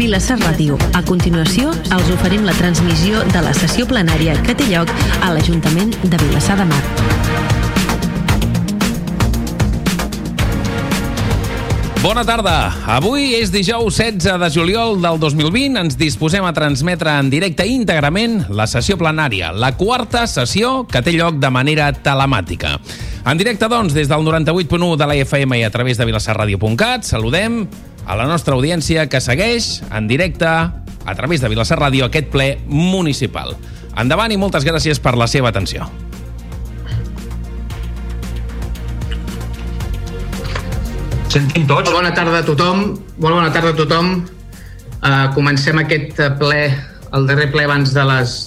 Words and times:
Vilassar 0.00 0.38
Ràdio. 0.40 0.78
A 0.96 1.02
continuació, 1.04 1.74
els 1.92 2.06
oferim 2.14 2.46
la 2.48 2.54
transmissió 2.56 3.20
de 3.34 3.40
la 3.44 3.50
sessió 3.52 3.84
plenària 3.84 4.32
que 4.46 4.54
té 4.56 4.64
lloc 4.70 4.88
a 5.20 5.28
l'Ajuntament 5.34 5.92
de 6.00 6.20
Vilassar 6.22 6.56
de 6.56 6.64
Mar. 6.70 6.78
Bona 12.00 12.24
tarda. 12.24 12.54
Avui 12.88 13.34
és 13.36 13.52
dijous 13.52 13.98
16 14.00 14.40
de 14.40 14.48
juliol 14.54 14.96
del 15.04 15.20
2020. 15.20 15.76
Ens 15.82 16.00
disposem 16.00 16.48
a 16.48 16.54
transmetre 16.56 17.12
en 17.20 17.28
directe 17.28 17.68
íntegrament 17.68 18.46
la 18.48 18.64
sessió 18.72 18.96
plenària, 18.96 19.52
la 19.52 19.74
quarta 19.76 20.24
sessió 20.24 20.86
que 20.88 21.04
té 21.04 21.12
lloc 21.12 21.36
de 21.44 21.52
manera 21.52 21.92
telemàtica. 21.92 22.78
En 23.28 23.36
directe, 23.36 23.68
doncs, 23.68 23.92
des 23.92 24.08
del 24.08 24.24
98.1 24.24 24.96
de 24.96 25.12
la 25.12 25.20
FM 25.28 25.60
i 25.60 25.68
a 25.68 25.70
través 25.70 26.00
de 26.00 26.08
vilassarradio.cat, 26.08 27.04
saludem 27.04 27.66
a 28.06 28.16
la 28.16 28.26
nostra 28.28 28.54
audiència 28.54 29.08
que 29.10 29.20
segueix 29.20 29.80
en 29.90 30.08
directe 30.08 30.46
a 30.46 31.14
través 31.16 31.40
de 31.40 31.48
Vilassar 31.48 31.78
Ràdio 31.80 32.06
aquest 32.06 32.30
ple 32.32 32.52
municipal. 32.66 33.56
Endavant 33.98 34.32
i 34.32 34.38
moltes 34.38 34.64
gràcies 34.64 35.00
per 35.02 35.16
la 35.18 35.26
seva 35.30 35.50
atenció. 35.50 35.88
Sentim 41.30 41.66
tots. 41.68 41.86
Molt 41.86 41.94
bona 41.94 42.14
tarda 42.14 42.40
a 42.42 42.46
tothom. 42.46 42.86
Molt 43.22 43.36
bona 43.36 43.50
tarda 43.54 43.70
a 43.70 43.78
tothom. 43.78 44.14
Uh, 45.00 45.28
comencem 45.32 45.78
aquest 45.78 46.18
ple, 46.40 46.64
el 47.14 47.28
darrer 47.28 47.46
ple 47.54 47.64
abans 47.68 47.94
de 47.94 48.02
les 48.08 48.38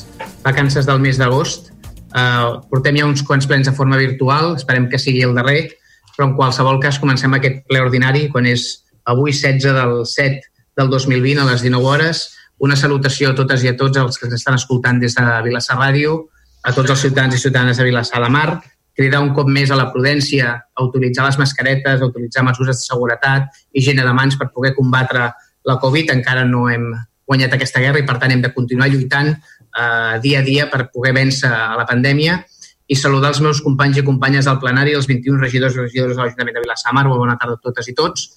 vacances 0.43 0.85
del 0.85 0.99
mes 0.99 1.17
d'agost. 1.17 1.71
Uh, 2.13 2.59
portem 2.69 2.99
ja 2.99 3.07
uns 3.07 3.23
quants 3.25 3.47
plens 3.49 3.65
de 3.65 3.73
forma 3.73 3.97
virtual, 3.97 4.57
esperem 4.59 4.85
que 4.91 4.99
sigui 5.01 5.23
el 5.25 5.33
darrer, 5.33 5.71
però 6.13 6.27
en 6.27 6.35
qualsevol 6.37 6.77
cas 6.83 6.99
comencem 7.01 7.33
aquest 7.33 7.63
ple 7.71 7.81
ordinari 7.81 8.27
quan 8.29 8.45
és 8.51 8.82
avui 9.05 9.31
16 9.31 9.73
del 9.73 10.05
7 10.05 10.41
del 10.77 10.89
2020 10.89 11.41
a 11.41 11.45
les 11.51 11.61
19 11.61 11.85
hores. 11.85 12.23
Una 12.57 12.75
salutació 12.75 13.31
a 13.31 13.35
totes 13.35 13.63
i 13.63 13.71
a 13.71 13.77
tots 13.77 13.97
els 13.99 14.19
que 14.19 14.27
ens 14.29 14.37
estan 14.39 14.55
escoltant 14.55 14.99
des 15.01 15.15
de 15.17 15.25
Vilassar 15.45 15.79
Ràdio, 15.79 16.29
a 16.63 16.71
tots 16.71 16.93
els 16.93 17.01
ciutadans 17.03 17.35
i 17.35 17.41
ciutadanes 17.41 17.77
de 17.77 17.87
Vilassar 17.87 18.21
de 18.23 18.29
Mar, 18.31 18.61
cridar 18.95 19.21
un 19.21 19.33
cop 19.33 19.49
més 19.49 19.71
a 19.71 19.77
la 19.77 19.89
prudència, 19.91 20.53
a 20.73 20.85
utilitzar 20.85 21.25
les 21.25 21.39
mascaretes, 21.41 22.01
a 22.01 22.05
utilitzar 22.07 22.45
mesures 22.45 22.77
de 22.77 22.85
seguretat, 22.85 23.49
higiene 23.73 24.05
de 24.05 24.13
mans 24.13 24.37
per 24.37 24.51
poder 24.53 24.73
combatre 24.77 25.31
la 25.65 25.79
Covid. 25.81 26.13
Encara 26.13 26.45
no 26.45 26.69
hem 26.69 26.91
guanyat 27.27 27.57
aquesta 27.57 27.81
guerra 27.81 27.99
i, 27.99 28.07
per 28.07 28.19
tant, 28.21 28.31
hem 28.31 28.43
de 28.43 28.53
continuar 28.53 28.89
lluitant 28.91 29.33
eh, 29.33 30.19
dia 30.23 30.39
a 30.39 30.45
dia 30.45 30.69
per 30.69 30.87
poder 30.93 31.13
vèncer 31.17 31.49
a 31.49 31.73
la 31.79 31.87
pandèmia 31.89 32.39
i 32.87 32.95
saludar 32.99 33.31
els 33.33 33.41
meus 33.41 33.61
companys 33.63 33.97
i 33.97 34.05
companyes 34.05 34.45
del 34.45 34.59
plenari, 34.61 34.93
els 34.93 35.07
21 35.09 35.41
regidors 35.41 35.75
i 35.75 35.85
regidores 35.85 36.17
de 36.17 36.21
l'Ajuntament 36.21 36.59
de 36.59 36.63
Vilassamar. 36.65 37.07
Bona 37.09 37.37
tarda 37.39 37.57
a 37.57 37.63
totes 37.63 37.89
i 37.89 37.95
tots. 37.97 38.27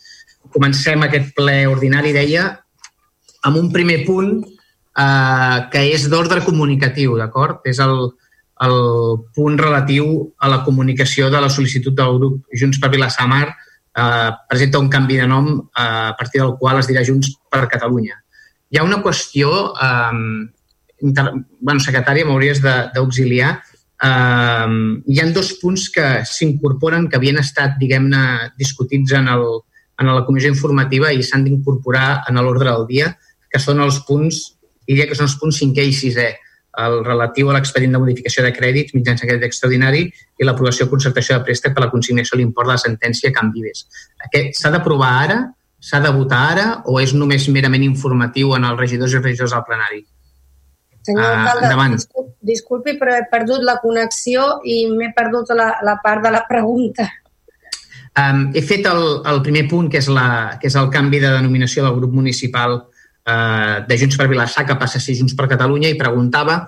Comencem 0.53 1.03
aquest 1.05 1.33
ple 1.37 1.65
ordinari, 1.71 2.13
deia, 2.17 2.49
amb 3.47 3.59
un 3.61 3.71
primer 3.73 4.03
punt 4.07 4.39
eh, 4.43 5.59
que 5.73 5.83
és 5.93 6.07
d'ordre 6.11 6.45
comunicatiu, 6.45 7.17
d'acord? 7.21 7.61
És 7.69 7.81
el, 7.83 7.97
el 8.67 8.77
punt 9.37 9.59
relatiu 9.61 10.33
a 10.39 10.51
la 10.53 10.63
comunicació 10.65 11.31
de 11.33 11.41
la 11.43 11.53
sol·licitud 11.53 11.97
del 11.97 12.19
grup 12.19 12.57
Junts 12.57 12.81
per 12.83 12.91
Vilassamar 12.95 13.47
eh, 13.49 14.31
presenta 14.49 14.81
un 14.83 14.89
canvi 14.89 15.21
de 15.21 15.29
nom 15.29 15.51
eh, 15.59 16.11
a 16.13 16.15
partir 16.19 16.41
del 16.43 16.57
qual 16.61 16.81
es 16.81 16.89
dirà 16.91 17.05
Junts 17.05 17.35
per 17.51 17.67
Catalunya. 17.73 18.19
Hi 18.71 18.81
ha 18.81 18.85
una 18.85 19.03
qüestió, 19.03 19.53
eh, 19.77 20.47
inter... 21.07 21.31
bueno, 21.61 21.81
secretària, 21.81 22.27
m'hauries 22.27 22.63
d'auxiliar. 22.65 23.55
Eh, 24.03 24.67
hi 25.13 25.21
han 25.23 25.33
dos 25.37 25.55
punts 25.61 25.89
que 25.93 26.09
s'incorporen, 26.25 27.09
que 27.09 27.21
havien 27.21 27.39
estat, 27.43 27.79
diguem-ne, 27.81 28.53
discutits 28.59 29.15
en, 29.21 29.29
el, 29.33 29.47
en 30.01 30.11
la 30.13 30.25
comissió 30.27 30.51
informativa 30.53 31.13
i 31.13 31.23
s'han 31.25 31.45
d'incorporar 31.47 32.25
en 32.29 32.41
l'ordre 32.43 32.71
del 32.71 32.87
dia, 32.89 33.13
que 33.51 33.61
són 33.63 33.81
els 33.81 34.03
punts, 34.09 34.43
diria 34.87 35.07
que 35.09 35.17
són 35.17 35.29
els 35.31 35.39
punts 35.41 35.63
5è 35.63 35.87
i 35.87 35.95
6è 35.97 36.29
el 36.85 36.99
relatiu 37.05 37.51
a 37.51 37.55
l'expedient 37.57 37.95
de 37.97 38.01
modificació 38.01 38.45
de 38.45 38.53
crèdits 38.57 38.95
mitjançant 38.97 39.29
crèdit 39.29 39.47
extraordinari 39.49 40.03
i 40.07 40.47
l'aprovació 40.47 40.87
o 40.87 40.91
concertació 40.93 41.39
de 41.39 41.47
préstec 41.47 41.75
per 41.75 41.87
la 41.87 41.93
consignació 41.93 42.37
de 42.37 42.43
l'import 42.43 42.69
de 42.69 42.75
la 42.75 42.83
sentència 42.83 43.33
Can 43.33 43.53
Vives. 43.55 43.87
Aquest 44.29 44.61
s'ha 44.61 44.73
d'aprovar 44.75 45.13
ara, 45.23 45.39
s'ha 45.81 46.03
de 46.05 46.13
votar 46.13 46.43
ara 46.53 46.67
o 46.85 46.99
és 47.01 47.15
només 47.17 47.49
merament 47.53 47.85
informatiu 47.87 48.55
en 48.57 48.69
els 48.69 48.79
regidors 48.81 49.17
i 49.17 49.23
regidors 49.23 49.57
del 49.57 49.65
plenari? 49.69 50.03
Senyor 51.07 51.27
alcalde, 51.31 51.69
uh, 51.71 51.91
disculpi, 51.95 52.33
disculpi, 52.51 52.97
però 52.99 53.15
he 53.15 53.27
perdut 53.31 53.63
la 53.65 53.77
connexió 53.79 54.57
i 54.67 54.81
m'he 54.91 55.13
perdut 55.17 55.53
la, 55.55 55.77
la 55.87 56.01
part 56.03 56.25
de 56.25 56.33
la 56.35 56.43
pregunta. 56.49 57.07
Um, 58.17 58.47
he 58.57 58.63
fet 58.65 58.87
el, 58.89 59.03
el 59.29 59.43
primer 59.45 59.67
punt, 59.69 59.91
que 59.93 60.01
és, 60.01 60.07
la, 60.09 60.57
que 60.61 60.71
és 60.71 60.77
el 60.81 60.89
canvi 60.93 61.21
de 61.21 61.35
denominació 61.35 61.85
del 61.85 61.99
grup 61.99 62.15
municipal 62.17 62.79
eh, 63.27 63.85
de 63.85 63.99
Junts 64.01 64.17
per 64.17 64.29
Vilassar 64.31 64.65
que 64.65 64.79
passa 64.81 64.97
a 64.97 65.05
ser 65.05 65.19
Junts 65.19 65.37
per 65.37 65.51
Catalunya 65.51 65.91
i 65.93 65.99
preguntava 66.01 66.63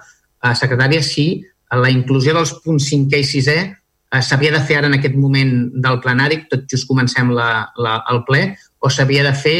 a 0.44 0.52
secretària 0.58 1.00
si 1.02 1.40
la 1.72 1.88
inclusió 1.92 2.34
dels 2.36 2.52
punts 2.64 2.90
5è 2.92 3.22
i 3.22 3.26
6è 3.26 3.58
eh, 3.64 4.22
s'havia 4.22 4.52
de 4.52 4.60
fer 4.64 4.80
ara 4.80 4.90
en 4.90 4.98
aquest 4.98 5.16
moment 5.16 5.54
del 5.72 6.00
plenari, 6.04 6.42
tot 6.52 6.66
just 6.70 6.88
comencem 6.88 7.32
la, 7.36 7.68
la, 7.80 8.02
el 8.12 8.24
ple, 8.28 8.42
o 8.80 8.90
s'havia 8.92 9.24
de 9.26 9.34
fer 9.36 9.58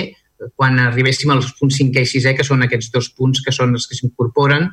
quan 0.55 0.79
arribéssim 0.79 1.33
als 1.35 1.51
punts 1.59 1.81
5è 1.81 2.05
i 2.05 2.11
6è, 2.13 2.35
que 2.37 2.47
són 2.47 2.63
aquests 2.65 2.93
dos 2.95 3.11
punts 3.17 3.43
que 3.45 3.55
són 3.55 3.75
els 3.75 3.89
que 3.89 3.99
s'incorporen. 3.99 4.69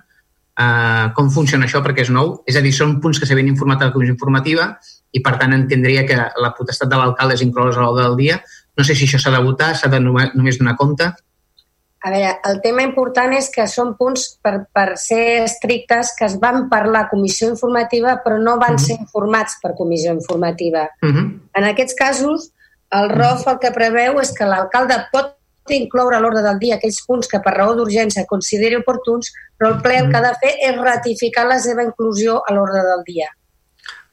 Uh, 0.56 1.12
com 1.18 1.28
funciona 1.34 1.66
això 1.68 1.81
perquè 1.84 2.06
és 2.06 2.12
nou? 2.16 2.38
És 2.48 2.56
a 2.56 2.62
dir, 2.64 2.72
són 2.72 3.00
punts 3.04 3.18
que 3.20 3.28
s'havien 3.28 3.50
informat 3.50 3.81
a 3.81 3.90
la 3.90 3.96
comissió 3.96 4.14
informativa 4.14 4.70
i, 5.16 5.22
per 5.24 5.38
tant, 5.40 5.53
entendria 5.56 6.03
que 6.08 6.18
la 6.20 6.53
potestat 6.58 6.92
de 6.92 7.00
l'alcalde 7.00 7.38
és 7.38 7.44
inclosa 7.46 7.80
a 7.80 7.86
l'ordre 7.86 8.09
del 8.09 8.18
dia. 8.20 8.40
No 8.76 8.84
sé 8.84 8.96
si 8.96 9.08
això 9.08 9.22
s'ha 9.22 9.31
de 9.31 9.44
votar, 9.44 9.72
s'ha 9.76 9.92
de 9.92 10.02
només 10.03 10.59
donar 10.59 10.76
compte. 10.80 11.08
A 12.06 12.12
veure, 12.14 12.34
el 12.46 12.59
tema 12.62 12.84
important 12.86 13.31
és 13.34 13.48
que 13.50 13.64
són 13.72 13.96
punts, 13.98 14.28
per, 14.44 14.68
per 14.75 14.92
ser 15.02 15.46
estrictes, 15.46 16.12
que 16.18 16.28
es 16.28 16.36
van 16.42 16.68
parlar 16.70 17.06
a 17.06 17.09
comissió 17.09 17.48
informativa 17.50 18.20
però 18.25 18.38
no 18.38 18.59
van 18.62 18.75
uh 18.75 18.78
-huh. 18.78 18.86
ser 18.86 18.98
informats 19.00 19.58
per 19.64 19.74
comissió 19.80 20.14
informativa. 20.14 20.90
Uh 21.02 21.09
-huh. 21.09 21.25
En 21.54 21.64
aquests 21.64 21.96
casos, 21.96 22.52
el 22.92 23.09
ROF 23.09 23.48
el 23.48 23.59
que 23.59 23.72
preveu 23.72 24.20
és 24.20 24.31
que 24.38 24.46
l'alcalde 24.46 24.96
pot 25.12 25.34
incloure 25.70 26.16
a 26.16 26.20
l'ordre 26.20 26.44
del 26.44 26.59
dia 26.59 26.75
aquells 26.75 27.02
punts 27.08 27.28
que 27.28 27.40
per 27.40 27.54
raó 27.56 27.74
d'urgència 27.74 28.25
consideri 28.30 28.75
oportuns, 28.75 29.34
però 29.58 29.74
el 29.74 29.81
ple 29.81 29.98
el 29.98 30.12
que 30.12 30.18
ha 30.18 30.22
de 30.22 30.36
fer 30.44 30.54
és 30.62 30.78
ratificar 30.78 31.48
la 31.48 31.59
seva 31.59 31.84
inclusió 31.84 32.44
a 32.46 32.54
l'ordre 32.54 32.84
del 32.84 33.04
dia. 33.04 33.28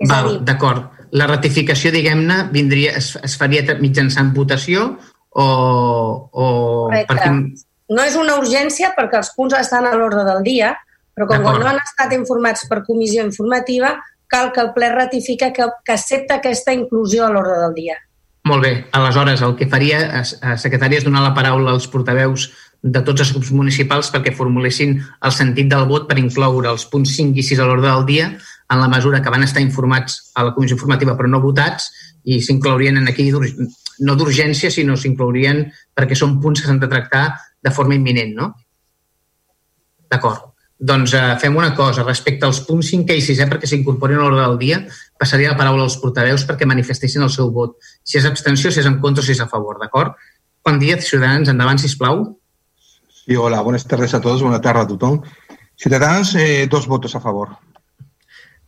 És 0.02 0.10
Val, 0.10 0.40
d'acord. 0.44 0.88
La 1.16 1.28
ratificació, 1.28 1.92
diguem-ne, 1.94 2.38
vindria, 2.52 2.96
es, 2.98 3.12
es 3.22 3.36
faria 3.38 3.76
mitjançant 3.80 4.32
votació 4.34 4.94
o... 5.30 5.46
o 6.32 6.46
perquè 6.90 7.28
no 7.92 8.04
és 8.06 8.16
una 8.16 8.38
urgència 8.40 8.92
perquè 8.96 9.18
els 9.20 9.32
punts 9.36 9.56
estan 9.58 9.84
a 9.84 9.92
l'ordre 9.96 10.24
del 10.24 10.40
dia, 10.46 10.72
però 11.12 11.26
com 11.28 11.44
que 11.44 11.58
no 11.60 11.68
han 11.68 11.80
estat 11.82 12.14
informats 12.16 12.64
per 12.70 12.80
comissió 12.86 13.24
informativa, 13.26 13.98
cal 14.32 14.48
que 14.54 14.62
el 14.64 14.72
ple 14.72 14.88
ratifica 14.94 15.50
que, 15.52 15.66
que 15.84 15.92
accepta 15.92 16.38
aquesta 16.40 16.72
inclusió 16.72 17.26
a 17.26 17.32
l'ordre 17.34 17.58
del 17.66 17.74
dia. 17.76 17.98
Molt 18.48 18.64
bé. 18.64 18.72
Aleshores, 18.96 19.42
el 19.44 19.54
que 19.58 19.68
faria, 19.70 20.00
a 20.08 20.22
eh, 20.24 20.56
secretària, 20.58 21.02
és 21.02 21.06
donar 21.06 21.22
la 21.22 21.34
paraula 21.36 21.76
als 21.76 21.86
portaveus 21.90 22.48
de 22.82 23.02
tots 23.06 23.22
els 23.22 23.30
grups 23.32 23.52
municipals 23.54 24.10
perquè 24.10 24.32
formulessin 24.34 24.96
el 24.98 25.34
sentit 25.34 25.68
del 25.70 25.86
vot 25.86 26.08
per 26.08 26.18
incloure 26.18 26.70
els 26.70 26.84
punts 26.90 27.14
5 27.14 27.38
i 27.38 27.44
6 27.46 27.62
a 27.62 27.68
l'ordre 27.68 27.88
del 27.88 28.06
dia 28.08 28.30
en 28.32 28.80
la 28.80 28.88
mesura 28.90 29.20
que 29.22 29.30
van 29.30 29.46
estar 29.46 29.62
informats 29.62 30.32
a 30.34 30.48
la 30.48 30.54
comissió 30.56 30.74
informativa 30.74 31.14
però 31.18 31.30
no 31.30 31.42
votats 31.44 31.90
i 32.24 32.40
s'inclourien 32.42 32.98
en 32.98 33.08
aquí 33.10 33.28
no 34.02 34.16
d'urgència, 34.18 34.70
sinó 34.70 34.96
s'inclourien 34.96 35.64
perquè 35.94 36.18
són 36.18 36.40
punts 36.42 36.62
que 36.62 36.66
s'han 36.66 36.80
de 36.82 36.90
tractar 36.90 37.26
de 37.62 37.70
forma 37.70 37.94
imminent, 37.94 38.34
no? 38.34 38.48
D'acord. 40.10 40.50
Doncs 40.82 41.14
eh, 41.14 41.22
fem 41.38 41.54
una 41.56 41.70
cosa. 41.78 42.02
Respecte 42.02 42.46
als 42.46 42.60
punts 42.66 42.90
5 42.90 43.14
i 43.14 43.22
6, 43.22 43.44
perquè 43.50 43.70
s'incorporin 43.70 44.18
a 44.18 44.26
l'hora 44.26 44.48
del 44.48 44.58
dia, 44.58 44.80
passaria 45.18 45.52
la 45.52 45.58
paraula 45.58 45.86
als 45.86 45.98
portaveus 46.02 46.42
perquè 46.48 46.66
manifestessin 46.66 47.22
el 47.22 47.30
seu 47.30 47.52
vot. 47.54 47.76
Si 48.02 48.18
és 48.18 48.26
abstenció, 48.26 48.72
si 48.74 48.82
és 48.82 48.90
en 48.90 48.98
contra, 49.02 49.22
si 49.22 49.36
és 49.36 49.42
a 49.42 49.46
favor, 49.50 49.78
d'acord? 49.78 50.18
Bon 50.66 50.78
dia, 50.82 50.98
Ciutadans. 50.98 51.50
Endavant, 51.52 51.78
si 51.78 51.90
plau. 51.98 52.24
Sí, 53.24 53.36
hola. 53.36 53.60
Buenas 53.60 53.86
tardes 53.86 54.14
a 54.14 54.20
todos. 54.20 54.42
Bona 54.42 54.60
tarda 54.60 54.82
a 54.82 54.86
tothom. 54.86 55.22
Ciutadans, 55.76 56.34
eh, 56.34 56.66
dos 56.66 56.88
votos 56.88 57.14
a 57.14 57.20
favor. 57.20 57.56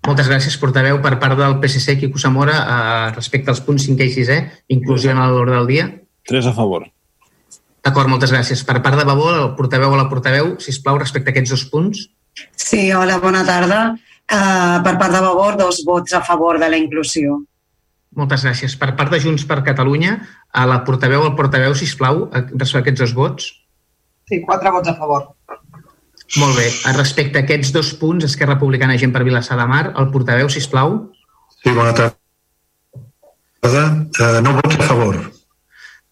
Moltes 0.07 0.29
gràcies, 0.29 0.55
portaveu. 0.61 1.01
Per 1.03 1.19
part 1.19 1.39
del 1.39 1.57
PSC, 1.59 1.97
Quico 1.99 2.19
Zamora, 2.19 2.55
eh, 2.63 3.13
respecte 3.17 3.51
als 3.51 3.61
punts 3.61 3.83
5 3.83 4.05
i 4.05 4.13
6, 4.13 4.63
inclusió 4.69 5.11
en 5.11 5.19
l'ordre 5.19 5.57
del 5.57 5.67
dia. 5.67 5.87
Tres 6.23 6.47
a 6.47 6.53
favor. 6.53 6.87
D'acord, 7.83 8.09
moltes 8.09 8.31
gràcies. 8.31 8.63
Per 8.65 8.81
part 8.81 8.97
de 8.97 9.05
Babó, 9.05 9.31
el 9.35 9.55
portaveu 9.57 9.91
o 9.91 9.97
la 9.97 10.09
portaveu, 10.09 10.55
si 10.61 10.71
us 10.71 10.79
plau, 10.79 10.99
respecte 10.99 11.31
a 11.31 11.33
aquests 11.33 11.51
dos 11.51 11.65
punts. 11.65 12.11
Sí, 12.55 12.93
hola, 12.93 13.19
bona 13.19 13.45
tarda. 13.45 13.97
Uh, 14.25 14.83
per 14.85 14.97
part 14.99 15.13
de 15.13 15.21
Babó, 15.21 15.51
dos 15.57 15.83
vots 15.85 16.13
a 16.13 16.23
favor 16.23 16.61
de 16.61 16.71
la 16.71 16.79
inclusió. 16.79 17.43
Moltes 18.15 18.45
gràcies. 18.45 18.79
Per 18.79 18.95
part 18.97 19.11
de 19.11 19.21
Junts 19.21 19.45
per 19.45 19.65
Catalunya, 19.65 20.21
a 20.53 20.65
la 20.67 20.85
portaveu 20.85 21.23
o 21.23 21.27
el 21.27 21.35
portaveu, 21.35 21.75
si 21.75 21.85
us 21.85 21.97
plau, 21.99 22.31
respecte 22.31 22.79
a 22.79 22.83
aquests 22.83 23.01
dos 23.01 23.15
vots. 23.15 23.64
Sí, 24.29 24.41
quatre 24.45 24.73
vots 24.73 24.89
a 24.89 24.97
favor. 24.97 25.29
Molt 26.41 26.57
bé. 26.57 26.67
Respecte 26.97 27.41
a 27.41 27.45
aquests 27.45 27.73
dos 27.75 27.93
punts, 28.01 28.25
Esquerra 28.25 28.57
Republicana 28.57 28.97
Gent 28.99 29.13
per 29.15 29.25
Vilassar 29.27 29.59
de 29.61 29.67
Mar, 29.71 29.85
el 30.01 30.11
portaveu, 30.15 30.49
si 30.51 30.63
plau. 30.71 30.97
Sí, 31.61 31.71
bona 31.71 31.93
tarda. 31.95 32.17
Uh, 33.65 34.41
no 34.45 34.57
vots 34.59 34.77
a 34.77 34.89
favor. 34.89 35.21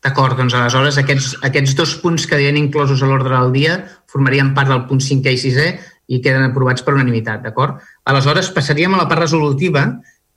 D'acord, 0.02 0.34
doncs 0.38 0.54
aleshores 0.58 0.98
aquests, 0.98 1.34
aquests 1.46 1.76
dos 1.78 1.94
punts 2.02 2.24
que 2.26 2.38
deien 2.38 2.58
inclosos 2.58 3.02
a 3.02 3.08
l'ordre 3.08 3.36
del 3.36 3.52
dia 3.54 3.76
formarien 4.10 4.50
part 4.56 4.72
del 4.72 4.86
punt 4.88 5.02
5è 5.04 5.34
i 5.36 5.38
6è 5.38 5.66
i 6.12 6.18
queden 6.24 6.48
aprovats 6.48 6.82
per 6.82 6.96
unanimitat, 6.96 7.44
d'acord? 7.44 7.78
Aleshores 8.10 8.50
passaríem 8.56 8.96
a 8.96 9.02
la 9.02 9.06
part 9.08 9.22
resolutiva, 9.22 9.84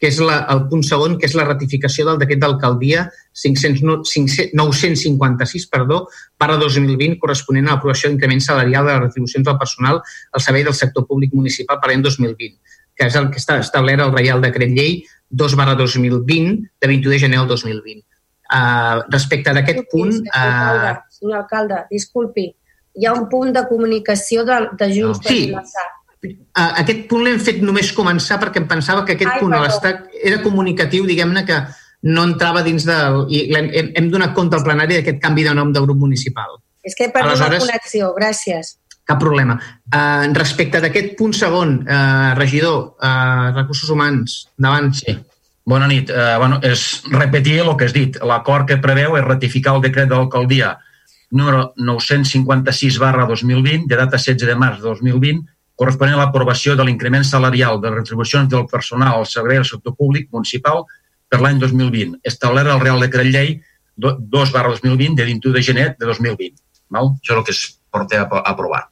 que 0.05 0.11
és 0.13 0.19
la, 0.21 0.45
el 0.53 0.59
punt 0.69 0.83
segon, 0.85 1.15
que 1.17 1.25
és 1.25 1.33
la 1.33 1.47
ratificació 1.47 2.03
del 2.05 2.19
decret 2.21 2.37
d'alcaldia 2.37 3.07
956 3.41 5.65
perdó, 5.71 6.05
barra 6.37 6.59
2020 6.61 7.17
corresponent 7.23 7.65
a 7.65 7.73
l'aprovació 7.73 8.11
d'increment 8.11 8.43
salarial 8.45 8.85
de 8.85 8.91
les 8.91 9.01
retribucions 9.07 9.41
del 9.47 9.57
personal 9.57 9.97
al 10.05 10.43
servei 10.45 10.61
del 10.67 10.77
sector 10.77 11.07
públic 11.09 11.33
municipal 11.33 11.81
per 11.81 11.89
l'any 11.89 12.05
2020, 12.05 12.53
que 12.93 13.03
és 13.09 13.17
el 13.17 13.33
que 13.33 13.41
està 13.41 13.57
establert 13.63 14.05
al 14.05 14.13
Reial 14.13 14.45
Decret 14.45 14.77
Llei 14.77 15.01
2 15.33 15.57
barra 15.57 15.73
2020 15.81 16.69
de 16.69 16.85
21 16.93 17.09
de 17.15 17.19
gener 17.25 17.41
del 17.41 17.49
2020. 17.55 18.05
Uh, 18.45 19.09
respecte 19.09 19.57
d'aquest 19.57 19.89
punt... 19.89 20.13
Uh... 20.21 20.37
Alcalde, 20.37 20.93
senyor 21.17 21.41
alcalde, 21.41 21.81
disculpi, 21.89 22.45
hi 22.93 23.09
ha 23.09 23.17
un 23.17 23.25
punt 23.33 23.49
de 23.57 23.65
comunicació 23.73 24.45
de, 24.45 24.69
de 24.77 24.93
Junts 24.93 25.17
no. 25.17 25.25
per 25.25 25.33
sí. 25.33 25.49
Vilassar 25.49 25.89
aquest 26.55 27.05
punt 27.09 27.25
l'hem 27.25 27.39
fet 27.43 27.61
només 27.63 27.91
començar 27.95 28.37
perquè 28.41 28.61
em 28.61 28.67
pensava 28.69 29.03
que 29.05 29.15
aquest 29.15 29.33
Ai, 29.33 29.41
punt 29.43 29.55
l'estat 29.55 30.05
era 30.23 30.41
comunicatiu, 30.43 31.05
diguem-ne, 31.09 31.43
que 31.47 31.59
no 32.05 32.23
entrava 32.29 32.63
dins 32.65 32.85
del... 32.85 33.25
I 33.33 33.45
hem, 33.57 33.69
hem 33.97 34.09
donat 34.13 34.35
compte 34.37 34.57
al 34.57 34.65
plenari 34.65 34.99
d'aquest 34.99 35.21
canvi 35.23 35.45
de 35.47 35.55
nom 35.57 35.73
de 35.73 35.83
grup 35.83 35.99
municipal. 36.01 36.59
És 36.85 36.93
que 36.97 37.07
he 37.07 37.13
perdut 37.13 37.33
Aleshores, 37.33 37.63
la 37.63 37.71
connexió, 37.73 38.11
gràcies. 38.17 38.75
Cap 39.05 39.19
problema. 39.21 39.57
Uh, 39.89 40.25
respecte 40.37 40.81
d'aquest 40.81 41.15
punt 41.17 41.33
segon, 41.37 41.79
uh, 41.85 42.33
regidor, 42.37 42.95
uh, 43.01 43.51
recursos 43.55 43.89
humans, 43.93 44.43
endavant. 44.59 44.91
Sí. 44.97 45.17
Bona 45.65 45.89
nit. 45.89 46.11
Uh, 46.13 46.37
bueno, 46.41 46.59
és 46.65 47.03
repetir 47.09 47.59
el 47.63 47.73
que 47.77 47.89
has 47.89 47.93
dit. 47.93 48.17
L'acord 48.21 48.69
que 48.69 48.77
preveu 48.81 49.17
és 49.17 49.25
ratificar 49.25 49.75
el 49.77 49.85
decret 49.85 50.09
de 50.09 50.17
l'alcaldia 50.17 50.75
número 51.35 51.73
956 51.75 52.99
barra 53.01 53.25
2020, 53.25 53.89
de 53.89 53.97
data 53.97 54.17
16 54.21 54.45
de 54.45 54.55
març 54.55 54.81
de 54.81 54.89
2020, 54.89 55.41
corresponent 55.75 56.15
a 56.15 56.23
l'aprovació 56.23 56.75
de 56.75 56.85
l'increment 56.87 57.25
salarial 57.27 57.81
de 57.83 57.91
retribucions 57.91 58.49
del 58.51 58.65
personal 58.71 59.19
al 59.19 59.29
servei 59.29 59.59
del 59.59 59.67
sector 59.67 59.95
públic 59.95 60.29
municipal 60.31 60.85
per 61.29 61.41
l'any 61.41 61.59
2020, 61.59 62.19
establert 62.23 62.71
al 62.71 62.81
Real 62.83 63.01
Decret 63.03 63.31
Llei 63.31 63.57
2 63.97 64.51
barra 64.51 64.69
2020 64.75 65.15
de 65.15 65.25
21 65.25 65.55
de 65.55 65.63
gener 65.63 65.87
de 65.99 66.05
2020. 66.05 66.55
Val? 66.91 67.15
Això 67.19 67.33
és 67.33 67.39
el 67.39 67.45
que 67.47 67.55
es 67.55 67.63
porta 67.91 68.21
a 68.23 68.41
aprovar. 68.51 68.85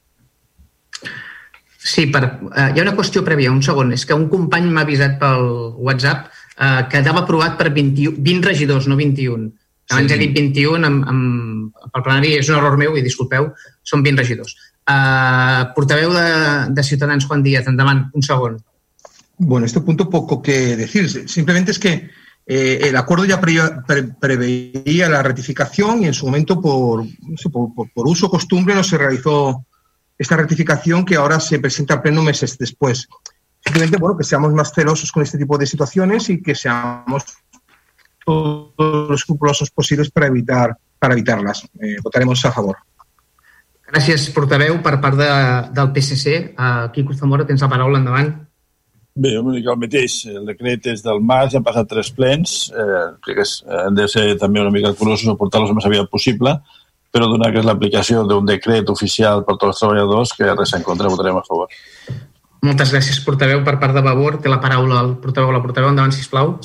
Sí, 1.83 2.05
per, 2.07 2.23
uh, 2.23 2.69
hi 2.71 2.79
ha 2.79 2.85
una 2.85 2.95
qüestió 2.95 3.23
prèvia, 3.27 3.51
un 3.51 3.61
segon. 3.65 3.91
És 3.95 4.05
que 4.07 4.15
un 4.15 4.29
company 4.31 4.69
m'ha 4.71 4.85
avisat 4.87 5.17
pel 5.19 5.43
WhatsApp 5.83 6.29
uh, 6.29 6.85
que 6.87 7.01
quedava 7.01 7.25
aprovat 7.25 7.57
per 7.59 7.73
20, 7.75 8.15
20 8.23 8.47
regidors, 8.47 8.87
no 8.87 8.95
21. 8.99 9.51
Abans 9.91 10.07
sí. 10.07 10.15
he 10.15 10.21
dit 10.21 10.37
21, 10.39 10.87
amb, 10.87 11.03
amb, 11.11 11.81
pel 11.91 12.05
plenari 12.05 12.37
és 12.39 12.47
un 12.49 12.55
error 12.55 12.79
meu 12.79 12.95
i 12.95 13.03
disculpeu, 13.03 13.51
són 13.83 14.05
20 14.05 14.23
regidors. 14.23 14.55
Uh, 14.83 15.71
portaveu 15.73 16.11
de, 16.11 16.73
de 16.75 16.83
Ciutadans, 16.83 17.25
Juan 17.25 17.41
Díaz, 17.41 17.67
endavant, 17.67 18.09
un 18.13 18.21
segon. 18.21 18.57
Bueno, 19.37 19.65
este 19.65 19.79
punto 19.79 20.09
poco 20.09 20.41
que 20.41 20.75
decir. 20.75 21.07
Simplemente 21.29 21.71
es 21.71 21.79
que 21.79 22.09
eh, 22.45 22.79
el 22.83 22.97
acuerdo 22.97 23.25
ya 23.25 23.39
pre, 23.39 23.53
pre, 23.87 24.03
preveía 24.03 25.07
la 25.07 25.23
ratificación 25.23 26.03
y 26.03 26.07
en 26.07 26.13
su 26.13 26.25
momento 26.25 26.59
por, 26.59 27.05
por, 27.51 27.91
por, 27.93 28.07
uso 28.07 28.29
costumbre 28.29 28.75
no 28.75 28.83
se 28.83 28.97
realizó 28.97 29.65
esta 30.17 30.35
ratificación 30.35 31.05
que 31.05 31.15
ahora 31.15 31.39
se 31.39 31.59
presenta 31.59 31.95
al 31.95 32.01
pleno 32.01 32.21
meses 32.21 32.57
después. 32.57 33.07
Simplemente, 33.63 33.97
bueno, 33.97 34.17
que 34.17 34.25
seamos 34.25 34.53
más 34.53 34.73
celosos 34.73 35.11
con 35.11 35.23
este 35.23 35.37
tipo 35.37 35.57
de 35.57 35.65
situaciones 35.65 36.29
y 36.29 36.41
que 36.41 36.53
seamos 36.53 37.23
todos 38.25 38.73
los 38.77 39.21
escrupulosos 39.21 39.71
posibles 39.71 40.11
para 40.11 40.27
evitar 40.27 40.77
para 41.03 41.15
evitarlas. 41.15 41.67
Eh, 41.81 41.97
votaremos 42.01 42.45
a 42.45 42.51
favor. 42.53 42.77
Gràcies, 43.93 44.25
portaveu, 44.33 44.79
per 44.81 44.95
part 45.03 45.19
de, 45.19 45.29
del 45.77 45.91
PSC. 45.93 46.39
Uh, 46.57 46.87
Quico 46.95 47.13
Zamora, 47.13 47.45
tens 47.45 47.61
la 47.61 47.69
paraula, 47.69 47.99
endavant. 48.01 48.31
Bé, 49.13 49.35
una 49.37 49.53
mica 49.53 49.69
el 49.75 49.81
mateix. 49.83 50.15
El 50.31 50.47
decret 50.49 50.87
és 50.89 51.03
del 51.05 51.19
març, 51.21 51.53
han 51.53 51.65
passat 51.65 51.85
tres 51.91 52.09
plens. 52.17 52.55
Eh, 52.73 53.03
crec 53.21 53.37
que 53.37 53.45
és, 53.45 53.51
han 53.85 53.93
de 53.93 54.07
ser 54.09 54.23
també 54.41 54.63
una 54.63 54.73
mica 54.73 54.95
curosos 54.97 55.29
a 55.29 55.37
portar-los 55.37 55.69
el 55.69 55.77
més 55.77 55.85
aviat 55.85 56.09
possible, 56.09 56.55
però 57.13 57.27
donar 57.29 57.51
que 57.53 57.61
és 57.61 57.67
l'aplicació 57.67 58.23
d'un 58.25 58.49
decret 58.49 58.89
oficial 58.89 59.45
per 59.45 59.59
tots 59.59 59.75
els 59.75 59.83
treballadors, 59.83 60.33
que 60.33 60.49
res 60.57 60.73
en 60.73 60.85
contra, 60.87 61.11
votarem 61.13 61.37
a 61.37 61.45
favor. 61.45 61.69
Moltes 62.65 62.95
gràcies, 62.95 63.19
portaveu. 63.21 63.61
Per 63.61 63.75
part 63.77 63.93
de 63.93 64.01
Vavor, 64.01 64.39
té 64.41 64.49
la 64.49 64.61
paraula 64.63 65.03
el 65.03 65.13
portaveu 65.21 65.51
o 65.51 65.53
la 65.53 65.61
portaveu. 65.61 65.91
Endavant, 65.93 66.15
sisplau. 66.15 66.55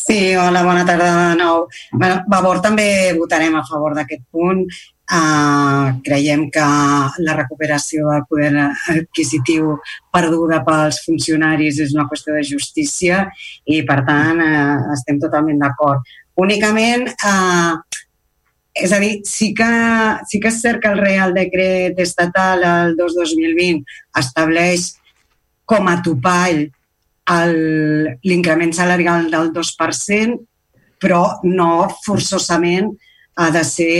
Sí, 0.00 0.32
hola, 0.40 0.62
bona 0.64 0.86
tarda 0.88 1.10
de 1.12 1.36
nou. 1.42 1.66
Bueno, 1.92 2.22
Vavor 2.32 2.62
també 2.64 2.88
votarem 3.18 3.52
a 3.58 3.66
favor 3.68 3.92
d'aquest 3.98 4.24
punt. 4.32 4.64
Uh, 5.10 5.98
creiem 6.06 6.44
que 6.54 6.62
la 7.26 7.32
recuperació 7.34 8.12
del 8.12 8.26
poder 8.30 8.52
adquisitiu 8.92 9.72
perduda 10.14 10.60
pels 10.62 11.00
funcionaris 11.02 11.80
és 11.82 11.96
una 11.96 12.04
qüestió 12.06 12.36
de 12.36 12.44
justícia 12.46 13.24
i, 13.66 13.80
per 13.88 14.04
tant, 14.06 14.38
uh, 14.38 14.92
estem 14.94 15.18
totalment 15.18 15.58
d'acord. 15.58 16.06
Únicament, 16.38 17.08
uh, 17.26 17.82
és 18.70 18.94
a 18.94 19.02
dir, 19.02 19.16
sí 19.26 19.50
que, 19.50 19.70
sí 20.30 20.38
que 20.38 20.54
és 20.54 20.62
cert 20.62 20.78
que 20.78 20.94
el 20.94 21.02
Real 21.02 21.34
Decret 21.34 21.98
Estatal 21.98 22.62
el 22.62 22.96
2-2020 23.02 23.82
estableix 24.22 24.92
com 25.66 25.90
a 25.90 25.98
topall 26.06 26.68
l'increment 28.26 28.72
salarial 28.74 29.28
del 29.30 29.52
2%, 29.54 30.38
però 31.02 31.22
no 31.46 31.72
forçosament 32.06 32.90
ha 33.36 33.50
de 33.50 33.64
ser 33.64 33.92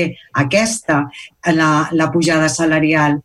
aquesta, 0.43 1.05
la, 1.55 1.71
la 1.93 2.09
pujada 2.13 2.49
salarial. 2.49 3.21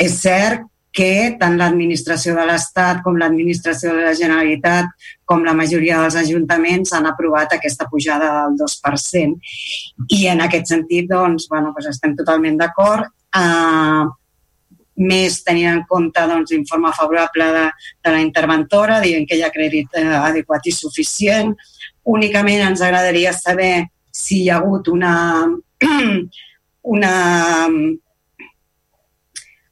És 0.00 0.20
cert 0.22 0.64
que 0.94 1.34
tant 1.40 1.56
l'administració 1.58 2.36
de 2.36 2.44
l'Estat 2.46 3.00
com 3.02 3.16
l'administració 3.18 3.96
de 3.96 4.04
la 4.06 4.14
Generalitat 4.14 5.08
com 5.26 5.42
la 5.42 5.54
majoria 5.58 5.98
dels 6.02 6.16
ajuntaments 6.22 6.94
han 6.94 7.08
aprovat 7.10 7.56
aquesta 7.56 7.88
pujada 7.90 8.30
del 8.36 8.58
2%. 8.60 9.54
I 10.14 10.20
en 10.30 10.44
aquest 10.44 10.70
sentit, 10.70 11.08
doncs, 11.10 11.48
bueno, 11.50 11.72
doncs 11.74 11.90
estem 11.90 12.14
totalment 12.18 12.60
d'acord. 12.60 13.10
Uh, 13.34 14.06
més 14.94 15.40
tenint 15.42 15.72
en 15.72 15.82
compte 15.90 16.22
doncs, 16.30 16.52
l'informe 16.54 16.92
favorable 16.94 17.48
de, 17.56 17.64
de 18.04 18.12
la 18.14 18.22
interventora, 18.22 19.00
dient 19.02 19.26
que 19.26 19.34
hi 19.34 19.42
ha 19.42 19.50
crèdit 19.50 19.98
eh, 19.98 20.06
adequat 20.20 20.70
i 20.70 20.74
suficient. 20.76 21.50
Únicament 22.14 22.62
ens 22.68 22.84
agradaria 22.84 23.32
saber 23.34 23.88
si 24.14 24.44
hi 24.44 24.50
ha 24.50 24.60
hagut 24.60 24.88
una, 24.88 25.14
una 26.94 27.14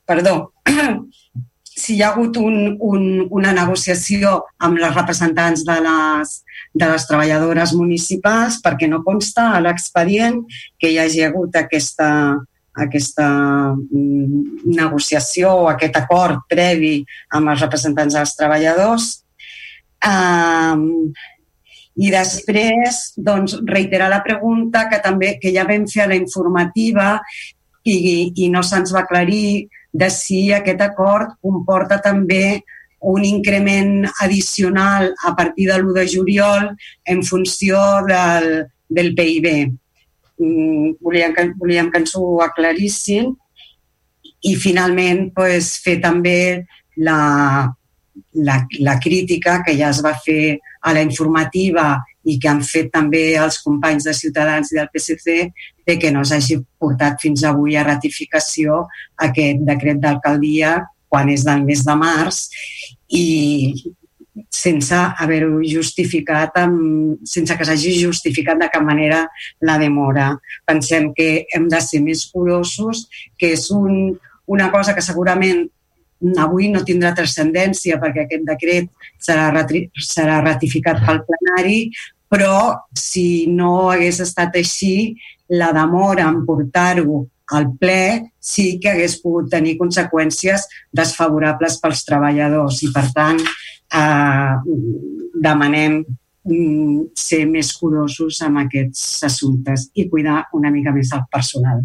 perdó, 0.05 0.53
si 1.83 1.97
hi 1.97 2.03
ha 2.03 2.11
hagut 2.11 2.37
un, 2.37 2.77
un, 2.81 3.05
una 3.31 3.53
negociació 3.57 4.35
amb 4.59 4.81
les 4.83 4.95
representants 4.95 5.63
de 5.69 5.79
les, 5.87 6.35
de 6.75 6.89
les 6.91 7.07
treballadores 7.09 7.75
municipals 7.79 8.59
perquè 8.65 8.91
no 8.91 9.05
consta 9.07 9.53
a 9.53 9.61
l'expedient 9.63 10.43
que 10.79 10.91
hi 10.91 10.99
hagi 11.01 11.25
hagut 11.27 11.57
aquesta, 11.57 12.11
aquesta 12.85 13.29
mm, 13.73 14.69
negociació 14.75 15.55
o 15.65 15.67
aquest 15.73 15.99
acord 16.03 16.45
previ 16.51 17.01
amb 17.31 17.55
els 17.55 17.65
representants 17.65 18.19
dels 18.19 18.37
treballadors. 18.39 19.11
Um, 20.03 21.13
i 21.97 22.09
després, 22.13 23.03
doncs, 23.17 23.59
reiterar 23.69 24.09
la 24.09 24.23
pregunta 24.25 24.87
que 24.89 25.01
també 25.05 25.37
que 25.41 25.53
ja 25.53 25.67
vam 25.69 25.85
fer 25.91 26.07
a 26.07 26.11
la 26.13 26.17
informativa 26.17 27.19
i, 27.85 28.33
i 28.33 28.49
no 28.49 28.63
se'ns 28.65 28.95
va 28.95 29.03
aclarir 29.05 29.69
de 29.93 30.09
si 30.11 30.47
aquest 30.57 30.81
acord 30.81 31.37
comporta 31.45 32.01
també 32.01 32.63
un 33.13 33.25
increment 33.27 34.07
addicional 34.23 35.11
a 35.27 35.35
partir 35.37 35.69
de 35.69 35.77
l'1 35.77 35.93
de 35.99 36.07
juliol 36.09 36.71
en 37.05 37.23
funció 37.27 37.79
del, 38.07 38.67
del 38.89 39.13
PIB. 39.15 39.49
Mm, 40.39 40.97
volíem 41.03 41.35
que, 41.35 41.51
volíem 41.59 41.91
que 41.91 42.01
ens 42.01 42.15
ho 42.17 42.41
aclarissin 42.41 43.35
i 44.49 44.55
finalment 44.57 45.29
pues, 45.35 45.77
fer 45.83 45.99
també 46.01 46.65
la, 46.97 47.69
la, 48.33 48.57
la 48.81 48.99
crítica 49.03 49.61
que 49.67 49.77
ja 49.77 49.91
es 49.91 50.01
va 50.05 50.15
fer 50.25 50.59
a 50.83 50.93
la 50.95 51.03
informativa 51.05 51.87
i 52.25 52.39
que 52.39 52.51
han 52.51 52.63
fet 52.67 52.91
també 52.95 53.23
els 53.39 53.59
companys 53.63 54.07
de 54.09 54.15
Ciutadans 54.15 54.73
i 54.73 54.79
del 54.79 54.91
PSC 54.93 55.39
de 55.87 55.99
que 55.99 56.13
no 56.15 56.23
s'hagi 56.27 56.61
portat 56.79 57.19
fins 57.23 57.43
avui 57.47 57.77
a 57.77 57.87
ratificació 57.87 58.85
aquest 59.27 59.65
decret 59.67 60.03
d'alcaldia 60.03 60.77
quan 61.13 61.29
és 61.29 61.45
del 61.45 61.67
mes 61.67 61.83
de 61.85 61.97
març 61.99 62.47
i 63.13 63.27
sense 64.49 64.97
haver-ho 65.21 65.61
justificat, 65.61 66.57
amb, 66.57 67.21
sense 67.29 67.57
que 67.57 67.67
s'hagi 67.69 67.93
justificat 68.01 68.61
de 68.61 68.69
cap 68.73 68.85
manera 68.85 69.27
la 69.61 69.77
demora. 69.81 70.31
Pensem 70.65 71.11
que 71.17 71.45
hem 71.53 71.69
de 71.69 71.81
ser 71.85 72.01
més 72.05 72.25
curosos, 72.33 73.07
que 73.39 73.53
és 73.59 73.69
un, 73.71 74.17
una 74.47 74.71
cosa 74.73 74.95
que 74.97 75.05
segurament 75.05 75.67
avui 76.39 76.71
no 76.73 76.85
tindrà 76.87 77.13
transcendència 77.17 77.99
perquè 78.03 78.27
aquest 78.27 78.47
decret 78.49 78.91
serà, 79.23 79.51
serà 80.07 80.41
ratificat 80.45 81.03
pel 81.07 81.23
plenari, 81.29 81.79
però 82.33 82.73
si 82.97 83.47
no 83.53 83.91
hagués 83.93 84.23
estat 84.25 84.57
així, 84.57 85.13
la 85.53 85.73
demora 85.77 86.31
en 86.31 86.41
portar-ho 86.47 87.27
al 87.53 87.69
ple 87.77 88.33
sí 88.41 88.79
que 88.81 88.95
hagués 88.95 89.19
pogut 89.21 89.51
tenir 89.53 89.77
conseqüències 89.81 90.65
desfavorables 90.97 91.77
pels 91.83 92.03
treballadors 92.09 92.81
i, 92.87 92.89
per 92.95 93.05
tant, 93.13 93.43
eh, 93.43 94.55
demanem 95.45 96.01
mm, 96.01 97.13
ser 97.19 97.45
més 97.51 97.75
curosos 97.77 98.41
amb 98.47 98.63
aquests 98.65 99.27
assumptes 99.29 99.91
i 99.95 100.09
cuidar 100.09 100.47
una 100.57 100.73
mica 100.73 100.95
més 100.95 101.13
el 101.13 101.27
personal. 101.33 101.85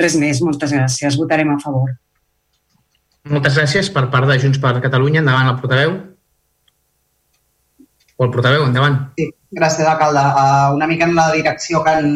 Res 0.00 0.18
més, 0.20 0.44
moltes 0.44 0.76
gràcies. 0.76 1.16
Votarem 1.16 1.54
a 1.54 1.58
favor. 1.62 1.96
Moltes 3.28 3.58
gràcies 3.58 3.90
per 3.92 4.06
part 4.12 4.28
de 4.30 4.38
Junts 4.40 4.60
per 4.62 4.78
Catalunya. 4.80 5.20
Endavant 5.20 5.50
el 5.50 5.58
portaveu. 5.60 5.92
O 8.16 8.24
el 8.24 8.32
portaveu, 8.32 8.64
endavant. 8.68 8.96
Sí, 9.20 9.28
gràcies, 9.56 9.86
alcalde. 9.88 10.22
Uh, 10.22 10.76
una 10.76 10.88
mica 10.88 11.08
en 11.08 11.14
la 11.16 11.28
direcció 11.34 11.82
que 11.84 11.92
han, 11.98 12.10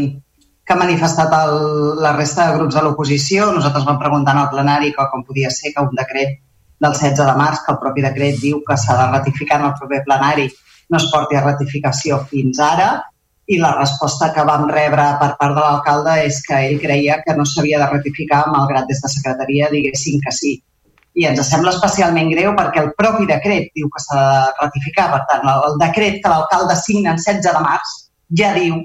que 0.64 0.72
ha 0.72 0.80
manifestat 0.80 1.32
el, 1.42 1.54
la 2.00 2.14
resta 2.16 2.48
de 2.48 2.58
grups 2.58 2.78
de 2.78 2.82
l'oposició. 2.84 3.52
Nosaltres 3.52 3.86
vam 3.88 4.00
preguntar 4.00 4.36
al 4.36 4.50
plenari 4.52 4.92
que 4.96 5.08
com 5.12 5.24
podia 5.28 5.52
ser 5.52 5.74
que 5.76 5.84
un 5.84 5.96
decret 6.00 6.40
del 6.80 6.92
16 6.92 7.20
de 7.20 7.36
març, 7.38 7.62
que 7.64 7.72
el 7.72 7.80
propi 7.80 8.04
decret 8.04 8.40
diu 8.40 8.60
que 8.66 8.76
s'ha 8.80 8.96
de 9.00 9.08
ratificar 9.12 9.60
en 9.60 9.70
el 9.70 9.74
proper 9.80 10.02
plenari, 10.08 10.48
no 10.90 11.00
es 11.00 11.08
porti 11.12 11.36
a 11.36 11.44
ratificació 11.44 12.20
fins 12.30 12.60
ara 12.60 12.88
i 13.46 13.58
la 13.60 13.74
resposta 13.76 14.30
que 14.32 14.44
vam 14.48 14.66
rebre 14.70 15.04
per 15.20 15.34
part 15.40 15.56
de 15.56 15.62
l'alcalde 15.62 16.14
és 16.24 16.40
que 16.46 16.60
ell 16.68 16.78
creia 16.80 17.18
que 17.24 17.36
no 17.36 17.44
s'havia 17.48 17.80
de 17.82 17.88
ratificar 17.90 18.44
malgrat 18.52 18.88
des 18.88 19.02
de 19.04 19.10
secretaria 19.12 19.68
diguessin 19.72 20.20
que 20.24 20.32
sí. 20.32 20.54
I 21.14 21.28
ens 21.30 21.46
sembla 21.46 21.72
especialment 21.74 22.32
greu 22.32 22.54
perquè 22.58 22.82
el 22.82 22.92
propi 22.98 23.28
decret 23.30 23.68
diu 23.78 23.90
que 23.90 24.02
s'ha 24.02 24.22
de 24.22 24.54
ratificar. 24.62 25.10
Per 25.12 25.20
tant, 25.30 25.44
el 25.52 25.76
decret 25.82 26.18
que 26.22 26.32
l'alcalde 26.32 26.76
signa 26.80 27.14
en 27.14 27.20
16 27.22 27.44
de 27.46 27.62
març 27.66 27.92
ja 28.40 28.54
diu 28.56 28.80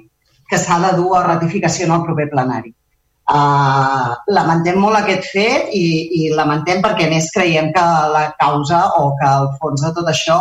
que 0.49 0.59
s'ha 0.61 0.77
de 0.83 0.91
dur 0.97 1.15
a 1.17 1.23
ratificació 1.25 1.87
en 1.87 1.95
el 1.97 2.05
proper 2.05 2.29
plenari. 2.33 2.73
Uh, 3.29 4.15
lamentem 4.33 4.79
molt 4.81 4.97
aquest 4.97 5.27
fet 5.29 5.73
i, 5.77 5.83
i 6.17 6.29
lamentem 6.33 6.79
perquè 6.81 7.05
més 7.11 7.27
creiem 7.35 7.69
que 7.75 7.83
la 8.13 8.23
causa 8.39 8.79
o 8.97 9.11
que 9.19 9.27
el 9.29 9.51
fons 9.61 9.83
de 9.85 9.91
tot 9.93 10.09
això 10.09 10.39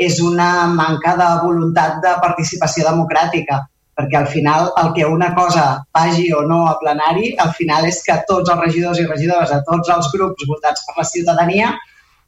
és 0.00 0.22
una 0.24 0.64
manca 0.72 1.12
de 1.20 1.28
voluntat 1.42 1.98
de 2.00 2.14
participació 2.22 2.86
democràtica, 2.88 3.60
perquè 4.00 4.16
al 4.16 4.28
final 4.32 4.70
el 4.82 4.92
que 4.96 5.04
una 5.04 5.34
cosa 5.36 5.84
vagi 5.92 6.30
o 6.32 6.40
no 6.48 6.62
a 6.70 6.78
plenari, 6.80 7.34
al 7.36 7.52
final 7.58 7.84
és 7.84 8.00
que 8.06 8.16
tots 8.28 8.48
els 8.48 8.62
regidors 8.64 9.00
i 9.00 9.06
regidores 9.06 9.52
de 9.52 9.60
tots 9.68 9.92
els 9.96 10.08
grups 10.14 10.48
votats 10.48 10.86
per 10.86 10.96
la 10.96 11.08
ciutadania 11.12 11.74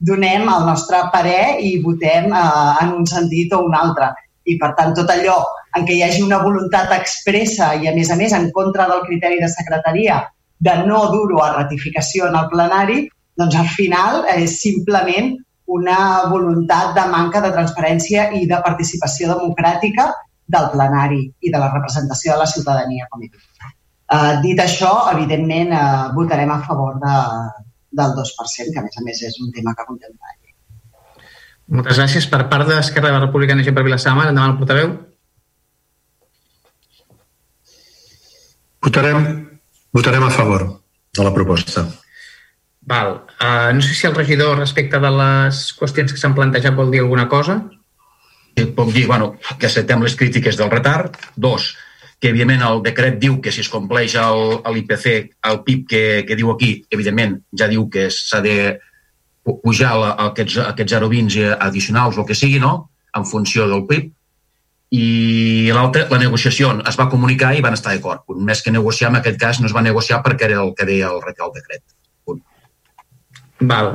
donem 0.02 0.45
el 0.50 0.67
nostre 0.67 1.00
parer 1.14 1.62
i 1.62 1.79
votem 1.81 2.29
eh, 2.29 2.45
en 2.83 2.93
un 2.99 3.07
sentit 3.07 3.55
o 3.57 3.62
un 3.69 3.75
altre. 3.79 4.11
I, 4.45 4.57
per 4.59 4.73
tant, 4.79 4.91
tot 4.99 5.11
allò 5.14 5.38
en 5.79 5.87
què 5.87 5.95
hi 5.95 6.02
hagi 6.02 6.25
una 6.26 6.43
voluntat 6.43 6.91
expressa 6.97 7.73
i, 7.79 7.87
a 7.88 7.95
més 7.95 8.11
a 8.11 8.19
més, 8.19 8.35
en 8.35 8.50
contra 8.52 8.88
del 8.91 9.05
criteri 9.07 9.38
de 9.41 9.49
secretaria 9.49 10.19
de 10.62 10.75
no 10.87 11.07
dur-ho 11.14 11.41
a 11.43 11.52
ratificació 11.55 12.26
en 12.29 12.37
el 12.41 12.50
plenari, 12.50 12.99
doncs 13.38 13.57
al 13.59 13.71
final 13.76 14.26
és 14.35 14.59
simplement 14.61 15.33
una 15.73 16.26
voluntat 16.29 16.93
de 16.99 17.07
manca 17.14 17.41
de 17.41 17.52
transparència 17.55 18.29
i 18.37 18.45
de 18.50 18.59
participació 18.67 19.31
democràtica 19.33 20.11
del 20.53 20.69
plenari 20.75 21.23
i 21.41 21.53
de 21.53 21.59
la 21.59 21.71
representació 21.73 22.37
de 22.37 22.45
la 22.45 22.51
ciutadania, 22.51 23.09
com 23.11 23.25
he 23.25 23.31
dit. 23.31 23.51
Uh, 24.13 24.37
dit 24.45 24.59
això, 24.61 24.93
evidentment, 25.15 25.73
uh, 25.73 26.13
votarem 26.17 26.53
a 26.53 26.61
favor 26.67 27.01
de, 27.01 27.17
del 28.01 28.15
2%, 28.19 28.73
que 28.75 28.81
a 28.81 28.87
més 28.87 29.01
a 29.01 29.05
més 29.09 29.27
és 29.31 29.41
un 29.41 29.53
tema 29.57 29.73
que 29.79 29.89
contempla 29.89 30.37
moltes 31.73 31.99
gràcies. 31.99 32.29
Per 32.29 32.45
part 32.53 32.69
d'Esquerra 32.69 33.15
Republicana, 33.19 33.65
Gent 33.65 33.77
per 33.77 33.85
Vilassamar, 33.87 34.29
endavant 34.31 34.55
el 34.55 34.61
portaveu. 34.61 34.93
Votarem, 38.83 39.27
votarem 39.95 40.25
a 40.27 40.31
favor 40.35 40.65
de 41.17 41.25
la 41.25 41.33
proposta. 41.35 41.87
Val. 42.83 43.13
Uh, 43.39 43.71
no 43.77 43.85
sé 43.85 43.95
si 43.95 44.09
el 44.09 44.17
regidor, 44.17 44.59
respecte 44.59 44.99
de 44.99 45.13
les 45.15 45.63
qüestions 45.79 46.13
que 46.13 46.19
s'han 46.19 46.35
plantejat, 46.35 46.75
vol 46.75 46.91
dir 46.91 47.05
alguna 47.05 47.29
cosa. 47.31 47.61
Puc 48.53 48.93
dir, 48.93 49.07
bueno, 49.07 49.37
que 49.59 49.67
acceptem 49.67 50.03
les 50.05 50.17
crítiques 50.17 50.59
del 50.59 50.71
retard. 50.71 51.17
Dos, 51.37 51.73
que 52.21 52.31
evidentment 52.31 52.63
el 52.63 52.83
decret 52.85 53.19
diu 53.19 53.41
que 53.43 53.51
si 53.51 53.65
es 53.65 53.71
compleix 53.73 54.15
l'IPC, 54.15 55.07
el 55.51 55.61
PIB 55.67 55.87
que, 55.91 56.03
que 56.29 56.39
diu 56.39 56.53
aquí, 56.53 56.75
evidentment 56.95 57.41
ja 57.59 57.67
diu 57.71 57.89
que 57.91 58.09
s'ha 58.15 58.43
de 58.45 58.57
pujar 59.43 59.97
la, 59.99 60.13
aquests, 60.29 60.61
aquests 60.69 60.95
0,20 60.95 61.57
addicionals 61.59 62.19
o 62.19 62.23
el 62.23 62.29
que 62.29 62.39
sigui, 62.39 62.61
no?, 62.63 62.91
en 63.13 63.27
funció 63.29 63.67
del 63.69 63.83
PIB, 63.89 64.13
i 64.93 65.73
l'altre, 65.73 66.05
la 66.13 66.21
negociació 66.21 66.71
es 66.89 66.99
va 67.01 67.09
comunicar 67.09 67.55
i 67.57 67.63
van 67.65 67.75
estar 67.75 67.95
d'acord. 67.95 68.27
Més 68.37 68.61
que 68.63 68.73
negociar, 68.75 69.09
en 69.11 69.19
aquest 69.23 69.39
cas 69.41 69.61
no 69.61 69.69
es 69.71 69.75
va 69.75 69.83
negociar 69.85 70.21
perquè 70.25 70.51
era 70.51 70.61
el 70.61 70.75
que 70.77 70.87
deia 70.89 71.09
el, 71.09 71.23
el 71.33 71.55
decret. 71.55 71.83
Punt. 72.29 72.43
Val. 73.73 73.95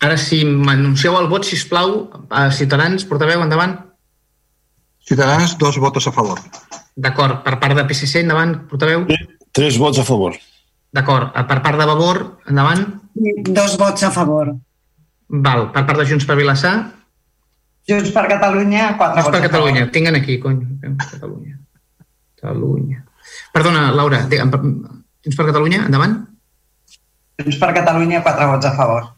Ara, 0.00 0.16
si 0.16 0.44
m'anuncieu 0.46 1.18
el 1.18 1.28
vot, 1.28 1.44
si 1.44 1.58
plau, 1.68 2.08
a 2.30 2.48
Ciutadans, 2.54 3.04
portaveu, 3.04 3.42
endavant. 3.44 3.76
Ciutadans, 5.08 5.56
dos 5.56 5.78
votos 5.78 6.06
a 6.06 6.12
favor. 6.12 6.38
D'acord. 6.94 7.40
Per 7.40 7.56
part 7.56 7.74
de 7.78 7.84
PSC, 7.88 8.20
endavant, 8.20 8.52
portaveu. 8.68 9.06
Tres 9.56 9.78
vots 9.80 9.96
a 10.02 10.04
favor. 10.04 10.36
D'acord. 10.92 11.32
Per 11.32 11.58
part 11.64 11.80
de 11.80 11.86
Vavor, 11.88 12.20
endavant. 12.52 12.84
Dos 13.48 13.78
vots 13.80 14.04
a 14.04 14.10
favor. 14.12 14.52
Val. 15.28 15.70
Per 15.72 15.84
part 15.88 16.02
de 16.02 16.06
Junts 16.12 16.28
per 16.28 16.36
Vilassar? 16.36 16.74
Junts 17.88 18.12
per 18.12 18.26
Catalunya, 18.28 18.92
quatre 19.00 19.24
Junts 19.24 19.32
per 19.32 19.42
Catalunya. 19.48 19.88
Tinguen 19.96 20.20
aquí, 20.20 20.36
cony. 20.44 20.60
Catalunya. 21.00 21.56
Catalunya. 22.36 23.02
Perdona, 23.56 23.88
Laura. 23.96 24.26
Junts 24.28 25.36
per 25.40 25.48
Catalunya, 25.48 25.86
endavant. 25.88 26.20
Junts 27.40 27.56
per 27.56 27.72
Catalunya, 27.80 28.20
quatre 28.20 28.52
vots 28.52 28.68
a 28.68 28.76
favor. 28.76 29.12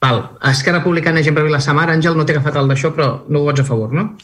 Val. 0.00 0.24
Esquerra 0.48 0.80
Republicana, 0.80 1.20
gent 1.20 1.36
per 1.36 1.44
Vilassamar. 1.44 1.90
Àngel, 1.92 2.16
no 2.16 2.24
t'he 2.24 2.38
agafat 2.38 2.56
el 2.64 2.72
d'això, 2.72 2.96
però 2.96 3.26
no 3.28 3.44
vots 3.44 3.60
a 3.60 3.68
favor, 3.68 3.92
no? 3.92 4.14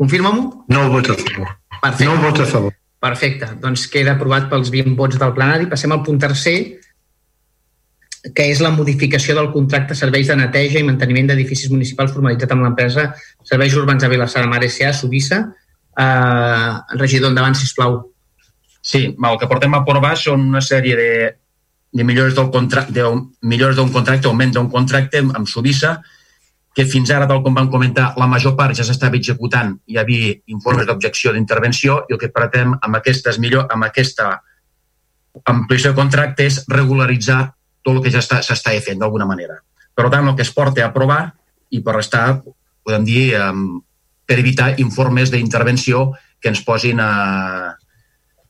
Confirma-m'ho? 0.00 0.64
No 0.68 0.88
vots 0.90 1.12
a 1.12 1.18
favor. 1.18 1.52
Perfecte. 1.80 2.08
No 2.08 2.16
vots 2.22 2.40
a 2.40 2.46
favor. 2.50 2.72
Perfecte. 3.04 3.50
Doncs 3.60 3.86
queda 3.92 4.14
aprovat 4.16 4.48
pels 4.50 4.70
20 4.72 4.96
vots 4.98 5.20
del 5.20 5.34
plenari. 5.36 5.68
Passem 5.70 5.92
al 5.92 6.02
punt 6.06 6.18
tercer, 6.22 6.56
que 8.32 8.46
és 8.48 8.62
la 8.64 8.72
modificació 8.72 9.36
del 9.36 9.50
contracte 9.52 9.96
serveis 9.98 10.30
de 10.30 10.38
neteja 10.40 10.80
i 10.80 10.86
manteniment 10.86 11.28
d'edificis 11.28 11.70
municipals 11.72 12.14
formalitzat 12.14 12.54
amb 12.54 12.64
l'empresa 12.64 13.10
Serveis 13.44 13.76
Urbans 13.76 14.00
de 14.00 14.08
Vilassar 14.08 14.42
de 14.46 14.48
Mar 14.48 14.62
S.A. 14.64 14.94
Subissa. 14.96 15.42
Eh, 16.00 16.72
regidor, 16.96 17.30
endavant, 17.30 17.54
sisplau. 17.54 18.00
Sí, 18.80 19.06
el 19.12 19.38
que 19.40 19.48
portem 19.48 19.76
a 19.76 19.82
aprovar 19.84 20.16
són 20.20 20.48
una 20.48 20.64
sèrie 20.64 20.96
de, 20.96 21.10
de 21.92 22.04
millores 22.04 22.34
del 22.34 22.50
contracte, 22.50 22.92
de 22.92 23.04
millores 23.42 23.76
d'un 23.76 23.92
contracte, 23.92 24.28
augment 24.28 24.52
d'un 24.56 24.72
contracte 24.72 25.22
amb 25.22 25.48
Subissa, 25.48 25.98
que 26.74 26.84
fins 26.90 27.10
ara, 27.14 27.28
tal 27.30 27.42
com 27.44 27.54
vam 27.54 27.68
comentar, 27.70 28.08
la 28.18 28.26
major 28.26 28.56
part 28.58 28.74
ja 28.74 28.84
s'estava 28.86 29.14
executant, 29.16 29.76
hi 29.86 29.98
havia 30.00 30.32
informes 30.50 30.88
d'objecció 30.88 31.32
d'intervenció 31.32 32.00
i 32.08 32.16
el 32.16 32.18
que 32.18 32.32
pretem 32.34 32.74
amb, 32.74 32.98
aquestes 32.98 33.38
millor, 33.38 33.68
amb 33.70 33.86
aquesta 33.86 34.32
ampliació 35.50 35.92
de 35.92 35.98
contracte 36.00 36.46
és 36.46 36.64
regularitzar 36.70 37.44
tot 37.84 37.94
el 37.94 38.02
que 38.02 38.10
ja 38.10 38.22
s'està 38.24 38.74
fent 38.82 38.98
d'alguna 38.98 39.26
manera. 39.28 39.60
Per 39.94 40.08
tant, 40.10 40.26
el 40.26 40.34
que 40.34 40.42
es 40.42 40.50
porta 40.50 40.82
a 40.82 40.90
aprovar 40.90 41.22
i 41.70 41.80
per 41.84 41.94
estar, 42.00 42.40
podem 42.82 43.06
dir, 43.06 43.24
per 44.26 44.38
evitar 44.40 44.72
informes 44.82 45.30
d'intervenció 45.30 46.08
que 46.40 46.50
ens 46.50 46.64
posin 46.66 46.98
a 47.00 47.74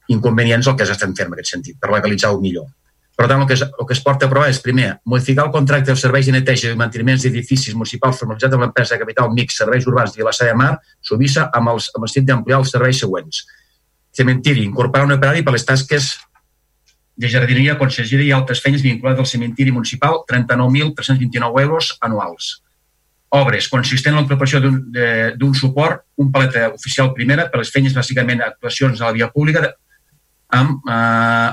inconvenients 0.08 0.68
el 0.68 0.76
que 0.78 0.86
s'estan 0.88 1.12
fent 1.16 1.28
en 1.28 1.36
aquest 1.36 1.52
sentit, 1.56 1.76
per 1.80 1.92
legalitzar-ho 1.92 2.40
millor. 2.40 2.68
Per 3.14 3.28
tant, 3.30 3.44
el 3.44 3.46
que, 3.46 3.54
es, 3.54 3.62
el 3.62 3.86
que 3.86 3.94
es 3.94 4.00
porta 4.02 4.26
a 4.26 4.28
aprovar 4.28 4.48
és, 4.50 4.58
primer, 4.62 4.88
modificar 5.06 5.44
el 5.46 5.52
contracte 5.54 5.92
dels 5.92 6.02
serveis 6.02 6.26
de 6.26 6.34
neteja 6.34 6.72
i 6.72 6.78
manteniments 6.78 7.22
d'edificis 7.22 7.76
municipals 7.78 8.18
formalitzats 8.18 8.56
amb 8.56 8.66
l'empresa 8.66 8.96
de 8.96 9.04
capital 9.04 9.30
MIC 9.30 9.54
Serveis 9.54 9.86
Urbans 9.86 10.16
de 10.16 10.22
Vilassar 10.22 10.48
de 10.50 10.56
Mar, 10.58 10.72
Subissa, 10.98 11.46
amb, 11.54 11.70
els, 11.76 11.92
amb 11.94 12.08
el 12.08 12.10
sentit 12.10 12.32
d'ampliar 12.32 12.58
els 12.64 12.74
serveis 12.74 13.04
següents. 13.04 13.44
Cementiri, 14.18 14.66
incorporar 14.66 15.06
un 15.06 15.14
operari 15.14 15.46
per 15.46 15.54
les 15.54 15.66
tasques 15.66 16.10
de 17.14 17.30
jardineria, 17.30 17.78
consergeria 17.78 18.32
i 18.32 18.34
altres 18.34 18.62
feines 18.62 18.82
vinculades 18.82 19.22
al 19.22 19.30
cementiri 19.30 19.70
municipal, 19.70 20.24
39.329 20.30 21.62
euros 21.62 21.94
anuals. 22.02 22.52
Obres, 23.34 23.68
consistent 23.70 24.14
en 24.14 24.20
la 24.20 24.26
incorporació 24.26 24.60
d'un 24.62 25.54
suport, 25.54 26.02
un 26.18 26.34
paleta 26.34 26.68
oficial 26.74 27.14
primera 27.14 27.46
per 27.50 27.62
les 27.62 27.70
feines, 27.70 27.94
bàsicament, 27.94 28.42
actuacions 28.42 29.00
a 29.00 29.08
la 29.08 29.14
via 29.14 29.30
pública, 29.30 29.68
amb 30.54 30.82
eh, 30.90 31.50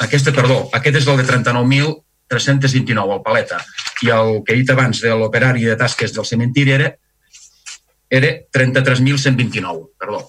aquesta, 0.00 0.32
perdó, 0.34 0.68
aquest 0.74 1.00
és 1.00 1.08
el 1.08 1.20
de 1.20 1.26
39.329, 1.28 3.16
el 3.16 3.22
paleta, 3.22 3.62
i 4.02 4.10
el 4.10 4.40
que 4.44 4.54
he 4.54 4.60
dit 4.62 4.70
abans 4.74 5.00
de 5.04 5.14
l'operari 5.14 5.66
de 5.68 5.76
tasques 5.78 6.14
del 6.14 6.26
cementiri 6.26 6.74
era, 6.78 6.94
era 8.10 8.32
33.129, 8.54 9.90
perdó 9.98 10.24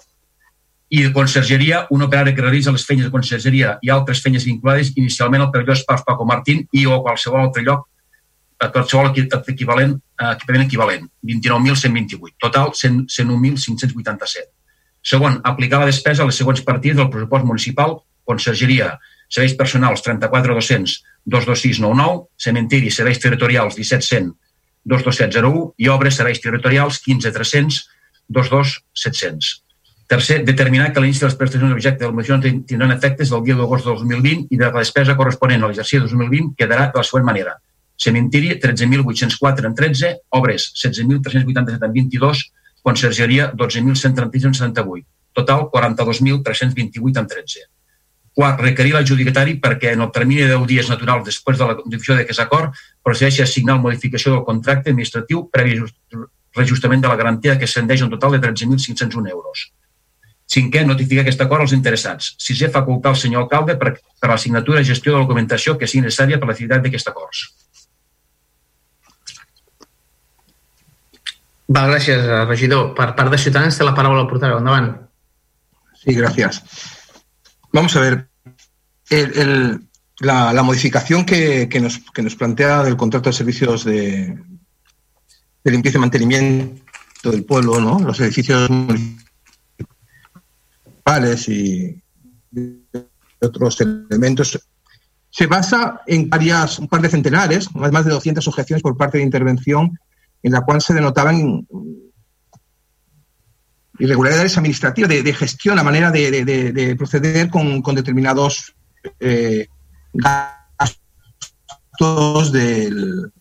i 0.95 1.01
de 1.01 1.12
consergeria, 1.12 1.88
un 1.89 2.03
operari 2.05 2.36
que 2.36 2.43
realitza 2.43 2.72
les 2.72 2.86
feines 2.86 3.07
de 3.07 3.12
consergeria 3.12 3.74
i 3.81 3.89
altres 3.89 4.22
feines 4.22 4.45
vinculades 4.45 4.93
inicialment 4.95 5.41
al 5.43 5.50
pavelló 5.51 5.74
Esparç 5.74 6.05
Paco 6.05 6.27
Martín 6.29 6.62
i 6.72 6.86
o 6.86 6.93
a 6.93 7.01
qualsevol 7.03 7.41
altre 7.41 7.63
lloc 7.65 7.88
a 8.62 8.69
qualsevol 8.72 9.10
equivalent, 9.12 9.98
equipament 10.15 10.63
equivalent, 10.63 11.10
29.128. 11.27 12.38
Total, 12.39 12.72
101.587. 12.72 14.45
Segon, 15.05 15.41
aplicar 15.43 15.81
la 15.81 15.89
despesa 15.89 16.24
a 16.24 16.29
les 16.29 16.38
següents 16.39 16.63
partides 16.63 16.98
del 16.98 17.10
pressupost 17.12 17.45
municipal, 17.45 17.98
consergeria, 18.24 18.93
serveis 19.29 19.55
personals 19.58 20.03
34.200, 20.05 21.01
22699, 21.25 22.29
cementiri, 22.38 22.91
serveis 22.91 23.20
territorials 23.20 23.77
1700, 23.77 24.34
22701 24.86 25.74
i 25.82 25.89
obres, 25.89 26.17
serveis 26.17 26.41
territorials 26.41 27.01
15300, 27.03 27.86
22700. 28.27 29.62
Tercer, 30.08 30.44
determinar 30.46 30.91
que 30.94 31.01
l'inici 31.01 31.24
de 31.24 31.32
les 31.32 31.38
prestacions 31.38 31.72
d'objecte 31.72 32.03
de 32.03 32.12
la 32.12 32.13
moció 32.13 32.38
tindran 32.39 32.94
efectes 32.94 33.32
del 33.34 33.41
dia 33.44 33.55
d'agost 33.58 33.88
del 33.89 33.98
2020 34.03 34.53
i 34.53 34.60
de 34.60 34.67
la 34.67 34.84
despesa 34.84 35.15
corresponent 35.17 35.63
a 35.63 35.70
l'exercici 35.72 36.03
2020 36.03 36.53
quedarà 36.60 36.91
de 36.91 37.01
la 37.01 37.05
següent 37.08 37.25
manera. 37.25 37.55
Cementiri, 37.98 38.60
13.804 38.62 39.65
en 39.65 39.75
13, 39.75 40.12
obres, 40.38 40.67
16.387 40.77 41.89
en 41.89 41.94
22, 41.96 42.44
consergeria, 42.84 43.51
12.136 43.53 44.46
en 44.46 44.53
78. 44.53 45.08
Total, 45.34 45.65
42.328 45.74 47.20
en 47.24 47.27
13. 47.27 47.65
Quart, 48.36 48.60
requerir 48.60 48.92
l'adjudicatari 48.98 49.56
perquè 49.63 49.94
en 49.96 50.01
el 50.04 50.12
termini 50.12 50.44
de 50.44 50.51
10 50.51 50.65
dies 50.68 50.89
naturals 50.92 51.24
després 51.24 51.60
de 51.60 51.68
la 51.70 51.75
difusió 51.86 52.18
d'aquest 52.18 52.42
acord 52.44 52.74
procedeixi 53.04 53.42
a 53.42 53.46
assignar 53.48 53.77
la 53.77 53.84
modificació 53.86 54.34
del 54.34 54.44
contracte 54.48 54.92
administratiu 54.92 55.46
previ 55.54 55.77
reajustament 56.56 57.04
de 57.04 57.12
la 57.12 57.15
garantia 57.20 57.56
que 57.60 57.68
ascendeix 57.70 58.04
un 58.04 58.12
total 58.12 58.36
de 58.36 58.42
13.501 58.48 59.32
euros. 59.32 59.70
Cinquè, 60.51 60.84
notificar 60.86 61.24
aquest 61.24 61.42
acord 61.42 61.65
als 61.65 61.74
interessats. 61.74 62.34
Sisè, 62.38 62.70
facultar 62.74 63.13
al 63.13 63.22
senyor 63.22 63.46
alcalde 63.46 63.77
per, 63.82 63.96
per 64.22 64.30
la 64.30 64.38
signatura 64.38 64.84
i 64.84 64.88
gestió 64.88 65.13
de 65.13 65.18
la 65.18 65.24
documentació 65.25 65.77
que 65.80 65.88
sigui 65.89 66.04
necessària 66.06 66.38
per 66.42 66.50
l'activitat 66.51 66.84
d'aquest 66.86 67.10
acord. 67.12 67.39
Va, 71.65 71.88
gràcies, 71.89 72.27
regidor. 72.46 72.92
Per 73.00 73.10
part 73.18 73.34
de 73.34 73.42
Ciutadans 73.42 73.80
té 73.80 73.88
la 73.88 73.96
paraula 73.98 74.22
al 74.22 74.30
portaveu. 74.30 74.60
Endavant. 74.62 74.92
Sí, 76.04 76.13
gracias. 76.13 76.62
Vamos 77.75 77.96
a 77.98 78.00
ver. 78.00 78.29
La, 80.22 80.63
modificación 80.63 81.25
que, 81.25 81.67
que, 81.67 81.82
nos, 81.82 82.00
que 82.13 82.22
nos 82.22 82.38
plantea 82.38 82.84
del 82.84 82.96
contrato 82.96 83.29
de 83.29 83.34
servicios 83.34 83.84
de, 83.84 84.41
de 85.62 85.72
limpieza 85.72 85.98
y 85.98 86.01
mantenimiento 86.01 87.32
del 87.32 87.44
pueblo, 87.44 87.82
¿no? 87.82 88.00
los 88.00 88.17
edificios 88.22 88.70
municipales 88.70 89.20
y 91.50 92.01
otros 93.41 93.82
elementos, 93.82 94.58
se 95.29 95.46
basa 95.46 96.01
en 96.08 96.29
varias, 96.29 96.79
un 96.79 96.88
par 96.88 97.01
de 97.01 97.10
centenares, 97.10 97.67
más 97.75 98.05
de 98.05 98.12
200 98.12 98.48
objeciones 98.48 98.84
por 98.84 98.96
parte 98.96 99.17
de 99.17 99.25
intervención, 99.25 100.00
en 100.41 100.53
la 100.53 100.62
cual 100.62 100.82
se 100.82 100.94
denotaban 100.94 101.67
irregularidades 103.99 104.57
administrativas 104.57 105.09
de, 105.09 105.33
gestión, 105.33 105.75
la 105.75 105.83
manera 105.83 106.11
de, 106.11 106.43
de, 106.43 106.71
de 106.71 106.95
proceder 106.95 107.49
con, 107.49 107.81
con 107.81 107.95
determinados 107.95 108.75
eh, 109.19 109.67
gastos 110.13 111.01
del, 112.51 113.31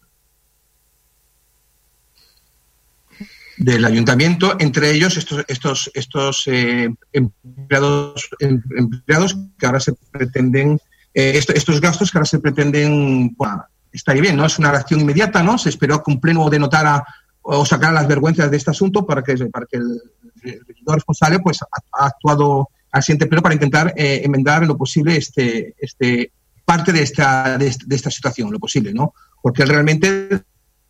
del 3.57 3.85
ayuntamiento, 3.85 4.57
entre 4.59 4.91
ellos 4.91 5.17
estos, 5.17 5.45
estos, 5.49 5.91
estos 5.95 6.43
eh, 6.47 6.89
empleados, 7.13 8.29
em, 8.41 8.63
empleados 8.77 9.37
que 9.59 9.67
ahora 9.67 9.81
se 9.81 9.95
pretenden, 10.11 10.79
eh, 11.15 11.33
esto, 11.37 11.53
estos 11.53 11.81
gastos 11.81 12.11
que 12.11 12.19
ahora 12.19 12.27
se 12.27 12.41
pretenden, 12.41 13.35
bueno, 13.37 13.65
está 13.93 14.13
bien, 14.13 14.37
¿no? 14.37 14.47
Es 14.47 14.59
una 14.59 14.71
acción 14.71 15.01
inmediata, 15.01 15.43
¿no? 15.43 15.59
Se 15.59 15.69
esperó 15.69 16.03
que 16.03 16.11
un 16.11 16.21
pleno 16.21 16.51
denotara 16.51 17.05
o 17.43 17.65
sacara 17.65 17.93
las 17.93 18.09
vergüenzas 18.09 18.51
de 18.51 18.57
este 18.57 18.71
asunto 18.71 19.07
para 19.07 19.23
que, 19.23 19.37
para 19.47 19.67
que 19.67 19.77
el, 19.77 20.01
el 20.45 20.95
responsable 20.95 21.41
pues 21.41 21.61
ha, 21.63 22.07
actuado 22.07 22.69
al 22.91 23.03
siguiente 23.03 23.27
pleno 23.27 23.43
para 23.43 23.55
intentar 23.55 23.93
eh, 23.97 24.23
enmendar 24.25 24.63
en 24.63 24.69
lo 24.69 24.77
posible 24.77 25.17
este, 25.17 25.75
este 25.79 26.33
parte 26.65 26.93
de 26.93 27.03
esta, 27.03 27.59
de, 27.59 27.67
esta 27.67 28.11
situación, 28.11 28.51
lo 28.51 28.59
posible, 28.59 28.93
¿no? 28.93 29.13
Porque 29.43 29.63
él 29.63 29.69
realmente 29.69 30.43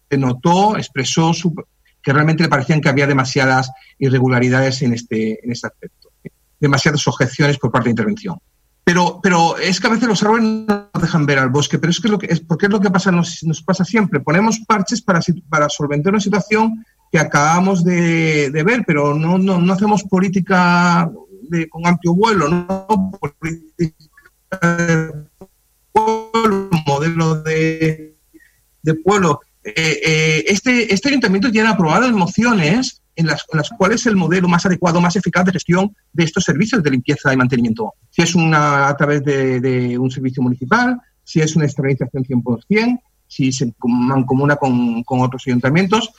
denotó, 0.08 0.76
expresó 0.76 1.34
su, 1.34 1.54
que 2.02 2.12
realmente 2.12 2.42
le 2.42 2.48
parecían 2.48 2.80
que 2.80 2.88
había 2.88 3.06
demasiadas 3.06 3.70
irregularidades 3.98 4.82
en 4.82 4.92
este, 4.92 5.44
en 5.44 5.50
este 5.50 5.66
aspecto, 5.66 6.10
demasiadas 6.60 7.06
objeciones 7.08 7.58
por 7.58 7.72
parte 7.72 7.86
de 7.86 7.92
intervención. 7.92 8.38
Pero, 8.84 9.18
pero 9.22 9.56
es 9.56 9.80
que 9.80 9.86
a 9.86 9.90
veces 9.90 10.06
los 10.06 10.22
árboles 10.22 10.44
no 10.44 10.90
dejan 11.00 11.24
ver 11.24 11.38
al 11.38 11.48
bosque, 11.48 11.78
pero 11.78 11.90
es 11.90 12.00
que 12.00 12.08
es 12.08 12.12
lo 12.12 12.18
que 12.18 12.26
es 12.26 12.40
porque 12.40 12.66
es 12.66 12.72
lo 12.72 12.80
que 12.80 12.90
pasa, 12.90 13.10
nos, 13.10 13.42
nos 13.42 13.62
pasa 13.62 13.82
siempre. 13.82 14.20
Ponemos 14.20 14.60
parches 14.60 15.00
para, 15.00 15.20
para 15.48 15.70
solventar 15.70 16.12
una 16.12 16.20
situación 16.20 16.84
que 17.14 17.20
acabamos 17.20 17.84
de, 17.84 18.50
ver, 18.66 18.82
pero 18.84 19.14
no, 19.14 19.38
no, 19.38 19.60
no 19.60 19.72
hacemos 19.72 20.02
política 20.02 21.08
de, 21.42 21.68
con 21.68 21.86
amplio 21.86 22.12
vuelo, 22.12 22.48
no 22.48 23.12
política 23.20 23.94
modelo 26.84 27.40
de, 27.42 28.16
de 28.82 28.94
pueblo 28.94 29.38
eh, 29.62 29.72
eh, 29.76 30.44
este, 30.48 30.92
este 30.92 31.10
ayuntamiento 31.10 31.52
tiene 31.52 31.68
aprobado 31.68 32.10
mociones 32.10 33.00
en 33.14 33.28
las, 33.28 33.44
en 33.52 33.58
las, 33.58 33.70
cuales 33.70 34.04
el 34.06 34.16
modelo 34.16 34.48
más 34.48 34.66
adecuado, 34.66 35.00
más 35.00 35.14
eficaz 35.14 35.44
de 35.44 35.52
gestión 35.52 35.94
de 36.12 36.24
estos 36.24 36.42
servicios 36.42 36.82
de 36.82 36.90
limpieza 36.90 37.32
y 37.32 37.36
mantenimiento. 37.36 37.92
Si 38.10 38.22
es 38.22 38.34
una 38.34 38.88
a 38.88 38.96
través 38.96 39.22
de, 39.22 39.96
un 39.96 40.10
servicio 40.10 40.42
municipal, 40.42 41.00
si 41.22 41.40
es 41.40 41.54
una 41.54 41.66
externalización 41.66 42.24
100%, 42.24 43.00
si 43.28 43.52
se 43.52 43.72
mancomuna 43.84 44.56
con, 44.56 45.04
con 45.04 45.20
otros 45.20 45.44
ayuntamientos. 45.46 46.12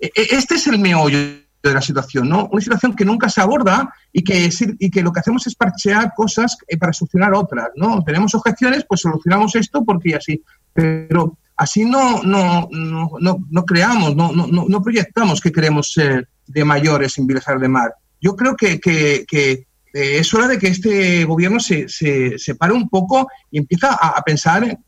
Este 0.00 0.54
es 0.54 0.66
el 0.66 0.78
meollo 0.78 1.18
de 1.62 1.74
la 1.74 1.82
situación, 1.82 2.28
¿no? 2.28 2.48
Una 2.50 2.62
situación 2.62 2.96
que 2.96 3.04
nunca 3.04 3.28
se 3.28 3.40
aborda 3.40 3.92
y 4.12 4.24
que, 4.24 4.48
y 4.78 4.90
que 4.90 5.02
lo 5.02 5.12
que 5.12 5.20
hacemos 5.20 5.46
es 5.46 5.54
parchear 5.54 6.14
cosas 6.14 6.56
para 6.78 6.92
solucionar 6.92 7.34
otras, 7.34 7.68
¿no? 7.76 8.02
Tenemos 8.02 8.34
objeciones, 8.34 8.84
pues 8.88 9.02
solucionamos 9.02 9.54
esto 9.56 9.84
porque 9.84 10.14
así. 10.14 10.42
Pero 10.72 11.36
así 11.56 11.84
no, 11.84 12.22
no, 12.22 12.68
no, 12.70 13.10
no, 13.20 13.46
no 13.50 13.64
creamos, 13.64 14.16
no, 14.16 14.32
no, 14.32 14.46
no 14.46 14.82
proyectamos 14.82 15.40
que 15.40 15.52
queremos 15.52 15.92
ser 15.92 16.28
de 16.46 16.64
mayores 16.64 17.18
en 17.18 17.26
Vilasar 17.26 17.58
de 17.60 17.68
Mar. 17.68 17.94
Yo 18.20 18.34
creo 18.34 18.56
que, 18.56 18.80
que, 18.80 19.24
que 19.28 19.66
eh, 19.92 20.18
es 20.18 20.32
hora 20.32 20.48
de 20.48 20.58
que 20.58 20.68
este 20.68 21.24
gobierno 21.24 21.60
se, 21.60 21.88
se, 21.88 22.38
se 22.38 22.54
pare 22.54 22.72
un 22.72 22.88
poco 22.88 23.28
y 23.50 23.58
empieza 23.58 23.90
a, 23.92 24.08
a, 24.10 24.22
pensar 24.22 24.78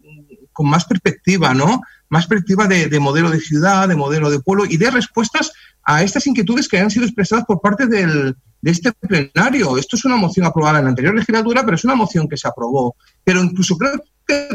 con 0.52 0.68
más 0.68 0.84
perspectiva, 0.84 1.54
¿no? 1.54 1.80
Más 2.08 2.26
perspectiva 2.26 2.66
de, 2.66 2.88
de, 2.88 3.00
modelo 3.00 3.30
de 3.30 3.40
ciudad, 3.40 3.88
de 3.88 3.96
modelo 3.96 4.30
de 4.30 4.40
pueblo 4.40 4.64
y 4.66 4.76
de 4.76 4.90
respuestas 4.90 5.52
a 5.84 6.02
estas 6.02 6.26
inquietudes 6.26 6.68
que 6.68 6.78
han 6.78 6.90
sido 6.90 7.04
expresadas 7.04 7.44
por 7.44 7.60
parte 7.60 7.86
del, 7.86 8.36
de 8.62 8.70
este 8.70 8.92
plenario. 8.92 9.76
Esto 9.76 9.96
es 9.96 10.04
una 10.04 10.16
moción 10.16 10.46
aprobada 10.46 10.78
en 10.78 10.84
la 10.84 10.90
anterior 10.90 11.14
legislatura, 11.14 11.64
pero 11.64 11.74
es 11.74 11.84
una 11.84 11.96
moción 11.96 12.28
que 12.28 12.36
se 12.36 12.48
aprobó. 12.48 12.96
Pero 13.24 13.42
incluso 13.42 13.76
creo 13.76 14.02
que 14.26 14.48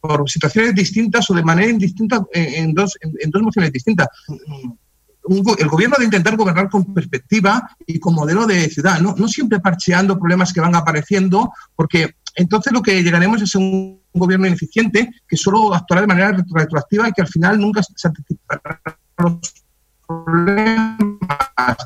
por 0.00 0.30
situaciones 0.30 0.74
distintas 0.74 1.28
o 1.30 1.34
de 1.34 1.42
manera 1.42 1.68
indistinta 1.68 2.24
en 2.32 2.72
dos, 2.72 2.96
en, 3.00 3.30
dos 3.30 3.42
mociones 3.42 3.72
distintas. 3.72 4.06
El 4.38 5.68
gobierno 5.68 5.96
de 5.98 6.04
intentar 6.04 6.36
gobernar 6.36 6.70
con 6.70 6.94
perspectiva 6.94 7.68
y 7.84 7.98
con 7.98 8.14
modelo 8.14 8.46
de 8.46 8.70
ciudad, 8.70 9.00
no, 9.00 9.16
no 9.18 9.26
siempre 9.26 9.58
parcheando 9.58 10.16
problemas 10.16 10.52
que 10.52 10.60
van 10.60 10.76
apareciendo, 10.76 11.52
porque 11.74 12.14
entonces 12.36 12.72
lo 12.72 12.82
que 12.82 13.02
llegaremos 13.02 13.42
es 13.42 13.54
un 13.54 14.02
gobierno 14.12 14.46
ineficiente 14.46 15.10
que 15.26 15.36
solo 15.36 15.74
actuará 15.74 16.02
de 16.02 16.06
manera 16.06 16.44
retroactiva 16.54 17.08
y 17.08 17.12
que 17.12 17.22
al 17.22 17.28
final 17.28 17.58
nunca 17.58 17.82
se 17.82 18.08
anticipará 18.08 18.80
los 19.18 19.64
problemas 20.06 21.76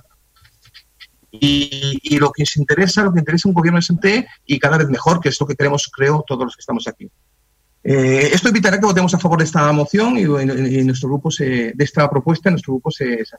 y, 1.30 2.18
lo 2.18 2.32
que 2.32 2.42
nos 2.42 2.56
interesa, 2.56 3.04
lo 3.04 3.12
que 3.12 3.20
interesa 3.20 3.48
un 3.48 3.54
gobierno 3.54 3.78
decente 3.78 4.26
y 4.44 4.58
cada 4.58 4.76
vez 4.76 4.88
mejor, 4.88 5.20
que 5.20 5.28
es 5.28 5.40
lo 5.40 5.46
que 5.46 5.54
queremos, 5.54 5.88
creo, 5.94 6.24
todos 6.26 6.44
los 6.44 6.56
que 6.56 6.60
estamos 6.60 6.86
aquí. 6.88 7.08
Eh, 7.82 8.30
esto 8.32 8.48
evitará 8.48 8.78
que 8.78 8.86
votemos 8.86 9.14
a 9.14 9.18
favor 9.18 9.38
de 9.38 9.44
esta 9.44 9.72
moción 9.72 10.18
y, 10.18 10.22
y, 10.22 10.84
nuestro 10.84 11.08
grupo 11.08 11.30
se, 11.30 11.72
de 11.74 11.84
esta 11.84 12.10
propuesta, 12.10 12.50
nuestro 12.50 12.74
grupo 12.74 12.90
se, 12.90 13.24
se 13.24 13.36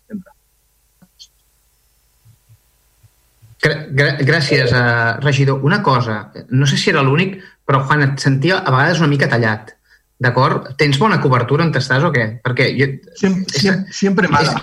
abstendrà. 3.62 4.18
Gràcies, 4.26 4.72
uh, 4.74 5.20
regidor. 5.22 5.62
Una 5.64 5.82
cosa, 5.84 6.32
no 6.50 6.66
sé 6.66 6.78
si 6.78 6.90
era 6.90 7.02
l'únic, 7.02 7.38
però 7.66 7.84
Juan, 7.86 8.04
et 8.04 8.20
sentia 8.20 8.60
a 8.60 8.72
vegades 8.72 9.00
una 9.00 9.08
mica 9.12 9.30
tallat. 9.30 9.76
D'acord? 10.22 10.76
Tens 10.78 11.00
bona 11.02 11.18
cobertura 11.22 11.66
on 11.66 11.72
estàs 11.74 12.04
o 12.06 12.12
què? 12.14 12.28
Perquè 12.46 12.68
jo... 12.78 12.88
Sempre, 13.18 13.58
sempre, 13.58 13.94
sempre 13.98 14.28
mala. 14.30 14.54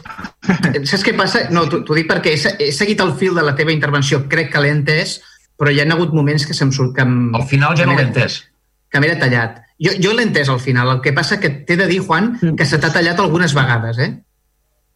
És, 0.70 0.84
saps 0.90 1.02
què 1.02 1.16
passa? 1.18 1.48
No, 1.50 1.64
t'ho 1.66 1.96
dic 1.96 2.06
perquè 2.06 2.36
he, 2.36 2.52
he 2.68 2.68
seguit 2.74 3.00
el 3.02 3.16
fil 3.18 3.34
de 3.34 3.42
la 3.42 3.56
teva 3.58 3.74
intervenció, 3.74 4.22
crec 4.30 4.52
que 4.52 4.62
l'he 4.62 4.70
entès, 4.70 5.16
però 5.58 5.72
hi 5.74 5.82
ha 5.82 5.88
hagut 5.96 6.14
moments 6.14 6.46
que 6.46 6.54
se'm 6.54 6.70
surt... 6.74 6.94
Que 6.94 7.02
em, 7.02 7.32
al 7.34 7.48
final 7.50 7.74
ja 7.78 7.88
no 7.90 7.98
l'he 7.98 8.06
entès. 8.06 8.44
Que 8.88 9.02
m'he 9.02 9.18
tallat. 9.18 9.58
Jo, 9.82 9.96
jo 9.98 10.14
l'he 10.14 10.28
entès 10.28 10.50
al 10.50 10.62
final. 10.62 10.94
El 10.94 11.02
que 11.02 11.14
passa 11.16 11.40
que 11.42 11.50
t'he 11.66 11.76
de 11.78 11.90
dir, 11.90 12.04
Juan, 12.06 12.36
que 12.58 12.66
se 12.66 12.78
t'ha 12.78 12.94
tallat 12.94 13.18
algunes 13.18 13.54
vegades, 13.54 13.98
eh? 13.98 14.12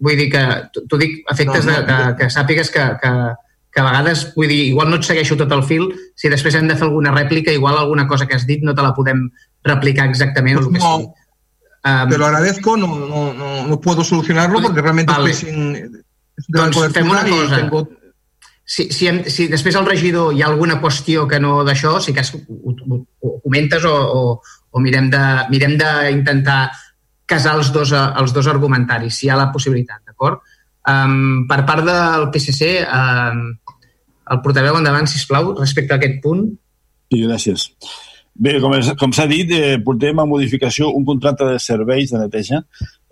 Vull 0.02 0.18
dir 0.18 0.30
que 0.30 0.44
t'ho 0.78 0.98
dic 0.98 1.24
efectes 1.30 1.66
no, 1.66 1.74
no, 1.74 1.82
de, 1.86 1.98
que, 1.98 2.14
que 2.22 2.30
sàpigues 2.34 2.70
que, 2.74 2.86
que, 3.02 3.12
que 3.72 3.80
a 3.80 3.86
vegades, 3.86 4.26
vull 4.36 4.50
dir, 4.52 4.66
igual 4.68 4.90
no 4.92 4.98
et 5.00 5.06
segueixo 5.08 5.36
tot 5.40 5.52
el 5.56 5.64
fil, 5.64 5.88
si 6.18 6.28
després 6.28 6.58
hem 6.58 6.68
de 6.68 6.76
fer 6.76 6.86
alguna 6.90 7.14
rèplica, 7.14 7.54
igual 7.56 7.78
alguna 7.78 8.06
cosa 8.06 8.28
que 8.28 8.36
has 8.36 8.44
dit 8.46 8.62
no 8.62 8.74
te 8.76 8.84
la 8.84 8.92
podem 8.92 9.30
replicar 9.64 10.10
que 10.12 10.42
no, 10.42 10.62
sí. 10.62 11.08
Um, 11.84 12.08
te 12.08 12.18
lo 12.18 12.26
agradezco, 12.26 12.76
no, 12.76 12.94
no, 12.94 13.34
no, 13.34 13.66
no 13.66 13.80
puedo 13.80 14.04
solucionarlo 14.04 14.62
porque 14.62 14.80
realmente 14.80 15.12
vale. 15.12 15.30
estoy 15.30 15.50
sin... 15.50 16.04
Doncs 16.48 16.78
fem 16.92 17.10
una 17.10 17.24
cosa. 17.24 17.56
Tengo... 17.56 17.88
Si, 18.64 18.92
si, 18.92 19.08
hem, 19.08 19.24
si 19.26 19.48
després 19.50 19.74
al 19.76 19.88
regidor 19.88 20.30
hi 20.32 20.44
ha 20.44 20.46
alguna 20.46 20.78
qüestió 20.80 21.26
que 21.28 21.40
no 21.42 21.64
d'això, 21.66 21.96
si 22.00 22.14
cas 22.14 22.30
ho, 22.36 22.38
ho, 22.38 23.00
ho 23.02 23.32
comentes 23.42 23.84
o, 23.84 23.92
o, 23.92 24.22
o 24.70 24.80
mirem 24.80 25.10
de 25.10 25.22
mirem 25.50 25.74
d'intentar 25.80 26.70
casar 27.26 27.56
els 27.58 27.72
dos, 27.74 27.90
els 27.92 28.32
dos 28.32 28.46
argumentaris, 28.46 29.18
si 29.18 29.26
hi 29.26 29.32
ha 29.32 29.40
la 29.40 29.50
possibilitat, 29.50 30.04
d'acord? 30.06 30.38
Um, 30.88 31.44
per 31.50 31.62
part 31.66 31.86
del 31.86 32.28
PSC, 32.30 32.70
um, 32.86 33.42
el 34.30 34.40
portaveu 34.44 34.78
endavant, 34.78 35.08
si 35.10 35.20
plau, 35.28 35.52
respecte 35.58 35.94
a 35.94 36.00
aquest 36.00 36.20
punt. 36.24 36.46
Sí, 37.12 37.20
gràcies. 37.26 37.68
Bé, 38.32 38.56
com, 38.62 38.72
com 38.98 39.12
s'ha 39.12 39.26
dit, 39.28 39.50
eh, 39.52 39.76
portem 39.84 40.18
a 40.22 40.28
modificació 40.28 40.88
un 40.96 41.04
contracte 41.04 41.44
de 41.44 41.58
serveis 41.60 42.14
de 42.14 42.22
neteja, 42.22 42.62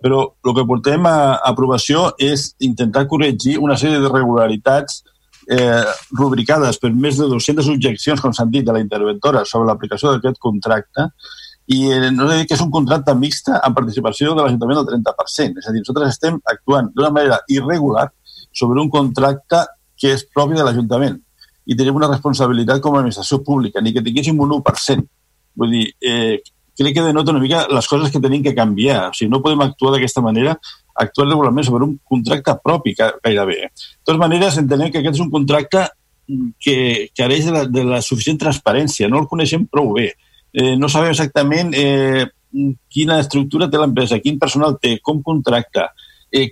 però 0.01 0.23
el 0.47 0.55
que 0.57 0.65
portem 0.65 1.05
a 1.05 1.37
aprovació 1.45 2.07
és 2.17 2.49
intentar 2.65 3.05
corregir 3.11 3.59
una 3.61 3.77
sèrie 3.77 4.01
de 4.01 4.09
regularitats 4.09 5.03
eh, 5.45 5.83
rubricades 6.17 6.79
per 6.81 6.89
més 6.93 7.19
de 7.21 7.27
200 7.29 7.69
objeccions, 7.75 8.21
com 8.21 8.33
s'han 8.33 8.49
dit, 8.49 8.65
de 8.65 8.73
la 8.73 8.81
interventora 8.81 9.45
sobre 9.45 9.69
l'aplicació 9.69 10.15
d'aquest 10.15 10.41
contracte, 10.41 11.11
i 11.71 11.83
eh, 11.93 12.09
no 12.15 12.25
he 12.33 12.47
que 12.47 12.57
és 12.57 12.63
un 12.65 12.71
contracte 12.73 13.13
mixta 13.15 13.59
amb 13.61 13.77
participació 13.77 14.33
de 14.33 14.41
l'Ajuntament 14.41 14.81
del 14.81 14.89
30%. 14.89 15.61
És 15.61 15.69
a 15.69 15.75
dir, 15.75 15.83
nosaltres 15.83 16.15
estem 16.15 16.41
actuant 16.49 16.89
d'una 16.95 17.13
manera 17.13 17.39
irregular 17.47 18.09
sobre 18.51 18.81
un 18.81 18.89
contracte 18.89 19.61
que 20.01 20.15
és 20.15 20.25
propi 20.33 20.57
de 20.57 20.65
l'Ajuntament 20.65 21.19
i 21.69 21.77
tenim 21.77 21.99
una 21.99 22.09
responsabilitat 22.09 22.81
com 22.81 22.95
a 22.95 23.01
administració 23.01 23.41
pública, 23.45 23.81
ni 23.81 23.93
que 23.93 24.01
tinguéssim 24.03 24.39
un 24.41 24.57
1%. 24.57 25.05
Vull 25.61 25.75
dir, 25.75 25.85
eh, 26.01 26.41
crec 26.77 26.95
que 26.95 27.05
denota 27.05 27.31
una 27.31 27.39
mica 27.43 27.67
les 27.69 27.87
coses 27.87 28.11
que 28.11 28.19
tenim 28.19 28.43
que 28.43 28.55
canviar. 28.55 29.09
O 29.09 29.13
sigui, 29.13 29.29
no 29.29 29.41
podem 29.41 29.61
actuar 29.61 29.93
d'aquesta 29.93 30.23
manera, 30.25 30.57
actuar 30.95 31.27
regularment 31.27 31.65
sobre 31.65 31.85
un 31.85 31.99
contracte 32.03 32.57
propi 32.63 32.95
gairebé. 32.97 33.59
De 33.69 34.03
totes 34.03 34.19
maneres, 34.19 34.57
entenem 34.57 34.91
que 34.91 34.99
aquest 34.99 35.19
és 35.19 35.23
un 35.23 35.31
contracte 35.31 35.87
que 36.59 37.09
careix 37.17 37.45
de 37.45 37.51
la, 37.51 37.65
de 37.65 37.83
la 37.83 38.01
suficient 38.01 38.39
transparència. 38.41 39.09
No 39.09 39.19
el 39.21 39.27
coneixem 39.27 39.67
prou 39.67 39.93
bé. 39.97 40.13
Eh, 40.53 40.75
no 40.77 40.89
sabem 40.89 41.11
exactament 41.11 41.71
eh, 41.77 42.25
quina 42.91 43.19
estructura 43.23 43.69
té 43.71 43.79
l'empresa, 43.79 44.19
quin 44.19 44.39
personal 44.39 44.77
té, 44.81 44.97
com 45.03 45.21
contracta, 45.23 45.91
eh, 46.31 46.49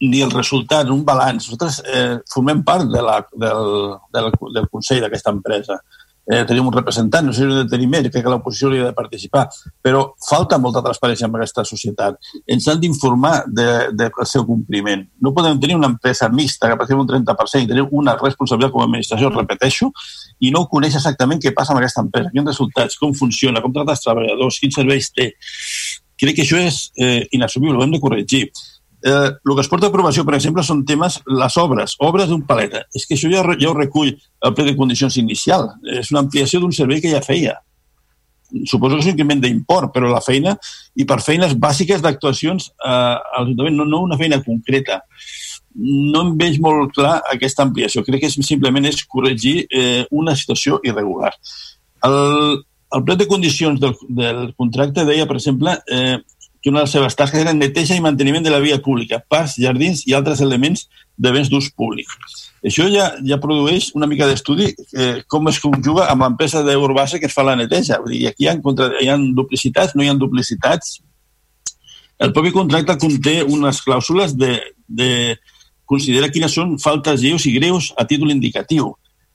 ni 0.00 0.22
el 0.22 0.30
resultat, 0.30 0.88
un 0.90 1.04
balanç. 1.04 1.48
Nosaltres 1.48 1.82
eh, 1.86 2.16
formem 2.32 2.64
part 2.64 2.88
de 2.90 3.02
la, 3.02 3.20
del, 3.32 3.94
del, 4.14 4.32
del 4.54 4.70
Consell 4.72 5.04
d'aquesta 5.04 5.32
empresa. 5.34 5.78
Eh, 6.24 6.44
tenim 6.48 6.64
un 6.64 6.72
representant, 6.72 7.26
no 7.26 7.34
sé 7.36 7.42
si 7.44 7.52
de 7.52 7.66
tenir 7.68 7.86
més, 7.92 8.06
crec 8.08 8.22
que 8.24 8.30
l'oposició 8.32 8.70
hauria 8.70 8.86
de 8.86 8.94
participar, 8.96 9.42
però 9.84 10.06
falta 10.24 10.56
molta 10.56 10.80
transparència 10.84 11.28
en 11.28 11.34
aquesta 11.36 11.66
societat. 11.68 12.16
Ens 12.48 12.68
han 12.72 12.80
d'informar 12.80 13.34
de, 13.44 13.66
de, 13.92 14.08
seu 14.24 14.46
compliment. 14.48 15.02
No 15.20 15.34
podem 15.36 15.60
tenir 15.60 15.76
una 15.76 15.90
empresa 15.92 16.30
mixta 16.32 16.70
que 16.70 16.78
participa 16.80 17.02
un 17.04 17.10
30% 17.10 17.66
i 17.66 17.68
tenir 17.68 17.84
una 17.90 18.16
responsabilitat 18.16 18.72
com 18.72 18.80
a 18.80 18.86
administració, 18.88 19.28
repeteixo, 19.34 19.90
i 20.40 20.52
no 20.54 20.64
coneix 20.72 20.96
exactament 20.96 21.44
què 21.44 21.52
passa 21.52 21.76
amb 21.76 21.82
aquesta 21.82 22.06
empresa, 22.06 22.32
quins 22.32 22.48
resultats, 22.54 22.96
com 22.96 23.12
funciona, 23.12 23.60
com 23.60 23.76
tracta 23.76 23.98
els 23.98 24.06
treballadors, 24.08 24.62
quins 24.64 24.80
serveis 24.80 25.12
té. 25.12 25.34
Crec 26.24 26.38
que 26.38 26.46
això 26.46 26.56
és 26.56 26.86
eh, 26.96 27.26
inassumible, 27.36 27.76
ho 27.76 27.84
hem 27.84 27.92
de 27.92 28.00
corregir 28.00 28.46
eh, 29.04 29.30
el 29.44 29.54
que 29.54 29.60
es 29.60 29.68
porta 29.68 29.86
a 29.86 29.92
aprovació, 29.92 30.24
per 30.24 30.38
exemple, 30.38 30.64
són 30.64 30.82
temes, 30.88 31.20
les 31.28 31.58
obres, 31.60 31.94
obres 32.00 32.30
d'un 32.30 32.42
paleta. 32.48 32.84
És 32.96 33.04
que 33.06 33.18
això 33.18 33.30
ja, 33.32 33.44
ja 33.60 33.70
ho 33.70 33.76
recull 33.76 34.14
el 34.14 34.56
ple 34.56 34.66
de 34.70 34.76
condicions 34.78 35.18
inicial. 35.20 35.68
És 35.92 36.10
una 36.14 36.24
ampliació 36.24 36.62
d'un 36.62 36.72
servei 36.72 37.02
que 37.04 37.12
ja 37.12 37.22
feia. 37.24 37.58
Suposo 38.70 38.96
que 38.96 39.02
és 39.02 39.10
un 39.10 39.14
increment 39.14 39.42
d'import, 39.42 39.92
però 39.92 40.08
la 40.08 40.22
feina, 40.24 40.56
i 40.96 41.04
per 41.08 41.20
feines 41.24 41.52
bàsiques 41.60 42.00
d'actuacions 42.04 42.70
eh, 42.72 42.88
a 42.88 43.42
l'Ajuntament, 43.42 43.76
no, 43.76 43.88
no 43.88 44.04
una 44.08 44.20
feina 44.20 44.40
concreta. 44.44 45.02
No 45.74 46.22
em 46.24 46.36
veig 46.40 46.60
molt 46.62 46.94
clar 46.96 47.18
aquesta 47.32 47.66
ampliació. 47.66 48.04
Crec 48.06 48.24
que 48.24 48.32
és, 48.32 48.38
simplement 48.46 48.88
és 48.88 49.04
corregir 49.04 49.64
eh, 49.68 50.04
una 50.16 50.36
situació 50.38 50.80
irregular. 50.86 51.34
El, 52.08 52.62
el 52.94 53.04
ple 53.04 53.16
de 53.20 53.28
condicions 53.28 53.80
del, 53.82 53.96
del 54.08 54.46
contracte 54.56 55.04
deia, 55.04 55.26
per 55.28 55.36
exemple, 55.40 55.76
eh, 55.90 56.20
que 56.64 56.70
una 56.70 56.80
de 56.80 56.86
les 56.86 56.92
seves 56.96 57.14
tasques 57.14 57.42
era 57.42 57.52
neteja 57.52 57.92
i 57.92 58.00
manteniment 58.00 58.42
de 58.42 58.48
la 58.48 58.58
via 58.58 58.78
pública, 58.80 59.18
parcs, 59.28 59.58
jardins 59.60 60.00
i 60.08 60.14
altres 60.16 60.40
elements 60.40 60.86
de 61.20 61.32
béns 61.34 61.50
d'ús 61.52 61.68
públic. 61.76 62.08
Això 62.64 62.86
ja, 62.88 63.10
ja 63.20 63.36
produeix 63.36 63.90
una 63.92 64.08
mica 64.08 64.24
d'estudi 64.24 64.70
eh, 64.72 65.18
com 65.28 65.50
es 65.52 65.58
conjuga 65.60 66.06
amb 66.08 66.24
l'empresa 66.24 66.62
d'Urbasa 66.64 67.20
que 67.20 67.28
es 67.28 67.36
fa 67.36 67.44
la 67.44 67.58
neteja. 67.60 68.00
Vull 68.00 68.16
dir, 68.16 68.22
aquí 68.30 68.46
hi 68.46 68.48
ha, 68.48 68.56
contra, 68.64 68.88
hi 68.96 69.10
ha 69.12 69.18
duplicitats, 69.36 69.92
no 69.92 70.06
hi 70.06 70.08
ha 70.08 70.16
duplicitats. 70.16 70.96
El 72.24 72.32
propi 72.32 72.54
contracte 72.56 72.96
conté 72.96 73.42
unes 73.44 73.82
clàusules 73.84 74.32
de, 74.40 74.56
de 74.88 75.10
considera 75.84 76.32
quines 76.32 76.56
són 76.56 76.78
faltes 76.80 77.20
lleus 77.20 77.44
i 77.44 77.52
greus 77.58 77.92
a 78.00 78.08
títol 78.08 78.32
indicatiu 78.32 78.94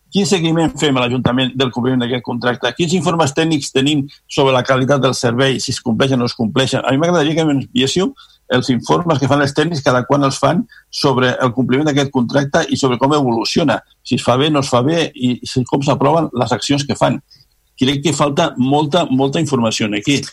Quin 0.10 0.26
seguiment 0.26 0.72
fem 0.82 0.98
a 0.98 1.04
l'Ajuntament 1.04 1.52
del 1.54 1.70
compliment 1.70 2.02
d'aquest 2.02 2.24
contracte? 2.26 2.72
Quins 2.74 2.96
informes 2.98 3.34
tècnics 3.38 3.70
tenim 3.76 4.08
sobre 4.26 4.56
la 4.56 4.64
qualitat 4.66 5.04
del 5.04 5.14
servei, 5.14 5.60
si 5.62 5.70
es 5.70 5.82
compleixen 5.86 6.18
o 6.18 6.24
no 6.24 6.30
es 6.30 6.34
compleixen? 6.38 6.82
A 6.82 6.94
mi 6.94 6.98
m'agradaria 6.98 7.38
que 7.38 7.46
m'enviéssiu 7.46 8.10
els 8.58 8.72
informes 8.74 9.22
que 9.22 9.30
fan 9.30 9.44
els 9.46 9.54
tècnics 9.54 9.84
cada 9.86 10.02
quan 10.10 10.26
els 10.26 10.40
fan 10.42 10.64
sobre 10.90 11.36
el 11.38 11.54
compliment 11.54 11.86
d'aquest 11.86 12.10
contracte 12.10 12.64
i 12.74 12.80
sobre 12.82 12.98
com 12.98 13.14
evoluciona, 13.14 13.78
si 14.02 14.18
es 14.18 14.26
fa 14.26 14.40
bé, 14.42 14.50
no 14.50 14.66
es 14.66 14.74
fa 14.74 14.82
bé 14.82 15.12
i 15.14 15.38
com 15.70 15.86
s'aproven 15.86 16.32
les 16.42 16.58
accions 16.58 16.88
que 16.90 16.98
fan. 16.98 17.22
Crec 17.80 18.02
que 18.08 18.18
falta 18.18 18.56
molta, 18.58 19.06
molta 19.06 19.40
informació 19.40 19.88
aquí. 19.94 20.24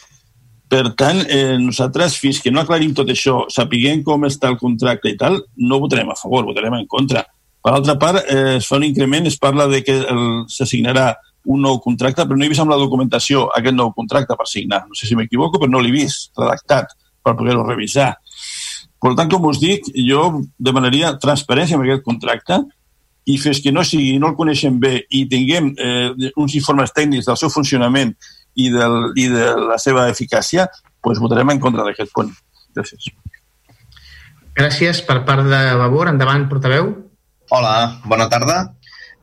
Per 0.67 0.95
tant, 0.97 1.21
eh, 1.29 1.59
nosaltres, 1.61 2.17
fins 2.19 2.41
que 2.41 2.51
no 2.51 2.65
aclarim 2.65 2.95
tot 2.95 3.13
això, 3.13 3.45
sapiguem 3.53 4.03
com 4.03 4.25
està 4.25 4.49
el 4.49 4.57
contracte 4.59 5.13
i 5.13 5.17
tal, 5.21 5.43
no 5.57 5.79
votarem 5.79 6.09
a 6.11 6.17
favor, 6.17 6.49
votarem 6.49 6.75
en 6.81 6.87
contra 6.87 7.27
per 7.67 7.73
altra 7.75 7.97
part, 7.99 8.21
eh, 8.31 8.59
es 8.61 8.67
fa 8.71 8.77
un 8.79 8.85
increment, 8.87 9.25
es 9.27 9.41
parla 9.43 9.65
de 9.67 9.81
que 9.83 9.95
s'assignarà 10.55 11.17
un 11.51 11.65
nou 11.67 11.81
contracte, 11.83 12.23
però 12.23 12.39
no 12.39 12.45
he 12.45 12.51
vist 12.53 12.63
amb 12.63 12.71
la 12.71 12.79
documentació 12.79 13.49
aquest 13.57 13.75
nou 13.75 13.91
contracte 13.97 14.37
per 14.39 14.47
signar. 14.47 14.85
No 14.87 14.95
sé 14.95 15.09
si 15.09 15.17
m'equivoco, 15.19 15.59
però 15.59 15.73
no 15.73 15.81
l'he 15.83 15.91
vist 15.91 16.31
redactat 16.39 16.93
per 17.27 17.35
poder-ho 17.35 17.65
revisar. 17.67 18.13
Per 19.03 19.13
tant, 19.19 19.27
com 19.33 19.49
us 19.51 19.59
dic, 19.59 19.89
jo 19.99 20.45
demanaria 20.63 21.11
transparència 21.19 21.75
en 21.75 21.83
aquest 21.83 22.05
contracte 22.07 22.61
i 23.27 23.35
fins 23.43 23.59
que 23.65 23.73
no 23.75 23.83
sigui, 23.83 24.15
no 24.23 24.31
el 24.31 24.37
coneixem 24.39 24.79
bé 24.79 25.01
i 25.11 25.25
tinguem 25.27 25.73
eh, 25.75 26.31
uns 26.39 26.55
informes 26.55 26.95
tècnics 26.95 27.27
del 27.27 27.41
seu 27.41 27.51
funcionament 27.51 28.13
i, 28.55 28.69
del, 28.71 29.11
i 29.19 29.27
de 29.33 29.49
la 29.73 29.81
seva 29.83 30.07
eficàcia, 30.13 30.69
doncs 31.03 31.19
votarem 31.19 31.51
en 31.51 31.65
contra 31.67 31.83
d'aquest 31.83 32.15
punt. 32.15 32.31
Gràcies. 32.79 33.11
Gràcies 34.55 35.03
per 35.11 35.19
part 35.27 35.51
de 35.51 35.61
Vavor. 35.83 36.15
Endavant, 36.15 36.47
portaveu. 36.47 36.95
Hola, 37.49 38.01
bona 38.05 38.29
tarda. 38.29 38.75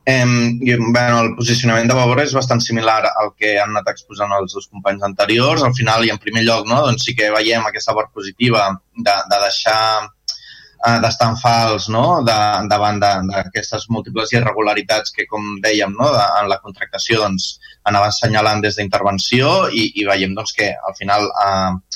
Eh, 0.06 0.26
bueno, 0.26 1.20
el 1.20 1.36
posicionament 1.36 1.90
de 1.90 1.96
Vavor 1.98 2.22
és 2.24 2.34
bastant 2.36 2.62
similar 2.64 3.02
al 3.10 3.34
que 3.36 3.58
han 3.60 3.74
anat 3.74 3.90
exposant 3.92 4.32
els 4.38 4.56
dos 4.56 4.70
companys 4.72 5.04
anteriors. 5.04 5.64
Al 5.64 5.76
final, 5.76 6.06
i 6.08 6.12
en 6.14 6.20
primer 6.24 6.46
lloc, 6.48 6.64
no, 6.70 6.80
doncs 6.88 7.04
sí 7.04 7.16
que 7.20 7.32
veiem 7.36 7.68
aquesta 7.68 7.96
part 7.98 8.14
positiva 8.16 8.70
de, 8.96 9.16
de 9.34 9.42
deixar 9.44 9.82
eh, 10.08 10.98
d'estar 11.04 11.30
en 11.34 11.38
fals 11.42 11.90
no? 11.92 12.06
de, 12.24 12.40
davant 12.72 13.04
d'aquestes 13.04 13.90
múltiples 13.92 14.32
irregularitats 14.38 15.12
que, 15.12 15.28
com 15.28 15.58
dèiem, 15.66 15.92
no? 16.00 16.14
de, 16.16 16.24
en 16.40 16.48
la 16.52 16.62
contractació 16.64 17.20
doncs, 17.26 17.58
anaven 17.84 18.16
assenyalant 18.16 18.64
des 18.64 18.80
d'intervenció 18.80 19.68
i, 19.68 19.90
i 20.00 20.08
veiem 20.08 20.32
doncs, 20.40 20.56
que 20.56 20.72
al 20.72 20.96
final 21.00 21.28
eh, 21.28 21.93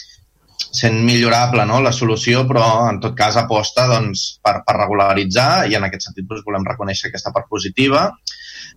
sent 0.78 0.98
millorable 1.06 1.66
no, 1.68 1.80
la 1.84 1.94
solució, 1.96 2.44
però 2.50 2.66
en 2.88 3.00
tot 3.04 3.16
cas 3.18 3.38
aposta 3.40 3.88
doncs, 3.90 4.28
per, 4.44 4.60
per 4.68 4.76
regularitzar 4.78 5.68
i 5.72 5.78
en 5.78 5.88
aquest 5.88 6.08
sentit 6.10 6.28
doncs, 6.28 6.46
volem 6.46 6.68
reconèixer 6.68 7.10
aquesta 7.10 7.34
part 7.36 7.50
positiva. 7.50 8.08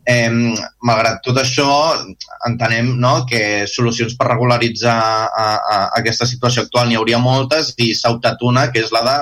Eh, 0.08 0.30
malgrat 0.86 1.20
tot 1.24 1.36
això, 1.42 1.68
entenem 2.48 2.94
no, 3.02 3.26
que 3.28 3.66
solucions 3.68 4.16
per 4.16 4.30
regularitzar 4.30 4.96
a, 5.28 5.48
a, 5.58 5.76
aquesta 6.00 6.28
situació 6.28 6.64
actual 6.64 6.88
n'hi 6.88 6.98
hauria 7.00 7.20
moltes 7.20 7.74
i 7.78 7.92
s'ha 7.94 8.14
optat 8.16 8.40
una, 8.46 8.70
que 8.72 8.80
és 8.84 8.94
la 8.96 9.04
de 9.06 9.18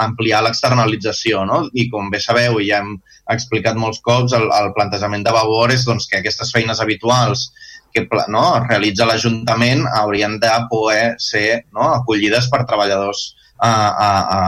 ampliar 0.00 0.42
l'externalització, 0.44 1.44
no? 1.48 1.62
I 1.76 1.88
com 1.92 2.08
bé 2.12 2.20
sabeu, 2.24 2.60
i 2.60 2.70
ja 2.70 2.80
hem 2.80 2.94
explicat 3.32 3.76
molts 3.78 4.00
cops, 4.04 4.34
el, 4.36 4.46
el 4.48 4.70
plantejament 4.76 5.24
de 5.26 5.34
Vavor 5.34 5.72
és 5.74 5.84
doncs, 5.88 6.08
que 6.08 6.20
aquestes 6.20 6.52
feines 6.54 6.80
habituals 6.80 7.50
que 7.94 8.06
no, 8.32 8.44
realitza 8.66 9.08
l'Ajuntament 9.08 9.86
haurien 10.00 10.38
de 10.42 10.52
poder 10.70 11.14
ser 11.18 11.64
no, 11.72 11.90
acollides 12.00 12.50
per 12.52 12.64
treballadors 12.66 13.30
a, 13.60 13.70
a, 13.70 14.10
a, 14.36 14.40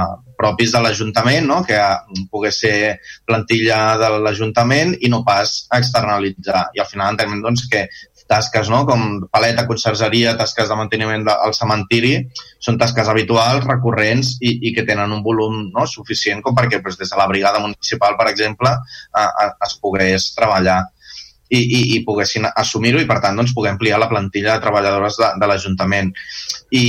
propis 0.43 0.73
de 0.75 0.81
l'Ajuntament, 0.83 1.45
no? 1.47 1.61
que 1.63 1.79
pogués 2.33 2.57
ser 2.65 2.77
plantilla 3.29 3.99
de 4.01 4.09
l'Ajuntament 4.25 4.97
i 4.99 5.11
no 5.13 5.21
pas 5.27 5.69
externalitzar. 5.77 6.65
I 6.75 6.83
al 6.83 6.89
final 6.91 7.13
entenem 7.13 7.45
doncs, 7.45 7.69
que 7.71 7.85
tasques 8.33 8.71
no? 8.73 8.83
com 8.89 9.21
paleta, 9.31 9.67
consergeria, 9.69 10.35
tasques 10.39 10.71
de 10.71 10.79
manteniment 10.79 11.29
al 11.35 11.55
cementiri, 11.55 12.15
són 12.63 12.79
tasques 12.81 13.11
habituals, 13.13 13.67
recurrents 13.69 14.37
i, 14.41 14.57
i 14.69 14.75
que 14.75 14.87
tenen 14.89 15.13
un 15.15 15.23
volum 15.27 15.69
no? 15.69 15.87
suficient 15.87 16.43
com 16.43 16.57
perquè 16.59 16.81
doncs, 16.81 16.99
des 17.05 17.13
de 17.13 17.21
la 17.21 17.29
brigada 17.31 17.63
municipal, 17.63 18.17
per 18.19 18.31
exemple, 18.33 18.73
a, 18.73 19.23
a, 19.29 19.49
es 19.69 19.79
pogués 19.83 20.33
treballar 20.39 20.81
i, 21.53 21.61
i, 21.61 21.81
i 21.97 22.03
poguessin 22.07 22.49
assumir-ho 22.49 23.01
i, 23.03 23.09
per 23.09 23.21
tant, 23.25 23.37
doncs, 23.39 23.55
poder 23.57 23.75
ampliar 23.75 24.01
la 24.01 24.09
plantilla 24.11 24.57
de 24.57 24.65
treballadores 24.65 25.19
de, 25.21 25.33
de 25.41 25.51
l'Ajuntament. 25.51 26.13
I 26.73 26.85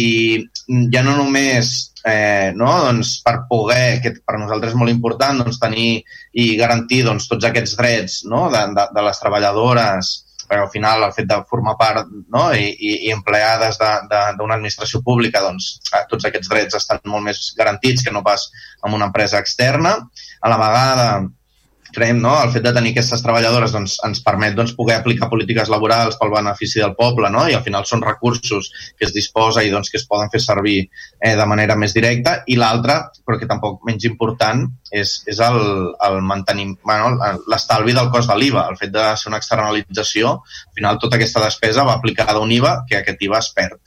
ja 0.93 1.03
no 1.03 1.17
només 1.19 1.73
eh, 2.07 2.51
no? 2.55 2.71
doncs, 2.87 3.17
per 3.25 3.41
poder, 3.49 3.99
que 4.03 4.13
per 4.23 4.39
nosaltres 4.39 4.73
és 4.73 4.79
molt 4.79 4.93
important 4.93 5.43
doncs, 5.43 5.59
tenir 5.61 6.03
i 6.39 6.53
garantir 6.59 7.03
doncs, 7.07 7.27
tots 7.31 7.49
aquests 7.49 7.75
drets 7.79 8.21
no? 8.29 8.47
de, 8.53 8.63
de, 8.77 8.87
de 8.95 9.05
les 9.07 9.19
treballadores, 9.23 10.13
perquè 10.43 10.61
al 10.61 10.71
final 10.71 11.05
el 11.07 11.13
fet 11.15 11.29
de 11.29 11.39
formar 11.49 11.75
part 11.79 12.09
no? 12.11 12.49
I, 12.51 12.67
i, 12.71 12.95
i 13.07 13.13
empleades 13.15 13.79
d'una 13.79 14.57
administració 14.57 15.03
pública, 15.03 15.43
doncs 15.43 15.77
eh, 15.91 16.03
tots 16.11 16.27
aquests 16.29 16.51
drets 16.51 16.79
estan 16.79 17.03
molt 17.11 17.27
més 17.27 17.45
garantits 17.59 18.03
que 18.03 18.15
no 18.15 18.23
pas 18.25 18.49
en 18.83 18.95
una 18.95 19.11
empresa 19.11 19.39
externa. 19.39 19.97
A 20.43 20.51
la 20.51 20.59
vegada, 20.59 21.07
creiem, 21.93 22.19
no? 22.23 22.33
el 22.41 22.51
fet 22.53 22.65
de 22.65 22.73
tenir 22.75 22.91
aquestes 22.93 23.21
treballadores 23.23 23.73
doncs, 23.75 23.97
ens 24.07 24.21
permet 24.25 24.55
doncs, 24.57 24.73
poder 24.77 24.97
aplicar 24.97 25.29
polítiques 25.31 25.71
laborals 25.71 26.17
pel 26.19 26.33
benefici 26.33 26.81
del 26.81 26.95
poble 26.97 27.29
no? 27.33 27.45
i 27.47 27.55
al 27.57 27.63
final 27.65 27.87
són 27.89 28.03
recursos 28.05 28.71
que 28.97 29.07
es 29.07 29.13
disposa 29.15 29.63
i 29.63 29.71
doncs, 29.73 29.91
que 29.93 29.99
es 30.01 30.07
poden 30.09 30.31
fer 30.33 30.41
servir 30.43 30.77
eh, 30.83 31.35
de 31.39 31.47
manera 31.49 31.77
més 31.79 31.95
directa 31.95 32.39
i 32.47 32.57
l'altra, 32.59 32.99
però 33.23 33.39
que 33.39 33.49
tampoc 33.49 33.81
menys 33.87 34.07
important, 34.09 34.65
és, 34.91 35.15
és 35.29 35.39
el, 35.43 35.61
el 36.07 36.19
mantenir 36.25 36.67
bueno, 36.83 37.15
l'estalvi 37.49 37.95
del 37.95 38.11
cost 38.13 38.29
de 38.29 38.37
l'IVA. 38.39 38.67
El 38.69 38.77
fet 38.79 38.93
de 38.93 39.07
ser 39.19 39.31
una 39.31 39.39
externalització, 39.41 40.37
al 40.69 40.77
final 40.77 41.01
tota 41.01 41.19
aquesta 41.19 41.43
despesa 41.45 41.87
va 41.87 41.97
aplicada 41.97 42.37
a 42.39 42.45
un 42.45 42.51
IVA 42.53 42.79
que 42.89 42.99
aquest 43.01 43.25
IVA 43.29 43.41
es 43.41 43.51
perd. 43.57 43.81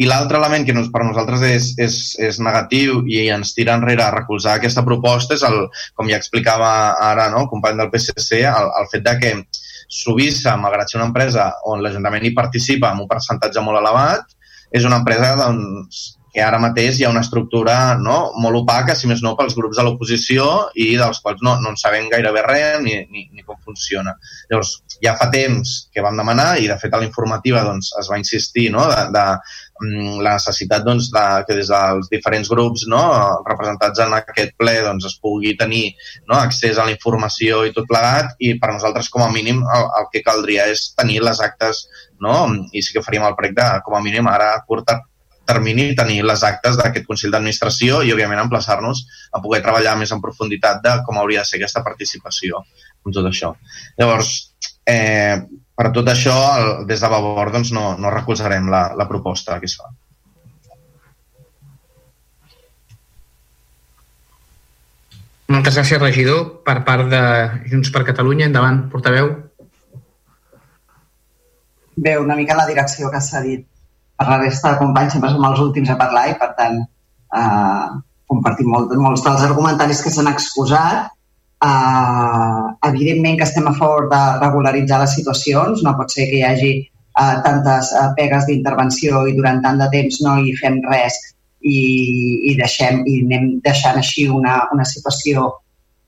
I 0.00 0.06
l'altre 0.08 0.38
element 0.40 0.64
que 0.66 0.76
per 0.92 1.02
nosaltres 1.04 1.42
és, 1.48 1.72
és, 1.82 1.98
és 2.30 2.40
negatiu 2.40 3.02
i 3.08 3.26
ens 3.34 3.52
tira 3.56 3.74
enrere 3.76 4.04
a 4.06 4.14
recolzar 4.14 4.56
aquesta 4.56 4.84
proposta 4.86 5.36
és, 5.36 5.44
el, 5.48 5.66
com 5.98 6.08
ja 6.08 6.20
explicava 6.20 6.70
ara 7.10 7.28
no, 7.32 7.44
el 7.44 7.50
company 7.50 7.76
del 7.80 7.90
PSC, 7.92 8.40
el, 8.48 8.72
el 8.80 8.88
fet 8.92 9.04
de 9.08 9.18
que 9.20 9.34
Subissa, 9.92 10.56
malgrat 10.56 10.88
ser 10.88 11.00
una 11.02 11.10
empresa 11.10 11.50
on 11.68 11.82
l'Ajuntament 11.84 12.24
hi 12.24 12.32
participa 12.36 12.92
amb 12.92 13.04
un 13.04 13.10
percentatge 13.10 13.60
molt 13.60 13.82
elevat, 13.82 14.32
és 14.72 14.86
una 14.88 15.02
empresa 15.02 15.34
doncs, 15.36 16.02
que 16.32 16.40
ara 16.40 16.58
mateix 16.60 16.96
hi 16.96 17.04
ha 17.04 17.10
una 17.12 17.20
estructura 17.20 17.74
no, 18.00 18.16
molt 18.40 18.62
opaca, 18.62 18.94
si 18.96 19.08
més 19.10 19.20
no, 19.24 19.34
pels 19.36 19.54
grups 19.58 19.76
de 19.76 19.84
l'oposició 19.84 20.46
i 20.80 20.94
dels 20.96 21.20
quals 21.20 21.42
no, 21.44 21.58
no 21.60 21.74
en 21.74 21.76
sabem 21.80 22.08
gairebé 22.12 22.44
res 22.46 22.78
ni, 22.84 22.96
ni, 23.12 23.26
ni 23.28 23.44
com 23.44 23.58
funciona. 23.60 24.14
Llavors, 24.48 24.78
ja 25.04 25.12
fa 25.20 25.28
temps 25.34 25.74
que 25.92 26.04
vam 26.04 26.16
demanar 26.16 26.54
i, 26.62 26.70
de 26.72 26.78
fet, 26.80 26.94
a 26.94 27.02
la 27.02 27.08
informativa 27.08 27.66
doncs, 27.68 27.92
es 28.00 28.08
va 28.08 28.20
insistir 28.22 28.70
no, 28.72 28.86
de, 28.88 29.04
de 29.12 29.26
la 29.80 30.34
necessitat 30.36 30.84
doncs, 30.86 31.08
de, 31.10 31.24
que 31.46 31.56
des 31.58 31.70
dels 31.72 32.10
diferents 32.12 32.48
grups 32.52 32.84
no, 32.90 33.02
representats 33.48 34.02
en 34.04 34.14
aquest 34.14 34.54
ple 34.60 34.76
doncs, 34.84 35.08
es 35.08 35.16
pugui 35.22 35.56
tenir 35.58 35.84
no, 36.28 36.36
accés 36.36 36.78
a 36.78 36.86
la 36.86 36.94
informació 36.94 37.62
i 37.66 37.72
tot 37.74 37.88
plegat 37.90 38.36
i 38.38 38.54
per 38.60 38.72
nosaltres 38.74 39.08
com 39.12 39.24
a 39.24 39.30
mínim 39.32 39.62
el, 39.62 39.88
el 40.00 40.10
que 40.12 40.22
caldria 40.26 40.68
és 40.70 40.90
tenir 40.98 41.22
les 41.24 41.40
actes 41.40 41.86
no? 42.20 42.36
i 42.72 42.82
sí 42.84 42.94
que 42.94 43.02
faríem 43.02 43.26
el 43.26 43.38
prec 43.38 43.56
de, 43.58 43.70
com 43.86 43.98
a 43.98 44.04
mínim 44.04 44.28
ara 44.30 44.52
a 44.54 44.62
curt 44.68 44.92
termini 45.46 45.90
tenir 45.98 46.22
les 46.24 46.44
actes 46.46 46.78
d'aquest 46.78 47.06
Consell 47.08 47.32
d'Administració 47.34 48.02
i, 48.06 48.12
òbviament, 48.14 48.40
emplaçar-nos 48.44 49.02
a 49.34 49.40
poder 49.42 49.62
treballar 49.64 49.96
més 49.98 50.12
en 50.14 50.22
profunditat 50.22 50.82
de 50.84 50.94
com 51.06 51.18
hauria 51.18 51.42
de 51.42 51.50
ser 51.50 51.58
aquesta 51.58 51.82
participació 51.82 52.62
amb 52.62 53.10
tot 53.16 53.26
això. 53.26 53.50
Llavors, 53.98 54.30
eh, 54.86 55.42
per 55.78 55.90
tot 55.96 56.08
això, 56.12 56.36
el, 56.60 56.70
des 56.88 57.02
de 57.02 57.10
Vavor 57.12 57.52
doncs, 57.54 57.72
no, 57.76 57.92
no 57.98 58.12
recolzarem 58.14 58.68
la, 58.72 58.82
la 58.98 59.08
proposta 59.08 59.58
que 59.60 59.70
es 59.70 59.76
fa. 59.80 59.90
Moltes 65.52 65.76
gràcies, 65.76 66.00
regidor. 66.00 66.44
Per 66.64 66.78
part 66.86 67.10
de 67.12 67.22
Junts 67.68 67.90
per 67.92 68.06
Catalunya, 68.08 68.46
endavant, 68.48 68.86
portaveu. 68.92 69.34
Bé, 71.96 72.16
una 72.16 72.38
mica 72.38 72.56
la 72.56 72.64
direcció 72.70 73.10
que 73.12 73.20
s'ha 73.20 73.42
dit 73.44 73.66
per 74.16 74.28
la 74.30 74.38
resta 74.40 74.72
de 74.72 74.80
companys 74.80 75.16
sempre 75.16 75.32
som 75.32 75.44
els 75.48 75.60
últims 75.60 75.90
a 75.92 75.98
parlar 76.00 76.28
i, 76.30 76.36
per 76.40 76.52
tant, 76.58 76.78
eh, 77.40 77.88
compartim 78.32 78.70
molt, 78.72 78.94
molts 78.96 79.24
dels 79.26 79.44
argumentaris 79.48 80.00
que 80.04 80.12
s'han 80.14 80.30
exposat. 80.30 81.10
Eh, 81.62 82.62
evidentment 82.88 83.36
que 83.38 83.46
estem 83.46 83.68
a 83.68 83.74
favor 83.74 84.08
de 84.10 84.22
regularitzar 84.40 85.00
les 85.02 85.14
situacions. 85.18 85.82
No 85.86 85.96
pot 85.98 86.10
ser 86.10 86.28
que 86.30 86.40
hi 86.40 86.46
hagi 86.46 86.72
eh, 86.82 87.36
tantes 87.46 87.92
eh, 87.94 88.08
pegues 88.18 88.48
d'intervenció 88.48 89.26
i 89.30 89.36
durant 89.38 89.62
tant 89.62 89.78
de 89.82 89.88
temps 89.94 90.20
no 90.26 90.38
hi 90.42 90.56
fem 90.58 90.80
res 90.88 91.18
i, 91.60 91.78
i, 92.50 92.54
deixem, 92.58 93.04
i 93.06 93.20
anem 93.26 93.50
deixant 93.66 94.00
així 94.00 94.26
una, 94.28 94.62
una 94.74 94.86
situació 94.88 95.50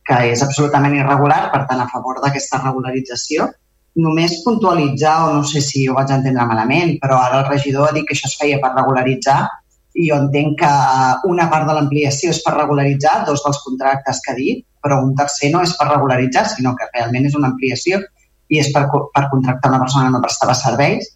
que 0.04 0.16
és 0.32 0.42
absolutament 0.44 0.96
irregular, 0.98 1.46
per 1.52 1.62
tant, 1.68 1.80
a 1.80 1.88
favor 1.92 2.18
d'aquesta 2.20 2.60
regularització 2.64 3.46
només 3.94 4.40
puntualitzar, 4.44 5.14
o 5.24 5.34
no 5.38 5.44
sé 5.46 5.60
si 5.62 5.86
ho 5.88 5.94
vaig 5.94 6.10
entendre 6.10 6.46
malament, 6.48 6.96
però 7.02 7.20
ara 7.22 7.42
el 7.42 7.48
regidor 7.48 7.88
ha 7.88 7.94
dit 7.94 8.06
que 8.08 8.16
això 8.16 8.26
es 8.30 8.36
feia 8.40 8.58
per 8.62 8.72
regularitzar 8.74 9.38
i 9.94 10.08
jo 10.08 10.18
entenc 10.18 10.58
que 10.58 10.72
una 11.30 11.46
part 11.50 11.68
de 11.68 11.76
l'ampliació 11.76 12.32
és 12.34 12.40
per 12.42 12.56
regularitzar 12.56 13.20
dos 13.28 13.44
dels 13.44 13.60
contractes 13.62 14.20
que 14.24 14.32
ha 14.32 14.38
dit, 14.38 14.64
però 14.84 15.00
un 15.02 15.14
tercer 15.16 15.50
no 15.54 15.62
és 15.64 15.72
per 15.78 15.88
regularitzar, 15.88 16.44
sinó 16.50 16.74
que 16.76 16.90
realment 16.92 17.30
és 17.30 17.36
una 17.38 17.50
ampliació 17.52 18.02
i 18.52 18.60
és 18.60 18.70
per, 18.74 18.84
per 18.92 19.26
contractar 19.32 19.72
una 19.72 19.80
persona 19.82 20.06
que 20.06 20.14
no 20.14 20.22
prestava 20.22 20.54
serveis. 20.58 21.08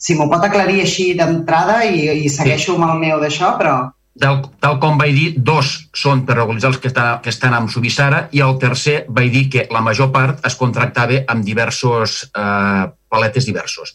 Si 0.00 0.16
m'ho 0.16 0.28
pot 0.30 0.44
aclarir 0.46 0.80
així 0.80 1.12
d'entrada 1.18 1.82
i, 1.84 2.06
i 2.24 2.32
segueixo 2.32 2.72
sí. 2.72 2.76
amb 2.78 2.88
el 2.88 3.00
meu 3.04 3.22
d'això, 3.22 3.52
però 3.60 3.76
tal, 4.18 4.40
tal 4.62 4.78
com 4.82 4.98
vaig 4.98 5.14
dir, 5.14 5.28
dos 5.38 5.74
són 5.96 6.24
per 6.26 6.36
regularitzar 6.38 6.72
els 6.72 6.80
que, 6.82 6.90
està, 6.90 7.06
que 7.22 7.32
estan 7.32 7.54
amb 7.56 7.70
Subissara 7.72 8.24
i 8.34 8.42
el 8.44 8.56
tercer 8.62 9.02
vaig 9.14 9.30
dir 9.34 9.44
que 9.52 9.66
la 9.74 9.82
major 9.84 10.10
part 10.14 10.44
es 10.46 10.56
contractava 10.58 11.22
amb 11.30 11.46
diversos 11.46 12.24
eh, 12.32 12.88
paletes 13.08 13.46
diversos. 13.48 13.94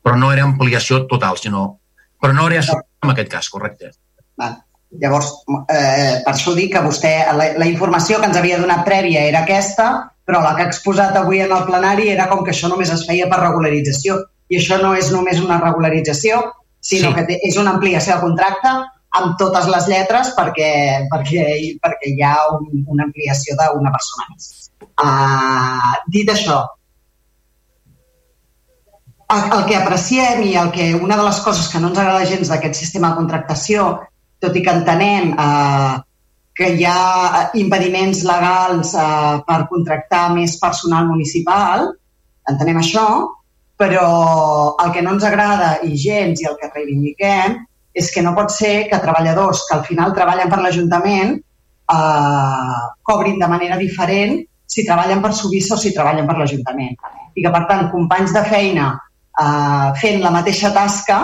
Però 0.00 0.16
no 0.16 0.32
era 0.32 0.46
ampliació 0.48 1.04
total, 1.10 1.38
sinó... 1.38 1.68
Però 2.20 2.34
no 2.36 2.50
era 2.50 2.60
en 2.60 3.12
aquest 3.14 3.30
cas, 3.32 3.48
correcte. 3.48 3.94
Val. 4.36 4.58
Llavors, 4.98 5.28
eh, 5.70 6.18
per 6.24 6.32
això 6.32 6.52
dic 6.56 6.72
que 6.74 6.82
vostè, 6.82 7.12
la, 7.38 7.52
la 7.62 7.66
informació 7.70 8.18
que 8.18 8.26
ens 8.26 8.38
havia 8.40 8.58
donat 8.58 8.82
prèvia 8.86 9.22
era 9.28 9.44
aquesta, 9.44 9.90
però 10.26 10.40
la 10.42 10.56
que 10.56 10.64
ha 10.64 10.70
exposat 10.70 11.14
avui 11.18 11.42
en 11.44 11.52
el 11.54 11.66
plenari 11.68 12.08
era 12.10 12.26
com 12.30 12.42
que 12.46 12.50
això 12.50 12.70
només 12.70 12.90
es 12.90 13.04
feia 13.06 13.28
per 13.30 13.38
regularització. 13.42 14.18
I 14.50 14.58
això 14.58 14.80
no 14.82 14.96
és 14.98 15.12
només 15.14 15.38
una 15.42 15.60
regularització, 15.62 16.40
sinó 16.80 17.12
sí. 17.12 17.14
que 17.18 17.26
té, 17.28 17.38
és 17.46 17.58
una 17.60 17.76
ampliació 17.76 18.16
de 18.16 18.24
contracte 18.24 18.74
amb 19.20 19.38
totes 19.38 19.66
les 19.70 19.86
lletres 19.90 20.34
perquè, 20.36 20.72
perquè, 21.10 21.46
perquè 21.82 22.12
hi 22.12 22.22
ha 22.26 22.34
un, 22.56 22.84
una 22.86 23.06
ampliació 23.06 23.56
d'una 23.58 23.94
persona 23.94 24.28
més. 24.32 24.50
Uh, 25.00 25.94
dit 26.14 26.30
això, 26.30 26.60
el, 29.30 29.42
el 29.56 29.64
que 29.68 29.78
apreciem 29.78 30.44
i 30.46 30.54
el 30.58 30.70
que 30.74 30.92
una 30.98 31.18
de 31.18 31.26
les 31.26 31.40
coses 31.44 31.68
que 31.72 31.80
no 31.82 31.90
ens 31.90 32.00
agrada 32.02 32.28
gens 32.28 32.50
d'aquest 32.50 32.78
sistema 32.78 33.12
de 33.12 33.20
contractació, 33.22 33.90
tot 34.40 34.56
i 34.56 34.62
que 34.64 34.72
entenem 34.72 35.34
eh, 35.34 35.96
que 36.60 36.70
hi 36.76 36.84
ha 36.84 37.50
impediments 37.56 38.22
legals 38.28 38.94
eh, 38.94 39.34
per 39.46 39.60
contractar 39.70 40.28
més 40.34 40.56
personal 40.60 41.06
municipal, 41.08 41.90
entenem 42.50 42.80
això, 42.80 43.06
però 43.80 44.06
el 44.84 44.92
que 44.92 45.02
no 45.04 45.14
ens 45.16 45.24
agrada 45.24 45.78
i 45.86 45.96
gens 45.96 46.42
i 46.42 46.48
el 46.48 46.58
que 46.60 46.68
reivindiquem 46.74 47.56
és 47.96 48.10
que 48.14 48.22
no 48.22 48.34
pot 48.36 48.52
ser 48.52 48.88
que 48.90 49.00
treballadors 49.02 49.64
que 49.68 49.76
al 49.78 49.86
final 49.86 50.12
treballen 50.16 50.50
per 50.52 50.60
l'Ajuntament 50.60 51.38
eh, 51.38 52.82
cobrin 53.02 53.40
de 53.40 53.48
manera 53.50 53.78
diferent 53.80 54.38
si 54.70 54.84
treballen 54.86 55.22
per 55.24 55.32
Subissa 55.34 55.74
o 55.74 55.80
si 55.80 55.94
treballen 55.94 56.28
per 56.28 56.36
l'Ajuntament. 56.38 56.94
I 57.34 57.42
que, 57.42 57.50
per 57.50 57.64
tant, 57.70 57.88
companys 57.90 58.34
de 58.36 58.44
feina 58.46 58.92
eh, 58.94 59.88
fent 60.02 60.20
la 60.22 60.34
mateixa 60.34 60.70
tasca 60.76 61.20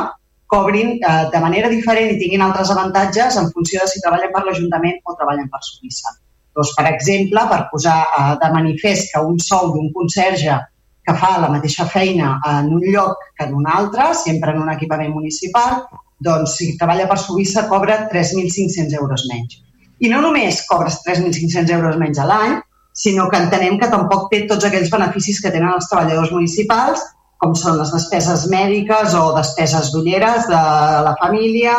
cobrin 0.47 0.97
eh, 0.99 1.25
de 1.33 1.41
manera 1.43 1.71
diferent 1.73 2.13
i 2.13 2.21
tinguin 2.21 2.45
altres 2.45 2.71
avantatges 2.75 3.37
en 3.41 3.51
funció 3.55 3.83
de 3.83 3.91
si 3.91 4.03
treballen 4.05 4.33
per 4.35 4.45
l'Ajuntament 4.47 5.03
o 5.05 5.17
treballen 5.19 5.51
per 5.51 5.63
Subissa. 5.67 6.15
Doncs, 6.57 6.73
per 6.79 6.87
exemple, 6.93 7.43
per 7.51 7.61
posar 7.73 7.99
eh, 8.07 8.33
de 8.43 8.51
manifest 8.55 9.13
que 9.13 9.23
un 9.33 9.39
sou 9.43 9.73
d'un 9.75 9.93
conserge 9.97 10.59
que 11.07 11.15
fa 11.15 11.37
la 11.43 11.51
mateixa 11.53 11.87
feina 11.87 12.37
en 12.51 12.73
un 12.75 12.83
lloc 12.83 13.21
que 13.39 13.47
en 13.47 13.55
un 13.55 13.67
altre, 13.71 14.09
sempre 14.19 14.55
en 14.55 14.63
un 14.65 14.73
equipament 14.73 15.13
municipal, 15.15 15.85
doncs 16.19 16.57
si 16.59 16.73
treballa 16.81 17.07
per 17.11 17.19
Suïssa 17.23 17.67
cobra 17.71 18.01
3.500 18.11 18.97
euros 19.01 19.27
menys. 19.31 19.61
I 20.03 20.11
no 20.13 20.23
només 20.25 20.65
cobres 20.69 20.99
3.500 21.07 21.71
euros 21.77 22.01
menys 22.01 22.19
a 22.19 22.27
l'any, 22.29 22.57
sinó 22.97 23.29
que 23.31 23.39
entenem 23.39 23.79
que 23.79 23.91
tampoc 23.93 24.31
té 24.33 24.43
tots 24.51 24.67
aquells 24.67 24.91
beneficis 24.93 25.39
que 25.45 25.53
tenen 25.53 25.75
els 25.77 25.89
treballadors 25.91 26.33
municipals, 26.33 27.05
com 27.43 27.55
són 27.59 27.79
les 27.81 27.93
despeses 27.93 28.47
mèdiques 28.53 29.15
o 29.19 29.31
despeses 29.37 29.93
d'ulleres 29.93 30.49
de 30.51 30.61
la 31.07 31.15
família 31.21 31.77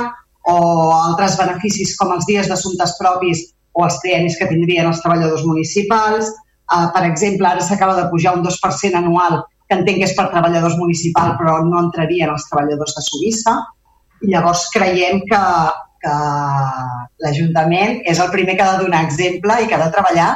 o 0.47 0.57
altres 0.95 1.37
beneficis 1.39 1.95
com 1.99 2.13
els 2.15 2.27
dies 2.29 2.49
d'assumptes 2.49 2.95
propis 2.99 3.43
o 3.77 3.85
els 3.85 3.97
triennis 4.03 4.37
que 4.39 4.47
tindrien 4.49 4.89
els 4.89 5.01
treballadors 5.03 5.45
municipals. 5.45 6.29
Uh, 6.67 6.87
per 6.93 7.03
exemple, 7.07 7.47
ara 7.47 7.63
s'acaba 7.63 7.95
de 7.99 8.07
pujar 8.11 8.35
un 8.37 8.43
2% 8.45 8.99
anual, 8.99 9.41
que 9.67 9.75
entenc 9.75 10.01
que 10.01 10.07
és 10.07 10.15
per 10.17 10.29
treballadors 10.31 10.77
municipals, 10.79 11.35
però 11.39 11.59
no 11.65 11.81
entrarien 11.85 12.31
els 12.33 12.47
treballadors 12.49 12.95
de 12.95 13.03
Suïssa. 13.05 13.55
Llavors 14.31 14.65
creiem 14.73 15.21
que, 15.29 15.41
que 16.03 16.15
l'Ajuntament 17.23 18.01
és 18.09 18.21
el 18.23 18.31
primer 18.33 18.55
que 18.57 18.65
ha 18.65 18.77
de 18.77 18.85
donar 18.85 19.03
exemple 19.05 19.59
i 19.61 19.67
que 19.67 19.77
ha 19.77 19.83
de 19.83 19.91
treballar 19.93 20.31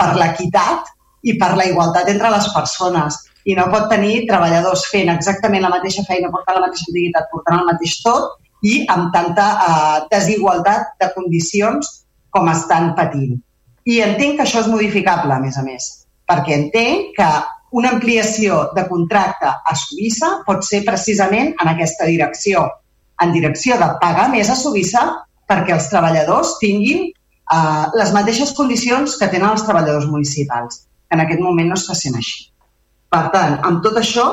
per 0.00 0.10
l'equitat 0.18 0.90
i 1.22 1.36
per 1.38 1.52
la 1.56 1.68
igualtat 1.70 2.10
entre 2.12 2.32
les 2.34 2.48
persones. 2.54 3.18
I 3.48 3.56
no 3.58 3.66
pot 3.72 3.88
tenir 3.90 4.26
treballadors 4.28 4.84
fent 4.92 5.10
exactament 5.12 5.64
la 5.64 5.72
mateixa 5.72 6.04
feina, 6.06 6.30
portant 6.30 6.58
la 6.58 6.66
mateixa 6.66 6.88
antiguitat, 6.90 7.30
portant 7.32 7.58
el 7.60 7.68
mateix 7.70 7.96
tot, 8.04 8.36
i 8.62 8.82
amb 8.94 9.10
tanta 9.14 9.46
uh, 9.54 9.96
desigualtat 10.12 10.94
de 11.02 11.08
condicions 11.16 11.88
com 12.30 12.50
estan 12.52 12.92
patint. 12.98 13.40
I 13.84 13.98
entenc 14.04 14.38
que 14.38 14.44
això 14.46 14.62
és 14.62 14.70
modificable, 14.70 15.34
a 15.34 15.42
més 15.42 15.58
a 15.58 15.64
més, 15.66 15.88
perquè 16.30 16.54
entenc 16.54 17.16
que 17.16 17.30
una 17.72 17.90
ampliació 17.96 18.68
de 18.76 18.84
contracte 18.86 19.48
a 19.48 19.74
Suïssa 19.78 20.30
pot 20.46 20.62
ser 20.66 20.82
precisament 20.86 21.54
en 21.56 21.72
aquesta 21.72 22.06
direcció, 22.06 22.68
en 23.22 23.32
direcció 23.34 23.78
de 23.80 23.88
pagar 24.02 24.28
més 24.30 24.50
a 24.52 24.56
Suïssa 24.58 25.02
perquè 25.48 25.74
els 25.74 25.88
treballadors 25.90 26.56
tinguin 26.60 27.08
uh, 27.08 27.90
les 27.98 28.14
mateixes 28.14 28.54
condicions 28.56 29.18
que 29.18 29.28
tenen 29.32 29.50
els 29.50 29.66
treballadors 29.66 30.06
municipals. 30.12 30.84
En 31.12 31.20
aquest 31.24 31.42
moment 31.42 31.72
no 31.72 31.80
està 31.80 31.96
sent 31.98 32.16
així. 32.16 32.51
Per 33.12 33.22
tant, 33.34 33.58
amb 33.68 33.82
tot 33.84 33.98
això, 34.00 34.26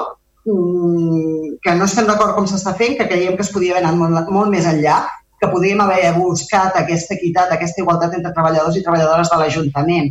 mm, 0.48 1.58
que 1.64 1.76
no 1.76 1.88
estem 1.90 2.08
d'acord 2.08 2.36
com 2.36 2.48
s'està 2.48 2.76
fent, 2.80 2.96
que 2.98 3.08
creiem 3.10 3.36
que 3.36 3.44
es 3.44 3.52
podia 3.52 3.76
haver 3.76 3.84
anat 3.84 3.98
molt, 4.00 4.30
molt 4.36 4.54
més 4.54 4.68
enllà, 4.70 5.02
que 5.40 5.50
podríem 5.52 5.82
haver 5.82 6.14
buscat 6.16 6.76
aquesta 6.76 7.16
equitat, 7.16 7.52
aquesta 7.52 7.82
igualtat 7.82 8.16
entre 8.16 8.32
treballadors 8.36 8.78
i 8.78 8.84
treballadores 8.84 9.32
de 9.32 9.38
l'Ajuntament. 9.40 10.10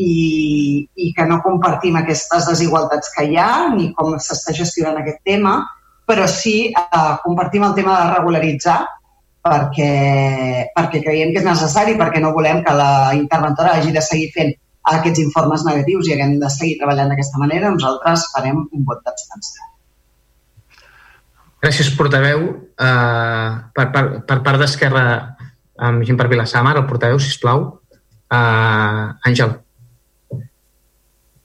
I, 0.00 0.86
i 0.96 1.10
que 1.12 1.26
no 1.26 1.42
compartim 1.44 1.98
aquestes 1.98 2.46
desigualtats 2.48 3.10
que 3.12 3.26
hi 3.26 3.36
ha 3.36 3.68
ni 3.74 3.90
com 3.98 4.14
s'està 4.16 4.54
gestionant 4.56 4.96
aquest 5.00 5.18
tema, 5.26 5.58
però 6.08 6.26
sí 6.30 6.70
eh, 6.70 7.12
compartim 7.24 7.66
el 7.66 7.74
tema 7.76 7.98
de 7.98 8.14
regularitzar 8.14 8.78
perquè, 9.44 9.90
perquè 10.76 11.02
creiem 11.04 11.34
que 11.34 11.42
és 11.42 11.46
necessari, 11.46 11.98
perquè 11.98 12.22
no 12.22 12.32
volem 12.36 12.62
que 12.64 12.74
la 12.76 13.12
interventora 13.18 13.76
hagi 13.76 13.92
de 13.92 14.02
seguir 14.04 14.30
fent 14.36 14.54
aquests 14.98 15.22
informes 15.22 15.64
negatius 15.66 16.08
i 16.08 16.14
haguem 16.14 16.38
de 16.42 16.50
seguir 16.52 16.78
treballant 16.80 17.12
d'aquesta 17.12 17.40
manera, 17.42 17.72
nosaltres 17.74 18.26
farem 18.34 18.62
un 18.62 18.86
vot 18.88 19.02
d'abstenció. 19.06 19.66
Gràcies, 21.60 21.90
portaveu. 21.96 22.46
Uh, 22.80 23.70
per, 23.76 23.90
per, 23.92 24.04
per 24.28 24.38
part 24.46 24.62
d'Esquerra, 24.62 25.04
amb 25.90 26.06
gent 26.08 26.16
per 26.16 26.30
Vilassamar, 26.32 26.78
el 26.80 26.88
portaveu, 26.88 27.20
sisplau. 27.20 27.66
Uh, 28.30 29.12
Àngel. 29.28 29.58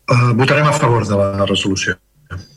Uh, 0.05 0.31
votarem 0.39 0.67
a 0.69 0.75
favor 0.77 1.07
de 1.07 1.19
la 1.19 1.47
resolució. 1.49 1.97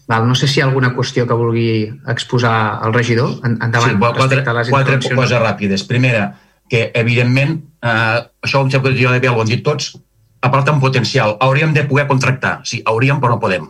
Val, 0.09 0.24
no 0.24 0.35
sé 0.38 0.46
si 0.48 0.59
hi 0.59 0.62
ha 0.62 0.66
alguna 0.68 0.94
qüestió 0.96 1.27
que 1.29 1.37
vulgui 1.37 1.70
exposar 2.09 2.81
el 2.87 2.94
regidor. 2.94 3.35
Endavant, 3.44 3.92
sí, 3.92 3.98
quatre, 4.01 4.40
a 4.40 4.55
les 4.57 4.70
quatre 4.72 5.01
coses 5.05 5.42
ràpides. 5.42 5.85
Primera, 5.88 6.31
que 6.68 6.87
evidentment, 6.96 7.59
eh, 7.83 8.18
això 8.44 8.62
ho 8.62 8.68
jo 8.70 9.12
de 9.12 9.20
bé 9.20 9.29
ho 9.29 9.40
han 9.40 9.51
dit 9.51 9.64
tots, 9.64 9.96
a 10.40 10.51
part 10.53 10.68
en 10.70 10.81
potencial, 10.81 11.37
hauríem 11.40 11.74
de 11.74 11.85
poder 11.85 12.07
contractar. 12.07 12.61
Sí, 12.64 12.83
hauríem, 12.85 13.20
però 13.20 13.35
no 13.35 13.42
podem. 13.42 13.66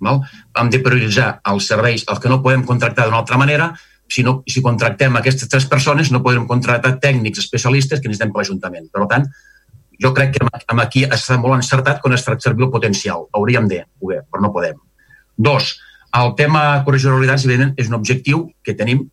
Val? 0.00 0.22
Hem 0.56 0.70
de 0.70 0.80
prioritzar 0.84 1.40
els 1.50 1.66
serveis, 1.68 2.04
els 2.08 2.20
que 2.22 2.30
no 2.30 2.40
podem 2.42 2.64
contractar 2.64 3.06
d'una 3.06 3.20
altra 3.20 3.38
manera, 3.40 3.72
si, 4.08 4.22
no, 4.24 4.42
si 4.48 4.62
contractem 4.64 5.16
aquestes 5.18 5.50
tres 5.52 5.66
persones 5.68 6.10
no 6.14 6.22
podrem 6.24 6.46
contractar 6.48 6.96
tècnics 7.02 7.42
especialistes 7.44 8.00
que 8.00 8.08
necessitem 8.08 8.32
per 8.32 8.42
l'Ajuntament. 8.42 8.88
Per 8.94 9.04
tant, 9.10 9.26
jo 10.00 10.14
crec 10.16 10.36
que 10.36 10.46
amb 10.46 10.80
aquí 10.80 11.04
està 11.04 11.36
molt 11.36 11.58
encertat 11.58 12.00
quan 12.00 12.16
es 12.16 12.24
fa 12.24 12.38
servir 12.40 12.68
el 12.68 12.72
potencial. 12.72 13.26
Hauríem 13.36 13.68
de 13.68 13.82
poder, 14.00 14.22
però 14.30 14.46
no 14.46 14.52
podem. 14.54 14.80
Dos, 15.36 15.74
el 16.16 16.34
tema 16.38 16.82
corregir 16.86 17.10
realitats, 17.10 17.44
evidentment, 17.44 17.76
és 17.76 17.90
un 17.90 17.98
objectiu 17.98 18.46
que 18.64 18.74
tenim 18.78 19.04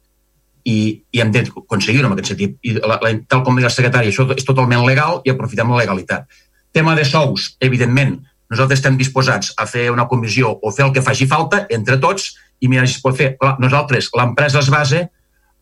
i, 0.65 0.77
i 1.11 1.21
hem 1.21 1.31
d'aconseguir-ho 1.33 2.07
en 2.07 2.15
aquest 2.15 2.31
sentit. 2.31 2.55
I 2.63 2.77
la, 2.79 2.99
la, 3.03 3.11
tal 3.29 3.43
com 3.45 3.57
deia 3.57 3.69
el 3.69 3.75
secretari, 3.75 4.13
això 4.13 4.25
és 4.33 4.47
totalment 4.47 4.85
legal 4.87 5.19
i 5.25 5.33
aprofitem 5.33 5.73
la 5.73 5.83
legalitat. 5.83 6.29
Tema 6.75 6.91
de 6.93 7.05
sous, 7.07 7.55
evidentment, 7.63 8.17
nosaltres 8.51 8.81
estem 8.81 8.97
disposats 8.99 9.53
a 9.55 9.63
fer 9.63 9.85
una 9.93 10.09
comissió 10.11 10.49
o 10.59 10.71
fer 10.75 10.83
el 10.83 10.91
que 10.91 11.03
faci 11.05 11.23
falta 11.23 11.61
entre 11.71 11.95
tots 12.03 12.33
i 12.59 12.67
mira 12.67 12.83
es 12.83 12.97
pot 12.99 13.15
fer. 13.15 13.29
Nosaltres, 13.63 14.09
l'empresa 14.11 14.59
es 14.59 14.67
base 14.73 14.99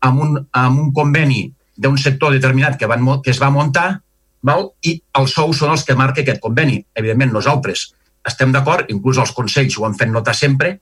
amb 0.02 0.24
un, 0.24 0.40
amb 0.50 0.80
un 0.82 0.90
conveni 0.96 1.44
d'un 1.78 1.94
sector 2.02 2.34
determinat 2.34 2.74
que, 2.80 2.90
van, 2.90 3.06
que 3.22 3.30
es 3.30 3.38
va 3.38 3.52
muntar 3.54 4.00
val? 4.42 4.72
i 4.82 4.96
els 5.20 5.38
sous 5.38 5.62
són 5.62 5.76
els 5.76 5.86
que 5.86 5.94
marca 5.94 6.24
aquest 6.26 6.42
conveni. 6.42 6.80
Evidentment, 6.98 7.30
nosaltres 7.38 7.92
estem 8.26 8.50
d'acord, 8.50 8.90
inclús 8.90 9.22
els 9.22 9.30
consells 9.38 9.78
ho 9.78 9.86
han 9.86 9.94
fet 9.94 10.10
notar 10.10 10.34
sempre, 10.34 10.80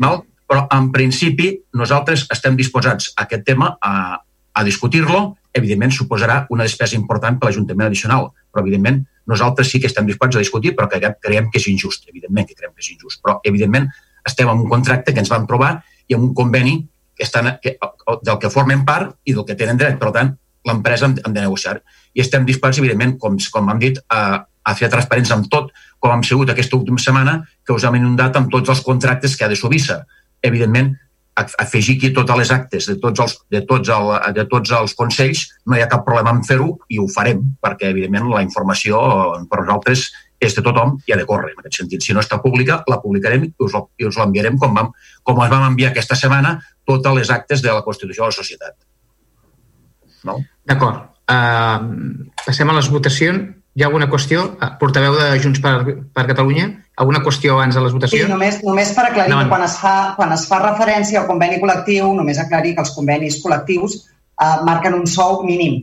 val? 0.00 0.22
però 0.48 0.64
en 0.72 0.94
principi 0.96 1.58
nosaltres 1.76 2.24
estem 2.32 2.56
disposats 2.56 3.12
a 3.18 3.28
aquest 3.28 3.44
tema 3.52 3.74
a, 3.84 4.16
a 4.16 4.64
discutir-lo. 4.64 5.34
Evidentment, 5.52 5.92
suposarà 5.92 6.46
una 6.48 6.64
despesa 6.64 6.96
important 6.96 7.36
per 7.36 7.50
l'Ajuntament 7.50 7.92
addicional, 7.92 8.32
però 8.48 8.64
evidentment 8.64 9.04
nosaltres 9.26 9.70
sí 9.70 9.80
que 9.80 9.88
estem 9.90 10.06
disposats 10.06 10.36
a 10.36 10.44
discutir, 10.44 10.74
però 10.76 10.88
que 10.90 11.00
creiem 11.22 11.50
que 11.50 11.60
és 11.60 11.68
injust, 11.72 12.08
evidentment 12.10 12.48
que 12.48 12.56
creiem 12.56 12.74
que 12.74 12.84
és 12.84 12.90
injust. 12.94 13.22
Però, 13.24 13.38
evidentment, 13.44 13.88
estem 14.26 14.48
en 14.48 14.64
un 14.64 14.68
contracte 14.68 15.14
que 15.14 15.22
ens 15.22 15.32
vam 15.32 15.46
trobar 15.48 15.76
i 16.08 16.16
en 16.16 16.24
un 16.28 16.34
conveni 16.36 16.78
que 17.14 17.24
estan, 17.24 17.54
que, 17.62 17.76
del 18.22 18.40
que 18.42 18.50
formen 18.50 18.84
part 18.84 19.14
i 19.24 19.36
del 19.36 19.46
que 19.48 19.56
tenen 19.58 19.78
dret. 19.80 19.98
Per 20.00 20.10
tant, 20.12 20.34
l'empresa 20.68 21.08
hem, 21.08 21.16
hem 21.24 21.36
de 21.36 21.44
negociar. 21.44 21.78
I 22.14 22.24
estem 22.24 22.44
disposats, 22.48 22.80
evidentment, 22.82 23.16
com, 23.20 23.38
com 23.52 23.70
hem 23.72 23.80
dit, 23.82 24.00
a, 24.08 24.44
a 24.44 24.74
fer 24.76 24.90
transparents 24.92 25.32
amb 25.34 25.48
tot, 25.52 25.72
com 26.00 26.12
hem 26.12 26.24
sigut 26.26 26.50
aquesta 26.52 26.76
última 26.76 27.00
setmana, 27.00 27.38
que 27.64 27.76
us 27.76 27.84
hem 27.84 28.00
inundat 28.00 28.36
amb 28.40 28.52
tots 28.52 28.72
els 28.72 28.82
contractes 28.84 29.36
que 29.36 29.46
ha 29.46 29.50
de 29.52 29.58
Subissa. 29.60 30.02
Evidentment, 30.44 30.92
afegir 31.34 31.96
aquí 31.96 32.10
totes 32.14 32.38
les 32.38 32.50
actes 32.54 32.86
de 32.86 32.94
tots 33.02 33.20
els, 33.24 33.32
de 33.50 33.60
tots, 33.66 33.90
el, 33.90 34.12
de 34.36 34.44
tots 34.50 34.74
els 34.78 34.94
consells, 34.94 35.48
no 35.66 35.76
hi 35.76 35.82
ha 35.82 35.90
cap 35.90 36.04
problema 36.06 36.30
en 36.34 36.44
fer-ho 36.46 36.68
i 36.88 37.00
ho 37.02 37.08
farem, 37.10 37.40
perquè, 37.62 37.90
evidentment, 37.90 38.28
la 38.30 38.44
informació 38.44 39.00
per 39.50 39.64
nosaltres 39.64 40.06
és 40.44 40.54
de 40.54 40.62
tothom 40.62 40.98
i 41.08 41.14
ha 41.14 41.18
de 41.18 41.26
córrer, 41.26 41.54
en 41.54 41.62
aquest 41.62 41.80
sentit. 41.80 42.04
Si 42.04 42.14
no 42.14 42.22
està 42.22 42.38
pública, 42.42 42.82
la 42.90 43.00
publicarem 43.02 43.48
i 43.48 43.52
us, 43.66 43.74
i 43.98 44.06
us 44.06 44.18
l'enviarem 44.20 44.58
com, 44.60 44.74
vam, 44.76 44.92
com 45.26 45.42
ens 45.42 45.52
vam 45.52 45.66
enviar 45.70 45.90
aquesta 45.90 46.18
setmana 46.18 46.58
totes 46.86 47.18
les 47.18 47.32
actes 47.34 47.64
de 47.64 47.72
la 47.72 47.82
Constitució 47.86 48.24
de 48.24 48.30
la 48.30 48.38
Societat. 48.38 48.76
No? 50.28 50.38
D'acord. 50.68 51.10
Uh, 51.24 52.24
passem 52.44 52.68
a 52.68 52.78
les 52.78 52.90
votacions. 52.92 53.52
Hi 53.74 53.82
ha 53.82 53.88
alguna 53.88 54.06
qüestió? 54.06 54.44
Ah, 54.62 54.76
portaveu 54.78 55.16
de 55.18 55.32
Junts 55.42 55.58
per, 55.64 55.74
per 56.14 56.28
Catalunya? 56.28 56.68
Alguna 56.96 57.24
qüestió 57.24 57.56
abans 57.56 57.74
de 57.74 57.80
les 57.82 57.94
votacions? 57.94 58.28
Sí, 58.28 58.30
només, 58.30 58.60
només 58.62 58.92
per 58.94 59.08
aclarir 59.08 59.32
no. 59.32 59.40
que 59.42 59.50
quan 59.50 59.64
es, 59.66 59.74
fa, 59.80 59.94
quan 60.18 60.30
es 60.34 60.44
fa 60.46 60.60
referència 60.62 61.20
al 61.20 61.26
conveni 61.26 61.58
col·lectiu, 61.62 62.12
només 62.14 62.38
aclarir 62.38 62.76
que 62.76 62.84
els 62.84 62.92
convenis 62.94 63.40
col·lectius 63.42 63.96
eh, 63.98 64.58
marquen 64.68 64.94
un 65.00 65.08
sou 65.10 65.42
mínim. 65.46 65.80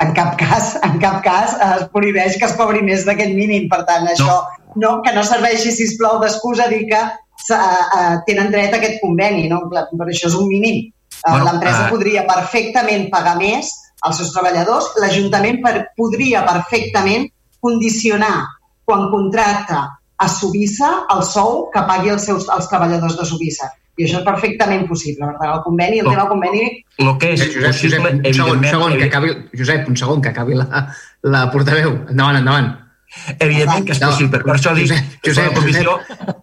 En 0.00 0.14
cap 0.14 0.36
cas, 0.38 0.76
en 0.86 1.00
cap 1.02 1.18
cas 1.26 1.56
es 1.66 1.88
prohibeix 1.96 2.38
que 2.38 2.46
es 2.46 2.54
cobri 2.60 2.84
més 2.86 3.02
d'aquest 3.08 3.34
mínim. 3.34 3.66
Per 3.72 3.82
tant, 3.90 4.06
això 4.12 4.30
no. 4.30 4.78
no 4.84 4.94
que 5.02 5.16
no 5.18 5.26
serveixi, 5.26 5.74
si 5.74 5.90
plau 5.98 6.22
d'excusa 6.22 6.70
dir 6.70 6.84
que 6.92 7.02
uh, 7.02 7.58
uh, 7.58 8.14
tenen 8.30 8.54
dret 8.54 8.74
a 8.74 8.78
aquest 8.78 9.02
conveni. 9.02 9.48
No? 9.50 9.64
Per 9.66 10.06
això 10.06 10.30
és 10.30 10.38
un 10.38 10.46
mínim. 10.52 10.86
Uh, 11.20 11.32
bueno, 11.32 11.50
L'empresa 11.50 11.88
uh... 11.88 11.90
podria 11.90 12.22
perfectament 12.30 13.10
pagar 13.10 13.34
més 13.42 13.74
als 14.06 14.22
seus 14.22 14.30
treballadors, 14.32 14.94
l'Ajuntament 15.02 15.58
per, 15.60 15.74
podria 15.98 16.46
perfectament 16.46 17.26
condicionar 17.60 18.46
quan 18.88 19.10
contracta 19.12 19.82
a 20.20 20.28
Subissa 20.28 20.90
el 21.14 21.22
sou 21.24 21.68
que 21.74 21.82
pagui 21.88 22.12
els 22.12 22.26
seus 22.28 22.48
els 22.52 22.68
treballadors 22.70 23.16
de 23.18 23.26
Subissa. 23.28 23.70
I 24.00 24.06
això 24.06 24.20
és 24.20 24.26
perfectament 24.26 24.86
possible. 24.88 25.26
Per 25.26 25.36
tant, 25.40 25.54
el 25.54 25.62
conveni, 25.64 26.00
el 26.00 26.08
tema 26.08 26.22
del 26.22 26.30
conveni... 26.30 26.66
El 27.00 27.10
que 27.20 27.32
és 27.34 27.42
Josep, 27.42 27.66
possible, 27.74 27.98
Josep, 27.98 28.28
un 28.30 28.36
segon, 28.38 28.60
un 28.60 28.68
segon, 28.68 28.94
que 29.00 29.08
acabi, 29.10 29.32
Josep, 29.56 29.88
un 29.92 29.98
segon, 30.00 30.22
que 30.24 30.30
acabi 30.30 30.56
la, 30.60 30.84
la 31.34 31.42
portaveu. 31.52 31.96
Endavant, 32.12 32.38
endavant. 32.40 32.70
Evidentment 33.42 33.88
que 33.88 33.96
és 33.96 34.00
possible, 34.00 34.38
no, 34.38 34.46
per 34.46 34.54
això 34.54 34.72
dic... 34.76 34.92
Josep, 34.92 35.16
Josep, 35.26 35.56
comissió... 35.58 35.96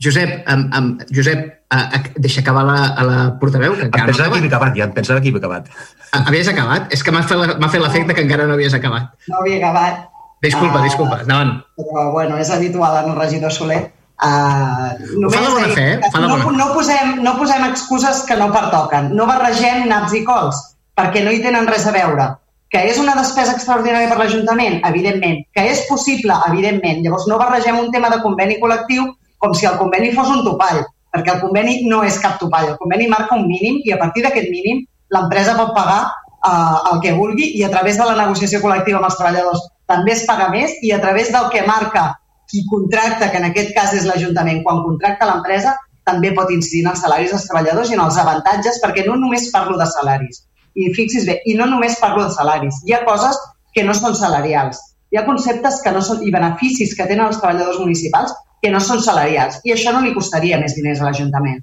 Josep, 0.03 0.33
amb, 0.53 0.75
amb, 0.75 1.07
Josep 1.15 1.45
a, 1.71 1.79
a, 1.79 2.01
deixa 2.17 2.43
acabar 2.43 2.65
la, 2.67 2.77
a 2.91 3.07
la 3.07 3.17
portaveu, 3.39 3.77
que 3.79 3.87
encara 3.87 4.05
em 4.05 4.11
pensava 4.11 4.27
no 4.27 4.35
que 4.35 4.41
havia 4.43 4.51
acabat, 4.51 4.75
ja, 4.77 4.89
em 4.89 4.93
pensava 4.99 5.23
que 5.23 5.31
havia 5.31 5.41
acabat. 5.45 5.71
Havies 6.19 6.51
acabat? 6.51 6.93
És 6.97 7.05
que 7.05 7.15
m'ha 7.15 7.23
fet 7.25 7.81
l'efecte 7.81 8.17
que 8.17 8.27
encara 8.27 8.49
no 8.49 8.59
havies 8.59 8.75
acabat. 8.77 9.15
No 9.31 9.41
havia 9.41 9.61
acabat. 9.61 10.05
Disculpa, 10.43 10.79
uh, 10.79 10.85
disculpa, 10.85 11.21
endavant. 11.25 11.53
Però, 11.79 12.09
bueno, 12.13 12.39
és 12.41 12.51
habitual 12.53 12.99
en 13.03 13.11
el 13.11 13.19
regidor 13.19 13.53
Soler. 13.53 13.83
Uh, 14.17 14.97
només 15.13 15.37
fa 15.37 15.43
de 15.45 15.53
bona 15.53 15.69
fe, 15.75 15.85
eh? 15.93 16.11
Fa 16.13 16.23
de 16.23 16.29
bona 16.31 16.45
no, 16.45 16.55
no, 16.57 16.67
posem, 16.73 17.15
no 17.25 17.35
posem 17.37 17.67
excuses 17.69 18.23
que 18.29 18.37
no 18.39 18.49
pertoquen. 18.53 19.13
No 19.17 19.29
barregem 19.29 19.85
naps 19.89 20.17
i 20.17 20.23
cols, 20.25 20.59
perquè 20.97 21.23
no 21.25 21.33
hi 21.33 21.41
tenen 21.45 21.69
res 21.69 21.85
a 21.89 21.95
veure 21.95 22.35
que 22.69 22.81
és 22.89 22.97
una 22.99 23.15
despesa 23.15 23.53
extraordinària 23.55 24.09
per 24.11 24.17
l'Ajuntament? 24.19 24.81
Evidentment. 24.89 25.39
Que 25.55 25.63
és 25.71 25.85
possible? 25.87 26.35
Evidentment. 26.49 26.99
Llavors 27.05 27.27
no 27.31 27.39
barregem 27.39 27.79
un 27.79 27.91
tema 27.93 28.11
de 28.11 28.19
conveni 28.23 28.59
col·lectiu 28.59 29.07
com 29.43 29.53
si 29.55 29.69
el 29.69 29.77
conveni 29.79 30.11
fos 30.15 30.29
un 30.33 30.43
topall, 30.43 30.81
perquè 31.13 31.35
el 31.35 31.41
conveni 31.43 31.79
no 31.87 32.01
és 32.03 32.19
cap 32.19 32.37
topall. 32.41 32.73
El 32.73 32.79
conveni 32.81 33.07
marca 33.11 33.37
un 33.37 33.47
mínim 33.47 33.79
i 33.85 33.95
a 33.95 33.99
partir 34.01 34.25
d'aquest 34.25 34.51
mínim 34.51 34.83
l'empresa 35.15 35.55
pot 35.55 35.71
pagar 35.77 36.01
eh, 36.03 36.77
el 36.91 37.01
que 37.05 37.15
vulgui 37.15 37.53
i 37.55 37.63
a 37.63 37.71
través 37.71 37.99
de 37.99 38.09
la 38.09 38.17
negociació 38.19 38.59
col·lectiva 38.63 38.99
amb 38.99 39.07
els 39.07 39.19
treballadors 39.19 39.63
també 39.91 40.13
es 40.13 40.23
paga 40.27 40.49
més 40.53 40.73
i 40.83 40.93
a 40.95 41.01
través 41.03 41.31
del 41.33 41.49
que 41.53 41.65
marca 41.67 42.09
qui 42.47 42.63
contracta, 42.71 43.29
que 43.31 43.39
en 43.41 43.49
aquest 43.49 43.73
cas 43.75 43.93
és 43.95 44.07
l'Ajuntament, 44.07 44.61
quan 44.63 44.83
contracta 44.85 45.27
l'empresa, 45.27 45.75
també 46.07 46.31
pot 46.35 46.51
incidir 46.53 46.85
en 46.85 46.93
els 46.93 47.01
salaris 47.03 47.33
dels 47.33 47.47
treballadors 47.49 47.91
i 47.91 47.97
en 47.97 48.03
els 48.05 48.17
avantatges, 48.21 48.79
perquè 48.83 49.03
no 49.07 49.17
només 49.19 49.49
parlo 49.51 49.75
de 49.79 49.87
salaris, 49.91 50.45
i 50.79 50.91
fixis 50.95 51.27
bé, 51.27 51.41
i 51.45 51.55
no 51.59 51.67
només 51.67 51.99
parlo 51.99 52.23
de 52.23 52.31
salaris, 52.35 52.79
hi 52.87 52.95
ha 52.95 53.03
coses 53.07 53.39
que 53.75 53.83
no 53.83 53.95
són 53.97 54.15
salarials, 54.15 54.79
hi 55.11 55.19
ha 55.19 55.25
conceptes 55.27 55.81
que 55.83 55.91
no 55.91 56.03
són, 56.03 56.23
i 56.23 56.31
beneficis 56.31 56.95
que 56.95 57.07
tenen 57.09 57.27
els 57.27 57.41
treballadors 57.41 57.81
municipals 57.83 58.31
que 58.63 58.71
no 58.71 58.79
són 58.83 59.03
salarials, 59.03 59.59
i 59.67 59.75
això 59.75 59.91
no 59.93 60.05
li 60.05 60.15
costaria 60.15 60.59
més 60.61 60.75
diners 60.79 61.03
a 61.03 61.09
l'Ajuntament. 61.09 61.59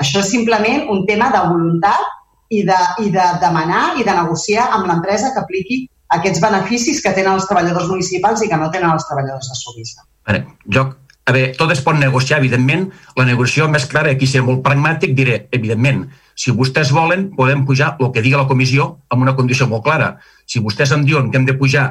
Això 0.00 0.20
és 0.20 0.30
simplement 0.30 0.90
un 0.92 1.06
tema 1.08 1.30
de 1.32 1.40
voluntat 1.48 2.52
i 2.52 2.62
de, 2.68 2.78
i 3.02 3.10
de 3.10 3.26
demanar 3.42 3.96
i 3.96 4.04
de 4.04 4.14
negociar 4.14 4.68
amb 4.76 4.86
l'empresa 4.90 5.32
que 5.32 5.42
apliqui 5.42 5.78
aquests 6.14 6.42
beneficis 6.42 7.02
que 7.02 7.14
tenen 7.16 7.34
els 7.34 7.48
treballadors 7.48 7.88
municipals 7.90 8.44
i 8.44 8.50
que 8.50 8.60
no 8.60 8.70
tenen 8.70 8.92
els 8.92 9.06
treballadors 9.08 9.50
de 9.50 9.58
Sovisa. 9.58 10.06
Veure, 10.26 10.44
jo, 10.70 10.86
a 11.26 11.34
veure, 11.34 11.54
tot 11.58 11.72
es 11.74 11.82
pot 11.82 11.98
negociar, 11.98 12.38
evidentment. 12.38 12.86
La 13.18 13.26
negociació 13.26 13.66
més 13.70 13.88
clara, 13.90 14.12
aquí 14.14 14.28
seré 14.30 14.44
molt 14.46 14.62
pragmàtic, 14.66 15.14
diré, 15.18 15.40
evidentment, 15.56 16.04
si 16.38 16.52
vostès 16.54 16.92
volen, 16.94 17.30
podem 17.34 17.64
pujar 17.66 17.94
el 17.98 18.12
que 18.14 18.22
diga 18.22 18.42
la 18.42 18.46
comissió 18.46 18.90
amb 19.10 19.24
una 19.24 19.34
condició 19.34 19.66
molt 19.70 19.82
clara. 19.86 20.12
Si 20.46 20.62
vostès 20.62 20.92
em 20.94 21.06
diuen 21.08 21.30
que 21.32 21.40
hem 21.40 21.48
de 21.48 21.56
pujar 21.58 21.86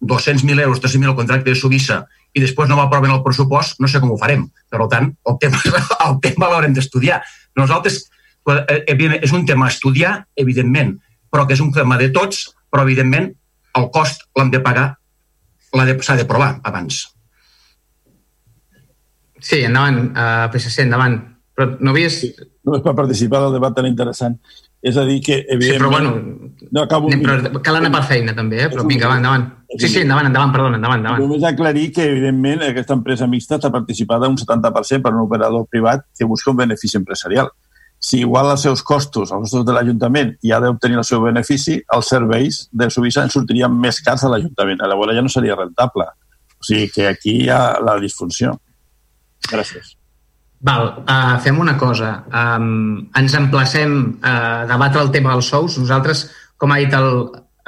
200.000 0.00 0.62
euros, 0.62 0.80
300.000 0.80 1.10
el 1.10 1.18
contracte 1.18 1.50
de 1.50 1.58
Sovisa 1.58 2.04
i 2.32 2.40
després 2.40 2.70
no 2.70 2.78
m'aproven 2.78 3.10
el 3.12 3.24
pressupost, 3.24 3.80
no 3.82 3.90
sé 3.90 4.00
com 4.00 4.14
ho 4.14 4.18
farem. 4.20 4.46
Per 4.70 4.86
tant, 4.88 5.10
el 5.26 5.36
tema, 5.42 5.60
el 6.06 6.16
tema 6.22 6.48
l'haurem 6.48 6.72
d'estudiar. 6.76 7.18
Nosaltres, 7.58 8.04
eh, 8.54 8.80
evidentment, 8.86 9.26
és 9.26 9.34
un 9.36 9.44
tema 9.44 9.66
a 9.66 9.74
estudiar, 9.74 10.14
evidentment, 10.38 10.94
però 11.28 11.44
que 11.44 11.58
és 11.58 11.60
un 11.60 11.74
tema 11.74 11.98
de 12.00 12.08
tots, 12.14 12.46
però 12.70 12.86
evidentment 12.86 13.32
el 13.78 13.90
cost 13.94 14.26
l'hem 14.38 14.50
de 14.52 14.60
pagar, 14.64 14.86
s'ha 15.70 16.16
de 16.18 16.26
provar 16.26 16.56
abans. 16.66 17.04
Sí, 19.40 19.62
endavant, 19.64 20.10
uh, 20.12 20.48
PSC, 20.52 20.84
endavant. 20.84 21.20
Però 21.56 21.76
no 21.80 21.94
havies... 21.94 22.22
Només 22.66 22.82
per 22.84 22.92
participar 22.96 23.40
del 23.46 23.56
debat 23.56 23.74
tan 23.76 23.88
interessant. 23.88 24.36
És 24.80 24.96
a 24.96 25.04
dir 25.04 25.18
que, 25.24 25.42
evidentment... 25.46 25.72
Sí, 25.72 25.78
però 25.78 25.90
bueno, 25.92 26.10
no, 26.70 26.82
acabo 26.82 27.08
anem, 27.08 27.22
però 27.24 27.62
cal 27.64 27.80
anar 27.80 27.90
per 27.92 28.02
feina 28.08 28.34
també, 28.36 28.62
eh? 28.64 28.68
però 28.72 28.84
vinga, 28.88 29.08
va, 29.10 29.18
endavant. 29.20 29.46
Sí, 29.76 29.88
sí, 29.88 30.02
endavant, 30.04 30.28
endavant, 30.30 30.52
perdona, 30.54 30.78
endavant, 30.80 31.02
endavant. 31.02 31.24
Només 31.24 31.44
aclarir 31.48 31.90
que, 31.96 32.06
evidentment, 32.12 32.64
aquesta 32.68 32.96
empresa 32.96 33.28
mixta 33.28 33.58
està 33.60 33.72
participada 33.72 34.28
un 34.28 34.38
70% 34.40 35.04
per 35.04 35.12
un 35.14 35.24
operador 35.26 35.66
privat 35.72 36.06
que 36.16 36.28
busca 36.28 36.52
un 36.52 36.60
benefici 36.62 37.00
empresarial 37.00 37.52
si 38.00 38.22
igual 38.24 38.48
els 38.48 38.62
seus 38.64 38.82
costos, 38.82 39.28
els 39.28 39.44
costos 39.44 39.66
de 39.68 39.74
l'Ajuntament, 39.76 40.32
i 40.42 40.54
ha 40.56 40.60
d'obtenir 40.64 40.96
el 41.02 41.04
seu 41.04 41.20
benefici, 41.20 41.76
els 41.94 42.08
serveis 42.08 42.62
de 42.72 42.88
Subisa 42.90 43.26
en 43.26 43.32
sortirien 43.32 43.74
més 43.76 44.00
cars 44.00 44.24
a 44.24 44.30
l'Ajuntament. 44.32 44.80
Llavors 44.88 45.18
ja 45.18 45.24
no 45.24 45.32
seria 45.32 45.58
rentable. 45.58 46.08
O 46.56 46.64
sigui 46.64 46.88
que 46.94 47.06
aquí 47.10 47.42
hi 47.44 47.50
ha 47.52 47.76
la 47.84 47.98
disfunció. 48.00 48.56
Gràcies. 49.50 49.94
Val, 50.64 50.90
uh, 51.04 51.36
fem 51.44 51.60
una 51.60 51.76
cosa. 51.80 52.14
Um, 52.32 53.04
ens 53.16 53.36
emplacem 53.36 53.94
a 54.24 54.34
debatre 54.68 55.04
el 55.04 55.12
tema 55.12 55.36
dels 55.36 55.52
sous. 55.52 55.76
Nosaltres, 55.80 56.26
com 56.56 56.72
ha 56.72 56.80
dit 56.80 56.96
el... 56.96 57.12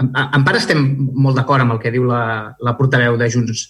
En, 0.01 0.09
en 0.25 0.45
part 0.45 0.57
estem 0.57 0.81
molt 1.13 1.37
d'acord 1.37 1.65
amb 1.65 1.77
el 1.77 1.81
que 1.81 1.93
diu 1.93 2.09
la, 2.09 2.25
la 2.65 2.77
portaveu 2.81 3.21
de 3.21 3.29
Junts 3.33 3.67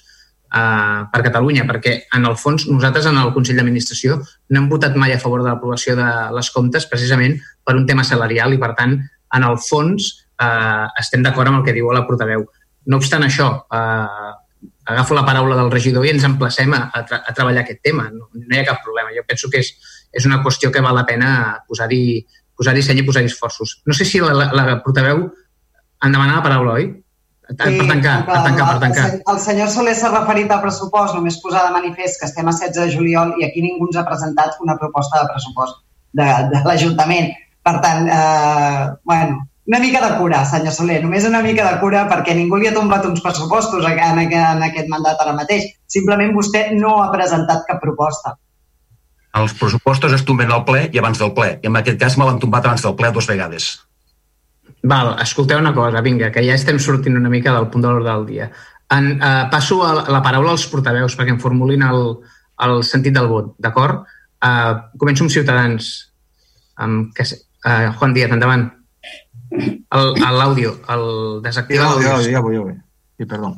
uh, 0.52 1.08
per 1.12 1.22
Catalunya, 1.26 1.64
perquè 1.68 1.94
en 2.16 2.28
el 2.28 2.36
fons 2.40 2.68
nosaltres 2.68 3.08
en 3.10 3.18
el 3.20 3.32
Consell 3.34 3.58
d'Administració 3.58 4.18
no 4.20 4.60
hem 4.60 4.68
votat 4.70 4.96
mai 5.00 5.14
a 5.14 5.20
favor 5.22 5.42
de 5.42 5.50
l'aprovació 5.50 5.96
de 5.98 6.08
les 6.36 6.50
comptes 6.54 6.86
precisament 6.90 7.38
per 7.64 7.76
un 7.78 7.86
tema 7.88 8.04
salarial 8.04 8.54
i, 8.54 8.60
per 8.60 8.74
tant, 8.78 8.98
en 9.32 9.48
el 9.48 9.58
fons 9.64 10.12
uh, 10.42 10.88
estem 11.00 11.24
d'acord 11.24 11.48
amb 11.50 11.62
el 11.62 11.66
que 11.66 11.76
diu 11.76 11.90
la 11.92 12.04
portaveu. 12.08 12.44
No 12.86 13.00
obstant 13.00 13.24
això, 13.24 13.48
uh, 13.72 14.32
agafo 14.84 15.14
la 15.14 15.24
paraula 15.26 15.56
del 15.56 15.70
regidor 15.70 16.06
i 16.06 16.12
ens 16.12 16.26
emplacem 16.26 16.72
a, 16.74 16.84
a, 16.92 17.04
tra 17.06 17.22
a 17.26 17.34
treballar 17.34 17.64
aquest 17.64 17.82
tema. 17.84 18.08
No, 18.12 18.28
no 18.34 18.54
hi 18.54 18.60
ha 18.60 18.68
cap 18.68 18.82
problema. 18.84 19.14
Jo 19.14 19.24
penso 19.26 19.50
que 19.50 19.62
és, 19.62 19.72
és 20.12 20.26
una 20.28 20.42
qüestió 20.44 20.72
que 20.74 20.82
val 20.84 20.96
la 20.98 21.06
pena 21.08 21.32
posar-hi 21.68 22.22
posar 22.58 22.76
seny 22.76 23.00
i 23.00 23.06
posar-hi 23.06 23.30
esforços. 23.30 23.80
No 23.86 23.94
sé 23.96 24.04
si 24.04 24.20
la, 24.20 24.34
la, 24.36 24.50
la 24.52 24.82
portaveu 24.84 25.24
en 26.02 26.12
demanar 26.12 26.36
la 26.36 26.44
paraula, 26.44 26.76
oi? 26.78 26.90
Sí, 27.52 27.78
per 27.78 27.86
tancar, 27.88 28.16
per 28.26 28.40
tancar, 28.46 28.66
per 28.70 28.80
tancar. 28.82 29.06
El 29.32 29.38
senyor 29.44 29.70
Soler 29.72 29.94
s'ha 29.98 30.10
referit 30.12 30.50
al 30.50 30.62
pressupost, 30.64 31.14
només 31.18 31.38
posar 31.44 31.66
de 31.66 31.76
manifest 31.76 32.20
que 32.20 32.28
estem 32.28 32.48
a 32.48 32.54
16 32.56 32.78
de 32.78 32.96
juliol 32.96 33.32
i 33.40 33.46
aquí 33.46 33.62
ningú 33.64 33.88
ens 33.90 34.00
ha 34.00 34.06
presentat 34.08 34.60
una 34.64 34.76
proposta 34.80 35.20
de 35.20 35.30
pressupost 35.32 35.80
de, 36.18 36.28
de 36.52 36.62
l'Ajuntament. 36.66 37.32
Per 37.62 37.74
tant, 37.84 38.08
eh, 38.10 38.86
bueno, 39.06 39.42
una 39.66 39.78
mica 39.78 40.00
de 40.02 40.16
cura, 40.18 40.42
senyor 40.48 40.74
Soler, 40.74 40.98
només 41.04 41.26
una 41.28 41.42
mica 41.42 41.68
de 41.68 41.78
cura 41.82 42.06
perquè 42.10 42.34
ningú 42.34 42.58
li 42.58 42.66
ha 42.70 42.74
tombat 42.74 43.04
uns 43.06 43.22
pressupostos 43.22 43.84
en, 43.86 44.00
en, 44.00 44.32
en 44.32 44.64
aquest 44.68 44.90
mandat 44.90 45.20
ara 45.22 45.36
mateix. 45.36 45.68
Simplement 45.86 46.34
vostè 46.34 46.70
no 46.74 46.96
ha 47.02 47.12
presentat 47.12 47.62
cap 47.68 47.78
proposta. 47.84 48.34
Els 49.38 49.54
pressupostos 49.56 50.12
es 50.12 50.26
tomben 50.28 50.50
al 50.52 50.66
ple 50.68 50.88
i 50.92 50.98
abans 51.00 51.20
del 51.22 51.32
ple. 51.36 51.54
I 51.62 51.70
en 51.70 51.78
aquest 51.78 52.00
cas 52.00 52.18
me 52.18 52.26
l'han 52.28 52.42
tombat 52.42 52.66
abans 52.66 52.84
del 52.84 52.96
ple 52.98 53.12
dues 53.14 53.30
vegades. 53.30 53.70
Val, 54.82 55.14
escolteu 55.22 55.60
una 55.60 55.74
cosa, 55.74 56.02
vinga, 56.04 56.30
que 56.34 56.42
ja 56.44 56.56
estem 56.58 56.78
sortint 56.82 57.16
una 57.18 57.30
mica 57.32 57.54
del 57.54 57.68
punt 57.70 57.84
de 57.84 57.90
l'ordre 57.90 58.10
del 58.10 58.26
dia. 58.26 58.50
En, 58.92 59.16
uh, 59.16 59.48
passo 59.50 59.80
a 59.86 59.92
la, 59.96 60.04
la 60.16 60.20
paraula 60.24 60.52
als 60.52 60.66
portaveus 60.68 61.16
perquè 61.16 61.32
em 61.34 61.40
formulin 61.40 61.84
el, 61.86 62.04
el 62.66 62.82
sentit 62.84 63.14
del 63.16 63.30
vot, 63.30 63.54
d'acord? 63.62 64.04
Uh, 64.42 64.82
començo 65.00 65.24
amb 65.24 65.32
Ciutadans. 65.32 65.90
Um, 66.82 67.10
que, 67.14 67.24
uh, 67.24 67.92
Juan 67.98 68.16
Díaz, 68.16 68.32
endavant. 68.34 68.70
L'àudio, 69.52 70.78
el, 70.88 71.02
el 71.04 71.42
desactiva 71.44 71.84
l'àudio. 71.84 72.08
Ja, 72.08 72.16
ja, 72.24 72.38
ja 72.38 72.42
voy, 72.44 72.56
ja 72.56 72.64
voy. 72.64 72.74
Sí, 73.18 73.28
perdó. 73.28 73.54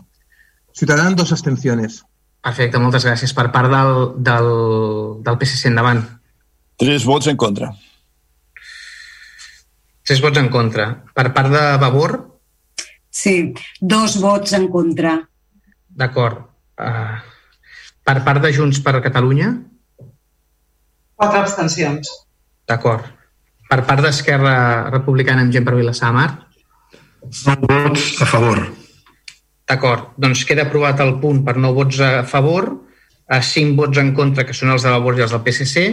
Ciutadans, 0.74 1.16
dos 1.16 1.32
abstenciones. 1.32 2.02
Perfecte, 2.44 2.80
moltes 2.82 3.06
gràcies. 3.06 3.32
Per 3.32 3.46
part 3.54 3.70
del, 3.72 3.98
del, 4.26 4.48
del 5.24 5.38
PSC, 5.40 5.70
endavant. 5.70 6.02
Tres 6.82 7.06
vots 7.08 7.30
en 7.30 7.38
contra. 7.40 7.70
Tres 10.04 10.20
vots 10.20 10.36
en 10.36 10.50
contra. 10.52 10.88
Per 11.16 11.30
part 11.32 11.48
de 11.52 11.62
Vavor? 11.80 12.18
Sí, 13.08 13.54
dos 13.80 14.18
vots 14.20 14.52
en 14.52 14.66
contra. 14.68 15.14
D'acord. 15.88 16.42
Uh, 16.76 17.16
per 18.04 18.18
part 18.26 18.42
de 18.44 18.50
Junts 18.52 18.82
per 18.84 18.98
Catalunya? 19.00 19.52
Quatre 21.16 21.40
abstencions. 21.40 22.10
D'acord. 22.68 23.06
Per 23.70 23.78
part 23.88 24.04
d'Esquerra 24.04 24.56
Republicana 24.92 25.46
amb 25.46 25.54
gent 25.54 25.64
per 25.64 25.76
Vilassar? 25.78 26.12
Nou 27.46 27.68
vots 27.70 28.08
a 28.20 28.28
favor. 28.28 28.60
D'acord. 29.64 30.10
Doncs 30.20 30.44
queda 30.44 30.66
aprovat 30.68 31.00
el 31.00 31.14
punt 31.22 31.40
per 31.46 31.56
nou 31.56 31.72
vots 31.78 32.02
a 32.04 32.10
favor, 32.28 32.68
a 33.24 33.40
cinc 33.40 33.78
vots 33.78 34.02
en 34.02 34.12
contra, 34.12 34.44
que 34.44 34.52
són 34.52 34.74
els 34.74 34.84
de 34.84 34.92
Vavor 34.92 35.16
i 35.16 35.24
els 35.24 35.32
del 35.32 35.40
PSC, 35.46 35.86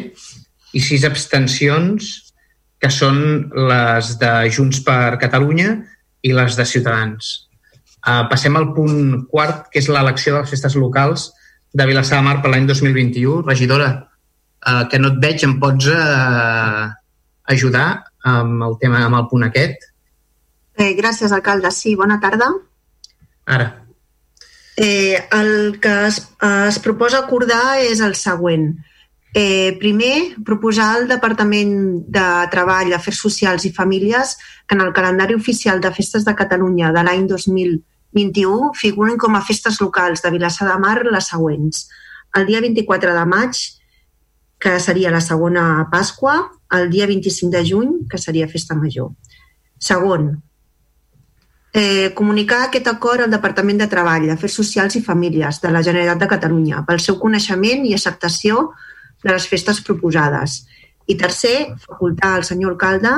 i 0.76 0.84
sis 0.84 1.07
abstencions 1.07 2.30
que 2.82 2.89
són 2.89 3.21
les 3.69 4.15
de 4.21 4.32
Junts 4.49 4.82
per 4.86 5.19
Catalunya 5.21 5.75
i 6.25 6.34
les 6.34 6.57
de 6.57 6.65
Ciutadans. 6.65 7.32
Uh, 8.01 8.25
passem 8.32 8.55
al 8.57 8.71
punt 8.73 9.27
quart, 9.29 9.67
que 9.69 9.82
és 9.82 9.89
l'elecció 9.91 10.34
de 10.34 10.41
les 10.41 10.49
festes 10.49 10.77
locals 10.79 11.29
de 11.73 11.86
Vilassar 11.86 12.17
de 12.19 12.25
Mar 12.25 12.39
per 12.41 12.49
l'any 12.49 12.65
2021. 12.69 13.43
Regidora, 13.45 13.91
uh, 14.65 14.84
que 14.89 14.97
no 14.97 15.13
et 15.13 15.21
veig, 15.21 15.45
em 15.45 15.59
pots 15.61 15.91
uh, 15.93 16.89
ajudar 17.53 17.88
amb 18.25 18.65
el 18.65 18.77
tema, 18.82 19.05
amb 19.05 19.19
el 19.21 19.29
punt 19.29 19.45
aquest? 19.45 19.88
Eh, 20.82 20.93
gràcies, 20.97 21.32
alcalde. 21.32 21.69
Sí, 21.75 21.93
bona 21.95 22.17
tarda. 22.23 22.49
Ara. 23.45 23.69
Eh, 24.77 25.19
el 25.38 25.77
que 25.82 25.93
es, 26.07 26.23
es 26.67 26.79
proposa 26.82 27.21
acordar 27.21 27.82
és 27.86 28.01
el 28.01 28.15
següent. 28.17 28.71
Eh, 28.73 28.90
primer, 29.34 30.36
proposar 30.43 30.89
al 30.95 31.07
Departament 31.07 32.03
de 32.11 32.25
Treball, 32.51 32.91
Afers 32.93 33.21
Socials 33.23 33.65
i 33.65 33.71
Famílies 33.71 34.36
que 34.67 34.75
en 34.75 34.82
el 34.82 34.91
calendari 34.91 35.36
oficial 35.36 35.79
de 35.79 35.91
Festes 35.95 36.25
de 36.25 36.36
Catalunya 36.36 36.91
de 36.91 37.03
l'any 37.03 37.27
2021 37.29 38.73
figuren 38.75 39.17
com 39.17 39.36
a 39.36 39.43
festes 39.45 39.79
locals 39.79 40.21
de 40.21 40.32
Vilassar 40.36 40.67
de 40.67 40.77
Mar 40.84 40.97
les 41.05 41.32
següents. 41.32 41.88
El 42.36 42.45
dia 42.47 42.59
24 42.61 43.15
de 43.15 43.25
maig, 43.25 43.55
que 44.59 44.79
seria 44.79 45.11
la 45.11 45.21
segona 45.21 45.88
Pasqua, 45.91 46.51
el 46.71 46.89
dia 46.89 47.07
25 47.07 47.51
de 47.51 47.65
juny, 47.67 47.91
que 48.09 48.17
seria 48.17 48.47
Festa 48.47 48.75
Major. 48.75 49.11
Segon, 49.79 50.43
eh, 51.73 52.13
comunicar 52.13 52.63
aquest 52.65 52.88
acord 52.88 53.21
al 53.21 53.32
Departament 53.32 53.79
de 53.79 53.88
Treball, 53.88 54.29
Afers 54.29 54.53
Socials 54.53 54.95
i 54.95 55.01
Famílies 55.01 55.61
de 55.61 55.71
la 55.71 55.82
Generalitat 55.84 56.19
de 56.19 56.32
Catalunya 56.36 56.86
pel 56.86 56.99
seu 56.99 57.17
coneixement 57.19 57.86
i 57.86 57.93
acceptació 57.95 58.71
de 59.24 59.32
les 59.32 59.47
festes 59.47 59.82
proposades. 59.86 60.61
I 61.07 61.17
tercer, 61.19 61.74
facultar 61.86 62.36
al 62.38 62.45
senyor 62.47 62.76
alcalde 62.76 63.13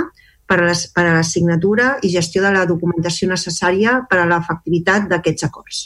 per 0.48 0.60
a, 0.60 0.68
les, 0.68 0.86
per 0.94 1.06
a 1.08 1.16
la 1.18 1.24
signatura 1.28 1.98
i 2.04 2.12
gestió 2.14 2.44
de 2.44 2.52
la 2.56 2.66
documentació 2.70 3.30
necessària 3.32 4.02
per 4.10 4.22
a 4.22 4.28
l'efectivitat 4.30 5.08
d'aquests 5.12 5.48
acords. 5.50 5.82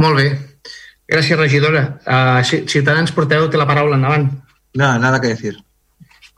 Molt 0.00 0.16
bé. 0.20 0.28
Gràcies, 1.10 1.38
regidora. 1.38 1.82
Uh, 2.06 2.38
Ciutadans, 2.46 3.10
porteu 3.12 3.48
té 3.50 3.58
la 3.58 3.66
paraula, 3.66 3.98
endavant. 3.98 4.28
Nada, 4.78 5.00
nada 5.02 5.18
que 5.20 5.34
decir. 5.34 5.56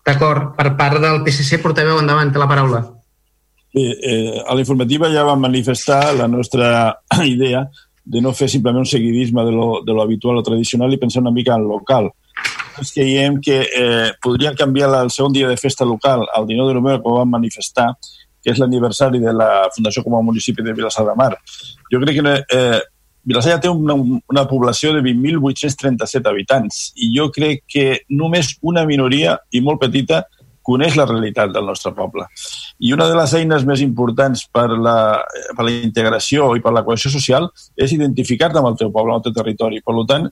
D'acord. 0.06 0.54
Per 0.56 0.72
part 0.78 0.98
del 1.02 1.20
PSC, 1.26 1.60
portaveu, 1.62 2.00
endavant, 2.00 2.32
té 2.32 2.40
la 2.40 2.48
paraula. 2.50 2.80
Bé, 3.72 3.84
eh, 4.04 4.40
a 4.44 4.54
la 4.54 4.60
informativa 4.60 5.08
ja 5.12 5.24
vam 5.24 5.40
manifestar 5.40 6.14
la 6.16 6.26
nostra 6.28 6.68
idea 7.24 7.62
de 8.04 8.20
no 8.20 8.32
fer 8.34 8.48
simplement 8.50 8.82
un 8.82 8.88
seguidisme 8.88 9.44
de 9.44 9.52
lo, 9.52 9.82
de 9.86 9.92
lo 9.92 10.02
habitual 10.02 10.38
o 10.38 10.42
tradicional 10.42 10.92
i 10.92 10.98
pensar 10.98 11.22
una 11.22 11.30
mica 11.30 11.54
en 11.54 11.68
local. 11.68 12.10
Que 12.76 12.86
creiem 12.94 13.40
que 13.40 13.60
eh, 13.62 14.12
podrien 14.22 14.56
canviar 14.56 14.90
el 15.02 15.10
segon 15.10 15.32
dia 15.32 15.48
de 15.48 15.56
festa 15.56 15.84
local 15.84 16.26
al 16.34 16.46
19 16.46 16.68
de 16.68 16.80
novembre, 16.80 17.02
com 17.02 17.18
vam 17.20 17.30
manifestar, 17.36 17.92
que 18.42 18.50
és 18.50 18.58
l'aniversari 18.58 19.20
de 19.22 19.32
la 19.36 19.68
Fundació 19.74 20.02
com 20.02 20.16
a 20.18 20.22
municipi 20.24 20.64
de 20.66 20.74
Vilassar 20.74 21.04
de 21.06 21.14
Mar. 21.14 21.36
Jo 21.92 22.00
crec 22.02 22.18
que 22.18 22.34
eh, 22.58 22.80
Vilassar 23.22 23.54
ja 23.54 23.60
té 23.62 23.70
una, 23.70 23.94
una 23.94 24.46
població 24.50 24.92
de 24.96 25.02
20.837 25.04 26.26
habitants 26.26 26.88
i 26.96 27.12
jo 27.14 27.28
crec 27.30 27.62
que 27.70 27.86
només 28.10 28.56
una 28.66 28.82
minoria, 28.88 29.36
i 29.52 29.60
molt 29.62 29.78
petita, 29.84 30.24
coneix 30.62 30.96
la 30.98 31.06
realitat 31.08 31.52
del 31.54 31.66
nostre 31.66 31.92
poble. 31.96 32.26
I 32.80 32.92
una 32.96 33.08
de 33.10 33.18
les 33.18 33.34
eines 33.38 33.66
més 33.68 33.82
importants 33.84 34.46
per 34.52 34.68
la, 34.72 34.96
per 35.56 35.66
la 35.66 35.74
integració 35.74 36.52
i 36.56 36.62
per 36.64 36.72
la 36.74 36.84
cohesió 36.86 37.12
social 37.12 37.50
és 37.76 37.94
identificar-te 37.96 38.60
amb 38.60 38.72
el 38.72 38.80
teu 38.80 38.92
poble, 38.94 39.14
amb 39.14 39.22
el 39.22 39.28
teu 39.28 39.36
territori. 39.42 39.82
Per 39.84 39.96
tant, 40.08 40.28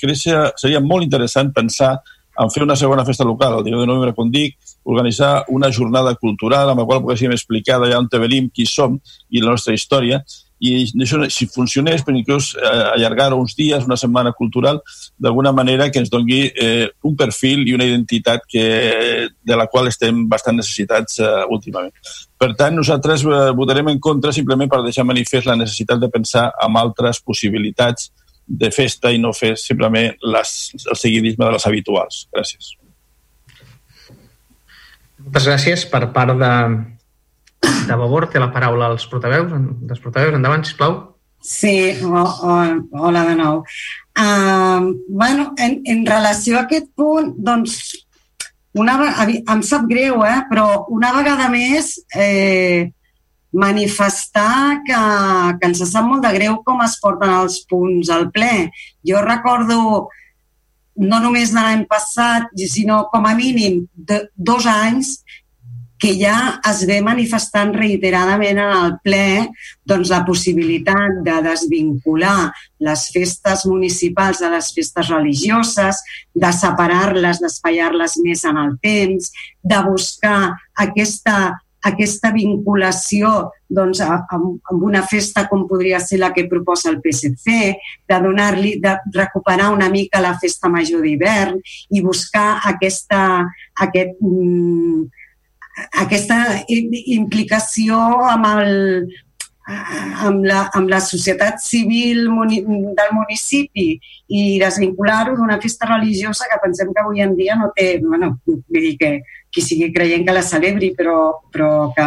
crec 0.00 0.20
que 0.24 0.42
seria 0.60 0.82
molt 0.84 1.06
interessant 1.06 1.52
pensar 1.54 1.96
en 2.40 2.50
fer 2.50 2.64
una 2.64 2.76
segona 2.76 3.04
festa 3.06 3.24
local, 3.24 3.58
el 3.58 3.64
dia 3.64 3.76
de 3.78 3.86
novembre, 3.86 4.14
com 4.14 4.30
dic, 4.30 4.56
organitzar 4.90 5.44
una 5.54 5.70
jornada 5.70 6.14
cultural 6.18 6.70
amb 6.70 6.82
la 6.82 6.86
qual 6.88 7.02
poguéssim 7.04 7.32
explicar 7.34 7.78
d'allà 7.78 8.00
on 8.02 8.08
venim, 8.10 8.50
qui 8.50 8.66
som 8.66 8.98
i 9.30 9.40
la 9.40 9.52
nostra 9.52 9.74
història, 9.74 10.24
i 10.64 10.72
això, 11.04 11.20
si 11.28 11.46
funcionés, 11.50 12.02
per 12.04 12.14
inclús 12.16 12.54
eh, 12.56 12.68
allargar 12.94 13.32
uns 13.36 13.52
dies, 13.58 13.84
una 13.84 13.98
setmana 14.00 14.32
cultural, 14.32 14.80
d'alguna 15.20 15.52
manera 15.52 15.90
que 15.90 16.00
ens 16.00 16.12
doni 16.12 16.40
eh, 16.48 16.88
un 17.04 17.16
perfil 17.20 17.66
i 17.68 17.74
una 17.76 17.84
identitat 17.88 18.46
que, 18.48 18.64
de 19.28 19.58
la 19.60 19.66
qual 19.68 19.90
estem 19.90 20.24
bastant 20.30 20.56
necessitats 20.56 21.20
eh, 21.20 21.32
últimament. 21.52 21.92
Per 22.40 22.54
tant, 22.56 22.76
nosaltres 22.76 23.26
eh, 23.28 23.50
votarem 23.56 23.92
en 23.92 24.00
contra 24.00 24.32
simplement 24.32 24.70
per 24.72 24.82
deixar 24.84 25.04
manifest 25.04 25.50
la 25.50 25.58
necessitat 25.60 26.00
de 26.00 26.12
pensar 26.12 26.48
en 26.64 26.80
altres 26.80 27.20
possibilitats 27.20 28.10
de 28.46 28.70
festa 28.72 29.12
i 29.12 29.20
no 29.20 29.32
fer 29.36 29.54
simplement 29.60 30.16
les, 30.32 30.56
el 30.84 30.96
seguidisme 31.00 31.44
de 31.46 31.52
les 31.54 31.68
habituals. 31.68 32.24
Gràcies. 32.32 32.74
Moltes 35.24 35.46
gràcies 35.48 35.86
per 35.88 36.06
part 36.12 36.36
de, 36.36 36.52
de 37.88 37.98
Vavor. 37.98 38.28
Té 38.30 38.42
la 38.42 38.52
paraula 38.54 38.92
als 38.92 39.06
portaveus. 39.10 39.52
Dels 39.88 40.02
portaveus, 40.02 40.36
endavant, 40.36 40.64
sisplau. 40.66 40.96
Sí, 41.44 41.92
o, 42.00 42.24
o, 42.24 42.54
hola 43.04 43.26
de 43.28 43.36
nou. 43.36 43.60
Uh, 44.16 44.94
bueno, 45.08 45.52
en, 45.58 45.82
en 45.84 46.06
relació 46.06 46.56
a 46.56 46.64
aquest 46.64 46.88
punt, 46.96 47.34
doncs, 47.36 47.76
una, 48.74 48.96
em 49.28 49.62
sap 49.62 49.84
greu, 49.90 50.24
eh? 50.26 50.40
però 50.48 50.86
una 50.90 51.12
vegada 51.14 51.46
més 51.52 51.92
eh, 52.16 52.90
manifestar 53.54 54.80
que, 54.86 55.00
que 55.60 55.68
ens 55.68 55.82
sap 55.86 56.08
molt 56.08 56.24
de 56.24 56.32
greu 56.34 56.58
com 56.66 56.82
es 56.82 56.96
porten 57.02 57.30
els 57.36 57.60
punts 57.70 58.10
al 58.10 58.30
ple. 58.34 58.70
Jo 59.06 59.22
recordo 59.22 60.08
no 60.96 61.20
només 61.22 61.52
de 61.54 61.60
l'any 61.62 61.84
passat, 61.90 62.50
sinó 62.70 63.04
com 63.12 63.26
a 63.26 63.34
mínim 63.38 63.84
de 63.94 64.24
dos 64.34 64.66
anys 64.70 65.20
que 65.98 66.12
ja 66.18 66.60
es 66.68 66.82
ve 66.88 66.98
manifestant 67.04 67.72
reiteradament 67.76 68.58
en 68.58 68.72
el 68.76 68.94
ple 69.04 69.48
doncs, 69.86 70.10
la 70.10 70.22
possibilitat 70.26 71.22
de 71.26 71.38
desvincular 71.46 72.50
les 72.84 73.04
festes 73.14 73.64
municipals 73.70 74.42
de 74.42 74.50
les 74.52 74.70
festes 74.74 75.10
religioses, 75.12 76.02
de 76.34 76.52
separar-les, 76.52 77.40
d'espaiar-les 77.40 78.18
més 78.26 78.44
en 78.44 78.60
el 78.60 78.74
temps, 78.82 79.30
de 79.62 79.84
buscar 79.88 80.38
aquesta 80.86 81.54
aquesta 81.84 82.30
vinculació 82.32 83.30
doncs, 83.68 84.00
amb, 84.00 84.60
amb 84.70 84.84
una 84.88 85.02
festa 85.04 85.44
com 85.50 85.66
podria 85.68 86.00
ser 86.00 86.18
la 86.22 86.30
que 86.32 86.46
proposa 86.48 86.90
el 86.90 87.00
PSC, 87.04 87.74
de 88.08 88.20
donar-li, 88.24 88.78
de 88.80 88.94
recuperar 89.12 89.70
una 89.74 89.90
mica 89.92 90.22
la 90.24 90.34
festa 90.40 90.70
major 90.72 91.04
d'hivern 91.04 91.60
i 91.92 92.00
buscar 92.04 92.62
aquesta, 92.72 93.20
aquest, 93.84 94.16
mm, 94.20 95.04
aquesta 96.04 96.38
implicació 96.68 97.98
amb 98.30 98.46
el, 98.50 98.74
amb 100.28 100.44
la, 100.44 100.64
amb 100.76 100.90
la 100.92 101.00
societat 101.00 101.62
civil 101.62 102.28
muni, 102.30 102.60
del 102.64 103.14
municipi 103.16 103.94
i 104.28 104.42
desvincular-ho 104.60 105.36
d'una 105.38 105.58
festa 105.62 105.88
religiosa 105.88 106.48
que 106.50 106.60
pensem 106.62 106.92
que 106.92 107.02
avui 107.02 107.24
en 107.24 107.34
dia 107.36 107.56
no 107.56 107.72
té, 107.76 107.98
bueno, 108.02 108.36
vull 108.46 108.62
dir 108.70 108.96
que 109.00 109.14
qui 109.54 109.62
sigui 109.62 109.92
creient 109.94 110.26
que 110.26 110.34
la 110.34 110.42
celebri, 110.42 110.90
però, 110.98 111.46
però 111.54 111.92
que 111.94 112.06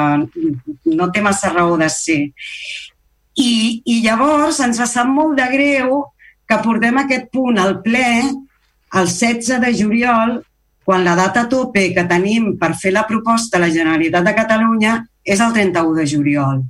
no 0.92 1.10
té 1.16 1.24
massa 1.24 1.54
raó 1.54 1.78
de 1.80 1.88
ser. 1.90 2.20
I, 3.40 3.52
I 3.86 4.02
llavors 4.04 4.60
ens 4.66 4.82
sap 4.92 5.08
molt 5.08 5.38
de 5.40 5.48
greu 5.54 6.02
que 6.48 6.60
portem 6.64 7.00
aquest 7.00 7.32
punt 7.32 7.60
al 7.62 7.80
ple 7.86 8.08
el 8.98 9.08
16 9.08 9.62
de 9.64 9.72
juliol, 9.76 10.38
quan 10.88 11.04
la 11.04 11.18
data 11.20 11.44
tope 11.52 11.90
que 11.92 12.08
tenim 12.08 12.54
per 12.60 12.72
fer 12.80 12.94
la 12.96 13.04
proposta 13.10 13.60
a 13.60 13.66
la 13.66 13.74
Generalitat 13.74 14.24
de 14.24 14.36
Catalunya 14.38 14.98
és 15.28 15.44
el 15.44 15.52
31 15.56 16.00
de 16.00 16.08
juliol 16.08 16.64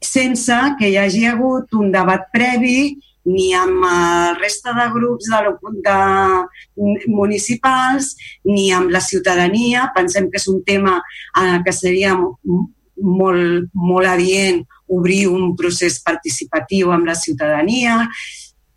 sense 0.00 0.56
que 0.78 0.88
hi 0.88 0.96
hagi 0.96 1.26
hagut 1.28 1.72
un 1.76 1.92
debat 1.92 2.26
previ 2.32 2.96
ni 3.30 3.50
amb 3.54 3.84
la 3.84 4.32
resta 4.38 4.72
de 4.72 4.86
grups 4.94 5.28
de, 5.28 5.40
de 5.84 7.06
municipals 7.12 8.14
ni 8.48 8.70
amb 8.72 8.90
la 8.90 9.02
ciutadania. 9.04 9.90
Pensem 9.94 10.30
que 10.30 10.40
és 10.40 10.48
un 10.48 10.62
tema 10.64 10.96
eh, 11.36 11.58
que 11.64 11.72
seria 11.76 12.16
molt, 12.16 13.68
molt 13.74 14.08
adient 14.08 14.64
obrir 14.88 15.26
un 15.28 15.52
procés 15.56 16.00
participatiu 16.02 16.94
amb 16.96 17.06
la 17.06 17.14
ciutadania. 17.14 18.00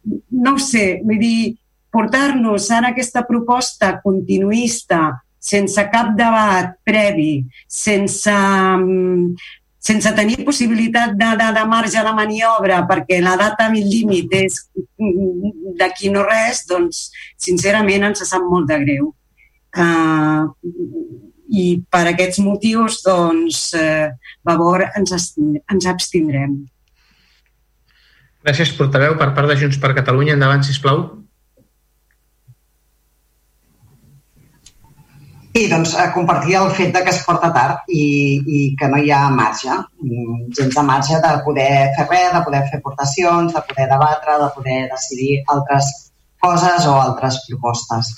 No 0.04 0.58
ho 0.58 0.62
sé, 0.62 1.00
vull 1.08 1.24
dir, 1.24 1.56
portar-nos 1.94 2.70
ara 2.74 2.92
aquesta 2.92 3.24
proposta 3.28 4.00
continuista 4.04 5.12
sense 5.44 5.84
cap 5.92 6.14
debat 6.18 6.74
previ, 6.88 7.44
sense 7.68 8.34
sense 9.84 10.14
tenir 10.16 10.46
possibilitat 10.48 11.12
de, 11.20 11.30
de, 11.36 11.48
de 11.58 11.64
marge 11.68 12.00
de 12.00 12.14
maniobra 12.16 12.80
perquè 12.88 13.20
la 13.20 13.36
data 13.36 13.68
límit 13.74 14.32
és 14.40 14.62
d'aquí 15.80 16.12
no 16.14 16.24
res, 16.24 16.64
doncs 16.70 17.10
sincerament 17.36 18.08
ens 18.08 18.24
sap 18.30 18.46
molt 18.48 18.70
de 18.72 18.80
greu. 18.86 19.12
Uh, 19.76 20.48
I 21.52 21.84
per 21.92 22.06
aquests 22.14 22.40
motius, 22.40 23.02
doncs, 23.04 23.74
uh, 23.76 24.14
Vavor, 24.48 24.86
ens, 24.96 25.34
ens 25.36 25.90
abstindrem. 25.92 26.62
Gràcies, 28.44 28.72
portaveu. 28.78 29.18
Per 29.20 29.34
part 29.36 29.52
de 29.52 29.58
Junts 29.60 29.80
per 29.84 29.92
Catalunya, 29.98 30.38
endavant, 30.38 30.64
sisplau. 30.64 31.04
Sí, 35.56 35.68
doncs 35.70 35.92
eh, 36.02 36.08
compartir 36.14 36.56
el 36.58 36.72
fet 36.74 36.96
de 36.96 37.04
que 37.06 37.12
es 37.14 37.20
porta 37.26 37.52
tard 37.54 37.92
i, 37.94 38.06
i 38.58 38.62
que 38.78 38.88
no 38.90 38.98
hi 38.98 39.12
ha 39.14 39.28
marge, 39.30 39.76
mm, 40.02 40.48
gens 40.58 40.78
de 40.80 40.84
marge 40.88 41.20
de 41.22 41.34
poder 41.46 41.74
fer 41.98 42.06
res, 42.08 42.32
de 42.34 42.42
poder 42.48 42.62
fer 42.72 42.80
aportacions, 42.80 43.54
de 43.54 43.62
poder 43.68 43.86
debatre, 43.92 44.38
de 44.42 44.48
poder 44.56 44.80
decidir 44.94 45.36
altres 45.56 45.92
coses 46.42 46.88
o 46.90 46.96
altres 47.02 47.38
propostes. 47.50 48.10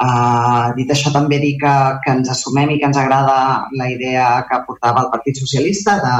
Uh, 0.00 0.72
dit 0.80 0.90
això, 0.90 1.12
també 1.14 1.38
dir 1.38 1.52
que, 1.60 1.76
que 2.02 2.16
ens 2.16 2.32
assumem 2.34 2.74
i 2.74 2.80
que 2.80 2.88
ens 2.88 2.98
agrada 2.98 3.38
la 3.76 3.88
idea 3.94 4.26
que 4.48 4.60
portava 4.66 5.04
el 5.04 5.10
Partit 5.14 5.38
Socialista 5.38 5.98
de, 6.02 6.16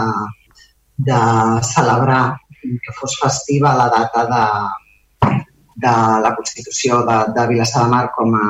de 1.10 1.20
celebrar 1.66 2.22
que 2.60 2.96
fos 3.00 3.18
festiva 3.18 3.74
la 3.74 3.88
data 3.90 4.26
de, 4.30 5.34
de 5.86 5.98
la 6.28 6.34
Constitució 6.36 7.02
de, 7.10 7.20
de 7.34 7.50
Vilassar 7.54 7.86
de 7.88 7.94
Mar 7.96 8.04
com 8.14 8.36
a, 8.36 8.48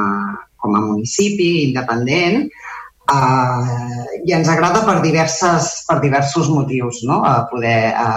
com 0.60 0.76
a 0.76 0.82
municipi 0.84 1.50
independent 1.68 2.44
eh, 3.10 4.20
i 4.24 4.36
ens 4.36 4.48
agrada 4.52 4.84
per, 4.86 5.00
diverses, 5.04 5.72
per 5.88 5.98
diversos 6.04 6.50
motius, 6.52 7.02
no? 7.08 7.22
a 7.24 7.46
poder, 7.50 7.92
a 7.96 8.10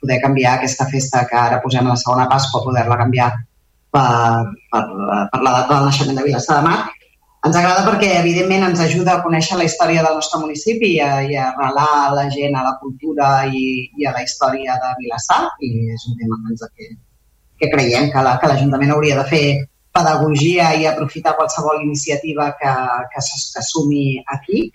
poder 0.00 0.20
canviar 0.24 0.56
aquesta 0.56 0.88
festa 0.90 1.26
que 1.28 1.38
ara 1.38 1.60
posem 1.62 1.86
a 1.86 1.94
la 1.94 2.00
segona 2.00 2.28
Pasqua, 2.30 2.64
poder-la 2.64 2.98
canviar 3.04 3.30
per, 3.92 4.08
per, 4.72 4.82
per 5.30 5.40
la 5.44 5.54
data 5.60 5.76
del 5.76 5.88
naixement 5.90 6.18
de 6.18 6.26
Vilassar 6.26 6.58
de 6.60 6.68
Mar. 6.68 6.80
Ens 7.42 7.56
agrada 7.58 7.82
perquè, 7.82 8.08
evidentment, 8.20 8.68
ens 8.68 8.80
ajuda 8.84 9.16
a 9.16 9.22
conèixer 9.24 9.56
la 9.58 9.66
història 9.66 10.04
del 10.06 10.14
nostre 10.14 10.38
municipi 10.38 10.92
i 10.94 11.00
a, 11.02 11.10
i 11.26 11.34
a 11.34 11.48
arrelar 11.50 12.12
la 12.14 12.28
gent 12.30 12.54
a 12.54 12.62
la 12.68 12.76
cultura 12.82 13.30
i, 13.50 13.88
i 13.98 14.06
a 14.06 14.12
la 14.14 14.22
història 14.22 14.76
de 14.78 14.92
Vilassar, 15.00 15.40
i 15.66 15.72
és 15.90 16.06
un 16.10 16.20
tema 16.20 16.38
que, 16.38 16.54
ens, 16.54 16.62
que, 16.78 16.92
que 17.58 17.70
creiem 17.74 18.12
que 18.14 18.22
l'Ajuntament 18.22 18.92
la, 18.92 18.94
hauria 18.94 19.18
de 19.18 19.26
fer 19.32 19.44
pedagogia 19.92 20.72
i 20.74 20.86
aprofitar 20.86 21.36
qualsevol 21.36 21.82
iniciativa 21.84 22.52
que, 22.58 22.72
que 23.12 23.24
s'assumi 23.24 24.22
aquí. 24.34 24.70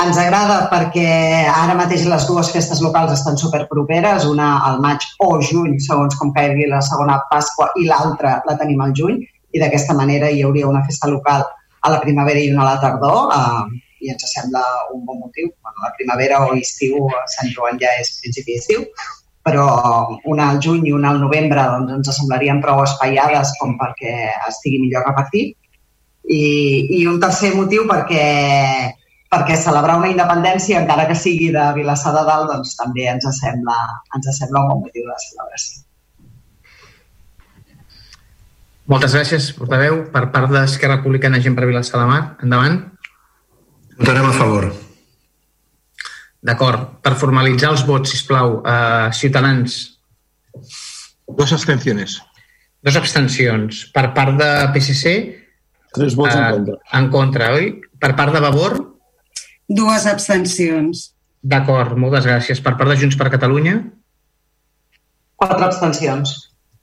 Ens 0.00 0.16
agrada 0.16 0.62
perquè 0.70 1.08
ara 1.50 1.74
mateix 1.76 2.06
les 2.08 2.24
dues 2.28 2.48
festes 2.54 2.80
locals 2.80 3.12
estan 3.12 3.36
superproperes, 3.36 4.24
una 4.24 4.54
al 4.64 4.78
maig 4.80 5.04
o 5.20 5.34
juny, 5.44 5.76
segons 5.84 6.16
com 6.16 6.32
caigui 6.32 6.70
la 6.70 6.80
segona 6.86 7.18
Pasqua, 7.28 7.68
i 7.76 7.84
l'altra 7.90 8.38
la 8.46 8.56
tenim 8.62 8.80
al 8.80 8.94
juny, 8.96 9.20
i 9.52 9.60
d'aquesta 9.60 9.96
manera 9.98 10.30
hi 10.30 10.40
hauria 10.46 10.70
una 10.70 10.84
festa 10.86 11.10
local 11.10 11.44
a 11.80 11.92
la 11.92 12.00
primavera 12.00 12.40
i 12.40 12.48
una 12.54 12.64
a 12.64 12.70
la 12.70 12.80
tardor, 12.80 13.34
eh, 13.36 13.80
i 14.00 14.12
ens 14.14 14.24
sembla 14.32 14.62
un 14.94 15.04
bon 15.04 15.20
motiu. 15.20 15.50
Bueno, 15.60 15.84
la 15.84 15.92
primavera 15.98 16.40
o 16.46 16.54
estiu, 16.56 17.10
Sant 17.36 17.52
Joan 17.52 17.80
ja 17.82 17.92
és 18.00 18.14
principi 18.22 18.56
d'estiu, 18.56 18.86
però 19.42 19.66
una 20.28 20.50
al 20.50 20.60
juny 20.60 20.88
i 20.88 20.92
una 20.92 21.10
al 21.14 21.20
novembre 21.22 21.64
doncs, 21.72 21.92
ens 21.96 22.18
semblarien 22.20 22.60
prou 22.60 22.82
espaiades 22.84 23.54
com 23.60 23.76
perquè 23.80 24.14
estigui 24.48 24.82
millor 24.82 25.06
repartit. 25.08 25.56
I, 26.30 26.42
i 27.00 27.04
un 27.08 27.18
tercer 27.22 27.54
motiu 27.56 27.86
perquè, 27.88 28.24
perquè 29.32 29.56
celebrar 29.58 29.96
una 29.98 30.10
independència, 30.12 30.82
encara 30.82 31.08
que 31.08 31.16
sigui 31.18 31.48
de 31.54 31.70
Vilassar 31.78 32.12
de 32.14 32.26
Dalt, 32.28 32.50
doncs 32.52 32.76
també 32.78 33.08
ens 33.10 33.26
sembla, 33.40 33.78
ens 34.14 34.28
sembla 34.36 34.66
un 34.66 34.74
bon 34.74 34.84
motiu 34.84 35.08
de 35.08 35.16
celebració. 35.24 35.86
Moltes 38.90 39.14
gràcies, 39.14 39.52
portaveu. 39.54 40.00
Per 40.10 40.24
part 40.34 40.50
d'Esquerra 40.50 40.98
Republicana, 40.98 41.38
gent 41.42 41.54
per 41.54 41.68
Vilassar 41.70 42.02
de 42.02 42.06
Mar. 42.10 42.22
Endavant. 42.42 42.80
Votarem 44.00 44.26
a 44.26 44.34
favor. 44.34 44.72
D'acord. 46.40 46.86
Per 47.04 47.12
formalitzar 47.20 47.74
els 47.74 47.84
vots, 47.88 48.14
sisplau, 48.14 48.60
uh, 48.60 49.10
Ciutadans. 49.16 49.76
Dos 51.28 51.52
abstenciones. 51.52 52.16
Dos 52.82 52.96
abstencions. 52.96 53.84
Per 53.94 54.06
part 54.16 54.38
de 54.40 54.50
PSC... 54.74 55.14
Tres 55.90 56.14
vots 56.14 56.32
uh, 56.32 56.38
en 56.38 56.52
contra. 56.54 56.76
En 56.96 57.08
contra, 57.10 57.52
oi? 57.58 57.72
Per 58.00 58.12
part 58.16 58.32
de 58.34 58.40
Vavor? 58.42 58.76
Dues 59.68 60.06
abstencions. 60.06 61.08
D'acord, 61.42 61.96
moltes 61.98 62.28
gràcies. 62.28 62.60
Per 62.62 62.76
part 62.78 62.92
de 62.92 62.96
Junts 63.00 63.18
per 63.18 63.28
Catalunya? 63.32 63.80
Quatre 65.40 65.66
abstencions. 65.66 66.36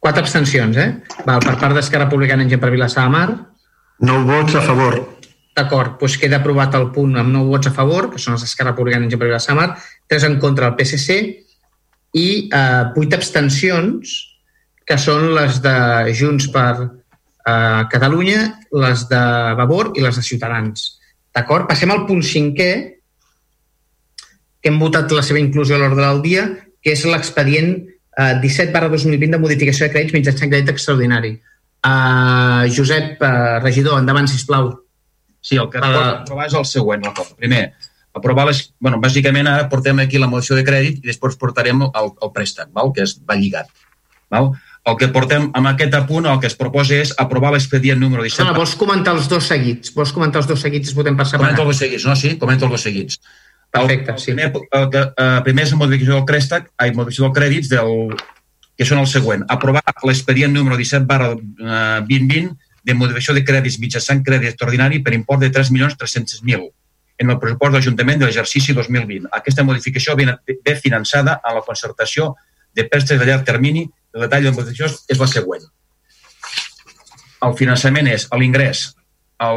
Quatre 0.04 0.24
abstencions, 0.26 0.78
eh? 0.78 0.90
Val, 1.26 1.42
per 1.44 1.56
part 1.62 1.78
d'Esquerra 1.78 2.06
Republicana 2.06 2.46
en 2.46 2.52
Gent 2.52 2.62
per 2.62 2.72
Vilassar 2.74 3.08
de 3.08 3.14
Mar? 3.14 3.28
Nou 4.08 4.26
vots 4.28 4.56
a 4.58 4.62
favor. 4.66 5.00
D'acord, 5.58 5.96
doncs 5.98 6.20
queda 6.22 6.38
aprovat 6.38 6.76
el 6.78 6.92
punt 6.94 7.16
amb 7.18 7.34
9 7.34 7.50
vots 7.50 7.70
a 7.70 7.74
favor, 7.74 8.12
que 8.12 8.22
són 8.22 8.36
els 8.36 8.44
d'Esquerra 8.46 8.76
Republicana 8.76 9.08
i 9.08 9.10
de 9.10 9.40
Samar, 9.42 9.72
3 10.08 10.28
en 10.30 10.38
contra 10.40 10.70
del 10.70 10.78
PSC 10.78 11.18
i 12.14 12.28
eh, 12.54 12.84
8 12.94 13.18
abstencions, 13.18 14.14
que 14.86 14.98
són 15.02 15.34
les 15.34 15.58
de 15.66 15.74
Junts 16.14 16.48
per 16.54 16.76
eh, 16.78 17.82
Catalunya, 17.90 18.46
les 18.84 19.08
de 19.10 19.24
Vavor 19.58 19.92
i 19.98 20.06
les 20.06 20.16
de 20.16 20.24
Ciutadans. 20.24 20.86
D'acord? 21.34 21.66
Passem 21.68 21.92
al 21.92 22.06
punt 22.06 22.22
cinquè, 22.22 22.72
que 24.62 24.70
hem 24.70 24.80
votat 24.80 25.12
la 25.14 25.26
seva 25.26 25.42
inclusió 25.42 25.76
a 25.76 25.82
l'ordre 25.82 26.06
del 26.06 26.22
dia, 26.22 26.48
que 26.82 26.94
és 26.94 27.06
l'expedient 27.10 27.74
eh, 27.82 28.34
17 28.46 28.72
barra 28.74 28.94
2020 28.94 29.34
de 29.34 29.42
modificació 29.42 29.88
de 29.88 29.96
crèdits 29.96 30.14
mitjançant 30.14 30.54
crèdit 30.54 30.74
extraordinari. 30.74 31.38
Uh, 31.88 32.66
Josep, 32.74 33.22
uh, 33.22 33.58
regidor, 33.64 34.00
endavant, 34.02 34.28
sisplau. 34.28 34.74
Sí, 35.48 35.56
el 35.56 35.70
que 35.72 35.80
es 35.80 35.86
pot 35.86 36.08
aprovar 36.12 36.48
és 36.50 36.56
el 36.60 36.66
següent 36.68 37.06
acord. 37.08 37.36
Primer, 37.40 37.62
aprovar 38.18 38.48
les... 38.50 38.66
bueno, 38.84 39.00
bàsicament 39.04 39.48
ara 39.48 39.68
portem 39.72 40.04
aquí 40.04 40.20
la 40.20 40.28
moció 40.28 40.58
de 40.58 40.66
crèdit 40.68 41.00
i 41.00 41.12
després 41.12 41.38
portarem 41.40 41.86
el, 41.88 42.10
el 42.12 42.34
préstec, 42.36 42.72
val? 42.76 42.92
que 42.96 43.06
és, 43.08 43.16
va 43.24 43.38
lligat. 43.40 43.72
Val? 44.34 44.52
El 44.88 44.96
que 45.00 45.10
portem 45.12 45.50
amb 45.56 45.72
aquest 45.72 45.96
apunt, 46.00 46.28
el 46.28 46.40
que 46.44 46.48
es 46.52 46.56
proposa 46.60 46.96
és 46.96 47.14
aprovar 47.20 47.54
l'expedient 47.56 48.00
número 48.00 48.24
17. 48.24 48.48
No, 48.48 48.56
vols 48.56 48.76
comentar 48.80 49.16
els 49.16 49.28
dos 49.32 49.48
seguits? 49.52 49.92
Vols 49.96 50.14
comentar 50.16 50.44
els 50.44 50.48
dos 50.52 50.64
seguits 50.64 50.92
i 50.92 50.96
votem 50.96 51.18
per? 51.20 51.28
Comento 51.34 51.64
els 51.64 51.74
dos 51.74 51.82
seguits, 51.84 52.08
no? 52.08 52.16
Sí, 52.20 52.36
comento 52.40 52.68
els 52.68 52.76
dos 52.78 52.88
seguits. 52.88 53.20
Perfecte, 53.72 54.16
el, 54.16 54.20
sí. 54.24 54.32
Primer, 54.32 54.52
el, 54.56 54.88
que, 54.94 55.04
uh, 55.12 55.42
primer 55.44 55.68
és 55.68 55.74
la 55.76 55.80
modificació 55.82 56.16
del 56.16 56.28
préstec, 56.28 56.70
ai, 56.80 56.94
modificació 56.96 57.28
dels 57.28 57.36
crèdits 57.36 57.72
del, 57.72 58.16
que 58.80 58.88
són 58.88 59.02
el 59.04 59.10
següent. 59.12 59.44
Aprovar 59.52 59.84
l'expedient 60.08 60.56
número 60.56 60.80
17 60.80 61.08
barra 61.10 61.34
2020 61.36 62.56
de 62.88 62.96
modificació 62.96 63.36
de 63.36 63.44
crèdits 63.44 63.80
mitjançant 63.84 64.24
crèdit 64.24 64.54
extraordinari 64.54 65.02
per 65.04 65.14
import 65.18 65.44
de 65.44 65.52
3.300.000 65.52 66.68
en 67.18 67.32
el 67.34 67.40
pressupost 67.42 67.74
de 67.74 67.80
l'Ajuntament 67.80 68.22
de 68.22 68.28
l'exercici 68.30 68.76
2020. 68.78 69.28
Aquesta 69.34 69.66
modificació 69.68 70.16
ve, 70.16 70.30
ve 70.48 70.76
finançada 70.80 71.40
a 71.44 71.54
la 71.56 71.64
concertació 71.66 72.36
de 72.78 72.86
préstecs 72.86 73.20
de 73.20 73.28
llarg 73.28 73.44
termini. 73.46 73.88
El 74.14 74.28
detall 74.28 74.46
de 74.46 74.52
la 74.52 74.56
modificació 74.56 74.94
és 75.10 75.20
la 75.20 75.30
següent. 75.32 75.66
El 77.48 77.58
finançament 77.58 78.08
és 78.10 78.28
l'ingrés 78.38 78.88
a 79.38 79.52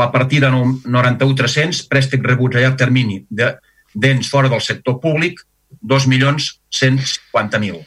la 0.00 0.08
partida 0.14 0.50
91.300, 0.50 1.84
préstec 1.90 2.24
rebuts 2.26 2.56
a 2.56 2.64
llarg 2.64 2.78
termini 2.80 3.20
de 3.30 3.52
d'ens 3.96 4.28
fora 4.28 4.48
del 4.52 4.60
sector 4.60 4.98
públic, 5.00 5.40
2.150.000. 5.82 7.78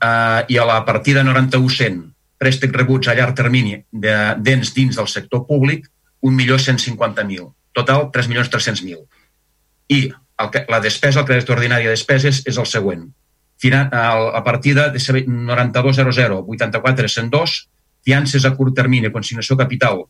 Uh, 0.00 0.40
I 0.48 0.56
a 0.56 0.64
la 0.64 0.84
partida 0.86 1.22
91.100, 1.26 2.14
préstecs 2.40 2.76
rebuts 2.76 3.10
a 3.10 3.14
llarg 3.18 3.36
termini 3.36 3.76
de 3.92 4.16
dents 4.40 4.72
dins 4.74 4.96
del 4.96 5.08
sector 5.12 5.44
públic, 5.46 5.86
1.150.000. 6.24 7.48
Total, 7.76 8.08
3.300.000. 8.14 9.00
I 9.92 10.00
el 10.40 10.50
que, 10.50 10.64
la 10.72 10.80
despesa, 10.80 11.20
el 11.20 11.26
crèdit 11.28 11.52
ordinari 11.52 11.88
de 11.88 11.92
despeses, 11.92 12.40
és 12.48 12.56
el 12.56 12.68
següent. 12.68 13.04
Fina, 13.60 13.82
a 13.92 14.40
partir 14.42 14.72
de 14.74 14.86
9200 14.96 16.40
84 16.48 17.08
102, 17.08 17.68
fiances 18.02 18.46
a 18.48 18.54
curt 18.56 18.74
termini, 18.74 19.12
consignació 19.12 19.56
capital, 19.60 20.06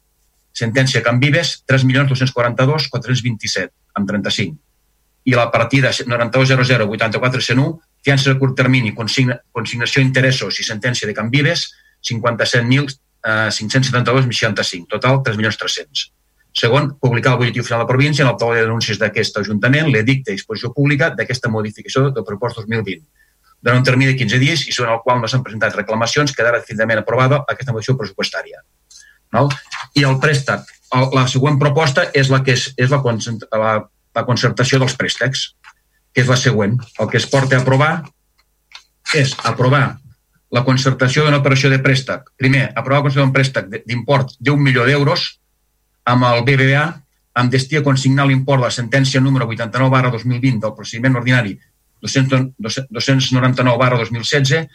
sentència 0.55 1.03
Can 1.03 1.19
Vives, 1.19 1.65
3.242 1.67 2.87
427, 2.91 3.73
amb 3.99 4.07
35. 4.09 4.55
I 5.27 5.35
la 5.35 5.51
partida 5.51 5.91
9200 5.91 6.87
84 6.87 7.43
101, 7.43 7.81
fiances 8.07 8.31
a 8.31 8.39
curt 8.39 8.57
termini, 8.57 8.95
consigna, 8.95 9.41
consignació 9.53 10.03
interessos 10.03 10.63
i 10.63 10.67
sentència 10.67 11.11
de 11.11 11.15
Can 11.19 11.35
Vives, 11.35 11.67
57.572,65. 12.07 14.87
Total, 14.89 15.23
3.300.000. 15.27 16.13
Segon, 16.53 16.99
publicar 16.99 17.33
el 17.33 17.39
butlletí 17.39 17.61
oficial 17.61 17.79
de 17.79 17.85
la 17.85 17.89
província 17.89 18.25
en 18.25 18.29
el 18.33 18.37
taula 18.37 18.57
de 18.59 18.65
denúncies 18.67 18.99
d'aquest 18.99 19.37
Ajuntament 19.39 19.87
l'edicte 19.87 20.33
d'exposició 20.33 20.73
pública 20.75 21.11
d'aquesta 21.15 21.49
modificació 21.49 22.11
del 22.11 22.25
propost 22.27 22.57
2020 22.59 23.07
durant 23.61 23.79
un 23.79 23.85
termini 23.85 24.13
de 24.13 24.19
15 24.19 24.41
dies 24.41 24.67
i 24.69 24.73
sobre 24.73 24.93
el 24.95 25.01
qual 25.05 25.21
no 25.21 25.29
s'han 25.29 25.45
presentat 25.45 25.77
reclamacions 25.77 26.33
quedarà 26.37 26.59
definitivament 26.59 27.03
aprovada 27.03 27.43
aquesta 27.47 27.75
modificació 27.75 27.99
pressupostària. 28.01 28.63
No? 29.37 29.47
I 29.95 30.07
el 30.09 30.17
préstec, 30.23 30.65
la 31.15 31.27
següent 31.31 31.61
proposta 31.61 32.09
és 32.17 32.33
la 32.33 32.41
que 32.43 32.57
és, 32.57 32.71
és 32.81 32.91
la, 32.91 33.03
la, 33.53 33.75
la 34.17 34.25
concertació 34.27 34.81
dels 34.81 34.97
préstecs, 34.99 35.51
que 36.11 36.25
és 36.25 36.31
la 36.31 36.39
següent. 36.41 36.81
El 36.99 37.11
que 37.13 37.21
es 37.21 37.29
porta 37.31 37.59
a 37.59 37.63
aprovar 37.63 37.93
és 39.15 39.37
aprovar 39.45 40.00
la 40.51 40.65
concertació 40.67 41.25
d'una 41.25 41.39
operació 41.39 41.71
de 41.71 41.79
préstec. 41.79 42.33
Primer, 42.37 42.71
aprovar 42.75 43.01
la 43.01 43.05
concertació 43.07 43.27
d'un 43.27 43.35
préstec 43.35 43.87
d'import 43.87 44.35
d'un 44.41 44.63
milió 44.63 44.85
d'euros 44.87 45.41
amb 46.11 46.27
el 46.27 46.43
BBVA 46.47 46.85
amb 47.41 47.53
destí 47.53 47.79
a 47.79 47.85
consignar 47.87 48.27
l'import 48.27 48.61
de 48.61 48.67
la 48.67 48.75
sentència 48.75 49.21
número 49.23 49.47
89 49.47 49.91
barra 49.91 50.11
2020 50.11 50.61
del 50.65 50.75
procediment 50.75 51.17
ordinari 51.21 51.55
299 52.03 53.79
barra 53.79 53.99
2016 53.99 54.67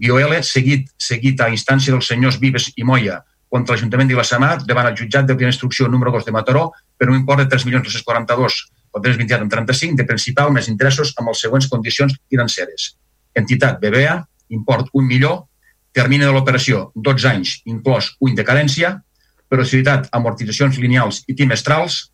IOL 0.00 0.38
seguit, 0.42 0.88
seguit 0.96 1.40
a 1.44 1.50
instància 1.52 1.92
dels 1.92 2.08
senyors 2.08 2.38
Vives 2.40 2.70
i 2.76 2.86
Moya 2.88 3.20
contra 3.50 3.74
l'Ajuntament 3.74 4.08
de 4.08 4.14
Vilassamar 4.14 4.54
davant 4.64 4.88
el 4.88 4.96
jutjat 4.96 5.26
de 5.26 5.34
primera 5.34 5.52
instrucció 5.52 5.88
número 5.88 6.12
2 6.14 6.24
de 6.24 6.32
Mataró 6.32 6.70
per 6.96 7.10
un 7.10 7.18
import 7.18 7.42
de 7.42 7.48
3.242 7.50 8.60
o 8.92 9.00
3.235 9.02 9.98
de 9.98 10.06
principal 10.08 10.52
més 10.54 10.70
interessos 10.72 11.12
amb 11.18 11.28
les 11.30 11.42
següents 11.44 11.68
condicions 11.68 12.16
financeres. 12.30 12.94
Entitat 13.36 13.78
BBA, 13.82 14.16
import 14.54 14.90
1 14.92 15.06
milió, 15.06 15.36
termini 15.92 16.26
de 16.26 16.32
l'operació 16.34 16.90
12 16.94 17.28
anys, 17.30 17.54
inclòs 17.66 18.14
un 18.20 18.34
de 18.38 18.46
carència, 18.46 18.94
periodicitat, 19.50 20.08
amortitzacions 20.14 20.78
lineals 20.78 21.24
i 21.26 21.34
trimestrals, 21.34 22.10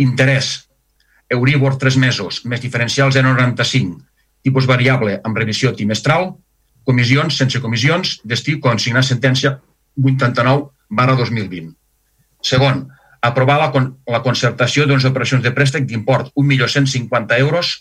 interès, 0.00 0.68
Euribor 1.30 1.76
3 1.78 1.96
mesos, 2.02 2.40
més 2.44 2.62
diferencial 2.62 3.12
0,95, 3.14 4.00
tipus 4.42 4.66
variable 4.66 5.18
amb 5.22 5.36
revisió 5.38 5.70
trimestral, 5.76 6.32
comissions 6.88 7.36
sense 7.36 7.60
comissions, 7.62 8.16
destí 8.24 8.56
consignar 8.58 9.04
sentència 9.06 9.58
89 10.00 10.70
barra 10.90 11.14
2020. 11.20 11.70
Segon, 12.42 12.86
aprovar 13.20 13.58
la, 13.60 13.68
la 14.08 14.22
concertació 14.24 14.86
d'unes 14.88 15.04
operacions 15.04 15.44
de 15.44 15.52
préstec 15.54 15.86
d'import 15.86 16.32
1.150 16.34 17.38
euros 17.44 17.76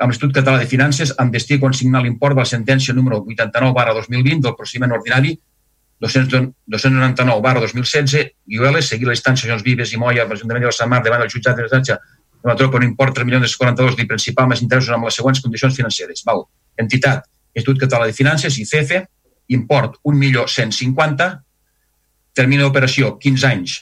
amb 0.00 0.08
l'Institut 0.08 0.32
Català 0.40 0.58
de 0.60 0.66
Finances 0.68 1.12
amb 1.20 1.32
destí 1.34 1.58
a 1.58 1.62
consignar 1.62 2.00
l'import 2.02 2.34
de 2.34 2.40
la 2.40 2.48
sentència 2.48 2.94
número 2.96 3.20
89 3.20 3.76
barra 3.76 3.92
2020 3.98 4.40
del 4.46 4.56
procediment 4.56 4.96
ordinari 4.96 5.34
299 6.00 7.42
barra 7.44 7.60
2016 7.60 8.30
i 8.48 8.58
UL 8.58 8.80
seguir 8.82 9.10
la 9.10 9.16
instància 9.16 9.50
Jocs 9.50 9.66
Vives 9.66 9.92
i 9.92 10.00
Moya 10.00 10.24
l'Ajuntament 10.24 10.64
de 10.64 10.70
la 10.72 10.76
Samar 10.76 11.02
davant 11.04 11.20
del 11.20 11.32
jutjat 11.32 11.58
de 11.58 11.66
l'Estatge 11.66 11.98
de 12.00 12.48
Mataró 12.48 12.70
per 12.72 12.80
un 12.80 12.86
import 12.88 13.18
3.042 13.18 13.98
de 13.98 14.06
principal 14.08 14.48
més 14.48 14.62
interessos 14.64 14.96
amb 14.96 15.04
les 15.04 15.20
següents 15.20 15.42
condicions 15.44 15.76
financeres. 15.76 16.24
Val. 16.24 16.46
Entitat, 16.80 17.26
Institut 17.52 17.82
Català 17.84 18.06
de 18.08 18.16
Finances, 18.16 18.56
ICF, 18.56 19.02
import 19.52 19.98
1.150, 20.06 21.28
termini 22.32 22.62
d'operació 22.64 23.12
15 23.20 23.46
anys, 23.50 23.76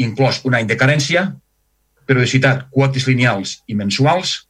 inclòs 0.00 0.40
un 0.48 0.56
any 0.56 0.70
de 0.70 0.78
carència, 0.80 1.26
periodicitat, 2.08 2.70
quotes 2.72 3.04
lineals 3.10 3.58
i 3.68 3.76
mensuals, 3.76 4.46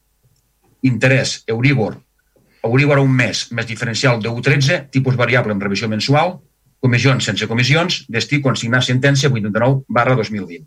interès 0.85 1.41
Euribor, 1.47 1.97
Euribor 2.65 2.99
un 2.99 3.11
mes 3.13 3.45
més 3.53 3.67
diferencial 3.69 4.21
de 4.21 4.29
1,13, 4.29 4.89
tipus 4.91 5.15
variable 5.15 5.53
en 5.53 5.61
revisió 5.61 5.89
mensual, 5.89 6.39
comissions 6.81 7.25
sense 7.29 7.47
comissions, 7.49 8.03
destí 8.09 8.41
consignar 8.41 8.81
sentència 8.85 9.29
89 9.29 9.85
barra 9.87 10.15
2020. 10.17 10.65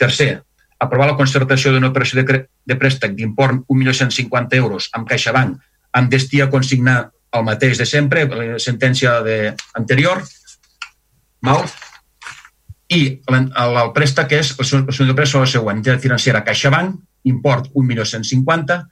Tercer, 0.00 0.42
aprovar 0.82 1.08
la 1.12 1.16
concertació 1.16 1.72
d'una 1.72 1.92
operació 1.92 2.20
de, 2.20 2.42
de 2.44 2.76
préstec 2.76 3.16
d'import 3.16 3.64
1.150 3.68 4.58
euros 4.60 4.90
amb 4.96 5.08
CaixaBank 5.08 5.60
amb 5.92 6.12
destí 6.12 6.40
a 6.40 6.50
consignar 6.52 7.12
el 7.32 7.44
mateix 7.44 7.78
de 7.80 7.86
sempre, 7.88 8.26
la 8.28 8.58
sentència 8.60 9.20
de, 9.24 9.38
anterior, 9.78 10.20
val? 11.44 11.64
i 12.92 13.06
el, 13.32 13.46
el 13.56 13.92
préstec 13.96 14.34
és, 14.36 14.52
el, 14.60 14.82
el 14.84 15.14
préstec 15.16 15.38
és 15.40 15.46
la 15.46 15.52
següent, 15.54 15.78
entitat 15.80 16.02
financera 16.04 16.42
CaixaBank, 16.44 16.98
import 17.30 17.70
1.150, 17.72 18.82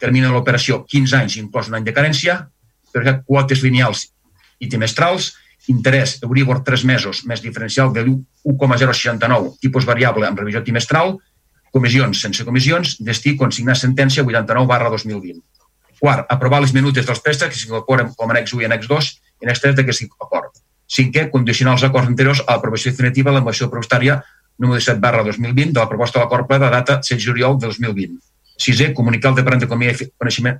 termina 0.00 0.30
l'operació 0.32 0.84
15 0.88 1.18
anys, 1.18 1.36
inclòs 1.42 1.68
un 1.70 1.78
any 1.78 1.86
de 1.86 1.94
carència, 1.96 2.40
per 2.92 3.20
quotes 3.26 3.62
lineals 3.62 4.08
i 4.58 4.68
trimestrals, 4.70 5.32
interès 5.68 6.16
Euribor 6.24 6.62
3 6.64 6.84
mesos 6.88 7.24
més 7.28 7.42
diferencial 7.44 7.92
de 7.92 8.04
1,069, 8.08 9.56
tipus 9.62 9.86
variable 9.86 10.26
amb 10.26 10.40
revisió 10.40 10.62
trimestral, 10.64 11.18
comissions 11.74 12.22
sense 12.24 12.44
comissions, 12.44 12.96
destí 13.04 13.36
consignar 13.36 13.76
sentència 13.76 14.24
89 14.24 14.66
barra 14.70 14.88
2020. 14.94 15.42
Quart, 15.98 16.26
aprovar 16.30 16.62
les 16.62 16.72
minutes 16.72 17.06
dels 17.06 17.20
préstecs 17.20 17.54
que 17.54 17.60
s'incorporen 17.60 18.14
com 18.14 18.30
a 18.30 18.34
annex 18.34 18.54
1 18.54 18.62
i 18.62 18.68
annex 18.68 18.88
2 18.88 19.10
i 19.42 19.46
annex 19.48 19.62
3 19.64 19.76
d'aquest 19.76 20.06
acord. 20.22 20.54
Cinquè, 20.88 21.26
condicionar 21.28 21.74
els 21.76 21.84
acords 21.84 22.08
anteriors 22.08 22.40
a 22.46 22.54
l'aprovació 22.54 22.92
definitiva 22.92 23.30
de 23.30 23.40
la 23.40 23.44
moció 23.44 23.68
pressupostària 23.68 24.22
número 24.58 24.78
17 24.78 25.02
barra 25.02 25.22
2020 25.26 25.74
de 25.74 25.80
la 25.80 25.88
proposta 25.90 26.18
de 26.18 26.24
l'acord 26.24 26.48
ple 26.48 26.58
de 26.62 26.70
data 26.72 27.00
7 27.02 27.20
juliol 27.22 27.58
de 27.58 27.66
2020. 27.66 28.16
Sisè, 28.58 28.92
comunicar 28.94 29.30
al 29.30 29.38
Departament 29.38 29.64
d'Economia 29.64 29.94
i 29.94 30.08
Coneixement, 30.18 30.58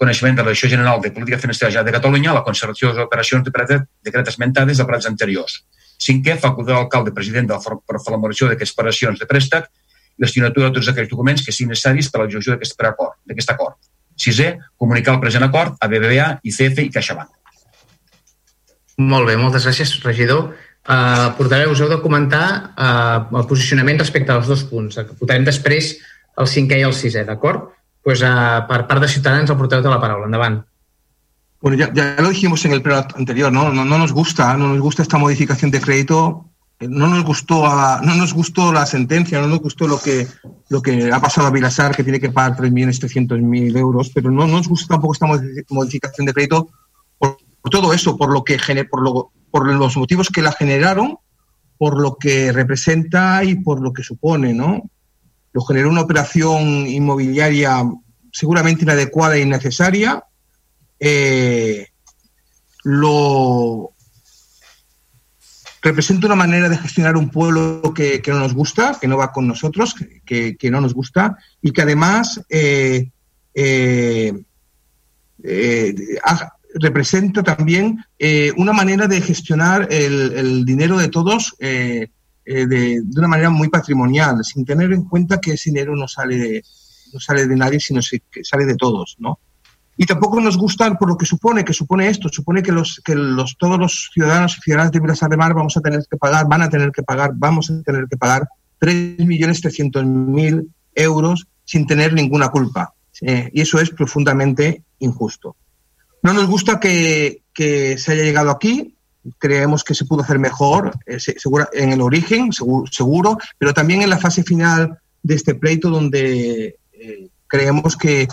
coneixement 0.00 0.36
de 0.36 0.42
la 0.42 0.48
Direcció 0.48 0.70
General 0.72 1.00
de 1.00 1.10
Política 1.12 1.38
Financera 1.40 1.82
de 1.84 1.92
Catalunya 1.92 2.32
la 2.36 2.44
conservació 2.44 2.88
de 2.88 2.98
les 2.98 3.06
operacions 3.06 3.44
de 3.44 3.52
decret, 3.52 4.28
esmentades 4.28 4.78
de 4.78 4.86
plans 4.88 5.06
anteriors. 5.06 5.60
Cinquè, 6.00 6.38
facultar 6.40 6.78
l'alcalde 6.78 7.12
president 7.12 7.48
de 7.50 7.56
la, 7.56 8.00
formulació 8.04 8.48
d'aquestes 8.48 8.76
operacions 8.78 9.20
de 9.20 9.28
préstec 9.28 9.68
i 10.16 10.24
l'estimatura 10.24 10.70
de 10.70 10.78
tots 10.78 10.88
aquells 10.88 11.10
documents 11.10 11.44
que 11.44 11.52
siguin 11.52 11.74
necessaris 11.74 12.08
per 12.08 12.20
a 12.20 12.24
l'execució 12.24 12.56
d'aquest 12.56 12.80
acord. 12.88 13.18
acord. 13.52 13.76
Sisè, 14.16 14.58
comunicar 14.76 15.14
el 15.14 15.20
present 15.20 15.44
acord 15.44 15.76
a 15.80 15.88
BBVA, 15.88 16.40
ICF 16.44 16.84
i 16.84 16.90
CaixaBank. 16.92 17.28
Molt 19.00 19.28
bé, 19.28 19.36
moltes 19.40 19.64
gràcies, 19.64 19.94
regidor. 20.04 20.52
Uh, 20.80 21.30
portaveu, 21.36 21.72
us 21.72 21.80
heu 21.80 21.88
de 21.88 22.00
comentar 22.00 22.72
uh, 22.72 23.36
el 23.36 23.46
posicionament 23.48 24.00
respecte 24.00 24.32
als 24.32 24.48
dos 24.48 24.64
punts. 24.68 24.96
Votarem 25.20 25.44
després 25.44 25.94
el 26.40 26.48
cinquè 26.48 26.80
i 26.80 26.86
el 26.88 26.96
sisè, 26.96 27.24
d'acord? 27.28 27.68
Pues, 28.02 28.22
uh, 28.24 28.64
per 28.68 28.86
part 28.88 29.02
de 29.04 29.08
Ciutadans, 29.12 29.50
el 29.50 29.58
portaveu 29.58 29.84
de 29.84 29.92
la 29.92 30.00
paraula. 30.00 30.26
Endavant. 30.26 30.62
Bueno, 31.60 31.76
ya, 31.76 31.92
ya, 31.92 32.16
lo 32.18 32.30
dijimos 32.30 32.64
en 32.64 32.72
el 32.72 32.82
pleno 32.82 33.04
anterior, 33.14 33.52
¿no? 33.52 33.70
¿no? 33.70 33.84
No, 33.84 33.98
nos 33.98 34.12
gusta, 34.12 34.56
no 34.56 34.68
nos 34.68 34.80
gusta 34.80 35.02
esta 35.02 35.18
modificación 35.18 35.70
de 35.70 35.80
crédito, 35.80 36.46
no 36.80 37.08
nos 37.08 37.22
gustó, 37.22 37.66
a, 37.66 38.00
no 38.02 38.14
nos 38.14 38.32
gustó 38.32 38.72
la 38.72 38.86
sentencia, 38.86 39.40
no 39.42 39.46
nos 39.46 39.60
gustó 39.60 39.86
lo 39.86 40.00
que, 40.00 40.26
lo 40.70 40.80
que 40.80 41.10
ha 41.12 41.20
pasado 41.20 41.48
a 41.48 41.50
Vilasar, 41.50 41.94
que 41.94 42.02
tiene 42.02 42.18
que 42.18 42.30
pagar 42.30 42.56
3.300.000 42.56 43.76
euros, 43.76 44.10
pero 44.14 44.30
no, 44.30 44.46
no 44.46 44.56
nos 44.56 44.68
gusta 44.68 44.94
tampoco 44.94 45.12
esta 45.12 45.26
modificación 45.68 46.26
de 46.26 46.32
crédito 46.32 46.70
por, 47.18 47.36
por 47.60 47.70
todo 47.70 47.92
eso, 47.92 48.16
por 48.16 48.32
lo 48.32 48.42
que 48.42 48.58
por, 48.90 49.02
lo, 49.02 49.30
por 49.50 49.70
los 49.70 49.96
motivos 49.98 50.30
que 50.30 50.40
la 50.40 50.52
generaron, 50.52 51.18
por 51.76 52.00
lo 52.00 52.16
que 52.16 52.52
representa 52.52 53.44
y 53.44 53.56
por 53.56 53.82
lo 53.82 53.92
que 53.92 54.02
supone, 54.02 54.54
¿no? 54.54 54.82
Lo 55.52 55.62
generó 55.62 55.90
una 55.90 56.02
operación 56.02 56.86
inmobiliaria 56.86 57.82
seguramente 58.32 58.84
inadecuada 58.84 59.36
e 59.36 59.42
innecesaria. 59.42 60.24
Eh, 60.98 61.88
lo 62.84 63.92
representa 65.82 66.26
una 66.26 66.36
manera 66.36 66.68
de 66.68 66.76
gestionar 66.76 67.16
un 67.16 67.30
pueblo 67.30 67.94
que, 67.94 68.20
que, 68.20 68.30
no 68.30 68.40
nos 68.40 68.54
gusta, 68.54 68.98
que 69.00 69.08
no 69.08 69.16
va 69.16 69.32
con 69.32 69.46
nosotros, 69.46 69.94
que, 70.24 70.56
que 70.56 70.70
no 70.70 70.80
nos 70.80 70.94
gusta 70.94 71.38
y 71.62 71.72
que 71.72 71.82
además 71.82 72.40
eh, 72.50 73.10
eh, 73.54 74.34
representa 76.74 77.42
también 77.42 78.04
una 78.56 78.72
manera 78.72 79.08
de 79.08 79.20
gestionar 79.22 79.88
el, 79.90 80.32
el 80.34 80.64
dinero 80.64 80.98
de 80.98 81.08
todos 81.08 81.56
eh, 82.52 82.66
de, 82.66 83.00
de, 83.04 83.18
una 83.18 83.28
manera 83.28 83.48
muy 83.48 83.68
patrimonial, 83.68 84.44
sin 84.44 84.64
tener 84.64 84.92
en 84.92 85.04
cuenta 85.04 85.40
que 85.40 85.52
ese 85.52 85.70
dinero 85.70 85.94
no 85.94 86.08
sale 86.08 86.36
de, 86.36 86.64
no 87.12 87.20
sale 87.20 87.46
de 87.46 87.54
nadie, 87.54 87.78
sino 87.78 88.00
que 88.28 88.42
sale 88.42 88.64
de 88.64 88.74
todos, 88.74 89.14
¿no? 89.20 89.38
Y 89.96 90.04
tampoco 90.04 90.40
nos 90.40 90.56
gusta 90.56 90.92
por 90.94 91.08
lo 91.08 91.16
que 91.16 91.26
supone, 91.26 91.64
que 91.64 91.72
supone 91.72 92.08
esto, 92.08 92.28
supone 92.28 92.60
que, 92.60 92.72
los, 92.72 93.00
que 93.04 93.14
los, 93.14 93.56
todos 93.56 93.78
los 93.78 94.10
ciudadanos 94.12 94.56
y 94.58 94.62
ciudadanas 94.62 94.90
de 94.90 94.98
Vilasar 94.98 95.30
de 95.30 95.36
Mar 95.36 95.54
vamos 95.54 95.76
a 95.76 95.80
tener 95.80 96.02
que 96.10 96.16
pagar, 96.16 96.48
van 96.48 96.62
a 96.62 96.68
tener 96.68 96.90
que 96.90 97.04
pagar, 97.04 97.30
vamos 97.34 97.70
a 97.70 97.80
tener 97.82 98.06
que 98.08 98.16
pagar 98.16 98.48
3.300.000 98.80 100.66
euros 100.96 101.46
sin 101.64 101.86
tener 101.86 102.14
ninguna 102.14 102.48
culpa. 102.48 102.94
Eh, 103.20 103.50
y 103.52 103.60
eso 103.60 103.78
es 103.78 103.90
profundamente 103.90 104.82
injusto. 104.98 105.54
No 106.22 106.32
nos 106.32 106.46
gusta 106.46 106.80
que, 106.80 107.42
que, 107.52 107.96
se 107.98 108.12
haya 108.12 108.24
llegado 108.24 108.50
aquí, 108.50 108.96
creemos 109.38 109.84
que 109.84 109.94
se 109.94 110.04
pudo 110.04 110.22
hacer 110.22 110.38
mejor 110.38 110.92
eh, 111.06 111.18
seguro, 111.18 111.68
en 111.72 111.92
el 111.92 112.00
origen, 112.00 112.50
seguro, 112.52 113.38
pero 113.58 113.74
también 113.74 114.02
en 114.02 114.10
la 114.10 114.18
fase 114.18 114.42
final 114.42 114.98
de 115.22 115.34
este 115.34 115.54
pleito 115.54 115.90
donde 115.90 116.78
eh, 116.92 117.28
creemos 117.46 117.96
que 117.96 118.26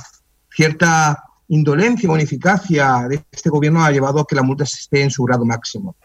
cierta 0.49 1.23
indolencia 1.49 2.09
o 2.09 2.15
ineficacia 2.15 3.07
de 3.09 3.23
este 3.31 3.49
gobierno 3.49 3.83
ha 3.83 3.91
llevado 3.91 4.19
a 4.19 4.25
que 4.25 4.35
la 4.35 4.43
multa 4.43 4.63
esté 4.63 5.01
en 5.01 5.11
su 5.11 5.23
grado 5.23 5.45
máximo. 5.45 5.95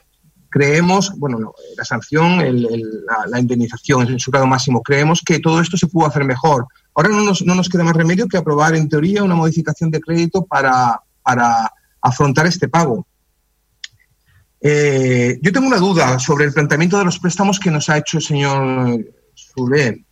Creemos, 0.49 1.13
bueno, 1.17 1.55
la 1.77 1.85
sanción, 1.85 2.39
la, 2.39 3.27
la, 3.27 3.41
indemnización 3.41 4.07
en 4.09 4.21
su 4.21 4.31
grado 4.31 4.47
máximo, 4.47 4.83
creemos 4.83 5.23
que 5.25 5.39
todo 5.39 5.61
esto 5.61 5.79
se 5.79 5.87
pudo 5.87 6.07
hacer 6.07 6.25
mejor. 6.25 6.67
Ahora 6.95 7.09
no 7.09 7.23
nos, 7.23 7.43
no 7.43 7.55
nos 7.55 7.71
queda 7.71 7.85
más 7.85 7.97
remedio 7.97 8.29
que 8.29 8.37
aprobar, 8.37 8.75
en 8.75 8.89
teoría, 8.89 9.25
una 9.25 9.35
modificación 9.35 9.91
de 9.91 10.01
crédito 10.01 10.45
para, 10.45 11.01
para 11.23 11.73
afrontar 12.03 12.47
este 12.47 12.69
pago. 12.69 13.07
Eh, 14.65 15.39
yo 15.43 15.53
tengo 15.53 15.67
una 15.67 15.79
duda 15.79 16.21
sobre 16.21 16.45
el 16.45 16.53
planteamiento 16.53 16.97
de 16.97 17.05
los 17.05 17.19
préstamos 17.19 17.59
que 17.59 17.71
nos 17.71 17.89
ha 17.89 17.99
hecho 17.99 18.19
el 18.19 18.23
señor 18.23 19.05
Zulé. 19.35 20.05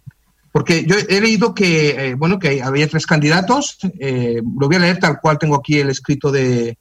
Porque 0.53 0.85
yo 0.85 0.97
he 1.09 1.21
leído 1.21 1.55
que, 1.55 1.91
eh, 1.91 2.15
bueno, 2.15 2.41
que 2.41 2.61
había 2.61 2.89
tres 2.89 3.07
candidatos. 3.07 3.79
Eh, 4.01 4.43
lo 4.59 4.67
voy 4.67 4.77
a 4.77 4.81
leer 4.81 4.99
tal 4.99 5.21
cual 5.21 5.39
tengo 5.39 5.55
aquí 5.55 5.79
el 5.79 5.91
escrito 5.91 6.33
de, 6.33 6.77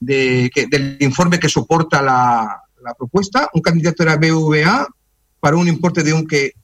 del 0.00 0.96
informe 0.98 1.38
que 1.38 1.48
soporta 1.48 2.02
la, 2.02 2.60
la, 2.82 2.94
propuesta. 2.94 3.48
Un 3.54 3.62
candidato 3.62 4.02
era 4.02 4.16
BVA 4.16 4.88
para 5.38 5.56
un 5.56 5.68
importe 5.68 6.02
de 6.02 6.12
un 6.12 6.26
que 6.26 6.54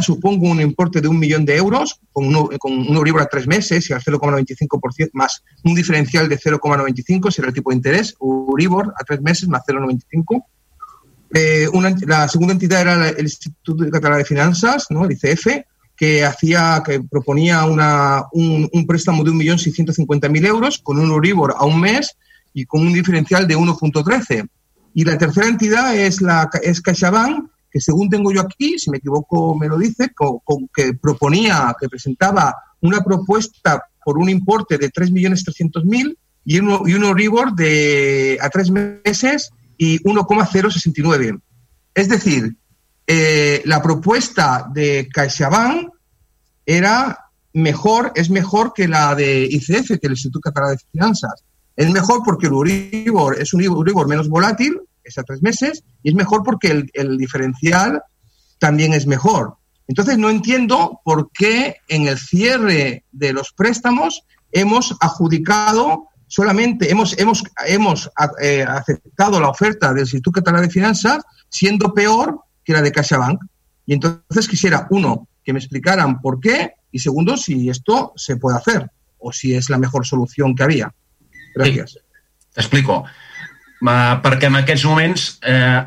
supongo, 0.00 0.48
un 0.48 0.60
importe 0.60 1.00
de 1.00 1.08
un 1.08 1.18
millón 1.18 1.44
de 1.44 1.56
euros 1.56 2.00
con 2.12 2.26
un, 2.26 2.48
con 2.58 2.72
un 2.72 2.96
Euribor 2.96 3.22
a 3.22 3.26
tres 3.26 3.46
meses 3.46 3.88
y 3.88 3.92
al 3.92 4.02
0,95% 4.02 5.10
más 5.12 5.42
un 5.64 5.74
diferencial 5.74 6.28
de 6.28 6.38
0,95 6.38 7.30
será 7.30 7.48
el 7.48 7.54
tipo 7.54 7.70
de 7.70 7.76
interés. 7.76 8.14
Euribor 8.20 8.92
a 8.98 9.04
tres 9.04 9.20
meses 9.20 9.48
más 9.48 9.62
0,95 9.66 10.44
eh, 11.34 11.66
la 12.06 12.28
segunda 12.28 12.52
entidad 12.52 12.82
era 12.82 13.08
el 13.08 13.24
Instituto 13.24 13.88
Catalán 13.90 14.18
de 14.18 14.24
Finanzas, 14.24 14.86
¿no? 14.90 15.04
el 15.04 15.12
ICF, 15.12 15.64
que 15.96 16.24
hacía, 16.24 16.82
que 16.84 17.00
proponía 17.00 17.64
una, 17.64 18.24
un, 18.32 18.68
un 18.72 18.86
préstamo 18.86 19.24
de 19.24 19.30
1.650.000 19.30 20.46
euros 20.46 20.78
con 20.78 20.98
un 20.98 21.10
Euribor 21.10 21.54
a 21.56 21.64
un 21.64 21.80
mes 21.80 22.16
y 22.52 22.66
con 22.66 22.82
un 22.82 22.92
diferencial 22.92 23.46
de 23.46 23.56
1.13. 23.56 24.46
Y 24.94 25.04
la 25.04 25.16
tercera 25.16 25.46
entidad 25.46 25.96
es, 25.96 26.20
la, 26.20 26.50
es 26.62 26.80
CaixaBank, 26.82 27.48
que 27.72 27.80
según 27.80 28.10
tengo 28.10 28.30
yo 28.30 28.42
aquí, 28.42 28.78
si 28.78 28.90
me 28.90 28.98
equivoco 28.98 29.56
me 29.56 29.66
lo 29.66 29.78
dice, 29.78 30.12
con, 30.14 30.68
que 30.74 30.92
proponía, 30.94 31.74
que 31.80 31.88
presentaba 31.88 32.54
una 32.82 33.00
propuesta 33.02 33.82
por 34.04 34.18
un 34.18 34.28
importe 34.28 34.76
de 34.76 34.90
3.300.000 34.90 36.16
y 36.44 36.58
un, 36.58 36.88
y 36.88 36.94
un 36.94 37.04
Euribor 37.04 37.54
de, 37.54 38.38
a 38.40 38.50
tres 38.50 38.70
meses 38.70 39.50
y 39.78 39.98
1,069. 40.06 41.38
Es 41.94 42.08
decir, 42.08 42.56
eh, 43.06 43.62
la 43.64 43.82
propuesta 43.82 44.68
de 44.72 45.08
CaixaBank 45.12 45.88
era 46.66 47.18
mejor, 47.54 48.12
es 48.14 48.28
mejor 48.30 48.72
que 48.74 48.86
la 48.88 49.14
de 49.14 49.44
ICF, 49.50 49.98
que 49.98 50.06
el 50.06 50.12
Instituto 50.12 50.40
Catalán 50.40 50.72
de 50.72 50.84
Finanzas. 50.90 51.42
Es 51.74 51.90
mejor 51.90 52.20
porque 52.24 52.48
el 52.48 52.52
Uribor 52.52 53.40
es 53.40 53.54
un 53.54 53.66
Uribor 53.66 54.08
menos 54.08 54.28
volátil, 54.28 54.78
es 55.04 55.18
a 55.18 55.22
tres 55.22 55.42
meses, 55.42 55.84
y 56.02 56.10
es 56.10 56.14
mejor 56.14 56.42
porque 56.44 56.70
el, 56.70 56.90
el 56.94 57.16
diferencial 57.18 58.02
también 58.58 58.92
es 58.92 59.06
mejor. 59.06 59.56
Entonces 59.88 60.18
no 60.18 60.30
entiendo 60.30 61.00
por 61.04 61.30
qué 61.32 61.76
en 61.88 62.06
el 62.06 62.18
cierre 62.18 63.04
de 63.12 63.32
los 63.32 63.52
préstamos 63.52 64.22
hemos 64.52 64.96
adjudicado 65.00 66.08
solamente 66.32 66.90
hemos, 66.90 67.18
hemos, 67.18 67.44
hemos 67.66 68.10
eh, 68.40 68.64
aceptado 68.66 69.38
la 69.38 69.50
oferta 69.50 69.92
del 69.92 70.04
Instituto 70.04 70.40
Catalán 70.40 70.62
de 70.62 70.70
Finanzas 70.70 71.22
siendo 71.50 71.92
peor 71.92 72.40
que 72.64 72.72
la 72.72 72.80
de 72.80 72.90
CaixaBank. 72.90 73.38
Y 73.84 73.92
entonces 73.92 74.48
quisiera, 74.48 74.86
uno, 74.88 75.28
que 75.44 75.52
me 75.52 75.58
explicaran 75.58 76.22
por 76.22 76.40
qué 76.40 76.72
y 76.90 77.00
segundo, 77.00 77.36
si 77.36 77.68
esto 77.68 78.14
se 78.16 78.36
puede 78.36 78.56
hacer 78.56 78.90
o 79.18 79.30
si 79.32 79.54
és 79.54 79.68
la 79.70 79.78
mejor 79.78 80.06
solució 80.06 80.48
que 80.56 80.64
havia. 80.64 80.88
Gràcies. 81.54 81.94
Sí, 81.94 82.00
T'explico. 82.52 82.96
Uh, 83.00 83.06
perquè 83.82 84.48
en 84.50 84.60
aquests 84.60 84.84
moments 84.86 85.26
eh, 85.42 85.80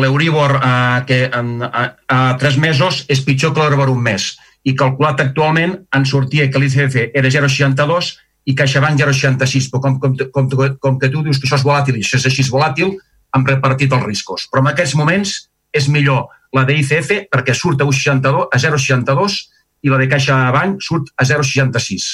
l'Euríbor 0.00 0.56
uh, 0.56 1.04
que 1.08 1.24
en, 1.32 1.62
a, 1.64 1.84
a 2.08 2.20
tres 2.40 2.56
mesos 2.60 3.04
és 3.08 3.22
pitjor 3.24 3.54
que 3.54 3.60
l'Euríbor 3.62 3.92
un 3.92 4.02
mes 4.04 4.32
i 4.64 4.74
calculat 4.76 5.20
actualment 5.24 5.76
en 5.96 6.04
sortia 6.04 6.48
que 6.50 6.60
l'ICF 6.60 7.06
era 7.16 7.30
0,62 7.32 8.10
i 8.48 8.54
CaixaBank 8.56 9.00
0,66, 9.00 9.68
però 9.70 9.80
com, 9.84 9.98
com, 10.00 10.16
com, 10.32 10.50
com 10.80 10.98
que 10.98 11.10
tu 11.12 11.22
dius 11.24 11.38
que 11.38 11.48
això 11.48 11.60
és 11.60 11.64
volàtil 11.64 11.96
i 11.96 12.04
això 12.04 12.20
és 12.20 12.26
així 12.28 12.44
volàtil, 12.48 12.92
han 13.36 13.46
repartit 13.46 13.92
els 13.92 14.04
riscos. 14.04 14.46
Però 14.50 14.64
en 14.64 14.70
aquests 14.72 14.96
moments 14.98 15.34
és 15.76 15.88
millor 15.88 16.28
la 16.56 16.64
de 16.66 16.76
ICF 16.80 17.26
perquè 17.30 17.54
surt 17.54 17.80
a 17.80 17.86
0,62 17.86 19.38
i 19.86 19.92
la 19.92 20.00
de 20.00 20.08
CaixaBank 20.10 20.80
surt 20.84 21.12
a 21.16 21.24
0,66. 21.24 22.08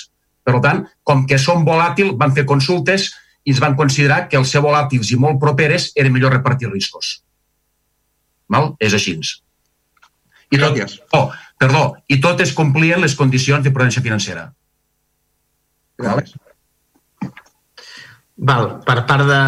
Per 0.46 0.60
tant, 0.62 0.84
com 1.02 1.24
que 1.26 1.38
són 1.42 1.64
volàtil, 1.66 2.12
van 2.18 2.34
fer 2.34 2.46
consultes 2.46 3.10
i 3.46 3.54
ens 3.54 3.62
van 3.62 3.76
considerar 3.78 4.26
que 4.28 4.38
els 4.40 4.50
ser 4.50 4.62
volàtils 4.64 5.12
i 5.14 5.18
molt 5.22 5.38
properes 5.42 5.92
era 5.94 6.10
millor 6.10 6.34
repartir 6.34 6.70
riscos. 6.72 7.20
Val? 8.50 8.72
És 8.82 8.94
així. 8.96 9.16
I 10.50 10.58
tot, 10.62 10.78
oh, 11.18 11.28
perdó, 11.58 11.84
i 12.10 12.18
totes 12.22 12.52
complien 12.54 13.02
les 13.02 13.14
condicions 13.18 13.64
de 13.64 13.72
prudència 13.74 14.02
financera. 14.02 14.48
Vale. 16.02 16.26
Val, 18.36 18.66
per 18.84 18.98
part 19.08 19.24
de, 19.26 19.42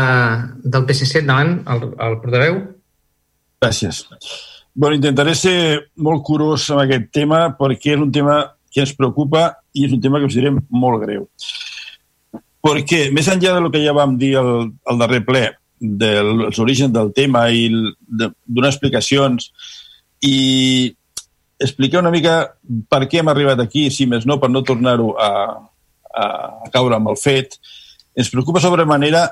del 0.64 0.86
PSC, 0.88 1.20
endavant, 1.20 1.58
el, 1.68 1.90
el 2.06 2.16
portaveu. 2.22 2.60
Gràcies. 3.62 4.04
Bueno, 4.78 4.96
intentaré 4.96 5.34
ser 5.34 5.58
molt 5.98 6.22
curós 6.24 6.68
amb 6.70 6.84
aquest 6.84 7.10
tema 7.14 7.48
perquè 7.58 7.96
és 7.96 8.04
un 8.04 8.12
tema 8.14 8.40
que 8.72 8.84
ens 8.84 8.94
preocupa 8.96 9.50
i 9.74 9.88
és 9.88 9.94
un 9.96 10.00
tema 10.00 10.20
que 10.20 10.28
considerem 10.28 10.62
molt 10.70 11.02
greu. 11.02 11.26
Perquè, 12.64 13.08
més 13.14 13.28
enllà 13.30 13.54
del 13.56 13.70
que 13.72 13.82
ja 13.84 13.94
vam 13.96 14.16
dir 14.18 14.34
al, 14.40 14.70
al 14.88 15.00
darrer 15.00 15.22
ple, 15.26 15.44
dels 15.78 16.58
orígens 16.58 16.92
del 16.92 17.12
tema 17.14 17.46
i 17.54 17.68
de, 17.70 18.30
donar 18.46 18.72
explicacions 18.72 19.52
i 20.26 20.94
explicar 21.58 22.02
una 22.02 22.10
mica 22.10 22.40
per 22.90 23.04
què 23.06 23.20
hem 23.20 23.30
arribat 23.30 23.62
aquí, 23.62 23.88
si 23.94 24.06
més 24.10 24.26
no, 24.26 24.38
per 24.42 24.50
no 24.50 24.64
tornar-ho 24.66 25.12
a, 25.18 25.30
a, 26.10 26.24
a 26.66 26.72
caure 26.74 26.98
amb 26.98 27.12
el 27.12 27.18
fet, 27.18 27.58
ens 28.18 28.30
preocupa 28.30 28.62
sobre 28.62 28.86
manera 28.86 29.28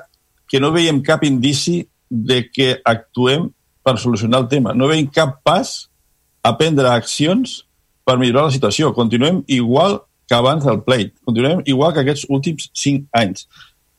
que 0.47 0.61
no 0.63 0.71
veiem 0.71 1.03
cap 1.03 1.23
indici 1.27 1.81
de 2.07 2.45
que 2.47 2.77
actuem 2.87 3.49
per 3.83 3.97
solucionar 3.99 4.43
el 4.43 4.49
tema. 4.51 4.73
No 4.75 4.87
veiem 4.87 5.07
cap 5.11 5.39
pas 5.43 5.87
a 6.43 6.53
prendre 6.59 6.87
accions 6.91 7.61
per 8.07 8.15
millorar 8.19 8.47
la 8.47 8.55
situació. 8.55 8.93
Continuem 8.95 9.41
igual 9.51 9.99
que 10.27 10.35
abans 10.35 10.65
del 10.65 10.83
pleit. 10.83 11.15
Continuem 11.25 11.63
igual 11.65 11.93
que 11.95 12.03
aquests 12.03 12.27
últims 12.29 12.69
cinc 12.75 13.07
anys. 13.15 13.47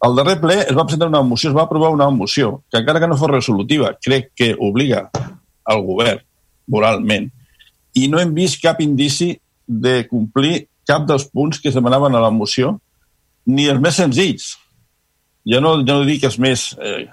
Al 0.04 0.14
darrer 0.14 0.36
ple 0.42 0.60
es 0.62 0.76
va 0.76 0.84
presentar 0.86 1.08
una 1.08 1.24
moció, 1.26 1.50
es 1.50 1.56
va 1.56 1.64
aprovar 1.66 1.90
una 1.90 2.08
moció, 2.14 2.62
que 2.70 2.78
encara 2.78 3.00
que 3.00 3.08
no 3.10 3.16
fos 3.18 3.32
resolutiva, 3.32 3.96
crec 4.04 4.30
que 4.36 4.52
obliga 4.54 5.08
al 5.64 5.82
govern 5.82 6.22
moralment, 6.68 7.30
i 7.96 8.06
no 8.12 8.20
hem 8.20 8.34
vist 8.36 8.60
cap 8.62 8.80
indici 8.84 9.32
de 9.66 10.02
complir 10.08 10.68
cap 10.88 11.04
dels 11.08 11.26
punts 11.32 11.58
que 11.60 11.72
es 11.72 11.76
demanaven 11.76 12.14
a 12.14 12.22
la 12.22 12.30
moció, 12.30 12.76
ni 13.48 13.66
els 13.68 13.80
més 13.80 13.96
senzills. 13.98 14.52
Jo 15.48 15.60
no, 15.64 15.78
jo 15.80 15.96
no 15.96 16.06
dic 16.06 16.24
els 16.28 16.38
més, 16.38 16.70
eh, 16.78 17.08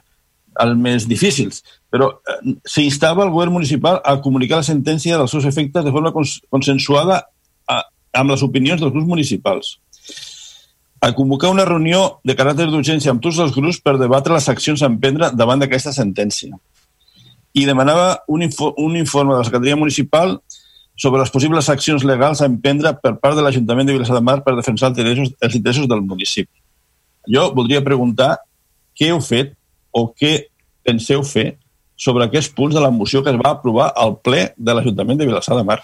els 0.62 0.78
més 0.80 1.08
difícils, 1.08 1.64
però 1.92 2.12
eh, 2.20 2.56
s'instava 2.68 3.24
el 3.26 3.32
govern 3.34 3.56
municipal 3.56 4.02
a 4.04 4.18
comunicar 4.22 4.62
la 4.62 4.68
sentència 4.68 5.18
dels 5.18 5.32
seus 5.32 5.48
efectes 5.48 5.88
de 5.88 5.94
forma 5.96 6.14
cons 6.16 6.38
consensuada 6.52 7.24
amb 8.16 8.32
les 8.32 8.44
opinions 8.46 8.82
dels 8.82 8.94
grups 8.94 9.08
municipals 9.10 9.76
a 11.06 11.12
convocar 11.14 11.52
una 11.54 11.66
reunió 11.68 12.20
de 12.26 12.34
caràcter 12.34 12.66
d'urgència 12.70 13.12
amb 13.14 13.22
tots 13.22 13.38
els 13.44 13.54
grups 13.54 13.78
per 13.84 13.98
debatre 14.02 14.34
les 14.34 14.48
accions 14.50 14.82
a 14.82 14.90
emprendre 14.90 15.30
davant 15.38 15.62
d'aquesta 15.62 15.94
sentència. 15.94 16.56
I 17.54 17.66
demanava 17.68 18.24
un, 18.28 18.42
info, 18.42 18.72
un 18.82 18.96
informe 18.98 19.36
de 19.36 19.44
la 19.44 19.46
Secretaria 19.46 19.78
Municipal 19.78 20.40
sobre 20.98 21.22
les 21.22 21.30
possibles 21.30 21.70
accions 21.70 22.04
legals 22.08 22.42
a 22.42 22.50
emprendre 22.50 22.96
per 23.04 23.14
part 23.22 23.38
de 23.38 23.44
l'Ajuntament 23.46 23.88
de 23.88 23.94
Vilassar 24.00 24.18
de 24.18 24.24
Mar 24.26 24.40
per 24.44 24.56
defensar 24.56 24.90
els 24.90 24.98
interessos, 24.98 25.36
els 25.46 25.60
interessos 25.60 25.88
del 25.92 26.02
municipi. 26.02 26.52
Jo 27.30 27.52
voldria 27.54 27.84
preguntar 27.86 28.38
què 28.98 29.12
heu 29.12 29.22
fet 29.22 29.54
o 29.92 30.08
què 30.10 30.48
penseu 30.86 31.22
fer 31.22 31.52
sobre 31.96 32.26
aquests 32.26 32.54
punts 32.56 32.76
de 32.76 32.82
la 32.82 32.92
moció 32.92 33.22
que 33.24 33.30
es 33.30 33.40
va 33.40 33.54
aprovar 33.56 33.92
al 33.96 34.18
ple 34.26 34.48
de 34.58 34.74
l'Ajuntament 34.74 35.20
de 35.20 35.28
Vilassar 35.30 35.60
de 35.60 35.68
Mar. 35.68 35.84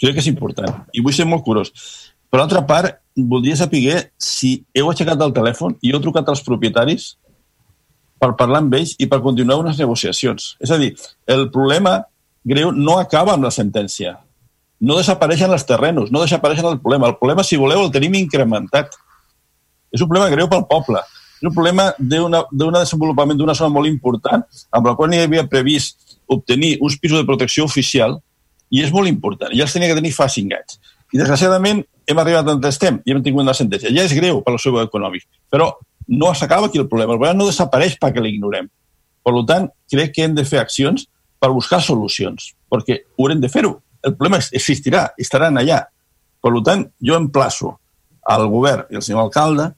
Crec 0.00 0.16
que 0.16 0.22
és 0.24 0.30
important. 0.30 0.82
I 0.92 1.02
vull 1.04 1.14
ser 1.14 1.26
molt 1.28 1.44
curós. 1.46 1.70
Per 2.30 2.40
altra 2.42 2.64
part, 2.66 2.96
voldria 3.14 3.56
saber 3.56 4.08
si 4.18 4.56
heu 4.74 4.88
aixecat 4.90 5.20
el 5.22 5.34
telèfon 5.36 5.76
i 5.82 5.92
heu 5.92 6.00
trucat 6.02 6.28
als 6.28 6.42
propietaris 6.42 7.12
per 8.18 8.32
parlar 8.38 8.62
amb 8.64 8.74
ells 8.74 8.96
i 8.98 9.06
per 9.10 9.20
continuar 9.22 9.60
unes 9.60 9.78
negociacions. 9.78 10.54
És 10.58 10.72
a 10.74 10.78
dir, 10.80 10.94
el 11.30 11.46
problema 11.54 12.00
greu 12.44 12.72
no 12.74 12.98
acaba 12.98 13.36
amb 13.36 13.46
la 13.46 13.52
sentència. 13.54 14.16
No 14.80 14.98
desapareixen 14.98 15.52
els 15.54 15.64
terrenos, 15.68 16.10
no 16.10 16.24
desapareixen 16.24 16.66
el 16.72 16.80
problema. 16.80 17.12
El 17.12 17.18
problema, 17.20 17.44
si 17.46 17.60
voleu, 17.60 17.84
el 17.84 17.92
tenim 17.94 18.16
incrementat. 18.18 18.98
És 19.94 20.02
un 20.02 20.10
problema 20.10 20.32
greu 20.32 20.50
pel 20.50 20.66
poble. 20.68 21.00
És 21.38 21.46
un 21.48 21.54
problema 21.54 21.90
d'un 21.98 22.74
desenvolupament 22.74 23.38
d'una 23.38 23.54
zona 23.54 23.72
molt 23.72 23.86
important 23.90 24.44
amb 24.72 24.86
la 24.88 24.94
qual 24.98 25.12
hi 25.14 25.22
havia 25.22 25.46
previst 25.46 26.16
obtenir 26.26 26.78
uns 26.80 26.96
pisos 26.98 27.20
de 27.20 27.28
protecció 27.28 27.66
oficial 27.68 28.18
i 28.74 28.82
és 28.82 28.92
molt 28.94 29.10
important. 29.10 29.52
Ja 29.54 29.66
els 29.68 29.74
tenia 29.74 29.92
que 29.92 29.98
tenir 30.00 30.12
fa 30.16 30.26
cinc 30.32 30.54
anys. 30.56 30.78
I, 31.12 31.18
desgraciadament, 31.20 31.84
hem 32.10 32.20
arribat 32.20 32.48
on 32.50 32.64
estem 32.68 32.98
i 33.06 33.14
hem 33.14 33.22
tingut 33.22 33.44
una 33.44 33.54
sentència. 33.54 33.92
Ja 33.94 34.04
és 34.04 34.14
greu 34.16 34.40
per 34.44 34.54
al 34.54 34.62
seu 34.62 34.80
econòmic, 34.82 35.28
però 35.52 35.70
no 36.10 36.32
s'acaba 36.34 36.68
aquí 36.68 36.80
el 36.82 36.88
problema. 36.88 37.14
El 37.14 37.20
problema 37.20 37.38
no 37.38 37.48
desapareix 37.48 37.96
perquè 38.02 38.22
l'ignorem. 38.22 38.66
Per 39.24 39.34
tant, 39.48 39.70
crec 39.90 40.12
que 40.16 40.26
hem 40.26 40.34
de 40.36 40.44
fer 40.44 40.60
accions 40.60 41.06
per 41.40 41.52
buscar 41.54 41.80
solucions, 41.84 42.50
perquè 42.72 43.04
haurem 43.18 43.40
de 43.40 43.48
fer-ho. 43.52 43.78
El 44.04 44.16
problema 44.18 44.42
existirà, 44.42 45.06
estaran 45.20 45.56
allà. 45.60 45.84
Per 46.44 46.52
tant, 46.66 46.84
jo 47.00 47.16
emplaço 47.16 47.72
al 48.34 48.48
govern 48.52 48.90
i 48.90 48.98
al 48.98 49.04
senyor 49.04 49.28
alcalde 49.28 49.70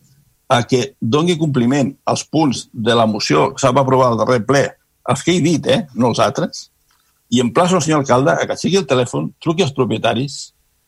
a 0.48 0.62
que 0.66 0.96
doni 1.00 1.36
compliment 1.38 1.92
als 2.06 2.24
punts 2.24 2.66
de 2.72 2.94
la 2.94 3.06
moció 3.06 3.50
que 3.52 3.62
s'ha 3.62 3.74
aprovar 3.74 4.12
al 4.12 4.18
darrer 4.18 4.40
ple, 4.46 4.64
els 5.10 5.22
que 5.22 5.36
he 5.36 5.42
dit, 5.42 5.66
eh, 5.66 5.86
no 5.94 6.10
els 6.12 6.22
altres, 6.22 6.70
i 7.30 7.40
emplaço 7.42 7.76
al 7.76 7.82
senyor 7.82 8.04
alcalde 8.04 8.32
a 8.32 8.46
que 8.46 8.56
sigui 8.58 8.78
el 8.80 8.86
telèfon, 8.86 9.30
truqui 9.42 9.64
als 9.64 9.74
propietaris 9.76 10.38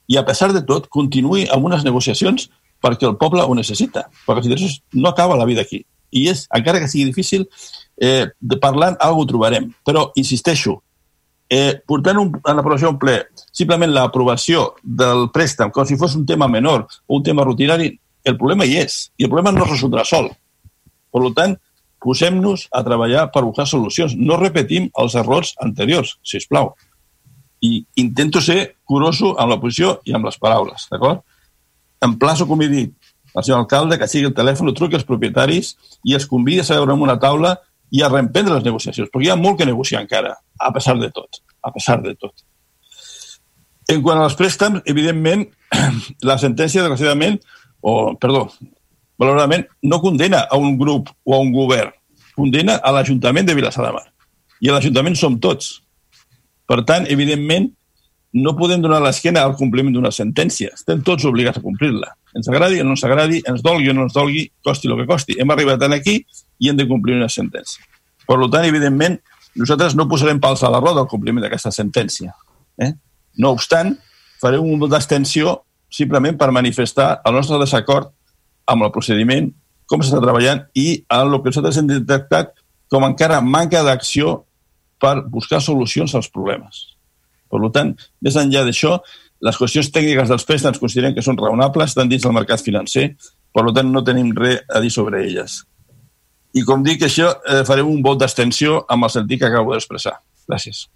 i, 0.08 0.16
a 0.16 0.24
pesar 0.24 0.52
de 0.54 0.62
tot, 0.64 0.88
continuï 0.92 1.46
amb 1.52 1.66
unes 1.68 1.84
negociacions 1.84 2.48
perquè 2.82 3.08
el 3.08 3.16
poble 3.20 3.42
ho 3.42 3.54
necessita. 3.58 4.06
Perquè 4.26 4.44
els 4.44 4.50
interessos 4.50 4.82
no 4.94 5.10
acaba 5.10 5.36
la 5.36 5.46
vida 5.48 5.64
aquí. 5.66 5.82
I 6.14 6.28
és, 6.32 6.46
encara 6.54 6.80
que 6.80 6.88
sigui 6.88 7.08
difícil, 7.08 7.48
eh, 8.00 8.28
de 8.40 8.58
parlant, 8.62 8.96
alguna 9.00 9.26
ho 9.26 9.28
trobarem. 9.32 9.70
Però, 9.84 10.08
insisteixo, 10.16 10.78
eh, 11.50 11.80
portant 11.86 12.20
un, 12.22 12.32
a 12.44 12.54
l'aprovació 12.54 12.92
un 12.92 12.98
ple 13.00 13.16
simplement 13.56 13.90
l'aprovació 13.90 14.74
del 14.82 15.28
préstec 15.32 15.72
com 15.72 15.86
si 15.88 15.96
fos 15.96 16.14
un 16.16 16.26
tema 16.28 16.48
menor 16.48 16.84
o 17.06 17.16
un 17.16 17.24
tema 17.24 17.44
rutinari, 17.44 17.90
el 18.24 18.36
problema 18.36 18.66
hi 18.68 18.76
és. 18.84 19.08
I 19.18 19.26
el 19.26 19.32
problema 19.32 19.52
no 19.52 19.64
es 19.64 19.72
resoldrà 19.72 20.04
sol. 20.04 20.30
Per 21.12 21.32
tant, 21.34 21.56
posem-nos 22.02 22.68
a 22.72 22.84
treballar 22.86 23.28
per 23.34 23.44
buscar 23.46 23.66
solucions. 23.66 24.14
No 24.16 24.38
repetim 24.38 24.90
els 24.98 25.16
errors 25.18 25.54
anteriors, 25.64 26.16
si 26.22 26.38
us 26.38 26.46
plau 26.50 26.74
i 27.60 27.84
intento 27.96 28.40
ser 28.40 28.76
curoso 28.84 29.34
amb 29.38 29.52
la 29.52 29.60
posició 29.60 29.98
i 30.06 30.14
amb 30.14 30.28
les 30.28 30.38
paraules, 30.38 30.86
d'acord? 30.90 31.24
Emplaço, 32.04 32.46
com 32.46 32.60
he 32.62 32.68
dit, 32.70 32.92
al 33.34 33.44
senyor 33.44 33.64
alcalde 33.64 33.98
que 33.98 34.08
sigui 34.10 34.28
el 34.30 34.36
telèfon, 34.36 34.70
truqui 34.74 34.98
als 34.98 35.06
propietaris 35.08 35.74
i 36.06 36.14
els 36.14 36.28
convidi 36.30 36.62
a 36.62 36.68
seure 36.68 36.94
en 36.94 37.02
una 37.02 37.18
taula 37.18 37.56
i 37.90 38.02
a 38.02 38.10
reemprendre 38.12 38.54
les 38.54 38.66
negociacions, 38.66 39.10
perquè 39.10 39.28
hi 39.28 39.32
ha 39.32 39.40
molt 39.40 39.58
que 39.58 39.66
negociar 39.66 40.04
encara, 40.04 40.36
a 40.60 40.72
pesar 40.74 40.98
de 41.00 41.10
tot, 41.10 41.42
a 41.64 41.72
pesar 41.74 42.00
de 42.04 42.14
tot. 42.14 42.34
En 43.88 44.02
quant 44.04 44.20
als 44.20 44.36
préstecs, 44.36 44.84
evidentment, 44.86 45.46
la 46.30 46.36
sentència, 46.38 46.84
desgraciadament, 46.84 47.40
o, 47.80 48.14
perdó, 48.20 48.48
valoradament, 49.18 49.66
no 49.82 50.00
condena 50.00 50.44
a 50.48 50.56
un 50.56 50.78
grup 50.78 51.10
o 51.24 51.34
a 51.34 51.40
un 51.42 51.52
govern, 51.52 51.92
condena 52.36 52.78
a 52.78 52.92
l'Ajuntament 52.94 53.48
de 53.48 53.56
Vilassar 53.58 53.84
de 53.86 53.92
Mar. 53.96 54.06
I 54.62 54.70
l'Ajuntament 54.70 55.18
som 55.18 55.38
tots, 55.42 55.80
per 56.68 56.82
tant, 56.86 57.06
evidentment, 57.10 57.70
no 58.38 58.52
podem 58.56 58.82
donar 58.84 59.00
l'esquena 59.00 59.42
al 59.46 59.54
compliment 59.56 59.94
d'una 59.94 60.10
sentència. 60.12 60.74
Estem 60.76 61.00
tots 61.04 61.24
obligats 61.24 61.58
a 61.58 61.64
complir-la. 61.64 62.10
Ens 62.36 62.48
agradi 62.52 62.82
o 62.82 62.84
no 62.84 62.92
ens 62.92 63.04
agradi, 63.08 63.40
ens 63.48 63.62
dolgui 63.64 63.88
o 63.88 63.94
no 63.96 64.04
ens 64.04 64.12
dolgui, 64.12 64.44
costi 64.64 64.90
el 64.90 64.98
que 65.00 65.06
costi. 65.08 65.38
Hem 65.40 65.50
arribat 65.50 65.82
aquí 65.88 66.18
i 66.60 66.68
hem 66.68 66.76
de 66.76 66.86
complir 66.86 67.16
una 67.16 67.30
sentència. 67.32 67.82
Per 68.28 68.36
tant, 68.50 68.66
evidentment, 68.68 69.16
nosaltres 69.56 69.96
no 69.96 70.08
posarem 70.08 70.40
pals 70.40 70.62
a 70.62 70.70
la 70.70 70.80
roda 70.80 71.00
al 71.00 71.08
compliment 71.08 71.46
d'aquesta 71.46 71.72
sentència. 71.72 72.34
Eh? 72.76 72.92
No 73.40 73.54
obstant, 73.56 73.96
farem 74.42 74.60
un 74.60 74.78
vot 74.78 74.92
d'extensió 74.92 75.62
simplement 75.88 76.36
per 76.36 76.52
manifestar 76.52 77.22
el 77.24 77.34
nostre 77.34 77.58
desacord 77.58 78.12
amb 78.68 78.84
el 78.86 78.92
procediment, 78.94 79.48
com 79.88 80.02
s'està 80.02 80.20
treballant 80.22 80.66
i 80.76 80.88
el 81.16 81.38
que 81.38 81.52
nosaltres 81.52 81.80
hem 81.80 81.88
detectat 81.90 82.52
com 82.92 83.06
encara 83.06 83.40
manca 83.44 83.82
d'acció 83.84 84.42
per 85.00 85.22
buscar 85.28 85.60
solucions 85.64 86.14
als 86.14 86.28
problemes. 86.32 86.84
Per 87.48 87.60
tant, 87.72 87.94
més 88.24 88.36
enllà 88.36 88.64
d'això, 88.66 88.98
les 89.44 89.56
qüestions 89.56 89.88
tècniques 89.94 90.28
dels 90.28 90.44
préstecs 90.44 90.80
considerem 90.82 91.14
que 91.16 91.24
són 91.24 91.38
raonables, 91.38 91.92
estan 91.92 92.10
dins 92.10 92.24
del 92.24 92.34
mercat 92.36 92.60
financer, 92.64 93.12
per 93.54 93.64
tant 93.72 93.92
no 93.92 94.04
tenim 94.04 94.34
res 94.36 94.64
a 94.68 94.82
dir 94.84 94.90
sobre 94.92 95.22
elles. 95.24 95.62
I 96.56 96.64
com 96.66 96.82
dic, 96.84 97.04
això 97.06 97.30
eh, 97.44 97.62
farem 97.68 97.88
un 97.88 98.02
vot 98.04 98.20
d'extensió 98.20 98.82
amb 98.88 99.06
el 99.06 99.12
sentit 99.14 99.40
que 99.40 99.48
acabo 99.48 99.74
d'expressar. 99.74 100.16
Gràcies. 100.48 100.86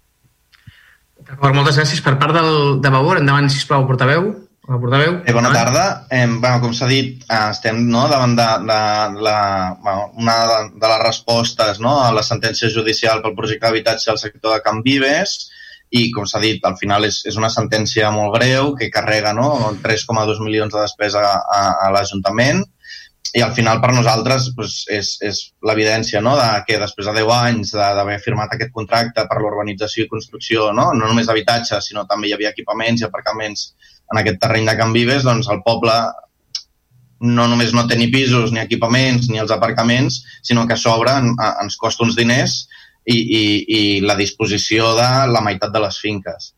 D'acord, 1.23 1.53
moltes 1.55 1.77
gràcies. 1.79 2.01
Per 2.03 2.17
part 2.19 2.35
del, 2.35 2.81
de 2.83 2.91
Vavor, 2.91 3.21
endavant, 3.21 3.47
sisplau, 3.53 3.85
portaveu. 3.87 4.31
La 4.67 4.77
portaveu. 4.79 5.21
Eh, 5.25 5.33
bona 5.35 5.51
tarda. 5.51 6.07
Eh, 6.09 6.25
bueno, 6.25 6.61
com 6.63 6.71
s'ha 6.75 6.87
dit, 6.87 7.23
eh, 7.27 7.39
estem 7.51 7.81
no, 7.83 8.05
davant 8.07 8.35
de, 8.37 8.45
de, 8.69 8.77
de, 9.15 9.23
la, 9.25 9.39
bueno, 9.83 10.05
una 10.23 10.35
de, 10.47 10.59
de 10.79 10.91
les 10.91 11.01
respostes 11.03 11.81
no, 11.83 11.97
a 12.03 12.13
la 12.15 12.23
sentència 12.23 12.69
judicial 12.71 13.19
pel 13.25 13.35
projecte 13.35 13.67
d'habitatge 13.67 14.13
al 14.13 14.21
sector 14.21 14.55
de 14.55 14.61
Can 14.63 14.79
Vives 14.85 15.35
i, 15.91 16.05
com 16.15 16.23
s'ha 16.25 16.39
dit, 16.39 16.63
al 16.63 16.77
final 16.79 17.03
és, 17.09 17.19
és 17.27 17.35
una 17.41 17.51
sentència 17.51 18.07
molt 18.15 18.37
greu 18.37 18.71
que 18.79 18.89
carrega 18.93 19.35
no, 19.35 19.49
3,2 19.83 20.39
milions 20.45 20.71
de 20.71 20.79
despesa 20.79 21.25
a, 21.27 21.61
a 21.83 21.91
l'Ajuntament 21.91 22.63
i 23.33 23.41
al 23.41 23.51
final 23.57 23.79
per 23.81 23.91
nosaltres 23.91 24.47
doncs, 24.55 24.83
és, 24.93 25.13
és 25.27 25.39
l'evidència 25.67 26.21
no? 26.21 26.37
de 26.39 26.49
que 26.67 26.79
després 26.79 27.09
de 27.09 27.17
10 27.19 27.31
anys 27.35 27.75
d'haver 27.75 28.19
firmat 28.23 28.55
aquest 28.55 28.71
contracte 28.71 29.27
per 29.27 29.41
l'urbanització 29.41 30.05
i 30.05 30.11
construcció, 30.11 30.69
no, 30.71 30.91
no 30.95 31.09
només 31.09 31.27
d'habitatge, 31.27 31.81
sinó 31.81 32.07
també 32.09 32.29
hi 32.29 32.37
havia 32.37 32.53
equipaments 32.55 33.01
i 33.03 33.07
aparcaments 33.09 33.73
en 34.13 34.21
aquest 34.21 34.39
terreny 34.43 34.69
de 34.69 34.77
Can 34.79 34.93
Vives, 34.95 35.25
doncs 35.25 35.49
el 35.51 35.63
poble 35.65 35.97
no 37.23 37.47
només 37.47 37.71
no 37.73 37.85
té 37.87 37.97
ni 37.97 38.09
pisos, 38.11 38.51
ni 38.51 38.59
equipaments, 38.61 39.29
ni 39.31 39.39
els 39.41 39.51
aparcaments, 39.55 40.21
sinó 40.43 40.67
que 40.67 40.75
a 40.75 40.81
sobre 40.81 41.15
ens 41.23 41.77
costa 41.79 42.03
uns 42.05 42.17
diners 42.19 42.57
i, 43.05 43.15
i, 43.15 43.43
i 43.77 43.79
la 44.03 44.17
disposició 44.19 44.91
de 44.97 45.07
la 45.31 45.41
meitat 45.45 45.71
de 45.71 45.81
les 45.83 45.99
finques. 46.03 46.51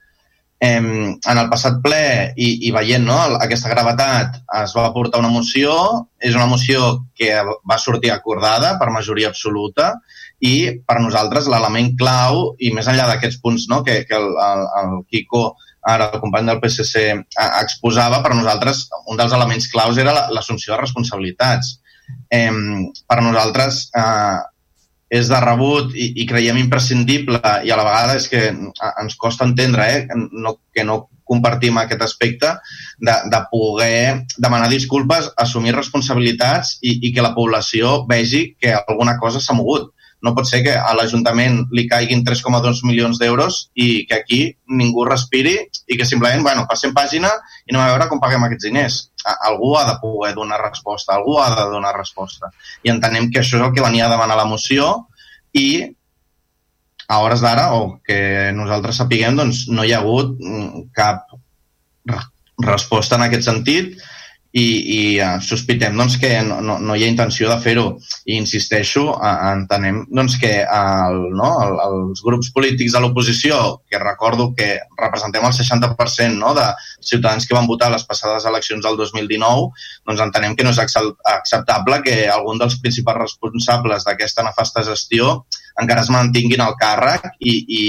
Em, 0.66 0.88
en 1.14 1.38
el 1.38 1.50
passat 1.52 1.82
ple 1.84 2.32
i, 2.40 2.48
i 2.66 2.72
veient 2.74 3.04
no, 3.06 3.18
aquesta 3.44 3.70
gravetat 3.70 4.40
es 4.64 4.74
va 4.78 4.88
portar 4.96 5.22
una 5.22 5.34
moció, 5.34 5.76
és 6.18 6.34
una 6.38 6.48
moció 6.50 7.06
que 7.14 7.36
va 7.44 7.78
sortir 7.82 8.14
acordada 8.14 8.74
per 8.80 8.94
majoria 8.96 9.30
absoluta 9.30 9.92
i 10.40 10.56
per 10.88 10.98
nosaltres 11.04 11.50
l'element 11.52 11.94
clau, 12.00 12.56
i 12.58 12.72
més 12.74 12.88
enllà 12.90 13.06
d'aquests 13.12 13.42
punts 13.44 13.68
no, 13.70 13.84
que, 13.86 14.02
que 14.08 14.18
el, 14.18 14.32
el, 14.48 14.66
el 14.82 14.98
Quico 15.12 15.46
ara 15.86 16.10
el 16.14 16.22
company 16.24 16.50
del 16.50 16.60
PSC 16.64 17.06
exposava, 17.62 18.22
per 18.26 18.34
nosaltres 18.34 18.86
un 19.12 19.20
dels 19.20 19.34
elements 19.38 19.70
claus 19.72 20.02
era 20.02 20.16
l'assumpció 20.34 20.74
de 20.74 20.82
responsabilitats. 20.82 21.80
Eh, 22.30 22.52
per 23.10 23.22
nosaltres 23.22 23.88
eh, 23.98 24.40
és 25.16 25.30
de 25.30 25.40
rebut 25.42 25.94
i, 25.94 26.12
i 26.22 26.26
creiem 26.30 26.58
imprescindible 26.62 27.40
i 27.66 27.72
a 27.72 27.78
la 27.78 27.86
vegada 27.86 28.16
és 28.18 28.28
que 28.30 28.48
ens 28.50 29.18
costa 29.22 29.46
entendre 29.46 29.86
eh, 29.98 30.06
no, 30.32 30.58
que 30.74 30.86
no 30.86 31.06
compartim 31.26 31.78
aquest 31.82 32.04
aspecte 32.06 32.52
de, 33.02 33.16
de 33.34 33.40
poder 33.50 34.26
demanar 34.38 34.70
disculpes, 34.70 35.32
assumir 35.42 35.74
responsabilitats 35.74 36.78
i, 36.82 37.00
i 37.08 37.14
que 37.14 37.26
la 37.26 37.34
població 37.38 38.04
vegi 38.10 38.52
que 38.62 38.76
alguna 38.78 39.18
cosa 39.22 39.42
s'ha 39.42 39.58
mogut. 39.58 39.92
No 40.26 40.34
pot 40.36 40.48
ser 40.50 40.62
que 40.66 40.74
a 40.74 40.94
l'Ajuntament 40.98 41.60
li 41.78 41.86
caiguin 41.90 42.24
3,2 42.26 42.82
milions 42.88 43.20
d'euros 43.22 43.60
i 43.78 44.06
que 44.10 44.18
aquí 44.18 44.40
ningú 44.82 45.06
respiri 45.06 45.54
i 45.62 45.98
que 46.00 46.08
simplement, 46.10 46.42
bueno, 46.46 46.66
passem 46.70 46.96
pàgina 46.96 47.30
i 47.66 47.76
no 47.76 47.84
a 47.84 47.92
veure 47.92 48.10
com 48.10 48.22
paguem 48.24 48.48
aquests 48.48 48.68
diners. 48.68 48.98
Algú 49.50 49.76
ha 49.78 49.86
de 49.90 50.00
poder 50.02 50.34
donar 50.38 50.62
resposta, 50.64 51.14
algú 51.14 51.38
ha 51.42 51.52
de 51.54 51.68
donar 51.74 51.94
resposta. 51.98 52.50
I 52.84 52.94
entenem 52.94 53.30
que 53.30 53.44
això 53.44 53.60
és 53.60 53.68
el 53.68 53.76
que 53.76 53.86
venia 53.86 54.08
a 54.10 54.14
demanar 54.16 54.40
la 54.40 54.50
moció 54.50 55.08
i 55.54 55.68
a 57.08 57.22
hores 57.22 57.42
d'ara, 57.46 57.70
o 57.78 58.00
que 58.02 58.52
nosaltres 58.58 58.98
sapiguem, 58.98 59.38
doncs 59.38 59.68
no 59.70 59.86
hi 59.86 59.94
ha 59.94 60.02
hagut 60.02 60.34
mm, 60.42 60.88
cap 60.98 61.30
resposta 62.66 63.20
en 63.20 63.28
aquest 63.28 63.46
sentit 63.46 64.02
i, 64.56 64.64
i 64.64 65.00
uh, 65.20 65.36
sospitem 65.44 65.98
doncs, 66.00 66.16
que 66.22 66.30
no, 66.48 66.62
no, 66.64 66.78
no 66.80 66.96
hi 66.96 67.04
ha 67.04 67.12
intenció 67.12 67.50
de 67.52 67.58
fer-ho. 67.60 67.86
I 68.32 68.38
insisteixo, 68.40 69.04
uh, 69.12 69.34
entenem 69.52 70.06
doncs, 70.08 70.38
que 70.40 70.52
el, 70.64 71.20
no, 71.36 71.50
el, 71.66 71.76
els 71.84 72.24
grups 72.24 72.54
polítics 72.56 72.96
de 72.96 73.02
l'oposició, 73.04 73.60
que 73.92 74.00
recordo 74.00 74.54
que 74.56 74.70
representem 75.02 75.44
el 75.44 75.58
60% 75.58 76.40
no, 76.40 76.54
de 76.56 76.70
ciutadans 77.04 77.44
que 77.44 77.58
van 77.58 77.68
votar 77.68 77.92
les 77.92 78.08
passades 78.08 78.48
eleccions 78.48 78.88
del 78.88 78.96
2019, 79.04 79.68
doncs 80.08 80.24
entenem 80.30 80.56
que 80.56 80.64
no 80.64 80.72
és 80.72 80.80
acceptable 80.80 82.00
que 82.08 82.22
algun 82.32 82.64
dels 82.64 82.80
principals 82.80 83.26
responsables 83.26 84.08
d'aquesta 84.08 84.48
nefasta 84.48 84.88
gestió 84.88 85.42
encara 85.82 86.08
es 86.08 86.14
mantinguin 86.14 86.64
al 86.64 86.80
càrrec 86.80 87.28
i, 87.44 87.60
i 87.68 87.84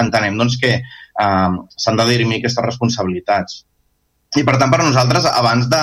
entenem 0.00 0.40
doncs, 0.40 0.56
que 0.56 0.78
uh, 0.80 1.64
s'han 1.76 2.00
de 2.00 2.12
dirimir 2.14 2.40
aquestes 2.40 2.64
responsabilitats. 2.64 3.64
I, 4.36 4.44
per 4.44 4.58
tant, 4.60 4.68
per 4.72 4.82
nosaltres, 4.82 5.24
abans 5.30 5.70
de 5.72 5.82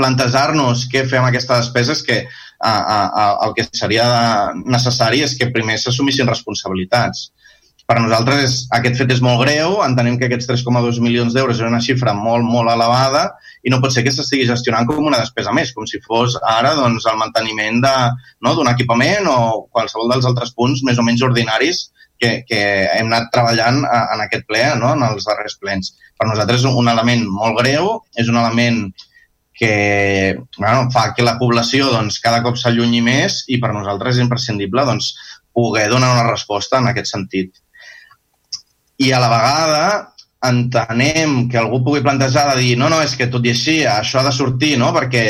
plantejar-nos 0.00 0.86
què 0.92 1.04
fer 1.08 1.20
amb 1.20 1.28
aquesta 1.28 1.58
despesa, 1.60 1.96
és 1.96 2.04
que 2.06 2.22
a, 2.22 2.70
a, 2.70 2.98
a, 3.22 3.26
el 3.46 3.54
que 3.56 3.66
seria 3.72 4.06
necessari 4.62 5.24
és 5.26 5.36
que 5.36 5.50
primer 5.54 5.78
s'assumissin 5.80 6.28
responsabilitats. 6.28 7.30
Per 7.90 7.96
nosaltres 7.98 8.42
és, 8.44 8.56
aquest 8.76 9.00
fet 9.00 9.10
és 9.16 9.20
molt 9.24 9.40
greu, 9.42 9.80
entenem 9.82 10.14
que 10.18 10.28
aquests 10.28 10.46
3,2 10.52 11.00
milions 11.02 11.34
d'euros 11.34 11.58
és 11.58 11.66
una 11.66 11.80
xifra 11.82 12.14
molt, 12.14 12.46
molt 12.46 12.70
elevada 12.70 13.24
i 13.66 13.72
no 13.72 13.80
pot 13.82 13.90
ser 13.90 14.04
que 14.06 14.12
s'estigui 14.14 14.46
gestionant 14.46 14.86
com 14.86 15.08
una 15.10 15.18
despesa 15.18 15.50
més, 15.56 15.72
com 15.74 15.88
si 15.90 15.98
fos 16.04 16.36
ara 16.52 16.76
doncs, 16.78 17.08
el 17.10 17.18
manteniment 17.18 17.80
d'un 17.82 18.14
no, 18.46 18.54
equipament 18.70 19.26
o 19.26 19.40
qualsevol 19.74 20.14
dels 20.14 20.28
altres 20.30 20.54
punts 20.54 20.84
més 20.86 21.02
o 21.02 21.06
menys 21.08 21.26
ordinaris 21.26 21.88
que, 22.20 22.32
que 22.46 22.60
hem 22.92 23.08
anat 23.08 23.30
treballant 23.32 23.80
en 23.80 24.24
aquest 24.26 24.44
ple, 24.48 24.62
no, 24.80 24.92
en 24.94 25.06
els 25.08 25.26
darrers 25.28 25.56
plens 25.60 25.94
per 26.20 26.28
nosaltres 26.28 26.60
és 26.60 26.76
un 26.82 26.90
element 26.92 27.24
molt 27.32 27.56
greu, 27.62 27.94
és 28.20 28.28
un 28.28 28.36
element 28.36 28.90
que 29.60 30.36
bueno, 30.56 30.88
fa 30.92 31.10
que 31.16 31.24
la 31.24 31.38
població 31.40 31.90
doncs, 31.92 32.20
cada 32.20 32.42
cop 32.44 32.56
s'allunyi 32.60 33.00
més 33.04 33.42
i 33.52 33.58
per 33.60 33.72
nosaltres 33.74 34.16
és 34.16 34.24
imprescindible 34.24 34.84
doncs, 34.88 35.14
poder 35.56 35.88
donar 35.90 36.14
una 36.14 36.28
resposta 36.28 36.78
en 36.78 36.88
aquest 36.88 37.10
sentit. 37.12 37.58
I 39.00 39.10
a 39.12 39.20
la 39.20 39.28
vegada 39.32 39.84
entenem 40.48 41.48
que 41.52 41.58
algú 41.60 41.82
pugui 41.84 42.00
plantejar 42.04 42.46
de 42.50 42.60
dir 42.62 42.76
no, 42.80 42.88
no, 42.88 43.02
és 43.04 43.12
que 43.16 43.28
tot 43.32 43.44
i 43.44 43.52
així 43.52 43.80
això 43.84 44.20
ha 44.20 44.24
de 44.24 44.32
sortir 44.32 44.78
no? 44.80 44.88
perquè 44.96 45.24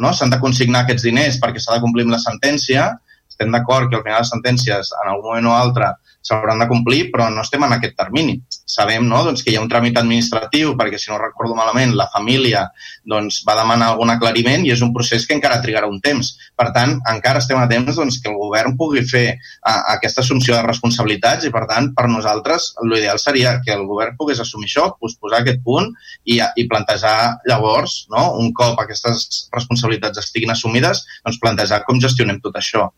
no? 0.00 0.12
s'han 0.16 0.32
de 0.32 0.40
consignar 0.40 0.84
aquests 0.84 1.04
diners 1.04 1.36
perquè 1.42 1.60
s'ha 1.60 1.76
de 1.76 1.84
complir 1.84 2.06
amb 2.06 2.16
la 2.16 2.22
sentència. 2.22 2.88
Estem 3.28 3.52
d'acord 3.52 3.90
que 3.90 3.98
al 3.98 4.04
final 4.04 4.24
les 4.24 4.32
sentències 4.32 4.92
en 5.02 5.12
algun 5.12 5.34
moment 5.34 5.52
o 5.52 5.56
altre 5.56 5.92
s'hauran 6.26 6.58
de 6.62 6.66
complir, 6.70 7.06
però 7.12 7.28
no 7.30 7.44
estem 7.44 7.62
en 7.66 7.76
aquest 7.76 7.94
termini. 7.98 8.36
Sabem 8.66 9.06
no, 9.06 9.20
doncs, 9.22 9.44
que 9.46 9.52
hi 9.52 9.56
ha 9.58 9.62
un 9.62 9.70
tràmit 9.70 9.98
administratiu, 10.00 10.74
perquè 10.78 10.98
si 10.98 11.12
no 11.12 11.20
recordo 11.22 11.54
malament, 11.58 11.94
la 11.94 12.08
família 12.12 12.64
doncs, 13.06 13.42
va 13.46 13.54
demanar 13.60 13.92
algun 13.92 14.10
aclariment 14.14 14.66
i 14.66 14.72
és 14.74 14.82
un 14.82 14.92
procés 14.96 15.26
que 15.26 15.36
encara 15.38 15.60
trigarà 15.62 15.86
un 15.90 16.00
temps. 16.02 16.32
Per 16.58 16.68
tant, 16.74 16.96
encara 17.12 17.42
estem 17.42 17.60
a 17.62 17.68
temps 17.70 18.00
doncs, 18.00 18.18
que 18.22 18.32
el 18.32 18.38
govern 18.40 18.74
pugui 18.80 19.04
fer 19.06 19.26
a, 19.36 19.76
aquesta 19.94 20.24
assumpció 20.24 20.56
de 20.56 20.66
responsabilitats 20.66 21.46
i, 21.46 21.54
per 21.54 21.64
tant, 21.70 21.92
per 21.96 22.08
nosaltres 22.10 22.72
l'ideal 22.82 23.22
seria 23.22 23.56
que 23.62 23.74
el 23.76 23.86
govern 23.86 24.18
pogués 24.18 24.42
assumir 24.42 24.70
això, 24.70 24.90
posar 24.98 25.40
aquest 25.40 25.62
punt 25.64 25.92
i, 26.24 26.40
i 26.40 26.66
plantejar 26.66 27.16
llavors, 27.48 28.02
no, 28.12 28.32
un 28.42 28.50
cop 28.56 28.82
aquestes 28.82 29.46
responsabilitats 29.54 30.24
estiguin 30.24 30.54
assumides, 30.54 31.04
doncs 31.24 31.40
plantejar 31.42 31.84
com 31.86 32.02
gestionem 32.02 32.42
tot 32.42 32.58
això. 32.58 32.90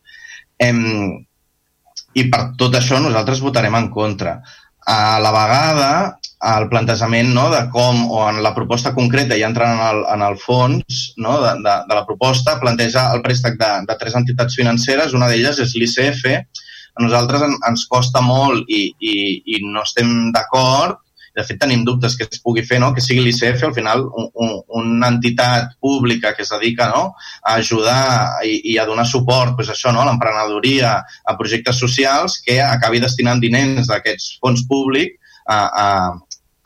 Em, 0.59 1.28
i 2.15 2.25
per 2.33 2.53
tot 2.61 2.75
això 2.79 3.01
nosaltres 3.03 3.43
votarem 3.45 3.77
en 3.79 3.91
contra. 3.93 4.39
A 4.89 5.19
la 5.21 5.33
vegada, 5.35 5.91
el 6.57 6.69
plantejament 6.71 7.33
no, 7.35 7.49
de 7.53 7.65
com, 7.75 8.05
o 8.15 8.23
en 8.31 8.41
la 8.43 8.55
proposta 8.57 8.95
concreta, 8.97 9.37
ja 9.37 9.51
entrant 9.51 9.75
en 9.77 9.85
el, 9.89 10.05
en 10.15 10.25
el 10.25 10.39
fons 10.41 11.03
no, 11.19 11.41
de, 11.43 11.57
de, 11.65 11.75
de 11.91 11.99
la 11.99 12.07
proposta, 12.07 12.57
planteja 12.63 13.09
el 13.15 13.21
préstec 13.25 13.59
de, 13.61 13.73
de 13.89 13.99
tres 14.01 14.17
entitats 14.17 14.57
financeres, 14.57 15.17
una 15.19 15.29
d'elles 15.29 15.61
és 15.65 15.75
l'ICF, 15.77 16.25
a 16.99 17.05
nosaltres 17.05 17.45
en, 17.45 17.59
ens 17.69 17.85
costa 17.91 18.23
molt 18.25 18.71
i, 18.73 18.87
i, 18.99 19.19
i 19.55 19.61
no 19.67 19.85
estem 19.85 20.33
d'acord 20.35 21.03
de 21.39 21.47
fet 21.47 21.61
tenim 21.63 21.85
dubtes 21.87 22.17
que 22.19 22.27
es 22.27 22.41
pugui 22.43 22.65
fer, 22.67 22.81
no? 22.83 22.91
que 22.95 23.05
sigui 23.05 23.23
l'ICF 23.23 23.69
al 23.69 23.75
final 23.77 24.05
un, 24.07 24.29
un, 24.35 24.55
una 24.81 25.11
entitat 25.15 25.77
pública 25.81 26.35
que 26.35 26.43
es 26.43 26.51
dedica 26.55 26.89
no? 26.91 27.13
a 27.43 27.59
ajudar 27.63 28.43
i, 28.47 28.59
i 28.73 28.79
a 28.79 28.87
donar 28.89 29.07
suport 29.07 29.55
pues, 29.59 29.71
això, 29.75 29.93
no? 29.95 30.03
a 30.03 30.09
l'emprenedoria, 30.09 30.97
a 30.99 31.37
projectes 31.39 31.79
socials, 31.79 32.41
que 32.45 32.59
acabi 32.65 33.03
destinant 33.05 33.43
diners 33.43 33.91
d'aquests 33.91 34.39
fons 34.43 34.65
públics 34.69 35.15
a, 35.49 35.59
a, 35.59 35.89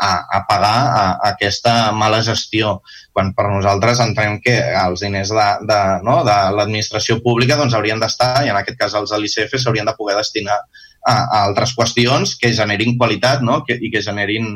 a, 0.03 0.11
a 0.39 0.41
pagar 0.49 0.79
a, 0.83 1.03
a 1.13 1.33
aquesta 1.35 1.75
mala 1.93 2.23
gestió, 2.27 2.79
quan 3.13 3.35
per 3.37 3.51
nosaltres 3.53 4.01
entenem 4.03 4.41
que 4.43 4.57
els 4.85 5.05
diners 5.05 5.31
de, 5.37 5.49
de, 5.69 5.81
no, 6.07 6.23
de 6.27 6.39
l'administració 6.57 7.21
pública 7.23 7.61
doncs, 7.61 7.77
haurien 7.79 8.01
d'estar, 8.03 8.47
i 8.47 8.51
en 8.51 8.59
aquest 8.59 8.81
cas 8.81 8.97
els 8.99 9.13
de 9.13 9.21
l'ICF 9.21 9.61
s'haurien 9.61 9.87
de 9.89 9.95
poder 9.99 10.17
destinar 10.19 10.59
a, 11.09 11.15
a 11.15 11.43
altres 11.47 11.75
qüestions 11.79 12.37
que 12.39 12.53
generin 12.55 12.97
qualitat 12.99 13.43
no? 13.43 13.63
que, 13.67 13.77
i 13.79 13.91
que 13.93 14.03
generin 14.05 14.49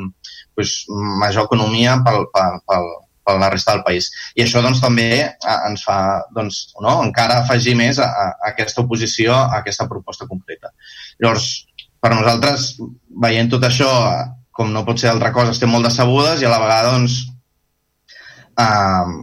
pues, 0.54 0.84
major 0.88 1.46
economia 1.46 1.98
pel, 2.06 2.26
pel, 2.34 2.60
pel, 2.68 2.88
per 3.26 3.36
la 3.40 3.50
resta 3.50 3.74
del 3.74 3.84
país. 3.86 4.08
I 4.38 4.44
això 4.44 4.62
doncs, 4.62 4.80
també 4.82 5.08
ens 5.26 5.84
fa 5.86 5.98
doncs, 6.34 6.62
no? 6.82 7.00
encara 7.04 7.40
afegir 7.42 7.76
més 7.78 7.98
a, 7.98 8.08
a 8.08 8.26
aquesta 8.52 8.84
oposició 8.84 9.34
a 9.34 9.60
aquesta 9.60 9.88
proposta 9.90 10.28
concreta. 10.30 10.72
Llavors, 11.18 11.66
per 12.00 12.14
nosaltres, 12.14 12.74
veient 13.22 13.50
tot 13.50 13.66
això, 13.66 13.90
com 14.56 14.70
no 14.72 14.84
pot 14.86 15.00
ser 15.02 15.10
altra 15.10 15.32
cosa, 15.34 15.52
estem 15.52 15.72
molt 15.72 15.88
decebudes 15.88 16.40
i 16.40 16.46
a 16.48 16.52
la 16.52 16.62
vegada 16.62 16.92
doncs, 16.94 17.18
eh, 18.62 19.16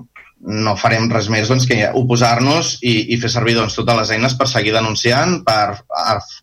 no 0.43 0.75
farem 0.79 1.07
res 1.11 1.29
més 1.31 1.47
doncs, 1.47 1.65
que 1.69 1.77
oposar-nos 1.95 2.77
i, 2.83 3.13
i 3.13 3.19
fer 3.21 3.31
servir 3.31 3.55
doncs, 3.57 3.77
totes 3.77 3.99
les 4.01 4.11
eines 4.15 4.35
per 4.39 4.49
seguir 4.51 4.73
denunciant, 4.75 5.39
per 5.47 5.79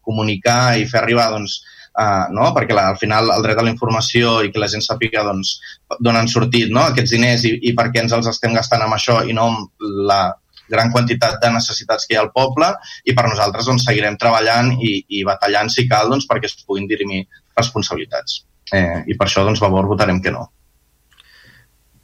comunicar 0.07 0.79
i 0.81 0.87
fer 0.89 1.03
arribar 1.03 1.29
doncs, 1.35 1.59
uh, 2.01 2.27
no? 2.33 2.51
perquè 2.57 2.77
la, 2.77 2.89
al 2.95 2.99
final 3.01 3.33
el 3.35 3.45
dret 3.45 3.61
a 3.61 3.65
la 3.67 3.73
informació 3.73 4.39
i 4.45 4.53
que 4.53 4.63
la 4.63 4.71
gent 4.73 4.85
sàpiga 4.87 5.25
doncs, 5.27 5.59
donen 6.01 6.31
sortit 6.33 6.73
no? 6.73 6.87
aquests 6.89 7.17
diners 7.17 7.45
i, 7.49 7.57
i 7.69 7.75
per 7.77 7.91
què 7.91 8.05
ens 8.05 8.15
els 8.17 8.31
estem 8.31 8.57
gastant 8.57 8.87
amb 8.87 8.97
això 8.97 9.21
i 9.29 9.37
no 9.37 9.49
amb 9.51 9.91
la 10.09 10.23
gran 10.71 10.93
quantitat 10.95 11.41
de 11.43 11.51
necessitats 11.51 12.07
que 12.07 12.15
hi 12.15 12.21
ha 12.21 12.23
al 12.23 12.31
poble 12.33 12.69
i 13.05 13.15
per 13.17 13.27
nosaltres 13.27 13.67
doncs, 13.69 13.85
seguirem 13.89 14.17
treballant 14.21 14.73
i, 14.79 14.95
i 15.19 15.27
batallant 15.27 15.69
si 15.73 15.89
cal 15.91 16.13
doncs, 16.13 16.29
perquè 16.31 16.49
es 16.49 16.57
puguin 16.63 16.89
dirimir 16.89 17.25
responsabilitats. 17.59 18.45
Eh, 18.73 19.03
I 19.11 19.19
per 19.19 19.27
això 19.27 19.43
doncs, 19.45 19.61
favor 19.61 19.91
votarem 19.91 20.23
que 20.23 20.33
no. 20.33 20.47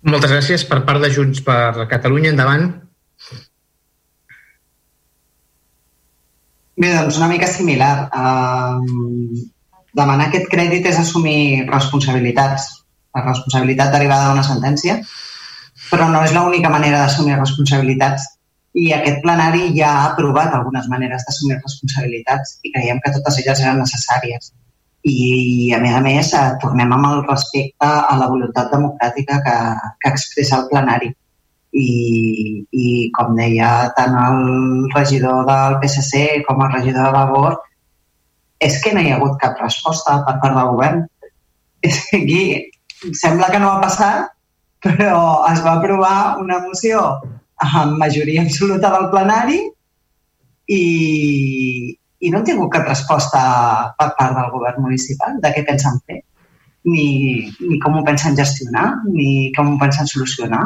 Moltes 0.06 0.30
gràcies 0.30 0.62
per 0.70 0.84
part 0.86 1.02
de 1.02 1.10
Junts 1.10 1.40
per 1.46 1.86
Catalunya. 1.90 2.30
Endavant. 2.30 2.68
Bé, 6.76 6.90
doncs 6.92 7.16
una 7.18 7.30
mica 7.32 7.48
similar. 7.50 7.92
Demanar 9.96 10.28
aquest 10.28 10.46
crèdit 10.52 10.86
és 10.92 11.00
assumir 11.00 11.64
responsabilitats. 11.70 12.68
La 13.16 13.24
responsabilitat 13.24 13.94
derivada 13.96 14.28
d'una 14.28 14.44
sentència, 14.44 14.98
però 15.88 16.06
no 16.12 16.20
és 16.26 16.34
l'única 16.36 16.68
manera 16.68 17.00
d'assumir 17.02 17.38
responsabilitats. 17.40 18.28
I 18.76 18.90
aquest 18.92 19.22
plenari 19.24 19.70
ja 19.78 19.88
ha 19.88 20.04
aprovat 20.10 20.52
algunes 20.52 20.86
maneres 20.92 21.24
d'assumir 21.24 21.56
responsabilitats 21.62 22.58
i 22.62 22.74
creiem 22.74 23.00
que 23.00 23.14
totes 23.14 23.40
elles 23.40 23.62
eren 23.64 23.80
necessàries. 23.80 24.52
I, 25.06 25.70
a 25.76 25.78
més 25.78 25.94
a 25.94 26.00
més, 26.02 26.32
eh, 26.34 26.56
tornem 26.62 26.92
amb 26.92 27.06
el 27.12 27.22
respecte 27.28 27.86
a 27.86 28.16
la 28.18 28.26
voluntat 28.32 28.72
democràtica 28.72 29.38
que, 29.44 29.56
que 30.02 30.10
expressa 30.10 30.58
el 30.58 30.68
plenari 30.72 31.12
i, 31.76 31.90
i 32.72 32.86
com 33.16 33.36
deia 33.38 33.70
tant 33.98 34.16
el 34.18 34.40
regidor 34.94 35.44
del 35.46 35.78
PSC 35.82 36.42
com 36.48 36.62
el 36.64 36.72
regidor 36.72 37.06
de 37.06 37.12
Vavor, 37.16 37.58
és 38.66 38.80
que 38.82 38.94
no 38.94 39.02
hi 39.02 39.12
ha 39.12 39.18
hagut 39.20 39.36
cap 39.42 39.60
resposta 39.62 40.16
per 40.26 40.38
part 40.42 40.56
del 40.56 40.72
govern. 40.72 41.04
És 41.86 42.00
que 42.08 42.22
aquí 42.22 43.12
sembla 43.20 43.50
que 43.52 43.60
no 43.62 43.70
ha 43.70 43.82
passat, 43.84 44.32
però 44.86 45.44
es 45.50 45.62
va 45.64 45.76
aprovar 45.76 46.40
una 46.42 46.58
moció 46.64 47.02
amb 47.62 47.96
majoria 48.00 48.42
absoluta 48.42 48.90
del 48.92 49.08
plenari 49.12 49.60
i, 50.66 51.95
i 52.20 52.30
no 52.30 52.38
han 52.38 52.46
tingut 52.48 52.72
cap 52.72 52.88
resposta 52.88 53.40
per 53.98 54.08
part 54.18 54.36
del 54.38 54.52
govern 54.54 54.82
municipal 54.86 55.36
de 55.42 55.52
què 55.52 55.64
pensen 55.68 55.98
fer, 56.06 56.22
ni, 56.86 57.08
ni 57.60 57.80
com 57.82 57.98
ho 57.98 58.04
pensen 58.06 58.36
gestionar, 58.38 58.86
ni 59.10 59.50
com 59.56 59.74
ho 59.74 59.80
pensen 59.80 60.08
solucionar. 60.10 60.62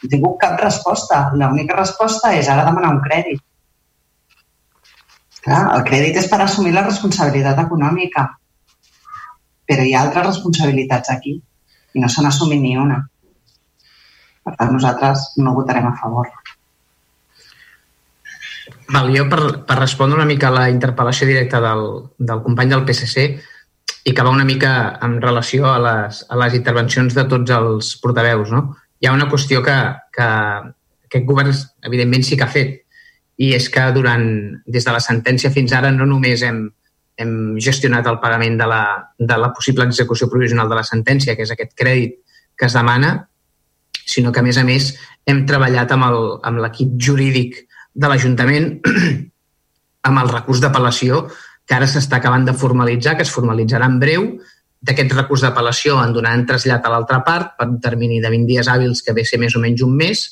No 0.00 0.08
he 0.08 0.10
tingut 0.14 0.38
cap 0.40 0.58
resposta. 0.62 1.20
L'única 1.36 1.76
resposta 1.76 2.32
és 2.36 2.48
ara 2.48 2.64
demanar 2.68 2.94
un 2.96 3.02
crèdit. 3.04 3.42
Clar, 5.44 5.60
el 5.76 5.84
crèdit 5.88 6.16
és 6.20 6.28
per 6.28 6.40
assumir 6.44 6.72
la 6.74 6.84
responsabilitat 6.86 7.60
econòmica. 7.64 8.26
Però 9.68 9.84
hi 9.86 9.94
ha 9.94 10.02
altres 10.06 10.26
responsabilitats 10.26 11.12
aquí 11.12 11.36
i 11.94 12.02
no 12.02 12.08
se 12.08 12.24
n'assumit 12.24 12.60
ni 12.62 12.76
una. 12.80 12.98
Per 14.44 14.56
tant, 14.56 14.72
nosaltres 14.72 15.30
no 15.44 15.54
votarem 15.56 15.86
a 15.90 15.96
favor. 16.00 16.32
Val, 18.90 19.12
jo 19.14 19.28
per, 19.30 19.40
per 19.66 19.78
respondre 19.78 20.18
una 20.18 20.26
mica 20.26 20.48
a 20.48 20.54
la 20.54 20.66
interpel·lació 20.72 21.28
directa 21.28 21.60
del, 21.62 21.84
del 22.18 22.42
company 22.42 22.72
del 22.72 22.82
PSC 22.88 23.26
i 24.08 24.14
que 24.16 24.24
va 24.24 24.32
una 24.34 24.46
mica 24.48 24.72
en 25.04 25.20
relació 25.22 25.68
a 25.70 25.78
les, 25.84 26.24
a 26.26 26.38
les 26.40 26.56
intervencions 26.58 27.14
de 27.14 27.24
tots 27.30 27.54
els 27.54 27.92
portaveus, 28.02 28.50
no? 28.50 28.64
hi 29.00 29.08
ha 29.08 29.14
una 29.14 29.28
qüestió 29.30 29.62
que, 29.62 29.76
que 30.12 30.26
aquest 30.26 31.26
govern, 31.28 31.54
evidentment, 31.86 32.26
sí 32.26 32.36
que 32.36 32.46
ha 32.46 32.52
fet, 32.52 32.80
i 33.40 33.54
és 33.56 33.70
que 33.72 33.86
durant, 33.96 34.26
des 34.66 34.84
de 34.84 34.92
la 34.92 35.00
sentència 35.00 35.52
fins 35.54 35.72
ara 35.76 35.92
no 35.94 36.08
només 36.08 36.42
hem, 36.44 36.66
hem 37.20 37.32
gestionat 37.62 38.08
el 38.10 38.20
pagament 38.20 38.58
de 38.60 38.68
la, 38.68 38.82
de 39.16 39.38
la 39.40 39.52
possible 39.56 39.86
execució 39.88 40.28
provisional 40.32 40.68
de 40.68 40.80
la 40.80 40.84
sentència, 40.84 41.36
que 41.36 41.46
és 41.46 41.54
aquest 41.54 41.72
crèdit 41.78 42.18
que 42.58 42.68
es 42.68 42.76
demana, 42.76 43.14
sinó 44.04 44.32
que, 44.32 44.42
a 44.42 44.44
més 44.44 44.58
a 44.60 44.66
més, 44.66 44.92
hem 45.24 45.44
treballat 45.48 45.92
amb 45.94 46.60
l'equip 46.60 46.96
jurídic 47.00 47.62
de 47.94 48.10
l'Ajuntament 48.10 48.72
amb 50.08 50.22
el 50.22 50.32
recurs 50.32 50.62
d'apel·lació 50.62 51.26
que 51.66 51.76
ara 51.76 51.86
s'està 51.86 52.18
acabant 52.18 52.46
de 52.48 52.54
formalitzar, 52.56 53.16
que 53.16 53.22
es 53.22 53.30
formalitzarà 53.30 53.86
en 53.86 53.98
breu, 54.02 54.24
d'aquest 54.80 55.12
recurs 55.12 55.44
d'apel·lació 55.44 55.98
en 56.00 56.14
donaran 56.16 56.46
trasllat 56.48 56.86
a 56.86 56.92
l'altra 56.92 57.20
part 57.24 57.52
per 57.58 57.68
un 57.68 57.80
termini 57.84 58.20
de 58.20 58.30
20 58.32 58.48
dies 58.48 58.68
hàbils 58.68 59.04
que 59.04 59.14
ve 59.16 59.26
ser 59.28 59.38
més 59.38 59.54
o 59.56 59.60
menys 59.60 59.84
un 59.84 59.92
mes 59.96 60.24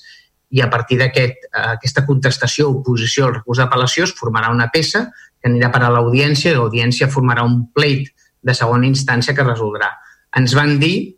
i 0.50 0.62
a 0.64 0.70
partir 0.72 0.96
d'aquesta 1.02 1.74
aquest, 1.74 2.00
contestació 2.08 2.68
o 2.70 2.78
oposició 2.78 3.26
al 3.26 3.34
recurs 3.36 3.60
d'apel·lació 3.60 4.06
es 4.08 4.14
formarà 4.16 4.48
una 4.54 4.70
peça 4.72 5.10
que 5.38 5.50
anirà 5.50 5.68
per 5.74 5.82
a 5.84 5.92
l'audiència 5.92 6.50
i 6.50 6.56
l'audiència 6.56 7.10
formarà 7.12 7.44
un 7.44 7.66
pleit 7.76 8.08
de 8.42 8.54
segona 8.56 8.88
instància 8.88 9.34
que 9.36 9.44
resoldrà. 9.44 9.90
Ens 10.38 10.54
van 10.56 10.78
dir, 10.80 11.17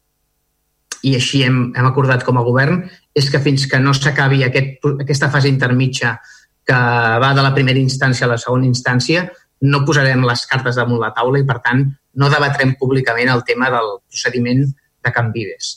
i 1.06 1.14
així 1.16 1.42
hem, 1.46 1.70
hem 1.76 1.88
acordat 1.88 2.24
com 2.26 2.38
a 2.38 2.44
govern, 2.46 2.82
és 3.16 3.30
que 3.30 3.40
fins 3.42 3.66
que 3.70 3.80
no 3.80 3.94
s'acabi 3.96 4.44
aquest, 4.46 4.84
aquesta 5.04 5.30
fase 5.32 5.48
intermitja 5.48 6.18
que 6.66 6.80
va 7.22 7.32
de 7.34 7.42
la 7.42 7.54
primera 7.54 7.80
instància 7.80 8.26
a 8.26 8.32
la 8.34 8.38
segona 8.38 8.68
instància, 8.68 9.26
no 9.60 9.82
posarem 9.84 10.22
les 10.24 10.46
cartes 10.48 10.78
damunt 10.78 11.00
la 11.02 11.12
taula 11.16 11.40
i, 11.40 11.46
per 11.46 11.58
tant, 11.64 11.84
no 12.16 12.30
debatrem 12.32 12.74
públicament 12.80 13.30
el 13.32 13.44
tema 13.48 13.68
del 13.72 13.96
procediment 14.08 14.64
de 14.64 15.12
Can 15.12 15.30
Vives. 15.34 15.76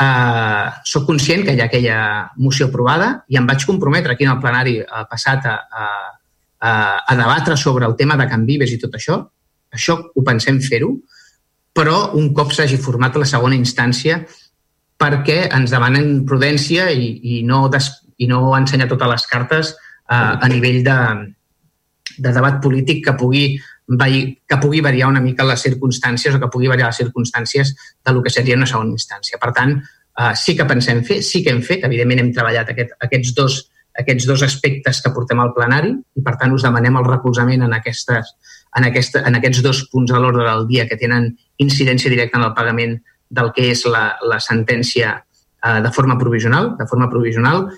Uh, 0.00 0.70
soc 0.88 1.04
conscient 1.04 1.42
que 1.44 1.52
hi 1.52 1.60
ha 1.60 1.66
aquella 1.68 2.00
moció 2.40 2.70
aprovada 2.70 3.10
i 3.28 3.36
em 3.36 3.44
vaig 3.44 3.66
comprometre 3.68 4.14
aquí 4.14 4.24
en 4.24 4.32
el 4.32 4.38
plenari 4.40 4.78
uh, 4.80 5.02
passat 5.10 5.44
a, 5.44 5.56
a, 5.68 5.88
a, 7.04 7.16
debatre 7.18 7.56
sobre 7.60 7.84
el 7.84 7.98
tema 7.98 8.16
de 8.16 8.24
Can 8.30 8.46
Vives 8.48 8.72
i 8.72 8.78
tot 8.80 8.96
això. 8.96 9.18
Això 9.76 9.98
ho 10.00 10.24
pensem 10.24 10.56
fer-ho, 10.64 10.94
però 11.76 12.14
un 12.16 12.32
cop 12.34 12.54
s'hagi 12.56 12.80
format 12.80 13.18
la 13.20 13.28
segona 13.28 13.58
instància 13.58 14.22
perquè 15.00 15.46
ens 15.48 15.72
demanen 15.72 16.24
prudència 16.28 16.90
i, 16.92 17.10
i, 17.22 17.42
no, 17.46 17.64
des, 17.72 17.88
i 18.20 18.28
no 18.28 18.50
ensenyar 18.58 18.88
totes 18.90 19.08
les 19.14 19.26
cartes 19.30 19.72
uh, 19.72 20.36
a 20.36 20.48
nivell 20.52 20.82
de, 20.84 20.98
de 22.18 22.32
debat 22.36 22.60
polític 22.62 23.04
que 23.06 23.14
pugui, 23.16 23.44
que 23.88 24.58
pugui 24.60 24.82
variar 24.84 25.08
una 25.08 25.22
mica 25.24 25.46
les 25.48 25.64
circumstàncies 25.64 26.36
o 26.36 26.42
que 26.42 26.50
pugui 26.52 26.68
variar 26.70 26.90
les 26.90 27.00
circumstàncies 27.00 27.72
de 28.04 28.12
lo 28.12 28.22
que 28.22 28.32
seria 28.32 28.58
una 28.58 28.68
segona 28.68 28.92
instància. 28.92 29.40
Per 29.40 29.52
tant, 29.56 29.76
eh, 29.80 30.32
sí 30.36 30.56
que 30.56 30.68
pensem 30.68 31.02
fer, 31.06 31.22
sí 31.24 31.42
que 31.44 31.54
hem 31.54 31.62
fet, 31.64 31.84
evidentment 31.88 32.24
hem 32.24 32.32
treballat 32.36 32.72
aquest, 32.74 32.92
aquests, 33.00 33.34
dos, 33.34 33.60
aquests 33.98 34.28
dos 34.28 34.44
aspectes 34.46 35.00
que 35.02 35.14
portem 35.16 35.40
al 35.40 35.54
plenari 35.56 35.94
i, 35.96 36.24
per 36.26 36.36
tant, 36.36 36.52
us 36.54 36.66
demanem 36.66 37.00
el 37.00 37.08
recolzament 37.08 37.64
en, 37.66 37.76
aquestes, 37.80 38.34
en, 38.76 38.90
aquesta, 38.90 39.24
en 39.26 39.40
aquests 39.40 39.64
dos 39.64 39.86
punts 39.92 40.12
de 40.12 40.20
l'ordre 40.20 40.44
del 40.44 40.68
dia 40.68 40.86
que 40.90 41.00
tenen 41.00 41.32
incidència 41.58 42.12
directa 42.12 42.38
en 42.38 42.50
el 42.50 42.54
pagament 42.58 43.00
del 43.30 43.52
que 43.54 43.70
és 43.70 43.86
la, 43.86 44.16
la 44.26 44.40
sentència 44.42 45.14
eh, 45.16 45.78
de 45.84 45.92
forma 45.94 46.18
provisional, 46.18 46.74
de 46.78 46.86
forma 46.90 47.08
provisional, 47.10 47.68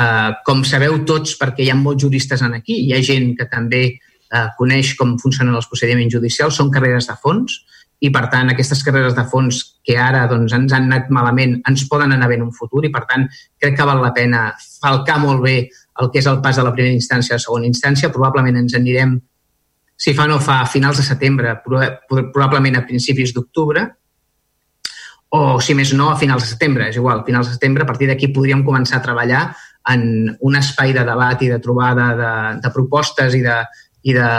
Eh, 0.00 0.30
com 0.46 0.62
sabeu 0.64 1.00
tots, 1.04 1.34
perquè 1.36 1.66
hi 1.66 1.72
ha 1.72 1.76
molts 1.76 2.04
juristes 2.06 2.40
en 2.46 2.54
aquí, 2.56 2.78
hi 2.86 2.94
ha 2.94 3.02
gent 3.04 3.34
que 3.36 3.46
també 3.50 3.82
eh, 3.90 4.46
coneix 4.56 4.94
com 4.96 5.16
funcionen 5.20 5.56
els 5.58 5.68
procediments 5.68 6.14
judicials, 6.14 6.56
són 6.56 6.70
carreres 6.72 7.10
de 7.10 7.16
fons 7.20 7.58
i, 8.00 8.08
per 8.14 8.28
tant, 8.32 8.48
aquestes 8.48 8.80
carreres 8.86 9.16
de 9.18 9.26
fons 9.28 9.58
que 9.84 9.98
ara 10.00 10.22
doncs, 10.30 10.54
ens 10.56 10.72
han 10.72 10.88
anat 10.88 11.10
malament 11.12 11.58
ens 11.68 11.84
poden 11.90 12.14
anar 12.16 12.30
bé 12.30 12.38
en 12.38 12.46
un 12.46 12.54
futur 12.56 12.86
i, 12.86 12.92
per 12.94 13.02
tant, 13.10 13.26
crec 13.60 13.76
que 13.76 13.88
val 13.90 14.00
la 14.00 14.14
pena 14.16 14.46
falcar 14.80 15.18
molt 15.20 15.44
bé 15.44 15.56
el 16.00 16.08
que 16.08 16.22
és 16.22 16.30
el 16.30 16.40
pas 16.40 16.56
de 16.56 16.64
la 16.64 16.72
primera 16.72 16.96
instància 16.96 17.34
a 17.34 17.40
la 17.40 17.44
segona 17.44 17.68
instància. 17.68 18.08
Probablement 18.14 18.56
ens 18.62 18.78
anirem, 18.78 19.18
si 20.00 20.14
fa 20.16 20.24
no 20.30 20.38
fa, 20.40 20.62
a 20.62 20.70
finals 20.70 21.02
de 21.02 21.04
setembre, 21.04 21.58
probablement 21.66 22.78
a 22.78 22.86
principis 22.88 23.34
d'octubre, 23.36 23.84
o, 25.30 25.60
si 25.62 25.76
més 25.78 25.92
no, 25.94 26.10
a 26.10 26.18
finals 26.18 26.44
de 26.44 26.52
setembre. 26.52 26.88
És 26.90 26.98
igual, 26.98 27.22
a 27.22 27.26
finals 27.26 27.48
de 27.48 27.56
setembre, 27.56 27.84
a 27.84 27.88
partir 27.88 28.10
d'aquí 28.10 28.32
podríem 28.34 28.64
començar 28.66 28.98
a 28.98 29.04
treballar 29.04 29.44
en 29.90 30.02
un 30.40 30.58
espai 30.58 30.92
de 30.92 31.04
debat 31.06 31.40
i 31.42 31.48
de 31.48 31.58
trobada 31.62 32.10
de, 32.18 32.32
de 32.60 32.72
propostes 32.74 33.34
i 33.38 33.42
de, 33.44 33.56
i, 34.02 34.14
de, 34.16 34.30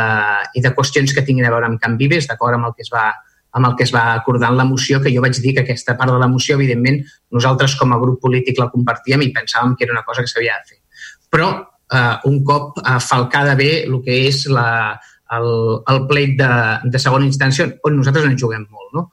i 0.57 0.63
de 0.63 0.73
qüestions 0.75 1.15
que 1.15 1.23
tinguin 1.25 1.47
a 1.47 1.53
veure 1.53 1.69
amb 1.69 1.81
Can 1.81 1.97
Vives, 1.99 2.27
d'acord 2.29 2.57
amb 2.57 2.69
el 2.69 2.75
que 2.77 2.85
es 2.87 2.91
va 2.93 3.09
amb 3.51 3.67
el 3.67 3.73
que 3.75 3.83
es 3.83 3.91
va 3.91 4.13
acordar 4.13 4.47
en 4.53 4.55
la 4.61 4.63
moció, 4.63 5.01
que 5.03 5.11
jo 5.11 5.19
vaig 5.23 5.35
dir 5.43 5.51
que 5.55 5.65
aquesta 5.65 5.97
part 5.99 6.13
de 6.13 6.19
la 6.21 6.29
moció, 6.31 6.55
evidentment, 6.55 7.01
nosaltres 7.35 7.73
com 7.75 7.91
a 7.91 7.97
grup 7.99 8.21
polític 8.23 8.61
la 8.61 8.69
compartíem 8.71 9.25
i 9.25 9.33
pensàvem 9.35 9.73
que 9.75 9.83
era 9.83 9.91
una 9.91 10.05
cosa 10.07 10.23
que 10.23 10.31
s'havia 10.31 10.55
de 10.61 10.69
fer. 10.69 10.79
Però 11.27 11.49
eh, 11.91 12.15
un 12.31 12.37
cop 12.47 12.79
eh, 12.79 12.95
falcada 13.03 13.57
bé 13.59 13.83
el 13.83 13.97
que 14.05 14.21
és 14.29 14.45
la, 14.47 14.95
el, 15.35 15.49
el 15.93 15.99
pleit 16.07 16.37
de, 16.39 16.51
de 16.93 17.03
segona 17.03 17.27
instància, 17.27 17.67
on 17.83 17.99
nosaltres 17.99 18.29
ens 18.29 18.39
juguem 18.39 18.63
molt. 18.69 18.87
No? 18.95 19.09